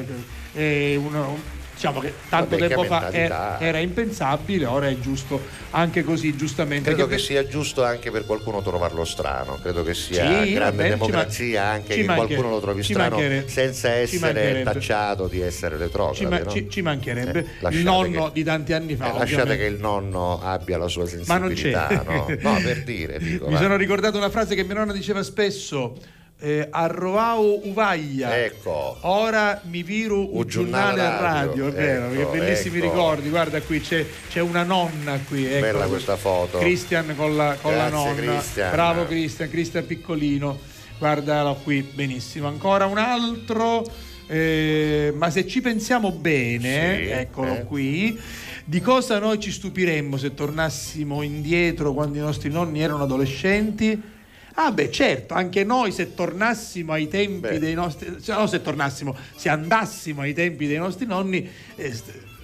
è 0.53 0.95
uno- 0.95 1.57
diciamo 1.79 2.01
che 2.01 2.13
tanto 2.27 2.57
Vabbè, 2.57 2.67
tempo 2.67 2.83
fa 2.83 3.09
era, 3.09 3.57
era 3.61 3.77
impensabile, 3.77 4.65
ora 4.65 4.89
è 4.89 4.99
giusto 4.99 5.41
anche 5.69 6.03
così, 6.03 6.35
giustamente. 6.35 6.89
Credo 6.91 7.07
Che- 7.07 7.15
che 7.15 7.21
sia 7.21 7.47
giusto 7.47 7.85
anche 7.85 8.11
per 8.11 8.25
qualcuno 8.25 8.61
trovarlo 8.61 9.05
strano, 9.05 9.57
credo 9.61 9.83
che 9.83 9.93
sia 9.93 10.43
Sì, 10.43 10.51
grande 10.51 10.83
ci 10.83 10.89
democrazia 10.89 11.61
man- 11.63 11.71
anche 11.75 11.95
che 11.95 12.03
qualcuno 12.05 12.49
lo 12.49 12.59
trovi 12.59 12.83
strano 12.83 13.17
senza 13.45 13.91
essere 13.91 14.61
tacciato 14.63 15.27
di 15.27 15.39
essere 15.39 15.77
retrogrado. 15.77 16.15
ci, 16.17 16.25
ma- 16.25 16.39
no? 16.39 16.51
ci- 16.51 16.69
ci 16.69 16.81
mancherebbe 16.81 17.45
Eh, 17.61 17.67
il 17.69 17.77
nonno 17.83 18.25
che- 18.25 18.31
di 18.33 18.43
tanti 18.43 18.73
anni 18.73 18.95
fa. 18.97 19.13
Eh, 19.15 19.17
lasciate 19.19 19.55
che 19.55 19.63
il 19.65 19.79
nonno 19.79 20.41
abbia 20.43 20.77
la 20.77 20.87
sua 20.89 21.07
sensibilità, 21.07 22.03
no? 22.05 22.25
No, 22.41 22.59
per 22.61 22.83
dire, 22.83 23.19
dico. 23.23 23.47
Mi 23.47 23.53
va. 23.53 23.59
sono 23.59 23.77
ricordato 23.77 24.17
una 24.17 24.29
frase 24.29 24.53
che 24.53 24.65
mia 24.65 24.73
nonna 24.75 24.91
diceva 24.91 25.23
spesso. 25.23 25.95
Eh, 26.41 26.67
arroao 26.71 27.67
uvaglia 27.67 28.45
Ecco. 28.45 28.95
ora 29.01 29.59
mi 29.65 29.83
viru 29.83 30.29
un 30.37 30.47
giornale 30.47 31.01
a 31.01 31.19
radio, 31.19 31.67
è 31.67 31.71
vero 31.71 32.09
ecco, 32.11 32.31
che 32.31 32.37
bellissimi 32.39 32.77
ecco. 32.77 32.85
ricordi 32.85 33.27
guarda 33.29 33.61
qui 33.61 33.81
c'è, 33.81 34.05
c'è 34.29 34.39
una 34.39 34.63
nonna 34.63 35.19
qui 35.27 35.45
ecco. 35.45 35.59
Bella 35.59 35.85
questa 35.87 36.15
foto. 36.15 36.59
Christian 36.59 37.13
con 37.17 37.35
la, 37.35 37.57
con 37.61 37.75
la 37.75 37.89
Grazie, 37.89 38.05
nonna 38.13 38.13
Christian. 38.37 38.71
bravo 38.71 39.05
Christian 39.05 39.49
Christian 39.49 39.85
piccolino 39.85 40.59
guardalo 40.97 41.55
qui 41.55 41.81
benissimo 41.81 42.47
ancora 42.47 42.85
un 42.85 42.97
altro 42.99 43.83
eh, 44.27 45.11
ma 45.17 45.29
se 45.31 45.45
ci 45.45 45.59
pensiamo 45.59 46.11
bene 46.13 46.99
Sì, 47.03 47.09
eccolo 47.09 47.53
eh. 47.57 47.63
qui 47.65 48.17
di 48.63 48.79
cosa 48.79 49.19
noi 49.19 49.41
ci 49.41 49.51
stupiremmo 49.51 50.15
se 50.15 50.33
tornassimo 50.33 51.21
indietro 51.21 51.91
quando 51.93 52.17
i 52.17 52.21
nostri 52.21 52.49
nonni 52.49 52.79
erano 52.81 53.03
adolescenti? 53.03 54.17
Ah 54.55 54.71
beh 54.71 54.91
certo, 54.91 55.33
anche 55.33 55.63
noi 55.63 55.91
se 55.91 56.13
tornassimo 56.13 56.91
ai 56.93 57.07
tempi 57.07 57.59
dei 57.59 57.73
nostri, 57.73 58.17
cioè, 58.21 58.37
no 58.37 58.47
se 58.47 58.61
tornassimo, 58.61 59.15
se 59.35 59.49
andassimo 59.49 60.21
ai 60.21 60.33
tempi 60.33 60.67
dei 60.67 60.77
nostri 60.77 61.05
nonni, 61.05 61.49
eh, 61.75 61.93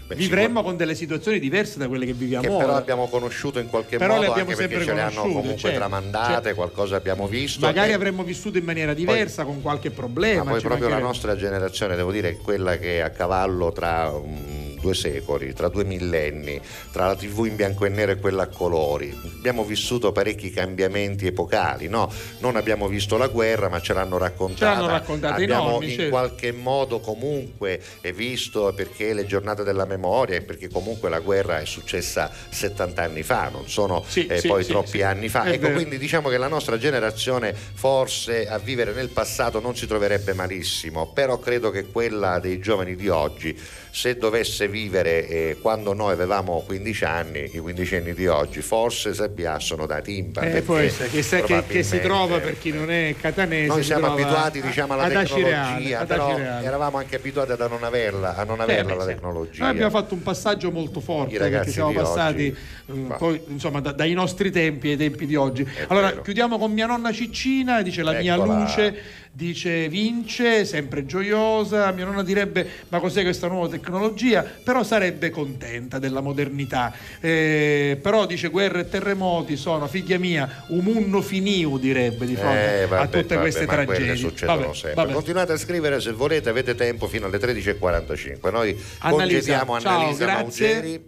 Beh, 0.07 0.13
vivremmo 0.13 0.61
con 0.61 0.77
delle 0.77 0.93
situazioni 0.93 1.39
diverse 1.39 1.79
da 1.79 1.87
quelle 1.87 2.05
che 2.05 2.13
viviamo 2.13 2.43
che 2.43 2.53
ora. 2.53 2.63
però 2.65 2.77
abbiamo 2.77 3.07
conosciuto 3.07 3.57
in 3.57 3.67
qualche 3.67 3.97
Però 3.97 4.17
modo 4.17 4.33
anche 4.33 4.55
perché 4.55 4.83
ce 4.83 4.93
le 4.93 5.01
hanno 5.01 5.21
comunque 5.23 5.57
certo, 5.57 5.77
tramandate, 5.77 6.43
certo. 6.43 6.55
qualcosa 6.55 6.95
abbiamo 6.95 7.27
visto. 7.27 7.65
Magari 7.65 7.89
e- 7.89 7.93
avremmo 7.93 8.23
vissuto 8.23 8.59
in 8.59 8.65
maniera 8.65 8.93
diversa, 8.93 9.45
con 9.45 9.63
qualche 9.63 9.89
problema. 9.89 10.43
Ma 10.43 10.51
poi 10.51 10.61
proprio 10.61 10.89
la 10.89 10.99
nostra 10.99 11.35
generazione, 11.35 11.95
devo 11.95 12.11
dire, 12.11 12.29
è 12.29 12.37
quella 12.37 12.77
che 12.77 12.97
è 12.97 12.99
a 12.99 13.09
cavallo 13.09 13.71
tra 13.71 14.11
mm, 14.11 14.64
due 14.85 14.93
secoli, 14.93 15.53
tra 15.53 15.67
due 15.67 15.83
millenni, 15.83 16.61
tra 16.91 17.07
la 17.07 17.15
TV 17.15 17.45
in 17.45 17.55
bianco 17.55 17.85
e 17.85 17.89
nero 17.89 18.11
e 18.11 18.17
quella 18.17 18.43
a 18.43 18.47
colori. 18.47 19.19
Abbiamo 19.37 19.63
vissuto 19.63 20.11
parecchi 20.11 20.51
cambiamenti 20.51 21.25
epocali, 21.25 21.87
no? 21.87 22.11
Non 22.39 22.55
abbiamo 22.55 22.87
visto 22.87 23.17
la 23.17 23.27
guerra, 23.27 23.67
ma 23.67 23.81
ce 23.81 23.93
l'hanno 23.93 24.19
raccontata. 24.19 24.73
Ce 24.73 24.79
l'hanno 24.79 24.91
raccontata 24.91 25.35
abbiamo 25.41 25.69
nonni, 25.71 25.85
in 25.91 25.95
certo. 25.95 26.09
qualche 26.11 26.51
modo 26.51 26.99
comunque 26.99 27.81
visto 28.13 28.71
perché 28.75 29.13
le 29.13 29.25
giornate 29.25 29.63
della 29.63 29.85
memoria 29.85 30.35
e 30.35 30.41
perché 30.41 30.69
comunque 30.69 31.09
la 31.09 31.19
guerra 31.19 31.59
è 31.59 31.65
successa 31.65 32.31
70 32.49 33.01
anni 33.01 33.23
fa, 33.23 33.49
non 33.49 33.67
sono 33.67 34.03
Sì, 34.07 34.27
eh, 34.27 34.39
sì, 34.39 34.47
poi 34.47 34.63
sì, 34.63 34.69
troppi 34.69 35.01
anni 35.01 35.29
fa. 35.29 35.43
È 35.43 35.53
Ecco, 35.53 35.61
vero. 35.63 35.73
quindi 35.73 35.97
diciamo 35.97 36.29
che 36.29 36.37
la 36.37 36.47
nostra 36.47 36.77
generazione 36.77 37.53
forse 37.53 38.47
a 38.47 38.59
vivere 38.59 38.93
nel 38.93 39.09
passato 39.09 39.59
non 39.59 39.75
si 39.75 39.87
troverebbe 39.87 40.33
malissimo, 40.33 41.07
però 41.11 41.39
credo 41.39 41.71
che 41.71 41.85
quella 41.87 42.39
dei 42.39 42.59
giovani 42.59 42.95
di 42.95 43.09
oggi, 43.09 43.57
se 43.95 44.17
dovesse 44.17 44.67
vivere 44.67 45.25
eh, 45.25 45.57
quando 45.61 45.93
noi 45.93 46.11
avevamo 46.11 46.61
15 46.65 47.05
anni, 47.05 47.49
i 47.53 47.59
quindicenni 47.59 48.13
di 48.13 48.27
oggi, 48.27 48.59
forse 48.61 49.13
si 49.13 49.21
abbiassano 49.21 49.85
da 49.85 50.01
timba. 50.01 50.41
Eh, 50.41 50.61
può 50.63 50.75
essere, 50.75 51.07
che, 51.07 51.21
se- 51.23 51.41
che- 51.43 51.63
che 51.65 51.81
si 51.81 52.01
trova 52.01 52.39
per 52.39 52.59
chi 52.59 52.73
non 52.73 52.91
è 52.91 53.15
catanese. 53.17 53.67
noi 53.67 53.77
si 53.77 53.85
siamo 53.85 54.07
abituati 54.11 54.59
a- 54.59 54.63
diciamo, 54.63 54.93
alla 54.95 55.07
tecnologia, 55.07 55.61
Acireale, 55.71 55.95
ad 55.95 56.07
però 56.07 56.37
eravamo 56.37 56.97
anche 56.97 57.15
abituati 57.15 57.53
a 57.53 57.67
non 57.67 57.83
averla, 57.85 58.35
a 58.35 58.43
non 58.43 58.59
averla 58.59 58.91
Eh, 58.91 58.95
la 58.97 59.01
sì. 59.03 59.07
tecnologia. 59.07 59.61
Noi 59.63 59.69
abbiamo 59.71 59.89
fatto 59.91 60.13
un 60.13 60.21
passaggio 60.23 60.71
molto 60.71 60.99
forte 60.99 61.37
perché 61.37 61.71
siamo 61.71 61.93
passati 61.93 62.47
oggi, 62.47 62.99
eh, 62.99 63.05
bah. 63.07 63.15
poi, 63.15 63.41
insomma, 63.47 63.79
da- 63.79 63.93
dai 63.93 64.11
nostri 64.11 64.51
tempi 64.51 64.89
ai 64.89 64.97
tempi 64.97 65.25
di 65.25 65.35
oggi. 65.37 65.65
allora, 65.87 66.09
vero. 66.09 66.21
chiudiamo 66.21 66.57
con 66.57 66.69
mia 66.73 66.85
nonna 66.85 67.13
Ciccina, 67.13 67.81
dice 67.81 68.03
la 68.03 68.11
mia 68.11 68.35
Eccola. 68.35 68.59
luce, 68.59 68.93
dice 69.35 69.89
vince, 69.89 70.63
sempre 70.63 71.05
gioiosa. 71.05 71.91
Mia 71.91 72.05
nonna 72.05 72.23
direbbe 72.23 72.67
ma 72.87 72.99
cos'è 72.99 73.21
questa 73.21 73.47
nuova 73.47 73.67
tecnologia? 73.67 74.43
Però 74.43 74.81
sarebbe 74.83 75.29
contenta 75.29 75.99
della 75.99 76.21
modernità. 76.21 76.93
Eh, 77.19 77.99
però 78.01 78.25
dice 78.25 78.47
guerre 78.47 78.81
e 78.81 78.89
terremoti 78.89 79.57
sono, 79.57 79.87
figlia 79.87 80.17
mia, 80.17 80.63
un 80.69 80.83
munno 80.85 81.21
finiu 81.21 81.77
direbbe 81.77 82.25
di 82.25 82.35
fronte 82.35 82.83
Eh, 82.83 82.87
vabbè, 82.87 83.01
a 83.01 83.07
tutte 83.07 83.35
vabbè, 83.35 83.39
queste 83.41 83.65
tragedie. 83.65 84.15
succedono 84.15 84.59
Vabbè, 84.59 84.73
sempre. 84.73 84.93
vabbè. 84.93 85.13
Continuate 85.13 85.51
a 85.51 85.57
scrivere 85.57 85.99
se 85.99 86.11
volete, 86.13 86.49
avete 86.49 86.73
tempo 86.73 87.07
fino 87.07 87.25
alle 87.25 87.37
13.45. 87.37 88.51
Noi 88.51 88.69
Annalisa, 88.99 89.09
congediamo 89.09 89.79
ciao, 89.81 89.97
Annalisa 89.99 90.25
grazie. 90.25 90.73
Maugeri. 90.73 91.05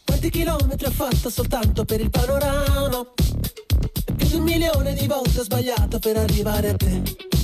Quanti 0.06 0.30
chilometri 0.30 0.86
ho 0.86 0.92
fatto 0.92 1.30
soltanto 1.32 1.84
per 1.84 2.00
il 2.00 2.12
panorama? 2.12 3.08
Più 4.16 4.28
di 4.28 4.36
un 4.36 4.44
milione 4.44 4.94
di 4.94 5.08
volte 5.08 5.40
ho 5.40 5.44
sbagliato 5.44 5.98
per 5.98 6.18
arrivare 6.18 6.70
a 6.70 6.76
te. 6.76 7.35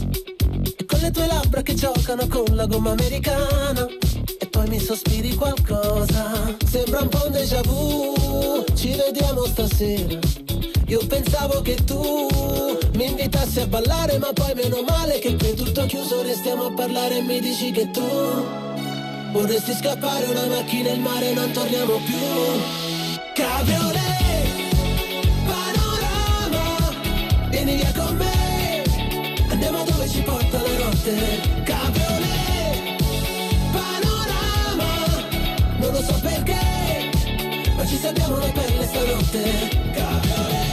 E 0.82 0.86
con 0.86 1.00
le 1.00 1.12
tue 1.12 1.28
labbra 1.28 1.62
che 1.62 1.76
giocano 1.76 2.26
con 2.28 2.56
la 2.56 2.66
gomma 2.66 2.90
americana. 2.90 3.86
E 4.40 4.48
poi 4.48 4.68
mi 4.68 4.80
sospiri 4.80 5.36
qualcosa. 5.36 6.56
Sembra 6.66 7.02
un 7.02 7.08
po' 7.08 7.24
un 7.28 7.34
déjà 7.34 7.62
vu. 7.62 8.66
Ci 8.74 8.96
vediamo 8.96 9.46
stasera. 9.46 10.18
Io 10.88 11.06
pensavo 11.06 11.62
che 11.62 11.76
tu 11.86 12.02
mi 12.96 13.06
invitassi 13.06 13.60
a 13.60 13.68
ballare, 13.68 14.18
ma 14.18 14.34
poi 14.34 14.56
meno 14.56 14.82
male 14.82 15.20
che 15.20 15.36
qui 15.36 15.54
tutto 15.54 15.86
chiuso, 15.86 16.24
restiamo 16.24 16.66
a 16.66 16.72
parlare 16.74 17.20
e 17.20 17.22
mi 17.22 17.40
dici 17.40 17.70
che 17.70 17.92
tu 17.92 18.02
vorresti 19.34 19.76
scappare 19.76 20.26
una 20.26 20.48
macchina 20.48 20.90
in 20.90 21.02
mare, 21.02 21.32
non 21.34 21.52
torniamo 21.52 21.94
più. 22.06 22.18
Cabriolet, 23.36 24.74
panorama, 25.46 26.90
vieni 27.52 27.76
via 27.76 27.92
con 27.96 28.16
me, 28.16 28.41
dove 30.02 30.10
ci 30.10 30.22
porta 30.24 30.62
la 30.62 30.78
notte 30.84 31.64
Cabriolet, 31.64 33.04
panorama 33.72 34.90
Non 35.78 35.92
lo 35.92 36.02
so 36.02 36.20
perché 36.22 37.12
Ma 37.76 37.86
ci 37.86 37.98
salviamo 37.98 38.38
la 38.38 38.48
pelle 38.48 38.86
stanotte. 38.86 39.70
Cabriolet 39.94 40.70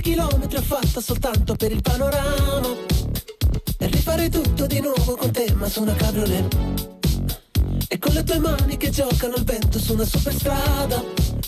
chilometri 0.00 0.56
ho 0.56 0.62
fatto 0.62 1.00
soltanto 1.00 1.54
per 1.54 1.70
il 1.70 1.80
panorama? 1.80 2.74
Per 3.76 3.88
rifare 3.88 4.28
tutto 4.28 4.66
di 4.66 4.80
nuovo 4.80 5.14
con 5.14 5.30
te 5.30 5.54
ma 5.54 5.68
su 5.68 5.80
una 5.82 5.94
cabriolet 5.94 7.01
con 8.02 8.12
le 8.14 8.24
tue 8.24 8.38
mani 8.40 8.76
che 8.76 8.90
giocano 8.90 9.36
al 9.36 9.44
vento 9.44 9.78
su 9.78 9.92
una 9.92 10.04
superstrada. 10.04 11.02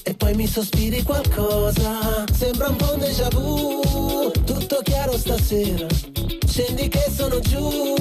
E 0.05 0.15
poi 0.15 0.35
mi 0.35 0.47
sospiri 0.47 1.03
qualcosa. 1.03 2.25
Sembra 2.33 2.69
un 2.69 2.77
po' 2.77 2.93
un 2.93 3.01
déjà 3.01 3.29
vu. 3.31 4.31
Tutto 4.45 4.81
chiaro 4.85 5.19
stasera. 5.19 5.87
Scendi 6.47 6.89
che 6.89 7.11
sono 7.15 7.41
giù. 7.41 7.95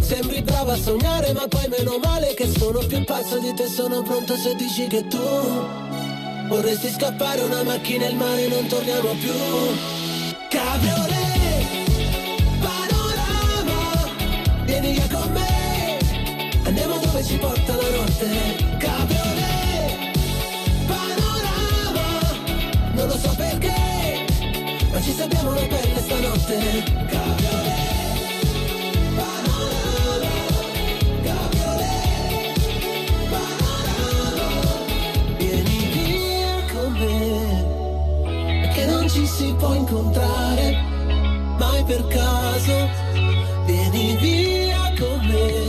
Sembri 0.00 0.42
brava 0.42 0.72
a 0.72 0.76
sognare 0.76 1.32
ma 1.32 1.46
poi 1.46 1.68
meno 1.68 1.98
male 2.02 2.34
che 2.34 2.48
sono 2.50 2.80
più 2.80 3.04
pazzo 3.04 3.38
di 3.38 3.54
te. 3.54 3.68
Sono 3.68 4.02
pronto 4.02 4.36
se 4.36 4.54
dici 4.56 4.88
che 4.88 5.06
tu 5.06 5.18
Vorresti 6.48 6.90
scappare 6.90 7.40
una 7.42 7.62
macchina 7.62 8.04
e 8.04 8.10
il 8.10 8.16
mare 8.16 8.48
non 8.48 8.66
torniamo 8.66 9.14
più 9.14 10.01
notte 18.22 18.76
Cabriolet 18.78 20.18
Panorama 20.86 22.06
Non 22.94 23.06
lo 23.08 23.16
so 23.16 23.34
perché 23.36 24.26
Ma 24.90 25.00
ci 25.00 25.12
sappiamo 25.12 25.52
la 25.52 25.66
pelle 25.66 26.00
stanotte. 26.00 26.82
Cabriolet 27.08 27.80
Panorama 29.16 30.30
Cabriolet 31.22 32.58
Panorama 33.30 34.50
Vieni 35.38 35.78
via 35.92 36.64
con 36.72 36.92
me 36.92 38.70
Che 38.72 38.86
non 38.86 39.08
ci 39.08 39.26
si 39.26 39.54
può 39.58 39.74
incontrare 39.74 40.80
Mai 41.58 41.82
per 41.84 42.06
caso 42.08 42.88
Vieni 43.66 44.16
via 44.16 44.92
con 44.98 45.26
me 45.26 45.61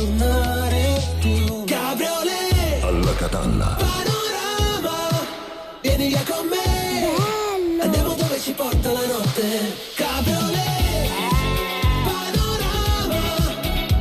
tornare 0.00 1.02
più. 1.20 1.64
Cabriolet 1.64 2.82
Alla 2.82 3.14
Catalla. 3.14 3.76
Panorama 3.78 4.98
Vieni 5.82 6.08
via 6.08 6.22
con 6.28 6.46
me. 6.46 7.82
Andiamo 7.82 8.14
dove 8.14 8.40
ci 8.40 8.52
porta 8.52 8.92
la 8.92 9.06
notte. 9.06 9.76
Cabriolet 9.94 11.10
Panorama 12.04 13.20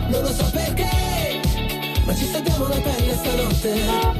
Non 0.08 0.22
lo 0.22 0.34
so 0.34 0.50
perché 0.52 1.42
Ma 2.06 2.16
ci 2.16 2.26
salviamo 2.26 2.68
la 2.68 2.80
pelle 2.80 3.16
stanotte 3.16 4.19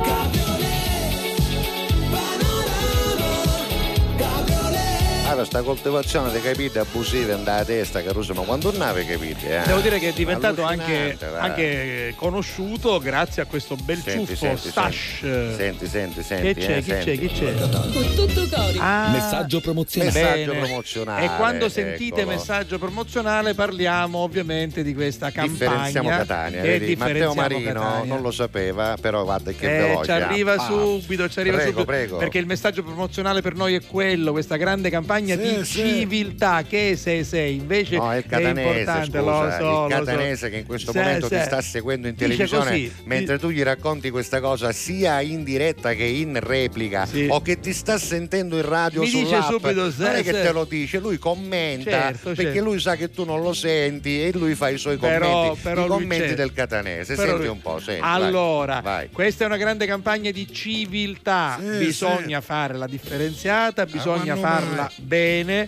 Allora, 5.40 5.46
sta 5.58 5.62
coltivazione 5.62 6.32
di 6.34 6.42
capite 6.42 6.80
abusive 6.80 7.32
andava 7.32 7.60
a 7.62 7.64
testa, 7.64 8.04
Caruso, 8.04 8.34
ma 8.34 8.42
quando 8.42 8.72
non 8.74 8.82
avevi 8.82 9.14
capite? 9.14 9.62
Eh? 9.64 9.68
Devo 9.68 9.80
dire 9.80 9.98
che 9.98 10.10
è 10.10 10.12
diventato 10.12 10.64
anche, 10.64 11.18
anche 11.38 12.14
conosciuto 12.18 13.00
grazie 13.00 13.44
a 13.44 13.46
questo 13.46 13.78
bel 13.78 14.02
Senti, 14.04 14.36
ciuffo 14.36 14.36
senti, 14.36 14.70
stash. 14.70 15.20
Senti, 15.56 15.88
senti, 15.88 16.24
senti. 16.24 16.54
Che 16.54 16.60
c'è, 16.60 16.78
eh, 16.78 16.82
chi 16.82 16.90
c'è, 16.92 17.04
senti. 17.04 17.18
chi 17.28 17.34
c'è? 17.34 17.54
Con 17.58 18.14
tutto 18.16 18.48
cori. 18.54 18.78
Ah, 18.82 19.12
Messaggio 19.14 19.62
promozionale. 19.62 20.12
Messaggio 20.12 20.52
bene. 20.52 20.66
promozionale, 20.66 21.26
E 21.26 21.36
quando 21.38 21.70
sentite 21.70 22.20
eccolo. 22.22 22.36
messaggio 22.36 22.78
promozionale 22.78 23.54
parliamo 23.54 24.18
ovviamente 24.18 24.84
di 24.84 24.94
questa 24.94 25.32
campagna. 25.32 25.52
Differenziamo 25.54 26.10
Catania, 26.10 26.60
e 26.60 26.80
vedi? 26.80 26.96
Matteo 26.98 27.34
Marino 27.34 27.80
Catania. 27.80 28.04
non 28.14 28.22
lo 28.22 28.32
sapeva, 28.32 28.98
però 29.00 29.24
guarda 29.24 29.52
che 29.54 29.74
Eh, 29.74 29.80
veloce. 29.88 30.04
ci 30.04 30.12
arriva 30.12 30.56
ah. 30.56 30.66
subito, 30.66 31.30
ci 31.30 31.40
arriva 31.40 31.56
Prego, 31.56 31.72
subito. 31.72 31.86
prego. 31.86 32.18
Perché 32.18 32.40
il 32.40 32.46
messaggio 32.46 32.84
promozionale 32.84 33.40
per 33.42 33.56
noi 33.56 33.76
è 33.76 33.82
quello, 33.86 34.32
questa 34.34 34.58
grande 34.58 34.90
campagna 34.90 35.28
Sì, 35.36 35.58
di 35.58 35.66
sì. 35.66 35.72
civiltà 35.80 36.64
che 36.68 36.96
sei 36.98 37.24
sei, 37.24 37.56
invece 37.56 37.96
No, 37.98 38.12
è 38.12 38.18
il 38.18 38.26
catanese, 38.26 38.70
importante, 38.70 39.20
scusa, 39.20 39.52
so, 39.52 39.58
il 39.58 39.64
lo 39.70 39.76
so. 39.82 39.88
catanese 40.06 40.50
che 40.50 40.58
in 40.58 40.66
questo 40.66 40.92
Sì, 40.92 40.98
momento 40.98 41.28
sì. 41.28 41.36
ti 41.36 41.42
sta 41.42 41.62
seguendo 41.62 42.08
in 42.08 42.16
televisione 42.16 42.70
così, 42.70 42.94
mentre 43.06 43.40
tu 43.40 43.50
gli 43.50 43.62
racconti 43.62 44.10
questa 44.10 44.40
cosa 44.40 44.72
sia 44.72 45.22
in 45.22 45.44
diretta 45.44 45.94
che 45.94 46.04
in 46.04 46.40
replica 46.40 47.08
o 47.30 47.42
che 47.42 47.60
ti 47.60 47.74
sta 47.74 47.98
sentendo 47.98 48.56
in 48.58 48.68
radio 48.68 49.02
Mi 49.02 49.08
dice 49.10 49.26
sull'app. 49.26 49.50
subito, 49.52 49.92
sì, 49.92 50.02
non 50.02 50.16
è 50.16 50.24
che 50.24 50.34
sì. 50.34 50.42
te 50.42 50.52
lo 50.52 50.66
dice, 50.66 51.00
lui 51.00 51.18
commenta 51.18 51.90
Certo, 51.90 52.30
perché 52.30 52.44
certo. 52.54 52.64
lui 52.64 52.80
sa 52.80 52.96
che 52.96 53.10
tu 53.12 53.24
non 53.26 53.42
lo 53.42 53.54
senti 53.54 54.24
e 54.24 54.32
lui 54.34 54.56
fa 54.56 54.70
i 54.70 54.78
suoi 54.78 54.98
Però- 54.98 55.28
commenti, 55.30 55.60
però 55.62 55.86
i 55.86 55.88
commenti 55.88 56.34
del 56.36 56.54
catanese. 56.54 57.16
Però 57.16 57.28
senti 57.30 57.44
lui- 57.46 57.52
un 57.52 57.62
po', 57.62 57.80
senti. 57.80 58.02
Allora, 58.04 58.80
vai. 58.82 59.10
questa 59.12 59.44
è 59.44 59.48
una 59.48 59.58
grande 59.58 59.86
campagna 59.86 60.32
di 60.32 60.48
civiltà. 60.52 61.58
Sì, 61.60 61.78
bisogna 61.78 62.42
fare 62.42 62.74
la 62.76 62.88
differenziata, 62.88 63.86
bisogna 63.86 64.36
quando 64.36 64.42
farla 64.42 64.82
mai? 64.82 65.06
Bene. 65.20 65.66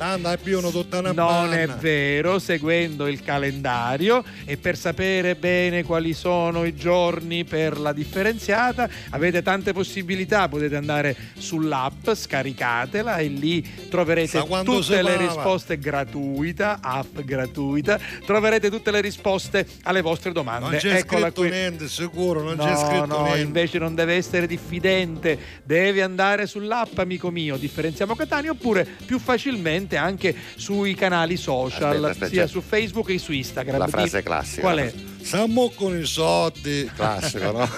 Non 1.14 1.53
è 1.53 1.68
vero, 1.68 2.40
seguendo 2.40 3.07
il 3.07 3.22
calendario 3.22 4.23
e 4.45 4.57
per 4.57 4.78
sapere 4.78 5.36
bene 5.36 5.84
quali 5.84 6.14
sono 6.14 6.65
i 6.65 6.76
giorni 6.76 7.44
per 7.44 7.80
la 7.80 7.94
differenziata 7.94 8.90
avete 9.10 9.41
tante 9.41 9.73
possibilità, 9.73 10.48
potete 10.48 10.76
andare 10.76 11.15
sull'app, 11.38 12.11
scaricatela 12.11 13.18
e 13.18 13.28
lì 13.28 13.88
troverete 13.90 14.44
tutte 14.64 15.02
le 15.02 15.18
risposte 15.18 15.78
gratuita, 15.80 16.80
app 16.82 17.19
gratuita, 17.19 17.99
troverete 18.26 18.69
tutte 18.69 18.91
le 18.91 19.02
risposte 19.02 19.68
alle 19.84 20.02
vostre 20.02 20.32
domande. 20.32 20.69
Non 20.69 20.78
c'è 20.78 20.98
Eccola 20.98 21.28
scritto 21.28 21.41
qui. 21.41 21.49
niente, 21.49 21.88
sicuro, 21.88 22.41
non 22.41 22.56
no, 22.56 22.65
c'è 22.65 22.76
scritto 22.76 23.06
no, 23.06 23.23
niente. 23.23 23.41
invece 23.41 23.80
non 23.80 23.95
deve 23.95 24.15
essere 24.15 24.48
diffidente, 24.48 25.38
deve 25.64 26.02
andare 26.02 26.48
sull'app, 26.48 26.98
amico 26.98 27.30
mio, 27.32 27.57
differenziamo 27.57 28.15
Catania, 28.15 28.52
oppure 28.52 28.88
più 29.06 29.19
facilmente 29.41 29.97
anche 29.97 30.35
sui 30.55 30.93
canali 30.93 31.35
social, 31.35 31.93
Aspetta, 31.95 32.09
aspetta, 32.09 32.31
sia 32.31 32.47
su 32.47 32.61
Facebook 32.61 33.07
che 33.07 33.18
su 33.18 33.31
Instagram. 33.31 33.80
La 33.80 33.88
frase 33.88 34.22
classica. 34.22 34.61
Qual 34.61 34.77
è? 34.77 34.93
Siamo 35.22 35.69
con 35.76 35.98
i 35.98 36.06
soldi. 36.06 36.89
Classico, 36.95 37.52
no? 37.52 37.69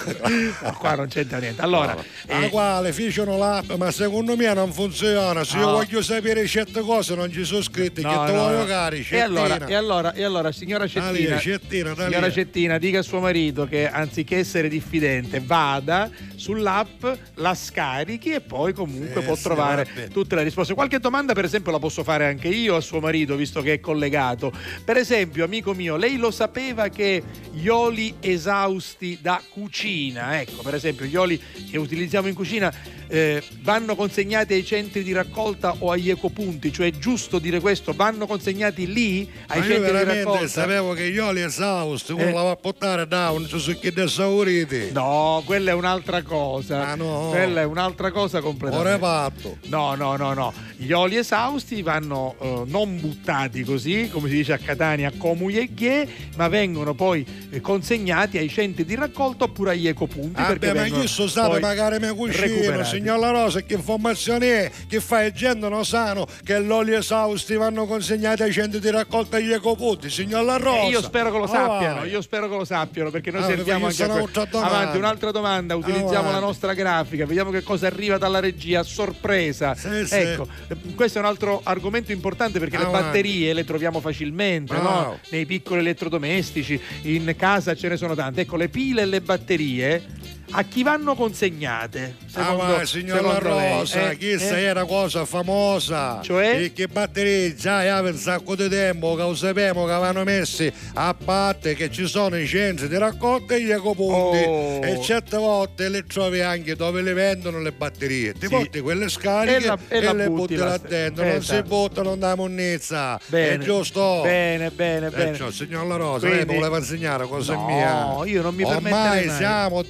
No, 0.62 0.72
qua 0.78 0.94
non 0.94 1.08
c'entra 1.08 1.38
niente. 1.38 1.60
Allora, 1.62 1.94
La 2.26 2.42
eh, 2.44 2.48
quale 2.48 2.92
fecero 2.92 3.36
l'app, 3.36 3.72
ma 3.72 3.90
secondo 3.90 4.36
me 4.36 4.52
non 4.54 4.72
funziona. 4.72 5.44
Se 5.44 5.56
io 5.58 5.66
No. 5.66 5.72
voglio 5.72 6.02
sapere 6.02 6.46
certe 6.46 6.80
cose 6.80 7.14
non 7.14 7.30
ci 7.32 7.44
sono 7.44 7.62
scritte, 7.62 8.00
no, 8.02 8.08
che 8.10 8.26
te 8.26 8.32
no, 8.32 8.42
voglio 8.44 8.58
no. 8.58 8.64
cari, 8.64 9.06
e 9.08 9.18
allora, 9.20 9.48
Cettina. 9.48 9.66
e 9.68 9.74
allora, 9.74 10.12
e 10.14 10.22
allora, 10.24 10.52
signora 10.52 10.86
Da 10.86 11.10
lì, 11.10 11.18
Cettina, 11.20 11.38
Cettina, 11.38 11.94
da 11.94 12.04
signora. 12.06 12.30
Cettina, 12.30 12.78
dica 12.78 12.98
a 12.98 13.02
suo 13.02 13.20
marito 13.20 13.66
che 13.66 13.88
anziché 13.88 14.38
essere 14.38 14.68
diffidente, 14.68 15.40
vada 15.40 16.10
sull'app, 16.36 17.04
la 17.36 17.54
scarichi 17.54 18.32
e 18.32 18.40
poi 18.40 18.72
comunque 18.72 19.20
Sì, 19.20 19.26
può 19.26 19.36
trovare 19.36 19.84
va 19.84 19.90
bene. 19.94 20.08
tutte 20.08 20.34
le 20.34 20.42
risposte. 20.42 20.74
Qualche 20.74 20.98
domanda, 20.98 21.32
per 21.34 21.44
esempio, 21.44 21.72
la 21.72 21.78
posso 21.78 22.02
fare 22.02 22.26
anche 22.26 22.48
io 22.48 22.76
a 22.76 22.80
suo 22.80 23.00
marito, 23.00 23.36
visto 23.36 23.62
che 23.62 23.74
è 23.74 23.80
collegato. 23.80 24.52
Per 24.84 24.96
esempio, 24.96 25.44
amico 25.44 25.72
mio, 25.74 25.96
lei 25.96 26.16
lo 26.16 26.30
sapeva 26.30 26.88
che 26.88 27.22
gli 27.52 27.68
oli 27.68 28.14
esausti 28.20 29.18
da 29.20 29.40
cucina, 29.48 30.40
ecco, 30.40 30.62
per 30.62 30.74
esempio, 30.74 31.06
gli 31.06 31.16
oli 31.16 31.40
che 31.70 31.78
utilizziamo 31.78 32.28
in 32.28 32.34
cucina 32.34 32.72
eh, 33.06 33.42
vanno 33.62 33.94
consegnati 33.94 34.54
ai 34.54 34.64
centri 34.64 35.02
di 35.02 35.12
raccolta 35.12 35.76
o 35.78 35.90
agli 35.90 36.10
ecopunti, 36.10 36.72
cioè 36.72 36.88
è 36.88 36.98
giusto 36.98 37.38
dire 37.38 37.60
questo, 37.60 37.92
vanno 37.92 38.26
consegnati 38.26 38.92
lì 38.92 39.28
ai 39.48 39.60
Ma 39.60 39.64
io 39.66 39.72
centri 39.72 39.74
di 39.74 39.92
veramente 39.92 40.24
raccolta. 40.24 40.48
sapevo 40.48 40.92
che 40.94 41.10
gli 41.10 41.18
oli 41.18 41.42
esausti, 41.42 42.12
uno 42.12 42.22
Eh. 42.22 42.32
la 42.32 42.42
va 42.42 42.50
a 42.50 42.56
portare 42.56 43.06
da 43.06 43.30
un 43.30 43.46
succhi 43.46 43.92
esauriti. 43.94 44.90
No, 44.92 45.42
quella 45.44 45.70
è 45.70 45.74
un'altra 45.74 46.22
cosa. 46.22 46.88
Ah, 46.88 46.94
no. 46.94 47.28
Quella 47.30 47.60
è 47.60 47.64
un'altra 47.64 48.10
cosa 48.10 48.40
completamente. 48.40 48.88
Ora 48.88 48.98
fatto. 48.98 49.58
No, 49.66 49.94
no, 49.94 50.16
no, 50.16 50.32
no. 50.32 50.52
Gli 50.76 50.92
oli 50.92 51.16
esausti 51.16 51.82
vanno 51.82 52.34
eh, 52.40 52.62
non 52.66 53.00
buttati 53.00 53.62
così, 53.62 54.08
come 54.10 54.28
si 54.28 54.34
dice 54.36 54.52
a 54.52 54.58
Catania, 54.58 55.12
come 55.16 55.52
gli 55.52 56.08
ma 56.36 56.48
vengono 56.48 56.94
poi 56.94 57.23
eh, 57.50 57.60
consegnati 57.60 58.38
ai 58.38 58.48
centri 58.48 58.84
di 58.84 58.94
raccolta 58.94 59.44
oppure 59.44 59.72
agli 59.72 59.88
ecopunti. 59.88 60.40
perché 60.42 60.72
Vabbè, 60.72 60.90
ma 60.90 60.96
io 60.98 61.06
so 61.06 61.26
sape 61.28 61.48
poi 61.50 61.60
magari 61.60 61.98
mia 61.98 62.12
cucina, 62.14 62.46
recuperati. 62.46 62.88
signor 62.96 63.18
La 63.18 63.30
Rosa, 63.30 63.60
che 63.62 63.74
informazione 63.74 64.64
è? 64.64 64.70
Che 64.88 65.00
fai 65.00 65.32
gente 65.32 65.68
non 65.68 65.84
sano 65.84 66.26
che 66.44 66.58
l'olio 66.58 66.98
esausti 66.98 67.54
vanno 67.54 67.86
consegnati 67.86 68.42
ai 68.42 68.52
centri 68.52 68.80
di 68.80 68.90
raccolta 68.90 69.36
agli 69.36 69.52
ecopunti, 69.52 70.10
signor 70.10 70.44
La 70.44 70.56
Rosa. 70.56 70.82
Eh, 70.82 70.88
io 70.88 71.02
spero 71.02 71.30
che 71.30 71.38
lo 71.38 71.44
Ah, 71.44 71.48
sappiano, 71.48 71.94
vai. 72.00 72.10
io 72.10 72.20
spero 72.20 72.48
che 72.48 72.56
lo 72.56 72.64
sappiano 72.64 73.10
perché 73.10 73.30
noi 73.30 73.42
Ah, 73.42 73.46
perché 73.46 73.72
anche 73.72 73.86
a 73.86 73.90
sono 73.90 74.14
un'altra 74.14 74.46
avanti 74.60 74.96
un'altra 74.96 75.30
domanda, 75.30 75.74
utilizziamo 75.76 76.10
Avanti. 76.28 76.32
la 76.32 76.40
nostra 76.40 76.74
grafica, 76.74 77.26
vediamo 77.26 77.50
che 77.50 77.62
cosa 77.62 77.86
arriva 77.86 78.18
dalla 78.18 78.40
regia 78.40 78.80
a 78.80 78.82
sorpresa. 78.82 79.74
Sì, 79.74 80.06
sì. 80.06 80.14
ecco, 80.14 80.46
eh, 80.68 80.76
questo 80.94 81.18
è 81.18 81.20
un 81.20 81.26
altro 81.26 81.60
argomento 81.62 82.12
importante 82.12 82.58
perché 82.58 82.76
le 82.78 82.84
Avanti. 82.84 83.04
batterie 83.06 83.52
le 83.52 83.64
troviamo 83.64 84.00
facilmente, 84.00 84.74
no? 84.74 85.18
Nei 85.30 85.46
piccoli 85.46 85.80
elettrodomestici, 85.80 86.80
in 87.14 87.34
casa 87.36 87.74
ce 87.74 87.88
ne 87.88 87.96
sono 87.96 88.14
tante. 88.14 88.42
Ecco, 88.42 88.56
le 88.56 88.68
pile 88.68 89.02
e 89.02 89.06
le 89.06 89.20
batterie 89.20 90.02
a 90.50 90.62
chi 90.62 90.82
vanno 90.82 91.14
consegnate? 91.14 92.16
Ah, 92.34 92.54
ma 92.54 92.84
signora 92.84 93.38
Rosa, 93.38 94.10
Eh, 94.10 94.16
questa 94.16 94.56
eh? 94.58 94.62
era 94.62 94.84
cosa 94.84 95.24
famosa. 95.24 96.20
Cioè? 96.22 96.62
E 96.62 96.72
che 96.72 96.86
batterie 96.88 97.54
già 97.54 97.78
aveva 97.78 98.10
un 98.10 98.16
sacco 98.16 98.54
di 98.54 98.68
tempo 98.68 99.14
che 99.14 99.22
lo 99.22 99.34
sappiamo 99.34 99.84
che 99.86 99.92
avevano 99.92 100.24
messi 100.24 100.72
a 100.94 101.14
parte 101.14 101.74
che 101.74 101.90
ci 101.90 102.06
sono 102.06 102.36
i 102.38 102.46
centri 102.46 102.88
di 102.88 102.96
raccolta 102.98 103.54
e 103.54 103.62
gli 103.62 103.70
ecopunti. 103.70 104.44
Oh. 104.46 104.80
E 104.84 105.00
certe 105.02 105.36
volte 105.36 105.88
le 105.88 106.04
trovi 106.04 106.40
anche 106.40 106.76
dove 106.76 107.02
le 107.02 107.12
vendono 107.12 107.60
le 107.60 107.72
batterie. 107.72 108.32
Ti 108.32 108.40
Sì. 108.46 108.48
porti 108.48 108.80
quelle 108.80 109.08
scariche 109.08 109.56
E 109.56 109.60
la- 109.66 109.78
e 109.88 109.96
e, 109.98 110.00
la 110.02 110.12
le 110.12 110.28
butti 110.28 110.54
là 110.56 110.78
dentro. 110.78 111.24
Non 111.24 111.42
si 111.42 111.52
Esatto. 111.54 111.68
buttano 111.68 112.16
da 112.16 112.34
monnezza. 112.34 113.18
Bene, 113.26 113.54
È 113.54 113.58
giusto? 113.58 114.20
Bene, 114.22 114.70
bene, 114.70 115.10
bene. 115.10 115.24
Perciò, 115.30 115.50
signor 115.50 115.86
La 115.86 115.96
Rosa, 115.96 116.26
lei 116.26 116.34
Quindi- 116.36 116.52
mi 116.54 116.58
voleva 116.58 116.78
insegnare 116.78 117.26
cosa 117.26 117.54
No, 117.54 117.66
mia. 117.66 118.32
io 118.32 118.42
non 118.42 118.54
mi 118.54 118.62
Ormai 118.64 118.80
permetterei 118.82 119.26
mai. 119.26 119.36
siamo, 119.36 119.82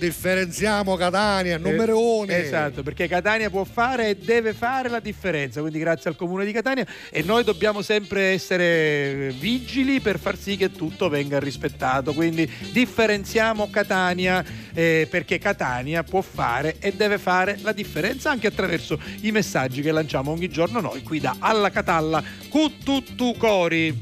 differenziamo 0.44 0.96
Catania, 0.96 1.56
Eh, 1.56 1.58
numero 1.58 2.18
uno. 2.18 2.30
Esatto, 2.30 2.82
perché 2.82 3.08
Catania 3.08 3.50
può 3.50 3.64
fare 3.64 4.10
e 4.10 4.16
deve 4.16 4.52
fare 4.52 4.88
la 4.88 5.00
differenza, 5.00 5.60
quindi 5.60 5.78
grazie 5.78 6.10
al 6.10 6.16
comune 6.16 6.44
di 6.44 6.52
Catania 6.52 6.86
e 7.10 7.22
noi 7.22 7.44
dobbiamo 7.44 7.82
sempre 7.82 8.32
essere 8.32 9.34
vigili 9.38 10.00
per 10.00 10.18
far 10.18 10.36
sì 10.36 10.56
che 10.56 10.70
tutto 10.70 11.08
venga 11.08 11.38
rispettato, 11.38 12.12
quindi 12.12 12.50
differenziamo 12.72 13.70
Catania 13.70 14.44
eh, 14.74 15.06
perché 15.10 15.38
Catania 15.38 16.02
può 16.02 16.20
fare 16.20 16.76
e 16.78 16.92
deve 16.92 17.18
fare 17.18 17.58
la 17.62 17.72
differenza 17.72 18.30
anche 18.30 18.46
attraverso 18.46 19.00
i 19.22 19.30
messaggi 19.30 19.80
che 19.80 19.92
lanciamo 19.92 20.30
ogni 20.30 20.48
giorno 20.48 20.80
noi 20.80 21.02
qui 21.02 21.20
da 21.20 21.36
Alla 21.38 21.70
Catalla 21.70 22.22
Cuttutu 22.48 23.34
Cori. 23.36 23.96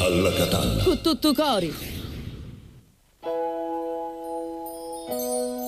Alla 0.00 0.32
Catalla. 0.32 0.82
Con 0.82 1.00
tutto 1.00 1.32
cori. 1.32 1.92
Sogni 5.06 5.63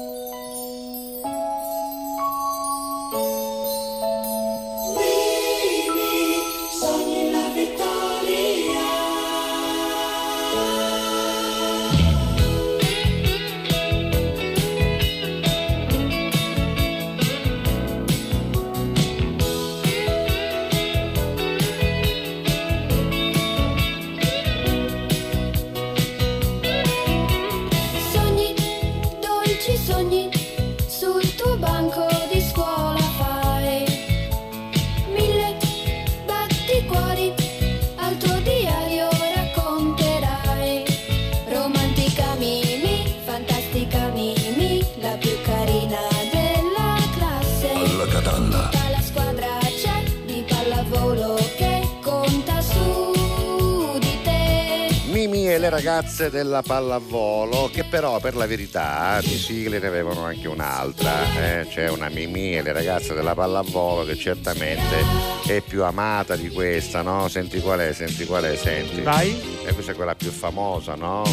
ragazze 55.77 56.31
della 56.31 56.63
pallavolo, 56.63 57.69
che 57.71 57.85
però 57.85 58.19
per 58.19 58.35
la 58.35 58.47
verità 58.47 59.21
di 59.21 59.37
sigle 59.37 59.79
ne 59.79 59.87
avevano 59.87 60.25
anche 60.25 60.49
un'altra. 60.49 61.13
eh. 61.39 61.67
C'è 61.69 61.91
una 61.91 62.09
Mimi 62.09 62.57
e 62.57 62.63
le 62.63 62.73
ragazze 62.73 63.13
della 63.13 63.35
pallavolo 63.35 64.07
che 64.07 64.17
certamente 64.17 65.05
è 65.47 65.61
più 65.61 65.85
amata 65.85 66.35
di 66.35 66.49
questa, 66.49 67.03
no? 67.03 67.29
Senti 67.29 67.61
qual 67.61 67.81
è, 67.81 67.93
senti 67.93 68.25
qual 68.25 68.45
è, 68.45 68.57
senti. 68.57 69.03
Vai. 69.03 69.39
E 69.67 69.75
questa 69.75 69.93
è 69.93 69.95
quella 69.95 70.15
più 70.15 70.31
famosa, 70.31 70.95
no? 70.95 71.25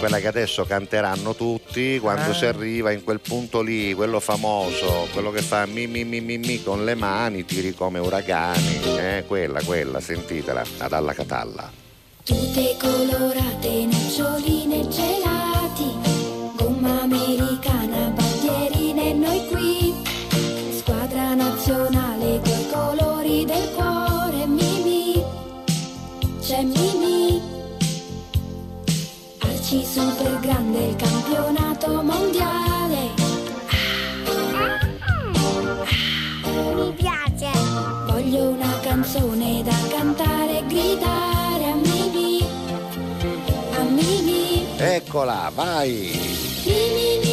Quella 0.00 0.18
che 0.18 0.26
adesso 0.26 0.64
canteranno 0.64 1.36
tutti 1.36 2.00
quando 2.00 2.30
Ah. 2.32 2.34
si 2.34 2.46
arriva 2.46 2.90
in 2.90 3.04
quel 3.04 3.20
punto 3.20 3.62
lì, 3.62 3.94
quello 3.94 4.18
famoso, 4.18 5.06
quello 5.12 5.30
che 5.30 5.42
fa 5.42 5.64
mi 5.66 5.86
mi 5.86 6.02
mi 6.02 6.20
mi 6.20 6.38
mi 6.38 6.60
con 6.60 6.84
le 6.84 6.96
mani, 6.96 7.44
tiri 7.44 7.72
come 7.72 8.00
uragani. 8.00 8.80
Eh, 8.98 9.24
quella, 9.28 9.62
quella, 9.62 10.00
sentitela, 10.00 10.64
ad 10.78 10.92
alla 10.92 11.12
catalla. 11.14 11.82
Tutte 12.24 12.76
colorate, 12.80 13.84
noccioline 13.84 14.88
gelati, 14.88 15.92
gomma 16.56 17.02
americana, 17.02 18.10
bandierine, 18.16 19.12
noi 19.12 19.46
qui, 19.48 19.94
squadra 20.74 21.34
nazionale 21.34 22.40
coi 22.42 22.66
colori 22.72 23.44
del 23.44 23.68
cuore, 23.74 24.46
Mimi, 24.46 25.22
c'è 26.40 26.62
Mimi, 26.62 27.42
Arci 29.40 29.84
super 29.84 30.40
grande 30.40 30.86
il 30.86 30.96
campionato 30.96 32.02
mondiale, 32.02 33.10
Mi 36.74 36.92
piace. 36.94 37.50
voglio 38.06 38.48
una 38.48 38.78
canzone 38.80 39.62
da 39.62 39.76
cantare 39.90 40.33
Eccola, 44.84 45.50
vai! 45.50 47.23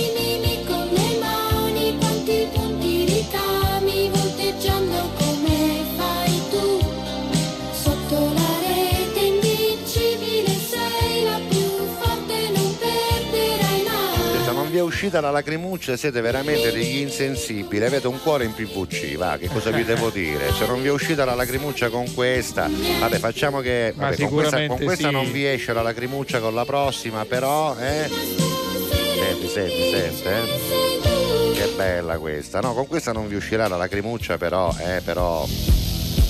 Vi 14.72 14.78
è 14.78 14.82
uscita 14.82 15.20
la 15.20 15.32
lacrimuccia 15.32 15.98
siete 15.98 16.22
veramente 16.22 16.72
degli 16.72 17.00
insensibili, 17.00 17.84
avete 17.84 18.08
un 18.08 18.22
cuore 18.22 18.46
in 18.46 18.54
PVC, 18.54 19.18
va, 19.18 19.38
che 19.38 19.50
cosa 19.50 19.70
vi 19.70 19.84
devo 19.84 20.10
dire? 20.10 20.54
Se 20.54 20.66
non 20.66 20.82
vi 20.82 20.88
è 20.88 20.92
uscita 20.92 21.26
la 21.26 21.36
lacrimuccia 21.36 21.90
con 21.90 22.12
questa, 22.14 22.70
vabbè 23.00 23.20
facciamo 23.20 23.60
che 23.60 23.94
vabbè, 23.94 24.16
con 24.16 24.30
questa, 24.30 24.66
con 24.68 24.78
questa 24.78 25.08
sì. 25.10 25.14
non 25.14 25.30
vi 25.30 25.46
esce 25.46 25.74
la 25.74 25.82
lacrimuccia 25.82 26.40
con 26.40 26.54
la 26.54 26.64
prossima, 26.64 27.26
però, 27.26 27.76
eh? 27.78 28.10
Senti, 28.10 29.48
senti, 29.48 29.90
senti, 29.92 30.28
eh? 30.28 31.52
Che 31.54 31.74
bella 31.76 32.18
questa, 32.18 32.62
no, 32.62 32.74
con 32.74 32.88
questa 32.88 33.12
non 33.12 33.28
vi 33.28 33.36
uscirà 33.36 33.68
la 33.68 33.76
lacrimuccia, 33.76 34.38
però, 34.38 34.74
eh, 34.80 35.02
però, 35.04 35.46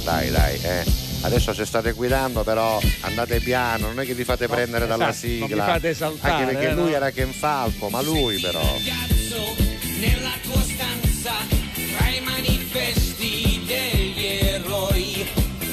dai, 0.04 0.32
dai, 0.32 0.60
eh. 0.64 1.11
Adesso 1.24 1.54
se 1.54 1.66
state 1.66 1.92
guidando 1.92 2.44
però 2.44 2.80
andate 3.02 3.40
piano, 3.40 3.88
non 3.88 4.00
è 4.00 4.06
che 4.06 4.14
vi 4.16 4.24
fate 4.24 4.48
prendere 4.48 4.88
dalla 4.88 5.10
esatto, 5.10 5.28
non 5.28 5.40
sigla. 5.48 5.64
vi 5.66 5.72
fate 5.72 5.90
esaltare, 5.90 6.34
Anche 6.34 6.54
perché 6.54 6.70
eh, 6.70 6.74
lui 6.74 6.90
no? 6.90 6.96
era 6.96 7.12
Ken 7.12 7.32
Falco, 7.32 7.90
ma 7.90 8.02
lui 8.02 8.40
però. 8.40 8.60
nella 10.00 10.32
tua 10.42 10.62
stanza 10.62 11.34
tra 11.96 12.08
i 12.10 12.20
manifesti 12.22 13.62
degli 13.66 14.26
eroi 14.26 15.28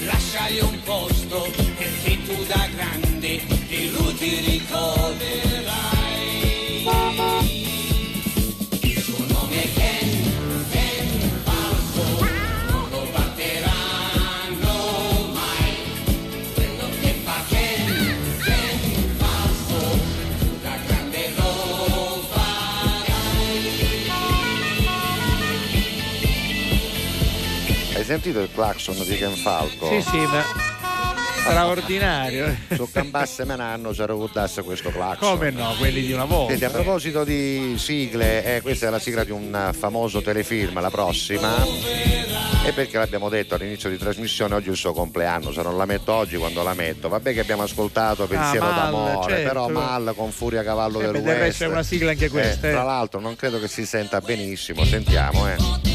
lasciali 0.04 0.60
un 0.60 0.78
posto 0.84 1.50
perché 1.76 2.18
tu 2.26 2.44
da 2.46 2.68
grande 2.74 3.40
di 3.68 3.90
lui 3.90 4.14
ti 4.16 4.40
ricorderai 4.44 5.47
sentito 28.08 28.40
il 28.40 28.48
clacson 28.54 28.96
di 29.04 29.16
Ken 29.18 29.34
Falco? 29.34 29.86
Sì, 29.90 30.00
sì, 30.00 30.16
ma 30.16 30.42
straordinario. 31.42 32.56
Su 32.74 32.88
Cambasse 32.90 33.44
Menanno 33.44 33.90
c'era 33.90 34.14
guardasse 34.14 34.62
questo 34.62 34.90
clacson. 34.90 35.36
Come 35.36 35.50
no, 35.50 35.74
quelli 35.78 36.00
di 36.06 36.12
una 36.12 36.24
volta. 36.24 36.50
Senti, 36.50 36.64
a 36.64 36.70
proposito 36.70 37.22
di 37.24 37.74
sigle, 37.76 38.56
eh, 38.56 38.60
questa 38.62 38.86
è 38.86 38.90
la 38.90 38.98
sigla 38.98 39.24
di 39.24 39.30
un 39.30 39.70
famoso 39.78 40.22
telefilm, 40.22 40.80
la 40.80 40.88
prossima. 40.90 41.54
E 42.64 42.72
perché 42.72 42.96
l'abbiamo 42.98 43.28
detto 43.28 43.54
all'inizio 43.54 43.90
di 43.90 43.98
trasmissione, 43.98 44.54
oggi 44.54 44.68
è 44.68 44.70
il 44.72 44.76
suo 44.76 44.92
compleanno, 44.94 45.52
se 45.52 45.60
non 45.62 45.76
la 45.76 45.84
metto 45.86 46.12
oggi 46.12 46.36
quando 46.36 46.62
la 46.62 46.72
metto. 46.74 47.08
Vabbè 47.10 47.32
che 47.34 47.40
abbiamo 47.40 47.62
ascoltato 47.62 48.26
Pensiero 48.26 48.64
Ah, 48.66 48.70
Mal, 48.72 48.84
d'amore, 48.84 49.32
certo. 49.34 49.48
però 49.48 49.68
Mal 49.68 50.12
con 50.16 50.30
Furia 50.32 50.62
Cavallo 50.62 50.98
Eh, 51.00 51.04
del 51.04 51.12
del 51.12 51.22
West. 51.24 51.38
resto 51.40 51.64
è 51.64 51.66
una 51.66 51.82
sigla 51.82 52.10
anche 52.12 52.28
questa, 52.30 52.66
Eh, 52.66 52.70
eh. 52.70 52.72
Tra 52.72 52.84
l'altro 52.84 53.20
non 53.20 53.36
credo 53.36 53.58
che 53.60 53.68
si 53.68 53.84
senta 53.86 54.20
benissimo, 54.20 54.84
sentiamo 54.84 55.46
eh. 55.48 55.87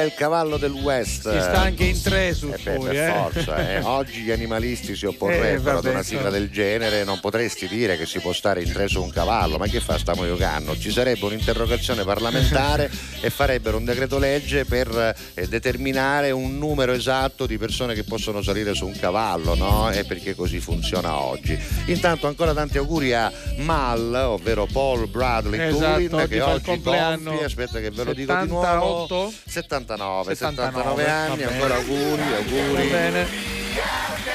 È 0.00 0.04
il 0.04 0.14
cavallo 0.14 0.56
del 0.56 0.72
West. 0.72 1.30
Si 1.30 1.40
sta 1.40 1.60
anche 1.60 1.84
in 1.84 2.00
tre 2.00 2.34
su 2.34 2.48
Eh 2.48 2.58
Furia. 2.58 2.78
per 2.78 2.94
eh. 2.94 3.12
forza, 3.12 3.70
eh. 3.70 3.78
Oggi 3.84 4.20
gli 4.20 4.30
animalisti 4.30 4.96
si 4.96 5.04
Eh, 5.04 5.08
opporrebbero 5.08 5.78
ad 5.78 5.84
una 5.84 6.02
sigla 6.02 6.30
del 6.30 6.50
genere, 6.50 7.04
non 7.04 7.20
potresti 7.20 7.68
dire 7.68 7.96
che 7.96 8.06
si 8.06 8.18
può 8.20 8.32
stare 8.32 8.62
in 8.62 8.72
tre 8.72 8.88
su 8.88 9.02
un 9.02 9.10
cavallo, 9.10 9.58
ma 9.58 9.66
che 9.66 9.80
fa 9.80 9.98
stiamo 9.98 10.24
giocando? 10.26 10.78
Ci 10.78 10.90
sarebbe 10.90 11.24
un'interrogazione 11.24 12.04
parlamentare 12.04 12.90
e 13.20 13.30
farebbero 13.30 13.76
un 13.76 13.84
decreto 13.84 14.18
legge 14.18 14.64
per 14.64 15.14
eh, 15.34 15.46
determinare 15.46 16.30
un 16.30 16.58
numero 16.58 16.92
esatto 16.92 17.46
di 17.46 17.58
persone 17.58 17.94
che 17.94 18.04
possono 18.04 18.42
salire 18.42 18.74
su 18.74 18.86
un 18.86 18.98
cavallo, 18.98 19.54
no? 19.54 19.90
E 19.90 20.04
perché 20.04 20.34
così 20.34 20.60
funziona 20.60 21.20
oggi. 21.20 21.58
Intanto 21.86 22.26
ancora 22.26 22.54
tanti 22.54 22.78
auguri 22.78 23.12
a 23.12 23.30
Mal, 23.58 24.14
ovvero 24.14 24.66
Paul 24.70 25.08
Bradley 25.08 25.60
Esatto, 25.60 26.16
oggi 26.16 26.28
che 26.28 26.40
oggi 26.40 26.64
compleanno. 26.64 27.30
compie, 27.30 27.44
aspetta 27.44 27.80
che 27.80 27.90
ve 27.90 28.04
lo 28.04 28.12
dico 28.12 28.34
di 28.40 28.46
nuovo. 28.48 29.06
78? 29.46 29.89
79, 29.96 30.34
79, 30.34 30.72
79 30.72 31.04
va 31.04 31.22
anni, 31.24 31.42
ancora 31.42 31.74
auguri, 31.74 32.22
auguri. 32.34 32.88
Va 32.88 32.96
bene. 32.96 33.58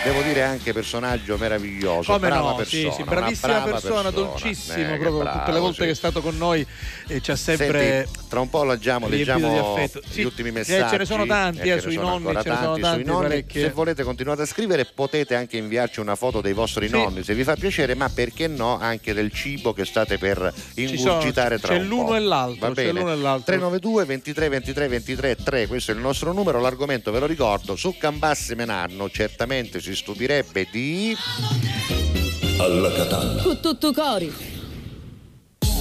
Devo 0.04 0.22
dire 0.22 0.44
anche 0.44 0.72
personaggio 0.72 1.36
meraviglioso, 1.38 2.14
Come 2.14 2.28
brava 2.28 2.50
no, 2.52 2.56
persona, 2.56 2.90
sì, 2.92 2.96
sì, 2.96 3.04
bravissima 3.04 3.54
brava 3.54 3.72
persona, 3.72 4.02
persona. 4.04 4.10
dolcissimo, 4.12 4.94
Eh, 4.94 4.98
proprio 4.98 5.18
bravo, 5.20 5.40
tutte 5.40 5.52
le 5.52 5.60
volte 5.60 5.76
sì. 5.80 5.84
che 5.86 5.90
è 5.90 5.94
stato 5.96 6.22
con 6.22 6.38
noi 6.38 6.66
eh, 7.08 7.22
ci 7.22 7.32
ha 7.32 7.36
sempre 7.36 8.06
Senti, 8.06 8.28
tra 8.30 8.40
un 8.40 8.50
po' 8.50 8.64
leggiamo, 8.64 9.08
leggiamo 9.08 9.76
gli 10.14 10.24
ultimi 10.24 10.50
eh, 10.50 10.52
messaggi. 10.52 10.90
ce 10.90 10.98
ne 10.98 11.06
sono 11.06 11.26
tanti, 11.26 11.68
eh, 11.70 11.72
eh, 11.72 11.80
sui 11.82 11.96
nonni, 11.96 12.32
tanti 12.34 12.50
tanti, 12.50 12.84
sui 12.94 13.04
nonni. 13.04 13.46
Se 13.52 13.70
volete 13.72 14.04
continuate 14.04 14.44
a 14.44 14.46
scrivere, 14.46 14.86
potete 14.86 15.36
anche 15.36 15.58
inviarci 15.58 16.00
una 16.00 16.16
foto 16.16 16.40
dei 16.40 16.54
vostri 16.54 16.88
nonni, 16.88 17.24
se 17.24 17.34
vi 17.34 17.44
fa 17.44 17.56
piacere, 17.56 17.96
ma 17.96 18.08
perché 18.10 18.48
no 18.48 18.78
anche 18.80 19.12
del 19.14 19.32
cibo 19.32 19.74
che 19.74 19.86
state 19.86 20.18
per 20.20 20.54
Ci 20.76 20.98
sono- 20.98 21.14
ingurgitare 21.14 21.60
tra 21.60 21.74
c'è 21.74 21.80
un 21.80 21.88
l'uno 21.88 22.06
po'. 22.06 22.16
e 22.16 22.20
l'altro, 22.20 22.68
Va 22.70 22.74
c'è 22.76 22.86
bene. 22.86 23.00
l'uno 23.00 23.12
e 23.12 23.18
l'altro. 23.18 23.44
392 23.46 24.06
23 24.06 24.50
23 24.50 24.88
23 24.88 25.36
3, 25.46 25.68
questo 25.68 25.92
è 25.92 25.94
il 25.94 26.02
nostro 26.02 26.34
numero, 26.34 26.60
l'argomento 26.60 27.12
ve 27.12 27.20
lo 27.20 27.28
ricordo, 27.28 27.76
su 27.76 27.96
Cambasse 27.98 28.56
Menanno 28.56 29.12
certamente 29.12 29.80
si 29.80 29.96
studierebbe 29.96 30.68
di 30.72 31.16
Alla 32.58 32.92
Catalla. 32.92 33.44
Con 33.44 33.60
tutto 33.60 33.94
cori. 33.94 34.55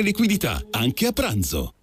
liquidità, 0.00 0.60
anche 0.70 1.06
a 1.06 1.12
pranzo. 1.12 1.81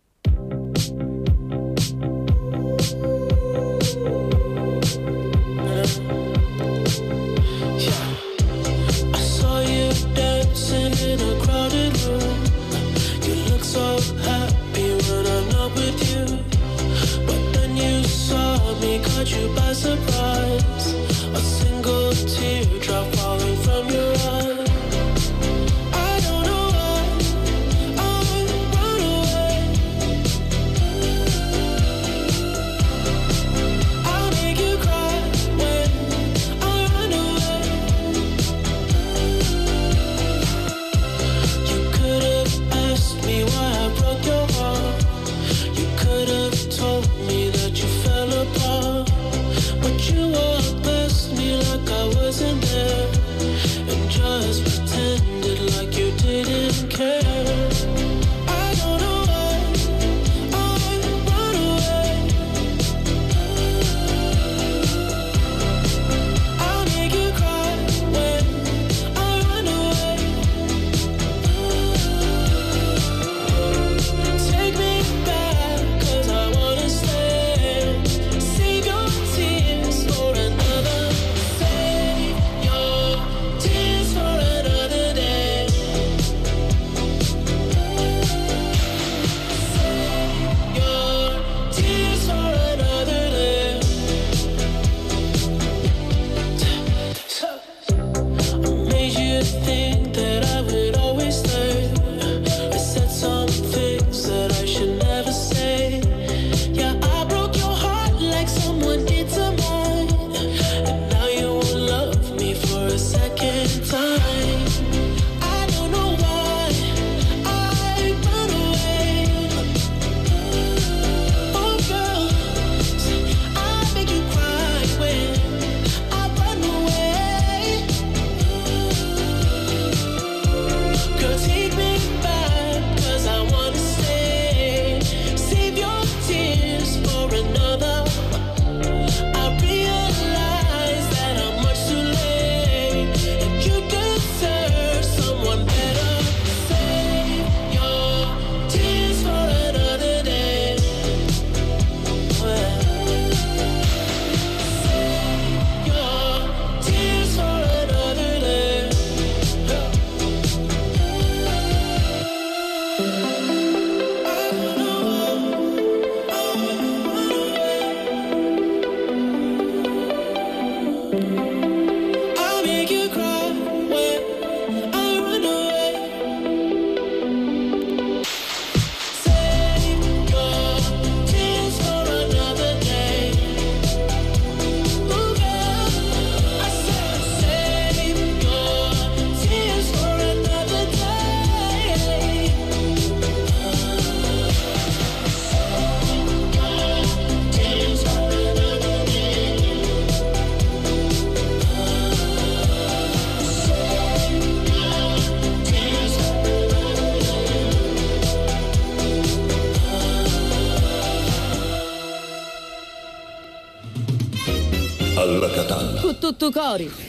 Cori. 216.48 217.09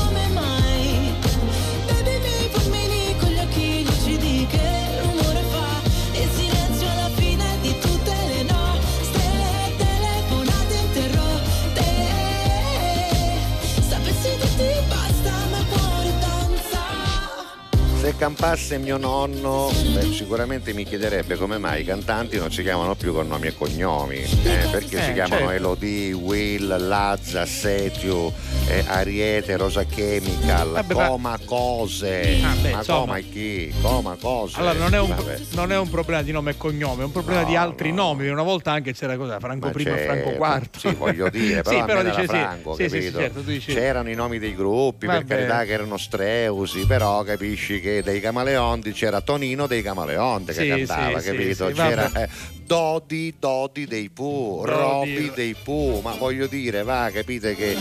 Se 18.21 18.27
campasse 18.27 18.77
mio 18.77 18.97
nonno, 18.97 19.71
beh, 19.95 20.13
sicuramente 20.13 20.73
mi 20.73 20.83
chiederebbe 20.83 21.37
come 21.37 21.57
mai 21.57 21.81
i 21.81 21.83
cantanti 21.83 22.37
non 22.37 22.51
si 22.51 22.61
chiamano 22.61 22.93
più 22.93 23.13
con 23.13 23.27
nomi 23.27 23.47
e 23.47 23.55
cognomi. 23.57 24.17
eh, 24.17 24.67
perché 24.71 24.99
Eh, 24.99 25.03
si 25.05 25.13
chiamano 25.13 25.37
certo. 25.47 25.49
Elodie, 25.49 26.11
Will, 26.13 26.87
Lazza, 26.87 27.47
Setiu, 27.47 28.31
eh, 28.71 28.83
Ariete, 28.87 29.57
Rosa 29.57 29.83
Chemical, 29.85 30.71
Vabbè, 30.71 30.93
ma- 30.93 31.07
Coma 31.07 31.39
Cose. 31.43 32.39
Ah, 32.41 32.55
beh, 32.61 32.71
ma 32.71 32.77
insomma. 32.77 32.99
Coma 32.99 33.19
chi? 33.19 33.73
Coma 33.81 34.17
Cose. 34.19 34.59
Allora, 34.59 34.79
non 34.79 34.93
è, 34.93 34.99
un, 34.99 35.15
non 35.51 35.71
è 35.73 35.77
un 35.77 35.89
problema 35.89 36.21
di 36.21 36.31
nome 36.31 36.51
e 36.51 36.57
cognome, 36.57 37.01
è 37.01 37.05
un 37.05 37.11
problema 37.11 37.41
No, 37.41 37.47
di 37.47 37.55
altri 37.57 37.89
no. 37.91 38.03
nomi. 38.03 38.29
Una 38.29 38.43
volta 38.43 38.71
anche 38.71 38.93
c'era 38.93 39.17
cosa, 39.17 39.39
Franco 39.39 39.65
Ma 39.67 39.71
I 39.75 39.81
e 39.83 39.97
Franco 39.97 40.29
certo, 40.29 40.45
IV. 40.45 40.79
Sì, 40.89 40.95
voglio 40.95 41.29
dire, 41.31 41.61
però, 41.61 41.79
sì, 41.79 41.83
però 41.85 42.03
dice. 42.03 42.25
Franco, 42.25 42.75
sì, 42.75 42.89
sì, 42.89 43.01
sì, 43.01 43.11
certo, 43.11 43.41
dici- 43.41 43.73
C'erano 43.73 44.09
i 44.09 44.15
nomi 44.15 44.39
dei 44.39 44.55
gruppi, 44.55 45.05
per 45.05 45.15
Vabbè. 45.17 45.25
carità 45.35 45.63
che 45.65 45.71
erano 45.71 45.97
streusi, 45.97 46.85
però 46.85 47.23
capisci 47.23 47.81
che 47.81 48.01
dei 48.03 48.21
Camaleonti 48.21 48.91
c'era 48.93 49.19
Tonino 49.21 49.67
dei 49.67 49.81
Camaleonti 49.81 50.53
che 50.53 50.67
cantava, 50.67 51.19
capito? 51.21 51.71
c'era 51.71 52.09
eh, 52.13 52.29
Dodi, 52.65 53.35
Dodi 53.37 53.85
dei 53.85 54.09
Pooh. 54.09 54.63
Roby 54.63 55.31
dei 55.33 55.55
Pooh, 55.61 55.99
ma 56.01 56.13
voglio 56.13 56.47
dire, 56.47 56.83
va, 56.83 57.09
capite 57.11 57.53
che 57.55 57.75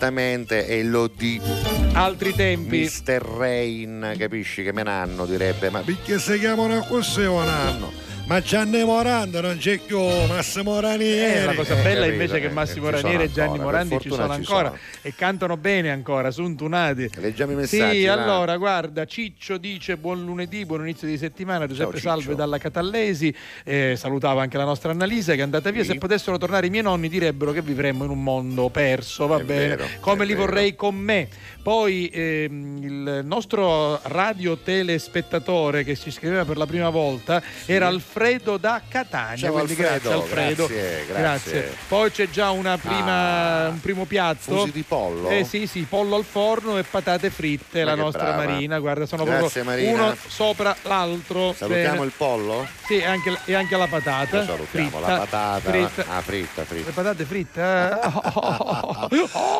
certamente 0.00 0.66
è 0.66 0.82
l'Odi 0.82 1.38
Altri 1.92 2.34
tempi. 2.34 2.88
Mr. 2.88 3.20
Rain, 3.20 4.14
capisci 4.16 4.62
che 4.62 4.72
me 4.72 4.82
n'hanno, 4.82 5.26
direbbe, 5.26 5.68
ma 5.68 5.80
perché 5.80 6.18
si 6.18 6.38
chiamano 6.38 6.82
così 6.88 7.24
o 7.24 7.44
n'hanno? 7.44 8.09
Ma 8.30 8.40
Gianni 8.40 8.84
Morando 8.84 9.40
non 9.40 9.56
c'è 9.58 9.78
più, 9.78 9.98
Massimo 10.28 10.78
Ranieri. 10.78 11.40
Eh, 11.40 11.44
la 11.46 11.54
cosa 11.54 11.72
Eh, 11.76 11.82
bella 11.82 11.94
capito, 12.06 12.12
invece 12.12 12.36
è 12.36 12.40
che 12.40 12.46
eh, 12.46 12.50
Massimo 12.50 12.84
sono 12.84 13.00
Ranieri 13.00 13.24
e 13.24 13.32
Gianni 13.32 13.48
ancora, 13.58 13.64
Morandi 13.64 13.98
ci 14.00 14.08
sono 14.08 14.24
ci 14.26 14.30
ancora 14.30 14.68
sono. 14.68 14.78
e 15.02 15.14
cantano 15.16 15.56
bene 15.56 15.90
ancora, 15.90 16.30
sono 16.30 16.54
tunati. 16.54 17.10
Leggiamo 17.16 17.50
i 17.50 17.54
messaggi. 17.56 17.98
Sì, 17.98 18.04
va. 18.06 18.12
allora 18.12 18.56
guarda, 18.56 19.04
Ciccio 19.04 19.56
dice 19.56 19.96
buon 19.96 20.24
lunedì, 20.24 20.64
buon 20.64 20.82
inizio 20.82 21.08
di 21.08 21.18
settimana, 21.18 21.66
Giuseppe 21.66 21.96
Ciccio. 21.96 22.08
Salve 22.08 22.36
dalla 22.36 22.58
Catallesi, 22.58 23.34
eh, 23.64 23.94
salutava 23.96 24.42
anche 24.42 24.56
la 24.56 24.64
nostra 24.64 24.92
Annalisa 24.92 25.32
che 25.32 25.40
è 25.40 25.42
andata 25.42 25.72
via, 25.72 25.82
Sì. 25.82 25.88
se 25.90 25.98
potessero 25.98 26.38
tornare 26.38 26.68
i 26.68 26.70
miei 26.70 26.84
nonni 26.84 27.08
direbbero 27.08 27.50
che 27.50 27.62
vivremmo 27.62 28.04
in 28.04 28.10
un 28.10 28.22
mondo 28.22 28.68
perso, 28.68 29.26
va 29.26 29.40
È 29.40 29.42
bene, 29.42 29.74
vero, 29.74 29.88
come 29.98 30.24
li 30.24 30.34
vero. 30.34 30.44
vorrei 30.46 30.76
con 30.76 30.94
me. 30.94 31.26
Poi 31.64 32.08
ehm, 32.12 32.78
il 32.80 33.20
nostro 33.24 33.98
radio 34.04 34.56
telespettatore 34.56 35.82
che 35.82 35.96
si 35.96 36.12
scriveva 36.12 36.44
per 36.44 36.56
la 36.56 36.66
prima 36.66 36.90
volta 36.90 37.42
era 37.66 37.88
Alfredo 37.88 38.18
da 38.20 38.82
Catania, 38.86 39.36
Ciao, 39.38 39.52
quindi 39.52 39.74
grazie 39.74 40.12
Alfredo, 40.12 40.64
Alfredo. 40.64 40.66
grazie, 40.66 41.06
grazie. 41.06 41.76
Poi 41.88 42.10
c'è 42.10 42.28
già 42.28 42.50
una 42.50 42.76
prima, 42.76 43.64
Ah, 43.64 43.68
un 43.68 43.80
primo 43.80 44.04
piatto. 44.04 44.56
fusi 44.58 44.72
di 44.72 44.82
pollo? 44.86 45.30
Eh 45.30 45.44
sì, 45.44 45.66
sì, 45.66 45.86
pollo 45.88 46.16
al 46.16 46.24
forno 46.24 46.76
e 46.76 46.82
patate 46.82 47.30
fritte, 47.30 47.82
Ma 47.82 47.94
la 47.94 48.02
nostra 48.02 48.24
brava. 48.24 48.44
Marina, 48.44 48.78
guarda, 48.78 49.06
sono 49.06 49.24
Grazie, 49.24 49.62
proprio 49.62 49.64
Marina. 49.64 50.02
uno 50.04 50.16
sopra 50.26 50.76
l'altro. 50.82 51.54
Salutiamo 51.54 51.92
Bene. 51.94 52.04
il 52.04 52.12
pollo? 52.14 52.66
Sì, 52.86 52.98
e 52.98 53.06
anche, 53.06 53.38
e 53.46 53.54
anche 53.54 53.76
la 53.78 53.86
patata. 53.86 54.42
Fritta, 54.44 54.98
la 55.00 55.06
patata. 55.18 55.60
fritta. 55.70 56.04
Ah, 56.08 56.20
fritta, 56.20 56.60
Le 56.60 56.66
fritta. 56.66 56.90
patate 56.92 57.24
fritte? 57.24 57.60
eh? 57.62 57.98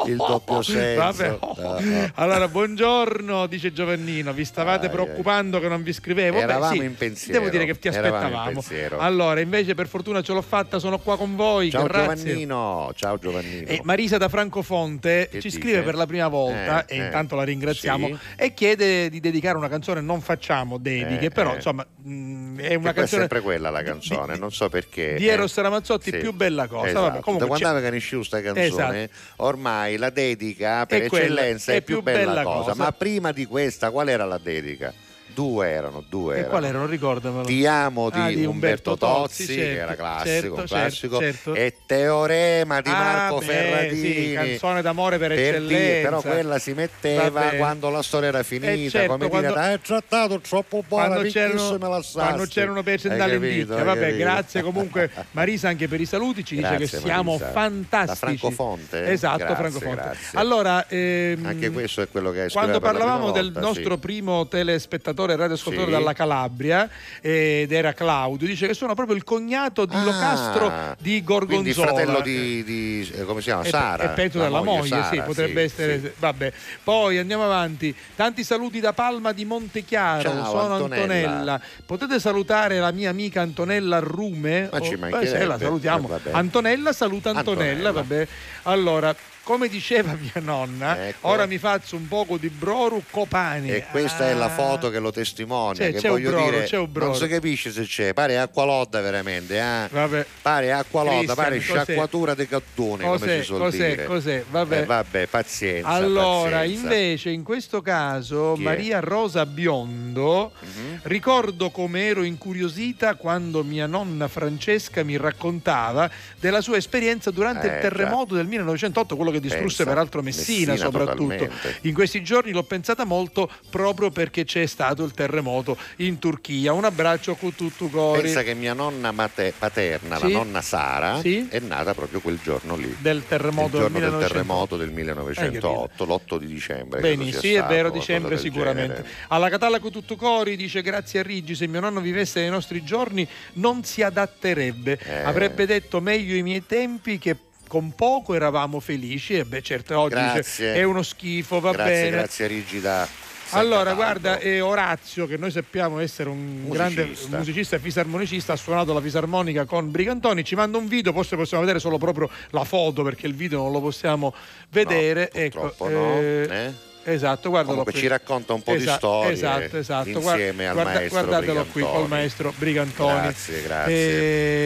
Il 0.11 0.17
doppio 0.17 0.61
senso. 0.63 1.01
Vabbè. 1.01 1.39
Ah, 1.41 1.77
ah. 1.77 2.11
Allora, 2.17 2.47
buongiorno, 2.49 3.47
dice 3.47 3.73
Giovannino. 3.73 4.33
Vi 4.35 4.45
stavate 4.45 4.87
ai. 4.87 4.93
preoccupando 4.93 5.61
che 5.61 5.69
non 5.69 5.83
vi 5.83 5.93
scrivevo? 5.95 6.37
Beh, 6.37 6.43
Eravamo 6.43 6.73
sì, 6.75 6.85
in 6.85 6.95
pensiero. 6.97 7.39
Devo 7.39 7.51
dire 7.51 7.65
che 7.65 7.79
ti 7.79 7.89
aspettavamo. 7.89 8.50
Pensiero. 8.53 8.99
Allora, 8.99 9.41
invece 9.41 9.75
per 9.75 9.89
fortuna 9.89 10.23
ce 10.23 10.33
l'ho 10.33 10.43
fatta, 10.43 10.79
sono 10.79 10.99
qua 10.99 11.17
con 11.17 11.37
voi. 11.37 11.71
Ciao 11.71 11.85
grazie. 11.85 12.17
Giovannino, 12.25 12.93
ciao 12.95 13.19
Giovannino. 13.19 13.67
E 13.69 13.81
Marisa 13.85 14.17
da 14.19 14.29
Francofonte 14.29 15.29
Che 15.31 15.41
ci 15.41 15.49
dice? 15.49 15.61
scrive 15.61 15.83
per 15.83 15.95
la 15.95 16.07
prima 16.07 16.29
volta 16.29 16.85
Eh, 16.85 16.97
e 16.97 16.99
eh, 17.01 17.05
intanto 17.05 17.37
la 17.37 17.43
ringraziamo 17.45 18.07
sì. 18.07 18.17
e 18.37 18.55
chiede 18.55 19.09
di 19.11 19.21
dedicare 19.21 19.57
una 19.57 19.69
canzone 19.69 20.01
non 20.01 20.21
facciamo 20.21 20.79
dediche 20.79 21.27
Eh, 21.27 21.31
però 21.31 21.53
eh. 21.53 21.57
insomma 21.57 21.85
mh, 22.03 22.59
è 22.59 22.69
Che 22.69 22.75
una 22.77 22.91
è 22.91 22.95
canzone 22.95 23.21
sempre 23.21 23.41
quella 23.41 23.71
la 23.71 23.83
canzone, 23.83 24.37
non 24.37 24.51
so 24.53 24.69
perché. 24.69 25.15
di 25.15 25.27
eh. 25.29 25.33
Eros 25.33 25.57
Ramazzotti 25.57 26.11
Sì. 26.11 26.19
più 26.19 26.33
bella 26.33 26.67
cosa 26.67 26.87
Esatto. 26.89 27.05
Vabbè, 27.07 27.21
comunque 27.21 27.49
da 27.49 27.55
quando 27.57 27.69
aveva 27.77 27.89
conosciuto 27.89 28.17
questa 28.29 28.41
canzone, 28.43 29.03
Esatto. 29.05 29.19
ormai 29.45 29.97
la 29.97 30.11
dedica 30.11 30.87
per 30.87 31.03
È 31.03 31.09
quella, 31.09 31.25
eccellenza 31.25 31.73
è, 31.73 31.77
è 31.77 31.83
più 31.83 31.95
più 31.97 32.03
bella, 32.05 32.19
bella 32.31 32.43
cosa. 32.43 32.71
cosa. 32.71 32.75
Ma 32.83 32.93
prima 32.93 33.33
di 33.33 33.47
questa, 33.47 33.91
qual 33.91 34.09
era 34.09 34.25
la 34.25 34.39
dedica? 34.43 34.93
Due 35.35 35.69
erano, 35.69 36.05
due 36.09 36.35
e 36.35 36.39
erano. 36.39 36.51
qual 36.51 36.65
era? 36.65 36.79
Non 36.79 36.87
ricordamelo. 36.89 37.45
Ti 37.45 37.67
amo 37.67 38.11
di, 38.11 38.19
Ah, 38.19 38.29
di 38.29 38.45
Umberto, 38.45 38.51
Umberto 38.51 38.97
Tozzi, 38.97 39.47
Tozzi, 39.47 39.47
che 39.47 39.63
certo, 39.65 39.81
era 39.81 39.95
classico, 39.97 40.31
certo, 40.31 40.55
un 40.55 40.65
classico, 40.67 41.19
certo, 41.19 41.55
certo. 41.55 41.55
e 41.55 41.77
Teorema 41.87 42.81
di 42.81 42.91
Ah, 42.91 42.93
Marco 42.93 43.39
beh, 43.39 43.45
Ferratini. 43.45 44.13
sì, 44.27 44.33
canzone 44.35 44.83
d'amore 44.83 45.19
per, 45.19 45.29
Per 45.29 45.39
eccellenza 45.39 45.69
dire, 45.77 46.01
però 46.03 46.21
quella 46.21 46.59
si 46.59 46.73
metteva 46.73 47.41
quando 47.57 47.91
la 47.91 48.03
storia 48.03 48.29
era 48.29 48.43
finita, 48.43 48.73
Eh, 48.73 48.89
certo, 48.91 49.13
come 49.13 49.29
quando- 49.29 49.49
dire, 49.49 49.61
hai 49.61 49.81
trattato 49.81 50.41
troppo 50.41 50.85
buona, 50.87 51.07
quando 51.07 51.23
ricchissima 51.23 51.89
la 51.89 51.97
lasciasti. 51.97 52.19
quando 52.19 52.45
c'erano 52.47 52.83
per 52.83 52.93
Hai 52.95 52.99
centrali 52.99 53.35
in 53.35 53.41
picchia. 53.41 53.85
Vabbè, 53.85 54.01
capito? 54.01 54.17
grazie 54.19 54.63
comunque 54.63 55.11
Marisa 55.33 55.69
anche 55.69 55.89
per 55.89 56.01
i 56.01 56.07
saluti. 56.07 56.45
Ci 56.45 56.57
dice 56.57 56.69
Grazie, 56.69 56.87
che 56.99 57.05
siamo 57.05 57.33
Marisa. 57.33 57.51
fantastici. 57.53 58.07
Da 58.07 58.15
Francofonte? 58.15 59.07
Esatto, 59.11 59.37
Grazie, 59.39 59.55
Francofonte. 59.57 60.03
grazie. 60.03 60.39
Allora, 60.39 60.87
ehm, 60.89 61.45
Anche 61.47 61.71
questo 61.71 62.03
è 62.03 62.09
quello 62.09 62.31
che 62.31 62.43
hai 62.43 62.51
quando 62.51 62.81
parlavamo 62.81 63.31
del 63.31 63.53
nostro 63.55 63.97
primo 63.99 64.47
telespettatore 64.49 65.30
e 65.33 65.37
radioascoltatore 65.37 65.91
Sì. 65.93 65.99
dalla 65.99 66.13
Calabria 66.13 66.89
ed 67.21 67.73
era 67.73 67.93
Claudio, 67.93 68.47
dice 68.47 68.67
che 68.67 68.75
sono 68.75 68.95
proprio 68.95 69.17
il 69.17 69.25
cognato 69.25 69.85
di 69.87 69.95
Ah, 69.95 70.03
Locastro 70.05 70.73
di 71.01 71.23
Gorgonzola. 71.23 71.63
Quindi 71.63 71.73
fratello 71.73 72.21
di, 72.21 72.65
di- 72.65 73.13
eh, 73.15 73.25
come 73.25 73.41
si 73.41 73.47
chiama? 73.47 73.63
E- 73.65 73.69
Sara. 73.69 74.05
E 74.05 74.15
penso 74.15 74.39
la 74.39 74.45
della 74.45 74.63
moglie, 74.63 74.89
Sara, 74.89 75.09
sì, 75.11 75.21
potrebbe 75.23 75.61
sì, 75.69 75.75
essere. 75.75 76.01
sì. 76.01 76.11
Vabbè. 76.19 76.53
Poi 76.85 77.19
andiamo 77.19 77.45
avanti. 77.45 77.95
Tanti 78.17 78.45
saluti 78.45 78.81
da 78.81 78.93
Palma 78.93 79.33
di 79.33 79.45
Montechiaro. 79.45 80.23
Ciao, 80.31 80.45
Sono 80.51 80.75
Antonella. 80.75 81.03
Antonella. 81.15 81.61
Potete 81.87 82.19
salutare 82.21 82.79
la 82.79 82.91
mia 82.93 83.11
amica 83.11 83.41
Antonella 83.43 83.99
Rume? 84.01 84.69
Ma 84.71 84.81
ci 84.81 84.95
Oh, 84.95 84.99
mancherebbe. 84.99 85.27
se 85.39 85.45
la 85.45 85.59
salutiamo. 85.59 86.17
Eh. 86.25 86.31
Antonella 86.33 86.93
saluta 86.93 87.31
Antonella, 87.31 87.89
Antonella. 87.89 87.93
vabbè. 87.93 88.29
Allora, 88.65 89.15
come 89.51 89.67
diceva 89.69 90.17
mia 90.17 90.41
nonna, 90.45 91.09
Ecco. 91.09 91.27
ora 91.27 91.45
mi 91.47 91.59
faccio 91.59 91.97
un 91.97 92.07
poco 92.07 92.37
di 92.37 92.49
broru 92.49 93.03
copani. 93.11 93.69
E 93.73 93.85
questa 93.91 94.29
è 94.29 94.35
la 94.35 94.45
Ah. 94.45 94.49
foto 94.51 94.91
che 94.91 95.01
lo 95.01 95.11
testimonia. 95.11 95.75
C'è- 95.87 95.93
che 95.93 95.99
c'è 95.99 96.09
voglio 96.09 96.31
broro, 96.31 96.51
dire, 96.51 96.63
c'è 96.67 96.77
un 96.79 96.93
broro. 96.93 97.11
non 97.11 97.17
si 97.17 97.27
capisce 97.27 97.73
se 97.73 97.83
c'è, 97.83 98.15
pare 98.15 98.39
acqua 98.39 98.65
lodda 98.65 99.01
veramente. 99.01 99.59
Eh? 99.59 99.89
Vabbè. 99.91 100.27
Pare 100.41 100.71
acqua 100.73 101.03
lodda, 101.03 101.17
Cristian, 101.17 101.37
pare 101.37 101.57
cos'è? 101.57 101.83
sciacquatura 101.85 102.35
cattone, 102.37 103.03
come 103.05 103.19
Cos'è, 103.19 103.39
si 103.39 103.43
suol 103.45 103.59
cos'è, 103.59 103.89
dire. 103.89 104.05
cos'è? 104.05 104.45
Vabbè. 104.49 104.79
Eh, 104.83 104.85
vabbè, 104.85 105.27
pazienza. 105.27 105.89
Allora, 105.89 106.59
pazienza. 106.59 106.83
invece, 106.83 107.31
in 107.31 107.43
questo 107.43 107.83
caso, 107.83 108.53
Chi 108.55 108.61
è? 108.61 108.65
Maria 108.65 109.01
Rosa 109.01 109.47
Biondo, 109.47 110.53
Mhm. 110.61 111.01
ricordo 111.03 111.71
come 111.71 112.07
ero 112.07 112.23
incuriosita 112.23 113.17
quando 113.17 113.65
mia 113.65 113.87
nonna 113.87 114.29
Francesca 114.29 115.03
mi 115.03 115.17
raccontava 115.17 116.09
della 116.39 116.61
sua 116.61 116.77
esperienza 116.77 117.31
durante 117.33 117.69
Eh, 117.71 117.75
il 117.75 117.81
terremoto 117.81 118.35
del 118.37 118.47
1908, 118.47 119.17
quello 119.17 119.31
che 119.31 119.40
distrusse 119.41 119.79
Pensa, 119.79 119.85
peraltro 119.85 120.23
Messina, 120.23 120.73
Messina 120.73 120.77
soprattutto. 120.91 121.35
totalmente. 121.37 121.79
In 121.83 121.95
questi 121.95 122.23
giorni 122.23 122.53
l'ho 122.53 122.63
pensata 122.63 123.05
molto 123.05 123.51
proprio 123.71 124.11
perché 124.11 124.45
c'è 124.45 124.67
stato 124.67 125.03
il 125.05 125.13
terremoto 125.13 125.77
in 125.97 126.19
Turchia. 126.19 126.73
Un 126.73 126.85
abbraccio 126.85 127.35
con 127.35 127.55
tutto 127.55 127.89
cori. 127.89 128.23
Pensa 128.23 128.43
che 128.43 128.55
mia 128.55 128.75
nonna 128.75 129.11
mate- 129.13 129.53
paterna, 129.59 130.17
Sì. 130.17 130.23
la 130.31 130.39
nonna 130.39 130.61
Sara, 130.63 131.21
Sì. 131.21 131.47
è 131.51 131.59
nata 131.59 131.95
proprio 131.95 132.21
quel 132.21 132.39
giorno 132.43 132.77
lì. 132.77 132.95
del 133.01 133.25
terremoto 133.27 133.79
del 133.79 133.81
del 133.83 133.93
1908. 133.93 134.27
terremoto 134.33 134.77
del 134.77 134.89
Hai 134.89 134.95
1908, 134.95 136.05
l'8 136.05 136.39
di 136.39 136.47
dicembre. 136.47 137.01
sia 137.01 137.41
sì, 137.41 137.53
è 137.55 137.57
stato, 137.59 137.73
vero, 137.73 137.89
una 137.89 137.99
dicembre 137.99 138.31
del 138.35 138.39
sicuramente. 138.45 138.95
genere. 138.97 139.15
Alla 139.29 139.49
Catalla 139.49 139.79
con 139.81 139.91
tutto 139.91 140.17
cori 140.17 140.57
dice 140.57 140.83
grazie 140.83 141.21
a 141.21 141.23
Rigi, 141.23 141.55
se 141.55 141.67
mio 141.67 141.81
nonno 141.81 142.01
vivesse 142.01 142.41
nei 142.41 142.51
nostri 142.51 142.83
giorni 142.85 143.27
non 143.55 143.85
si 143.85 144.03
adatterebbe. 144.03 144.99
Eh. 145.03 145.23
Avrebbe 145.23 145.67
detto 145.67 146.01
meglio 146.01 146.35
i 146.35 146.43
miei 146.43 146.65
tempi 146.67 147.19
che 147.19 147.37
con 147.71 147.93
poco 147.95 148.35
eravamo 148.35 148.81
felici 148.81 149.35
e 149.35 149.45
beh 149.45 149.63
certo 149.63 149.97
oggi 149.97 150.17
dice, 150.17 150.75
è 150.75 150.83
uno 150.83 151.05
schifo, 151.05 151.61
va 151.61 151.71
grazie, 151.71 151.93
bene. 151.93 152.11
Grazie 152.11 152.47
Rigida. 152.49 153.09
Allora, 153.51 153.95
guarda, 153.95 154.39
eh, 154.39 154.61
Orazio, 154.61 155.27
che 155.27 155.37
noi 155.37 155.53
sappiamo 155.53 156.01
essere 156.01 156.29
un 156.29 156.69
grande 156.69 157.05
Musicista. 157.05 157.37
musicista 157.37 157.77
e 157.77 157.79
fisarmonicista, 157.79 158.53
ha 158.55 158.57
suonato 158.57 158.93
la 158.93 159.01
fisarmonica 159.01 159.67
con 159.67 159.89
Brigantoni, 159.89 160.45
ci 160.45 160.57
manda 160.57 160.79
un 160.79 160.89
video, 160.89 161.13
forse 161.13 161.37
possiamo 161.37 161.63
vedere 161.63 161.81
solo 161.81 161.97
proprio 161.97 162.29
la 162.51 162.65
foto 162.65 163.05
perché 163.05 163.29
il 163.29 163.35
video 163.35 163.63
non 163.63 163.71
lo 163.71 163.81
possiamo 163.81 164.35
vedere. 164.71 165.31
ecco, 165.33 165.61
purtroppo 165.61 165.89
no, 165.89 166.15
eh, 166.19 166.49
eh? 166.51 166.90
Esatto, 167.03 167.49
guardalo 167.49 167.69
Comunque 167.79 167.93
qui. 167.93 168.01
ci 168.03 168.07
racconta 168.09 168.53
un 168.53 168.63
po' 168.63 168.73
di 168.77 168.83
Esa- 168.83 168.97
storie 168.97 169.33
Esatto, 169.33 169.77
esatto. 169.79 170.09
insieme 170.11 170.67
al 170.69 170.75
Guarda- 170.75 170.93
maestro 170.93 171.25
Guardatelo 171.25 171.65
qui 171.73 171.83
col 171.83 172.09
maestro 172.09 172.53
Brigantoni. 172.57 173.13
Grazie, 173.21 173.63
grazie. 173.63 173.95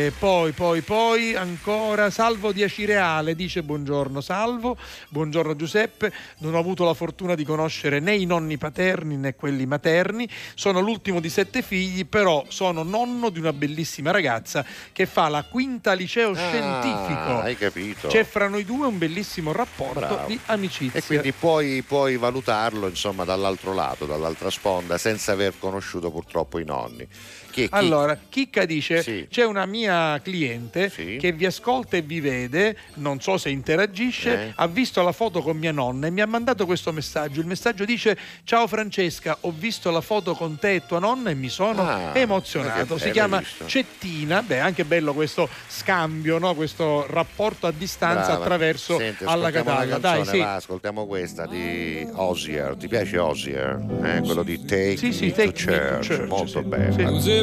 E 0.06 0.12
poi, 0.18 0.52
poi, 0.52 0.80
poi 0.82 1.34
ancora 1.34 2.10
Salvo 2.10 2.52
di 2.52 2.62
Acireale 2.62 3.34
dice 3.34 3.62
buongiorno 3.62 4.20
Salvo, 4.20 4.76
buongiorno 5.08 5.54
Giuseppe, 5.56 6.12
non 6.38 6.54
ho 6.54 6.58
avuto 6.58 6.84
la 6.84 6.94
fortuna 6.94 7.34
di 7.34 7.44
conoscere 7.44 8.00
né 8.00 8.14
i 8.14 8.24
nonni 8.26 8.58
paterni 8.58 9.16
né 9.16 9.34
quelli 9.36 9.64
materni, 9.66 10.28
sono 10.54 10.80
l'ultimo 10.80 11.20
di 11.20 11.28
sette 11.30 11.62
figli, 11.62 12.04
però 12.04 12.44
sono 12.48 12.82
nonno 12.82 13.30
di 13.30 13.38
una 13.38 13.52
bellissima 13.52 14.10
ragazza 14.10 14.64
che 14.92 15.06
fa 15.06 15.28
la 15.28 15.44
quinta 15.44 15.92
liceo 15.92 16.30
Ah, 16.30 16.34
scientifico. 16.36 17.40
Hai 17.40 17.56
capito. 17.56 18.08
C'è 18.08 18.24
fra 18.24 18.48
noi 18.48 18.64
due 18.64 18.86
un 18.86 18.98
bellissimo 18.98 19.52
rapporto 19.52 20.00
Bravo. 20.00 20.26
di 20.26 20.38
amicizia. 20.46 20.98
E 20.98 21.02
quindi 21.02 21.32
puoi, 21.32 21.82
puoi 21.82 22.16
valutarlo 22.24 22.88
insomma 22.88 23.24
dall'altro 23.24 23.74
lato, 23.74 24.06
dall'altra 24.06 24.50
sponda, 24.50 24.96
senza 24.96 25.32
aver 25.32 25.58
conosciuto 25.58 26.10
purtroppo 26.10 26.58
i 26.58 26.64
nonni. 26.64 27.06
Chi, 27.54 27.68
Allora, 27.70 28.18
Chicca 28.28 28.64
dice: 28.64 29.00
Sì. 29.00 29.26
c'è 29.30 29.44
una 29.44 29.64
mia 29.64 30.20
cliente 30.20 30.90
Sì. 30.90 31.18
che 31.20 31.30
vi 31.30 31.46
ascolta 31.46 31.96
e 31.96 32.02
vi 32.02 32.18
vede, 32.18 32.76
non 32.94 33.20
so 33.20 33.38
se 33.38 33.48
interagisce, 33.50 34.32
Eh. 34.48 34.52
ha 34.56 34.66
visto 34.66 35.00
la 35.02 35.12
foto 35.12 35.40
con 35.40 35.56
mia 35.56 35.70
nonna 35.70 36.08
e 36.08 36.10
mi 36.10 36.20
ha 36.20 36.26
mandato 36.26 36.66
questo 36.66 36.90
messaggio. 36.92 37.38
Il 37.40 37.46
messaggio 37.46 37.84
dice: 37.84 38.18
Ciao 38.42 38.66
Francesca, 38.66 39.36
ho 39.42 39.52
visto 39.56 39.92
la 39.92 40.00
foto 40.00 40.34
con 40.34 40.58
te 40.58 40.74
e 40.74 40.82
tua 40.86 40.98
nonna 40.98 41.30
e 41.30 41.34
mi 41.34 41.48
sono 41.48 41.82
Ah, 41.88 42.10
emozionato. 42.14 42.94
che 42.94 42.98
Si 42.98 42.98
bello, 43.02 43.12
chiama 43.12 43.38
visto? 43.38 43.66
Cettina. 43.66 44.42
Beh, 44.42 44.58
anche 44.58 44.84
bello 44.84 45.12
questo 45.14 45.48
scambio, 45.68 46.38
no? 46.38 46.54
questo 46.56 47.06
rapporto 47.08 47.68
a 47.68 47.72
distanza 47.72 48.26
Brava. 48.30 48.42
attraverso 48.42 48.96
Senti, 48.98 49.22
alla 49.24 49.50
catalla. 49.52 49.98
Dai, 49.98 50.24
sì. 50.26 50.38
va, 50.38 50.54
ascoltiamo 50.56 51.06
questa 51.06 51.46
di 51.46 52.04
Osier. 52.14 52.74
Ti 52.76 52.88
piace 52.88 53.16
Osier? 53.18 53.78
Eh, 54.02 54.20
quello 54.24 54.42
di 54.42 54.64
Take, 54.64 54.96
Sì, 55.12 55.26
Me, 55.26 55.32
Take 55.32 55.52
to 55.52 55.70
Me 55.70 55.78
to 55.78 55.84
Church. 56.06 56.20
Molto 56.26 56.62
bello. 56.62 57.12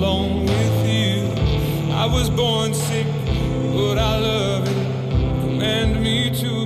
alone 0.00 0.46
with 0.46 0.88
you. 0.88 1.28
I 1.92 2.06
was 2.06 2.30
born 2.30 2.72
sick, 2.72 3.06
but 3.74 3.98
I 3.98 4.18
love 4.18 4.66
it. 4.66 5.42
Command 5.42 6.02
me 6.02 6.30
to 6.40 6.59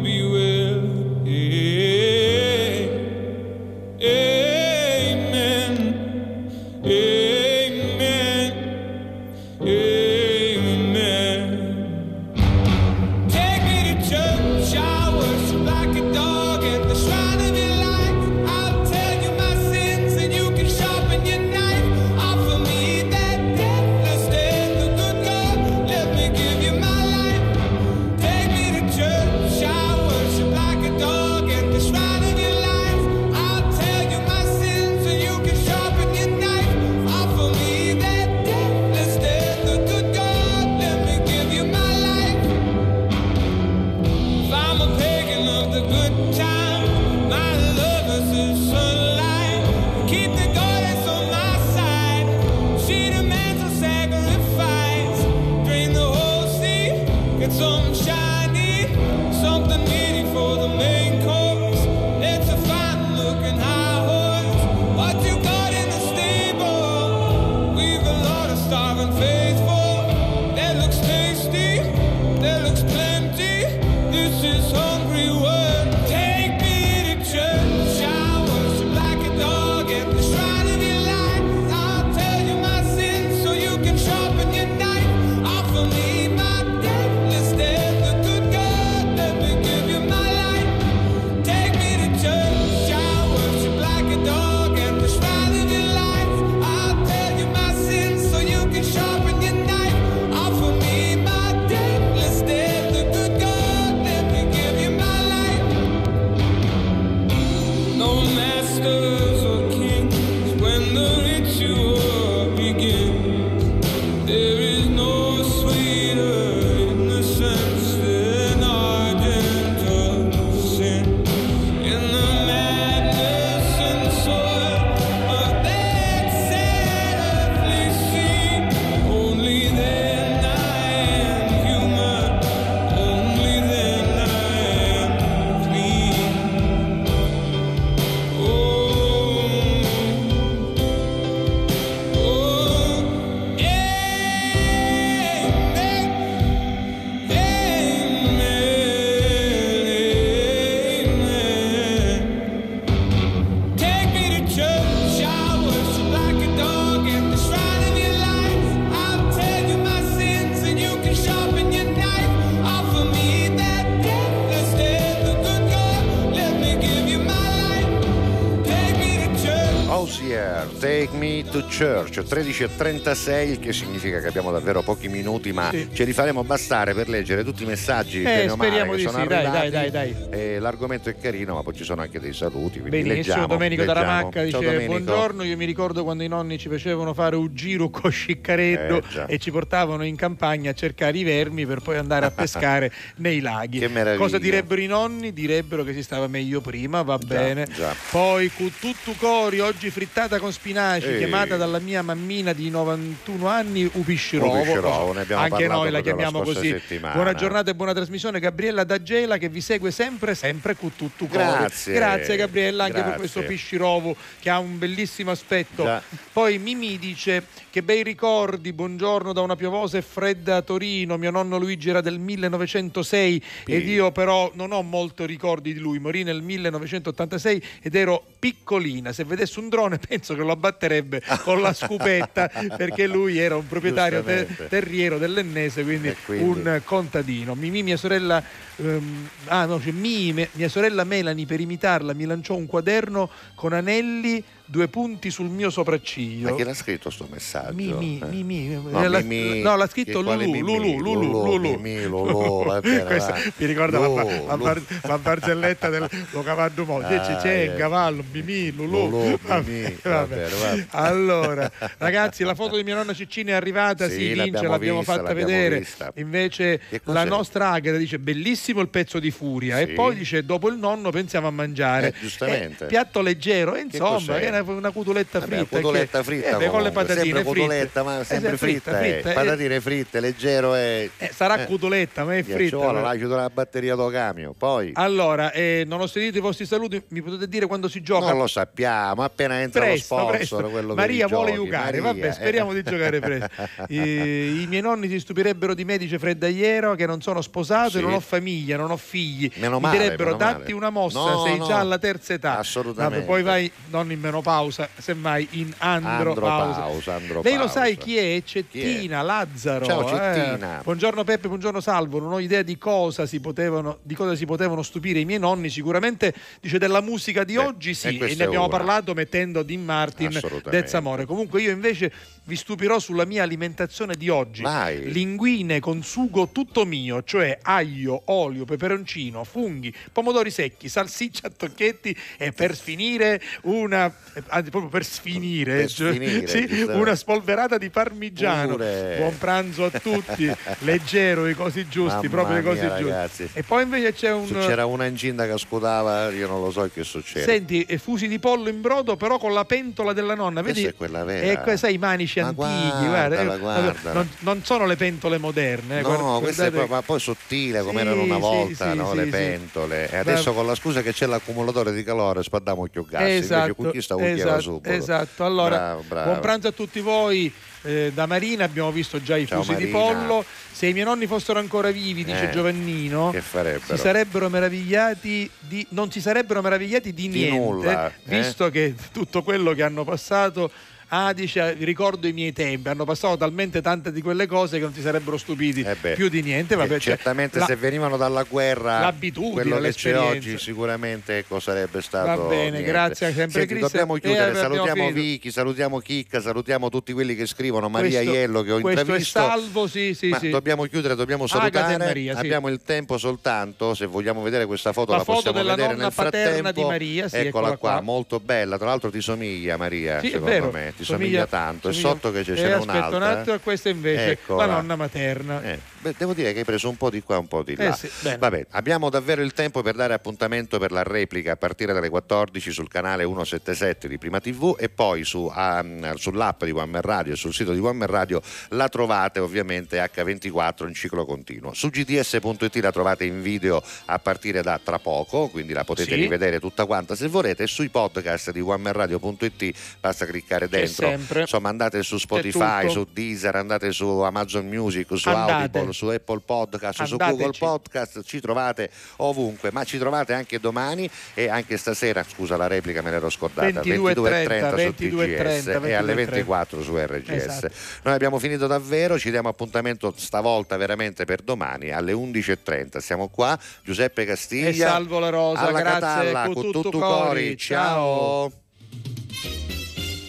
16.36, 172.55 173.59
che 173.59 173.72
significa 173.72 174.20
che 174.20 174.28
abbiamo 174.28 174.52
davvero 174.52 174.82
pochi 174.82 175.09
minuti, 175.09 175.52
ma 175.52 175.70
sì. 175.70 175.89
ce 175.93 176.05
li 176.05 176.12
faremo 176.12 176.44
bastare 176.44 176.94
per 176.94 177.09
leggere 177.09 177.43
tutti 177.43 177.64
i 177.64 177.66
messaggi 177.66 178.22
eh, 178.22 178.47
che, 178.47 178.56
male, 178.56 178.89
che 178.89 178.98
sono 178.98 179.18
sì. 179.18 179.32
arrivati. 179.32 179.70
Dai, 179.70 179.70
dai, 179.70 179.90
dai 179.90 180.16
l'argomento 180.65 181.09
è 181.11 181.16
carino, 181.19 181.55
ma 181.55 181.62
poi 181.62 181.74
ci 181.74 181.85
sono 181.85 182.01
anche 182.01 182.19
dei 182.19 182.32
saluti. 182.32 182.81
Benissimo, 182.81 183.15
leggiamo, 183.15 183.47
Domenico 183.47 183.82
leggiamo. 183.82 184.01
Ramacca 184.01 184.43
dice 184.43 184.57
Domenico. 184.59 184.86
buongiorno, 184.86 185.43
io 185.45 185.57
mi 185.57 185.65
ricordo 185.66 186.03
quando 186.05 186.23
i 186.23 186.28
nonni 186.28 186.59
ci 186.59 186.69
facevano 186.69 187.12
fare 187.15 187.36
un 187.36 187.51
giro 187.55 187.91
con 187.91 188.11
Sciccareddo 188.11 188.97
Eh, 188.99 189.03
già. 189.11 189.27
e 189.27 189.39
ci 189.39 189.51
portavano 189.51 190.05
in 190.05 190.16
campagna 190.16 190.70
a 190.70 190.74
cercare 190.74 191.19
i 191.19 191.23
vermi 191.23 191.66
per 191.66 191.81
poi 191.81 191.97
andare 191.99 192.24
a 192.27 192.31
pescare 192.32 192.91
nei 193.16 193.41
laghi. 193.41 193.86
Cosa 194.16 194.39
direbbero 194.39 194.81
i 194.81 194.86
nonni? 194.86 195.32
Direbbero 195.35 195.85
che 195.85 195.93
si 195.93 196.03
stava 196.03 196.27
meglio 196.27 196.61
prima, 196.62 197.03
va 197.03 197.19
bene. 197.19 197.66
già. 197.74 197.95
Poi 198.11 198.49
Cututtu 198.51 199.15
Cori, 199.16 199.61
oggi 199.61 199.91
frittata 199.91 200.39
con 200.39 200.51
spinaci, 200.53 201.07
Ehi. 201.09 201.19
chiamata 201.19 201.57
dalla 201.57 201.78
mia 201.78 202.01
mammina 202.03 202.53
di 202.55 202.70
91 202.70 203.47
anni 203.49 203.89
Upiscirovo. 203.93 204.59
Upiscirovo, 204.61 205.12
ne 205.12 205.20
abbiamo 205.20 205.43
Anche 205.43 205.66
noi 205.66 205.91
la 205.91 206.01
chiamiamo 206.01 206.41
così. 206.43 206.69
settimana. 206.69 207.15
Buona 207.15 207.35
giornata 207.35 207.70
e 207.70 207.74
buona 207.74 207.93
trasmissione. 207.93 208.41
Gabriella 208.41 208.85
D'Agela 208.85 209.36
che 209.36 209.49
vi 209.51 209.61
segue 209.61 209.91
sempre, 209.91 210.35
sempre 210.35 210.53
Cututtu 210.60 211.28
Cori. 211.28 211.43
Grazie. 211.43 211.94
Grazie 211.94 212.36
Gabriella 212.36 212.85
anche 212.85 212.94
per 212.97 213.02
Grazie. 213.02 213.18
questo 213.18 213.43
piscirovo 213.43 214.16
che 214.40 214.51
ha 214.51 214.59
un 214.59 214.78
bellissimo 214.78 215.31
aspetto. 215.31 215.85
Già. 215.85 216.02
Poi 216.32 216.59
Mimi 216.59 216.98
dice 216.98 217.44
che 217.70 217.82
bei 217.82 218.02
ricordi, 218.02 218.72
buongiorno 218.72 219.32
da 219.32 219.40
una 219.40 219.56
piovosa 219.56 219.98
e 219.98 220.02
fredda 220.02 220.62
Torino, 220.62 221.16
mio 221.16 221.31
nonno 221.31 221.59
Luigi 221.59 221.90
era 221.90 222.01
del 222.01 222.18
1906 222.18 223.43
ed 223.66 223.89
io 223.89 224.12
però 224.12 224.51
non 224.55 224.72
ho 224.72 224.82
molto 224.82 225.24
ricordi 225.26 225.72
di 225.72 225.81
lui, 225.81 225.98
morì 225.98 226.22
nel 226.22 226.43
1986 226.43 227.62
ed 227.82 227.94
ero 227.94 228.24
piccolina, 228.39 229.12
se 229.12 229.24
vedesse 229.24 229.59
un 229.59 229.68
drone 229.68 229.98
penso 230.06 230.35
che 230.35 230.43
lo 230.43 230.52
abbatterebbe 230.52 231.22
con 231.43 231.60
la 231.60 231.72
scupetta 231.72 232.48
perché 232.76 233.06
lui 233.06 233.39
era 233.39 233.56
un 233.56 233.66
proprietario 233.66 234.22
te- 234.22 234.47
Giustamente. 234.47 234.68
terriero 234.68 235.18
dell'Ennese, 235.18 235.82
quindi, 235.82 236.14
quindi? 236.24 236.44
un 236.44 236.81
contadino. 236.85 237.55
Mimì, 237.55 237.82
mia 237.82 237.97
sorella, 237.97 238.43
ehm, 238.76 239.28
ah 239.47 239.64
no, 239.66 239.81
cioè 239.81 239.93
Mimi, 239.93 240.44
me- 240.45 240.49
mia 240.53 240.69
sorella 240.69 241.05
Melanie 241.05 241.47
per 241.47 241.61
imitarla 241.61 242.12
mi 242.12 242.25
lanciò 242.25 242.55
un 242.55 242.66
quaderno 242.66 243.31
con 243.55 243.73
anelli, 243.73 244.43
due 244.66 244.89
punti 244.89 245.31
sul 245.31 245.49
mio 245.51 245.69
sopracciglio. 245.70 246.49
Ma 246.51 246.57
chi 246.57 246.62
l'ha 246.65 246.74
scritto 246.74 247.11
sto 247.11 247.27
messaggio? 247.31 247.74
Mimi, 247.74 248.19
Eh. 248.23 248.27
Mimi, 248.27 248.69
No, 248.69 249.05
eh, 249.05 249.09
la- 249.09 249.20
Mimì. 249.20 249.61
no, 249.61 249.77
l'ha 249.77 249.86
scritto 249.86 250.23
Che 250.23 250.32
Lulu? 250.36 250.59
Lulu, 250.61 250.99
Lulu, 251.01 251.45
Lulu. 251.45 251.70
Mimì, 251.78 252.05
Lulu, 252.05 252.65
va 252.65 252.81
bene, 252.82 253.05
Questa 253.05 253.32
va. 253.32 253.39
mi 253.57 253.66
ricorda 253.66 253.99
la, 253.99 254.07
Lulu, 254.07 254.47
la, 254.47 254.57
bar- 254.57 254.82
la 255.03 255.19
barzelletta 255.19 255.89
del 255.91 256.09
lo 256.31 256.43
cavallo 256.43 256.85
mo. 256.85 256.99
C'è, 257.01 257.15
Ah, 257.16 257.36
c'è 257.36 257.49
eh. 257.61 257.65
il 257.65 257.77
cavallo, 257.77 258.24
Mimì, 258.32 258.70
Lulu. 258.73 259.09
Lulu, 259.09 259.39
va 259.43 259.61
bene, 259.61 259.97
va 260.03 260.24
bene. 260.27 260.86
Allora, 260.91 261.70
ragazzi, 261.99 262.43
la 262.45 262.55
foto 262.55 262.77
di 262.77 262.85
mia 262.85 262.95
nonna 262.95 263.12
Ciccina 263.12 263.51
è 263.51 263.55
arrivata, 263.55 264.09
Sì, 264.09 264.12
si 264.15 264.19
vince, 264.32 264.36
l'abbiamo 264.45 264.69
l'abbiamo 264.70 264.99
vista, 265.01 265.12
fatta 265.15 265.28
l'abbiamo 265.28 265.51
vedere. 265.51 265.78
vista. 265.78 266.12
Invece 266.16 266.81
Che 266.89 267.01
la 267.05 267.24
nostra 267.24 267.70
Agata 267.70 267.97
dice 267.99 268.19
bellissimo 268.19 268.81
il 268.81 268.89
pezzo 268.89 269.19
di 269.19 269.31
furia 269.31 269.78
e 269.81 269.86
Sì. 269.89 269.93
poi 269.93 270.15
dice 270.16 270.45
dopo 270.45 270.69
il 270.69 270.78
nonno 270.78 271.11
pensiamo 271.11 271.47
a 271.49 271.51
mangiare. 271.51 272.09
Eh, 272.09 272.15
giustamente. 272.20 272.85
Eh, 272.85 272.89
piatto 272.89 273.20
leggero, 273.20 273.74
e 273.74 273.82
insomma, 273.82 274.11
cos'è? 274.16 274.41
Una, 274.60 274.72
una 274.72 274.90
cutuletta 274.90 275.39
Vabbè, 275.40 275.56
fritta. 275.56 275.76
cotoletta 275.76 276.18
che- 276.18 276.24
fritta 276.24 276.48
eh, 276.48 276.56
beh, 276.56 276.68
con 276.68 276.82
le 276.82 276.90
patatine 276.90 277.24
sempre 277.24 277.43
fritte. 277.43 277.59
cotoletta, 277.60 278.02
ma 278.02 278.20
Eh, 278.20 278.24
sempre 278.24 278.56
fritta, 278.56 279.01
eh. 279.01 279.12
fritta, 279.12 279.31
eh. 279.31 279.35
patatine 279.35 279.81
fritte, 279.81 280.20
leggero 280.20 280.74
e 280.74 281.10
Eh, 281.18 281.31
sarà 281.35 281.64
cutuletta, 281.64 282.24
ma 282.24 282.36
è 282.36 282.43
fritta. 282.43 282.93
Là 282.93 283.14
chiudo 283.16 283.36
la 283.36 283.51
batteria 283.51 283.94
do 283.94 284.09
camion. 284.09 284.55
Poi 284.56 284.93
Allora, 284.94 285.52
eh, 285.52 285.85
non 285.86 286.01
ho 286.01 286.06
sentito 286.06 286.39
i 286.39 286.40
vostri 286.40 286.66
saluti, 286.66 287.02
mi 287.09 287.22
potete 287.22 287.48
dire 287.48 287.66
quando 287.66 287.89
si 287.89 288.02
gioca? 288.02 288.28
non 288.28 288.39
lo 288.39 288.47
sappiamo, 288.47 289.22
appena 289.22 289.60
entra 289.60 289.82
Presto, 289.82 290.16
lo 290.16 290.22
sponsor, 290.35 290.70
presto. 290.70 290.94
Maria 290.94 291.26
vuole 291.26 291.52
giocare, 291.55 292.01
vabbè, 292.01 292.26
eh. 292.28 292.32
speriamo 292.32 292.72
di 292.72 292.82
giocare 292.82 293.20
presto. 293.20 293.48
I, 293.89 294.62
I 294.62 294.66
miei 294.68 294.82
nonni 294.82 295.09
si 295.09 295.18
stupirebbero 295.20 295.74
di 295.74 295.85
me, 295.85 295.98
dice 295.98 296.18
Freddagliero, 296.18 296.94
che 296.94 297.06
non 297.06 297.20
sono 297.20 297.40
sposato 297.43 297.90
Sì. 297.90 297.98
e 297.98 298.01
non 298.01 298.12
ho 298.14 298.20
famiglia, 298.20 298.76
non 298.76 298.90
ho 298.90 298.97
figli. 298.97 299.51
Meno 299.56 299.76
Mi 299.76 299.82
male, 299.82 299.98
direbbero 299.98 300.32
meno 300.32 300.44
male. 300.44 300.59
datti 300.59 300.72
una 300.72 300.90
mossa, 300.90 301.18
No, 301.18 301.43
sei 301.44 301.59
no. 301.59 301.66
già 301.66 301.78
alla 301.78 301.98
terza 301.98 302.32
età. 302.32 302.59
Assolutamente. 302.59 303.16
Vabbè, 303.18 303.26
poi 303.26 303.43
vai 303.43 303.70
non 303.90 304.10
in 304.10 304.20
menopausa, 304.45 304.89
semmai 304.97 305.49
in 305.53 305.73
andropausa. 305.79 306.85
Andropausa, 306.85 307.15
andropausa. 307.15 307.49
Lei 307.49 307.59
lo 307.59 307.69
sai 307.69 307.97
chi 307.97 308.16
è? 308.19 308.43
Cettina, 308.45 309.23
Lazzaro. 309.23 309.85
Ciao, 309.87 310.07
eh. 310.07 310.35
Cettina. 310.35 310.81
Buongiorno 310.85 311.25
Peppe, 311.25 311.49
buongiorno 311.49 311.81
Salvo. 311.81 312.21
Non 312.21 312.33
ho 312.33 312.39
idea 312.39 312.62
di 312.62 312.77
cosa 312.77 313.25
si 313.27 313.41
potevano, 313.41 313.99
di 314.03 314.15
cosa 314.15 314.35
si 314.35 314.45
potevano 314.45 314.83
stupire 314.83 315.19
i 315.21 315.25
miei 315.25 315.39
nonni. 315.39 315.71
Sicuramente 315.71 316.35
dice 316.61 316.79
della 316.79 317.01
musica 317.01 317.45
di 317.45 317.55
Beh, 317.55 317.61
oggi 317.62 317.91
e 317.91 317.95
sì, 317.95 318.09
e, 318.09 318.16
questa 318.19 318.37
ne 318.37 318.45
è 318.45 318.47
abbiamo 318.47 318.66
una. 318.66 318.77
parlato 318.77 319.15
mettendo 319.15 319.62
Dean 319.62 319.83
Martin. 319.83 320.39
Dezza 320.69 320.99
Amore. 320.99 321.25
Comunque 321.25 321.62
io 321.62 321.71
invece 321.71 322.12
vi 322.45 322.57
stupirò 322.57 322.99
sulla 322.99 323.25
mia 323.25 323.43
alimentazione 323.43 324.15
di 324.16 324.29
oggi. 324.29 324.62
Vai. 324.62 325.11
Linguine 325.11 325.81
con 325.81 326.03
sugo 326.03 326.49
tutto 326.53 326.85
mio, 326.85 327.23
cioè 327.25 327.59
aglio, 327.62 328.23
olio, 328.27 328.65
peperoncino, 328.65 329.45
funghi, 329.45 329.95
pomodori 330.12 330.51
secchi, 330.51 330.89
salsiccia 330.89 331.47
a 331.47 331.51
tocchetti 331.57 332.16
e 332.37 332.53
per 332.53 332.77
finire 332.77 333.41
una 333.62 334.12
eh, 334.35 334.43
anzi, 334.49 334.71
proprio 334.71 334.91
per 334.91 335.05
sfinire, 335.05 335.77
Per 335.81 335.91
cioè, 335.91 336.15
sfinire, 336.15 336.47
sì, 336.47 336.83
una 336.83 337.15
spolverata 337.15 337.79
di 337.79 337.89
parmigiano. 337.89 338.73
Pure. 338.73 339.15
Buon 339.19 339.39
pranzo 339.39 339.85
a 339.85 339.91
tutti, 339.91 340.51
leggero 340.81 341.49
i 341.49 341.55
cosi 341.55 341.89
giusti, 341.89 342.29
Mamma 342.29 342.29
proprio 342.29 342.59
i 342.59 342.62
cosi 342.62 343.03
giusti. 343.03 343.49
E 343.55 343.62
poi 343.62 343.85
invece 343.85 344.12
c'è 344.12 344.33
un 344.33 344.47
Se 344.47 344.55
c'era 344.55 344.85
una 344.85 345.07
incinta 345.07 345.47
che 345.47 345.57
scudava, 345.57 346.31
io 346.31 346.47
non 346.47 346.61
lo 346.61 346.71
so 346.71 346.89
che 346.93 347.05
succede. 347.05 347.45
Senti, 347.45 347.83
eh, 347.83 347.97
fusi 347.97 348.29
di 348.29 348.39
pollo 348.39 348.69
in 348.69 348.81
brodo, 348.83 349.16
però 349.16 349.39
con 349.39 349.55
la 349.55 349.65
pentola 349.65 350.12
della 350.12 350.35
nonna. 350.35 350.61
Questa 350.61 350.81
Vedi? 350.81 350.93
è 350.93 350.97
quella 350.97 351.25
vera. 351.25 351.65
E 351.65 351.77
sai, 351.77 351.95
i 351.95 351.99
manici 351.99 352.34
Ma 352.43 352.48
antichi. 352.48 353.06
guardala, 353.06 353.55
eh, 353.55 353.59
guardala. 353.59 354.12
Non, 354.12 354.28
non 354.40 354.65
sono 354.65 354.86
le 354.86 354.97
pentole 354.97 355.39
moderne. 355.39 355.98
eh, 355.98 356.02
No, 356.02 356.09
guarda- 356.09 356.24
questo 356.40 356.62
è 356.62 356.70
guardate- 356.70 356.70
proprio, 356.77 356.97
ma 356.97 357.02
poi 357.02 357.20
sottile 357.20 357.82
come 357.82 358.01
Sì, 358.01 358.06
erano 358.06 358.23
una 358.23 358.39
volta, 358.39 358.90
sì, 358.90 358.97
no? 358.97 359.11
sì, 359.11 359.16
le 359.16 359.27
pentole. 359.27 360.11
E 360.11 360.16
adesso 360.16 360.52
con 360.52 360.66
la 360.66 360.74
scusa 360.74 361.02
che 361.02 361.12
c'è 361.12 361.27
l'accumulatore 361.27 361.93
di 361.93 362.02
calore 362.02 362.43
spadamo 362.43 362.86
più 362.89 363.06
gas. 363.06 363.23
Esatto, 363.28 363.74
con 363.74 363.90
chi 363.90 364.01
sta 364.02 364.15
cucchiera 364.15 364.36
esatto, 364.56 364.61
subito. 364.61 364.90
esatto. 364.94 365.44
Allora, 365.44 365.77
Bravo, 365.77 366.05
bravo. 366.09 366.28
buon 366.31 366.40
pranzo 366.40 366.69
a 366.69 366.73
tutti 366.73 367.01
voi. 367.01 367.52
Eh, 367.86 368.12
da 368.15 368.24
Marina 368.24 368.65
abbiamo 368.65 368.90
visto 368.90 369.23
già 369.23 369.36
i 369.36 369.47
Ciao, 369.47 369.62
fusi 369.62 369.77
di 369.77 369.90
Marina. 369.90 369.98
pollo. 370.24 370.44
Se 370.73 370.86
i 370.86 370.94
miei 370.94 371.05
nonni 371.05 371.27
fossero 371.27 371.59
ancora 371.59 371.90
vivi, 371.90 372.24
dice 372.24 372.48
Eh, 372.48 372.51
Giovannino, 372.51 373.31
si 373.35 373.97
sarebbero 373.98 374.48
meravigliati 374.48 375.51
di, 375.59 375.86
non 375.90 376.11
si 376.11 376.23
sarebbero 376.23 376.62
meravigliati 376.62 377.12
di, 377.12 377.28
Di 377.28 377.39
niente, 377.40 377.59
nulla, 377.59 378.09
eh? 378.09 378.12
visto 378.24 378.70
che 378.70 378.94
tutto 379.12 379.43
quello 379.43 379.73
che 379.74 379.82
hanno 379.82 380.02
passato. 380.02 380.70
Ah, 381.16 381.32
dice, 381.32 381.74
ricordo 381.78 382.27
i 382.27 382.32
miei 382.32 382.53
tempi, 382.53 382.89
hanno 382.89 383.05
passato 383.05 383.36
talmente 383.36 383.81
tante 383.81 384.11
di 384.11 384.20
quelle 384.20 384.47
cose 384.49 384.78
che 384.78 384.82
non 384.82 384.93
si 384.93 385.01
sarebbero 385.01 385.36
stupiti 385.36 385.82
Eh 385.82 385.95
beh, 386.01 386.15
più 386.15 386.28
di 386.28 386.43
niente. 386.43 386.74
Vabbè, 386.74 386.95
Eh, 386.95 386.99
cioè, 386.99 387.15
certamente 387.15 387.61
la- 387.61 387.66
se 387.66 387.77
venivano 387.77 388.16
dalla 388.16 388.43
guerra 388.43 388.99
l'abitudine, 388.99 389.53
quello 389.62 389.78
che 389.78 389.93
c'è 389.93 390.19
oggi 390.19 390.59
sicuramente 390.59 391.39
ecco, 391.39 391.61
sarebbe 391.61 392.03
stato 392.03 392.43
Va 392.43 392.49
bene, 392.49 392.70
niente. 392.70 392.82
grazie 392.82 393.32
sempre 393.32 393.61
Senti, 393.61 393.78
dobbiamo 393.78 394.16
E 394.16 394.20
chiudere 394.20 394.51
abbiamo 394.59 394.74
salutiamo. 394.74 395.11
Vicky 395.12 395.51
salutiamo 395.53 395.99
Chicca 396.01 396.41
salutiamo 396.41 396.89
tutti 396.89 397.12
quelli 397.12 397.36
che 397.36 397.47
scrivono 397.47 397.89
Maria 397.89 398.19
Questo- 398.20 398.35
Iello 398.35 398.62
che 398.62 398.73
ho 398.73 398.78
intravisto 398.78 399.39
salvo, 399.39 399.86
sì, 399.86 400.15
sì, 400.15 400.28
ma 400.31 400.39
sì. 400.41 400.51
dobbiamo 400.51 400.82
chiudere 400.86 401.15
dobbiamo 401.15 401.45
e 401.45 401.49
salutare 401.49 401.97
Maria, 401.97 402.36
abbiamo 402.36 402.69
il 402.69 402.81
tempo 402.85 403.19
soltanto 403.19 403.95
se 403.95 404.07
vogliamo 404.07 404.43
vedere 404.43 404.66
questa 404.66 404.93
foto 404.93 405.12
La 405.12 405.19
la, 405.19 405.23
foto 405.24 405.36
possiamo 405.53 405.59
della 405.59 405.77
vedere 405.77 405.95
nel 405.95 406.11
frattempo 406.12 406.73
di 406.73 406.82
Maria, 406.82 407.28
sì, 407.28 407.36
eccola 407.36 407.69
eccola 407.69 407.77
qua, 407.77 407.91
qua. 407.93 408.01
molto 408.01 408.41
bella 408.41 408.77
tra 408.78 408.86
l'altro 408.89 409.11
ti 409.12 409.20
somiglia 409.20 409.77
Maria 409.77 410.20
secondo 410.20 410.70
me 410.73 410.93
ti 410.97 411.03
somiglia, 411.05 411.47
tanto. 411.47 411.93
somiglia- 411.93 412.09
E 412.09 412.12
sotto 412.12 412.32
che 412.32 412.43
c'è, 412.43 412.52
Eh, 412.52 412.56
ce 412.56 412.62
n'è 412.66 412.70
aspetta 412.72 412.93
un 413.09 413.14
un'altra. 413.14 413.40
attimo, 413.40 413.59
questa 413.60 413.89
invece 413.89 414.31
Eccola. 414.32 414.66
la 414.66 414.72
nonna 414.72 414.97
materna. 414.97 415.62
Eh, 415.62 415.78
beh, 416.05 416.14
devo 416.18 416.35
dire 416.35 416.52
che 416.52 416.59
hai 416.59 416.64
preso 416.64 416.89
un 416.90 416.97
po' 416.97 417.09
di 417.09 417.22
qua, 417.22 417.39
un 417.39 417.48
po' 417.48 417.62
di 417.62 417.74
là. 417.76 417.93
Eh 417.93 417.97
sì. 417.97 418.36
Vabbè, 418.39 418.66
abbiamo 418.70 419.09
davvero 419.09 419.40
il 419.43 419.52
tempo 419.52 419.81
per 419.82 419.94
dare 419.94 420.12
appuntamento 420.12 420.78
per 420.78 420.93
la 420.93 421.02
replica 421.02 421.52
a 421.52 421.56
partire 421.56 421.93
dalle 421.94 422.10
14 422.10 422.70
sul 422.72 422.89
canale 422.89 423.24
177 423.24 424.06
di 424.09 424.18
Prima 424.18 424.39
TV 424.40 424.76
e 424.78 424.89
poi 424.90 425.24
su, 425.24 425.51
um, 425.55 426.14
sull'app 426.14 426.64
di 426.64 426.70
One 426.72 427.01
Radio 427.01 427.32
e 427.32 427.36
sul 427.36 427.55
sito 427.55 427.72
di 427.72 427.78
One 427.81 428.05
Radio 428.06 428.43
la 428.70 428.89
trovate 428.89 429.40
ovviamente 429.40 429.98
H24 429.98 430.86
in 430.86 430.94
ciclo 430.94 431.24
continuo. 431.24 431.72
Su 431.72 431.89
gds.it 431.89 432.76
la 432.76 432.93
trovate 432.93 433.24
in 433.24 433.40
video 433.40 433.82
a 434.06 434.18
partire 434.18 434.62
da 434.62 434.78
tra 434.82 434.98
poco, 434.98 435.48
quindi 435.48 435.72
la 435.72 435.85
potete 435.85 436.14
Sì. 436.14 436.20
rivedere 436.20 436.60
tutta 436.60 436.85
quanta 436.85 437.14
se 437.14 437.28
volete 437.28 437.62
e 437.62 437.66
sui 437.66 437.89
podcast 437.89 438.51
di 438.51 438.60
onemanradio.it 438.60 439.72
basta 440.01 440.26
cliccare 440.26 440.68
dentro. 440.68 441.10
Insomma, 441.40 441.68
andate 441.70 442.02
su 442.02 442.18
Spotify, 442.18 442.90
su 442.90 443.06
Deezer, 443.10 443.56
andate 443.56 443.90
su 443.93 444.06
Amazon 444.20 444.66
Music, 444.66 445.06
su 445.16 445.28
Andate. 445.28 445.52
Audible, 445.78 445.93
su 445.95 446.09
Apple 446.09 446.41
Podcast, 446.45 447.05
su 447.05 447.12
Andateci. 447.15 447.39
Google 447.39 447.59
Podcast, 447.59 448.23
ci 448.25 448.41
trovate 448.41 448.91
ovunque, 449.16 449.71
ma 449.73 449.85
ci 449.85 449.97
trovate 449.97 450.35
anche 450.35 450.61
domani 450.61 451.09
e 451.33 451.49
anche 451.49 451.79
stasera, 451.79 452.23
scusa 452.23 452.57
la 452.57 452.66
replica 452.66 453.01
me 453.01 453.11
l'ero 453.11 453.31
scordata, 453.31 453.81
22.30, 453.81 453.85
22.30 453.85 454.69
su 454.69 455.05
22.30, 455.07 455.75
TGS 455.75 455.87
e 455.87 455.93
alle 455.95 456.15
22.30. 456.15 456.15
24 456.15 456.83
su 456.83 456.97
RGS. 456.97 457.29
Esatto. 457.31 457.75
Noi 458.03 458.15
abbiamo 458.15 458.39
finito 458.39 458.66
davvero, 458.66 459.19
ci 459.19 459.31
diamo 459.31 459.49
appuntamento 459.49 460.12
stavolta 460.16 460.77
veramente 460.77 461.25
per 461.25 461.41
domani 461.43 461.91
alle 461.91 462.12
11.30. 462.12 462.99
Siamo 462.99 463.29
qua, 463.29 463.59
Giuseppe 463.83 464.25
Castiglia. 464.25 464.69
E 464.69 464.91
salvo 464.91 465.19
la 465.19 465.31
rosa, 465.31 465.61
alla 465.61 465.81
grazie, 465.81 466.01
Catalla, 466.01 466.45
con 466.45 466.55
con 466.55 466.62
tutto 466.65 466.83
tutto 466.83 466.99
cori, 466.99 467.19
cori. 467.23 467.57
Ciao. 467.57 468.53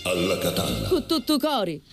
Alla 0.03 0.37
Catalla. 0.37 0.87
Con 0.87 1.07
tutto 1.07 1.37
cori. 1.39 1.83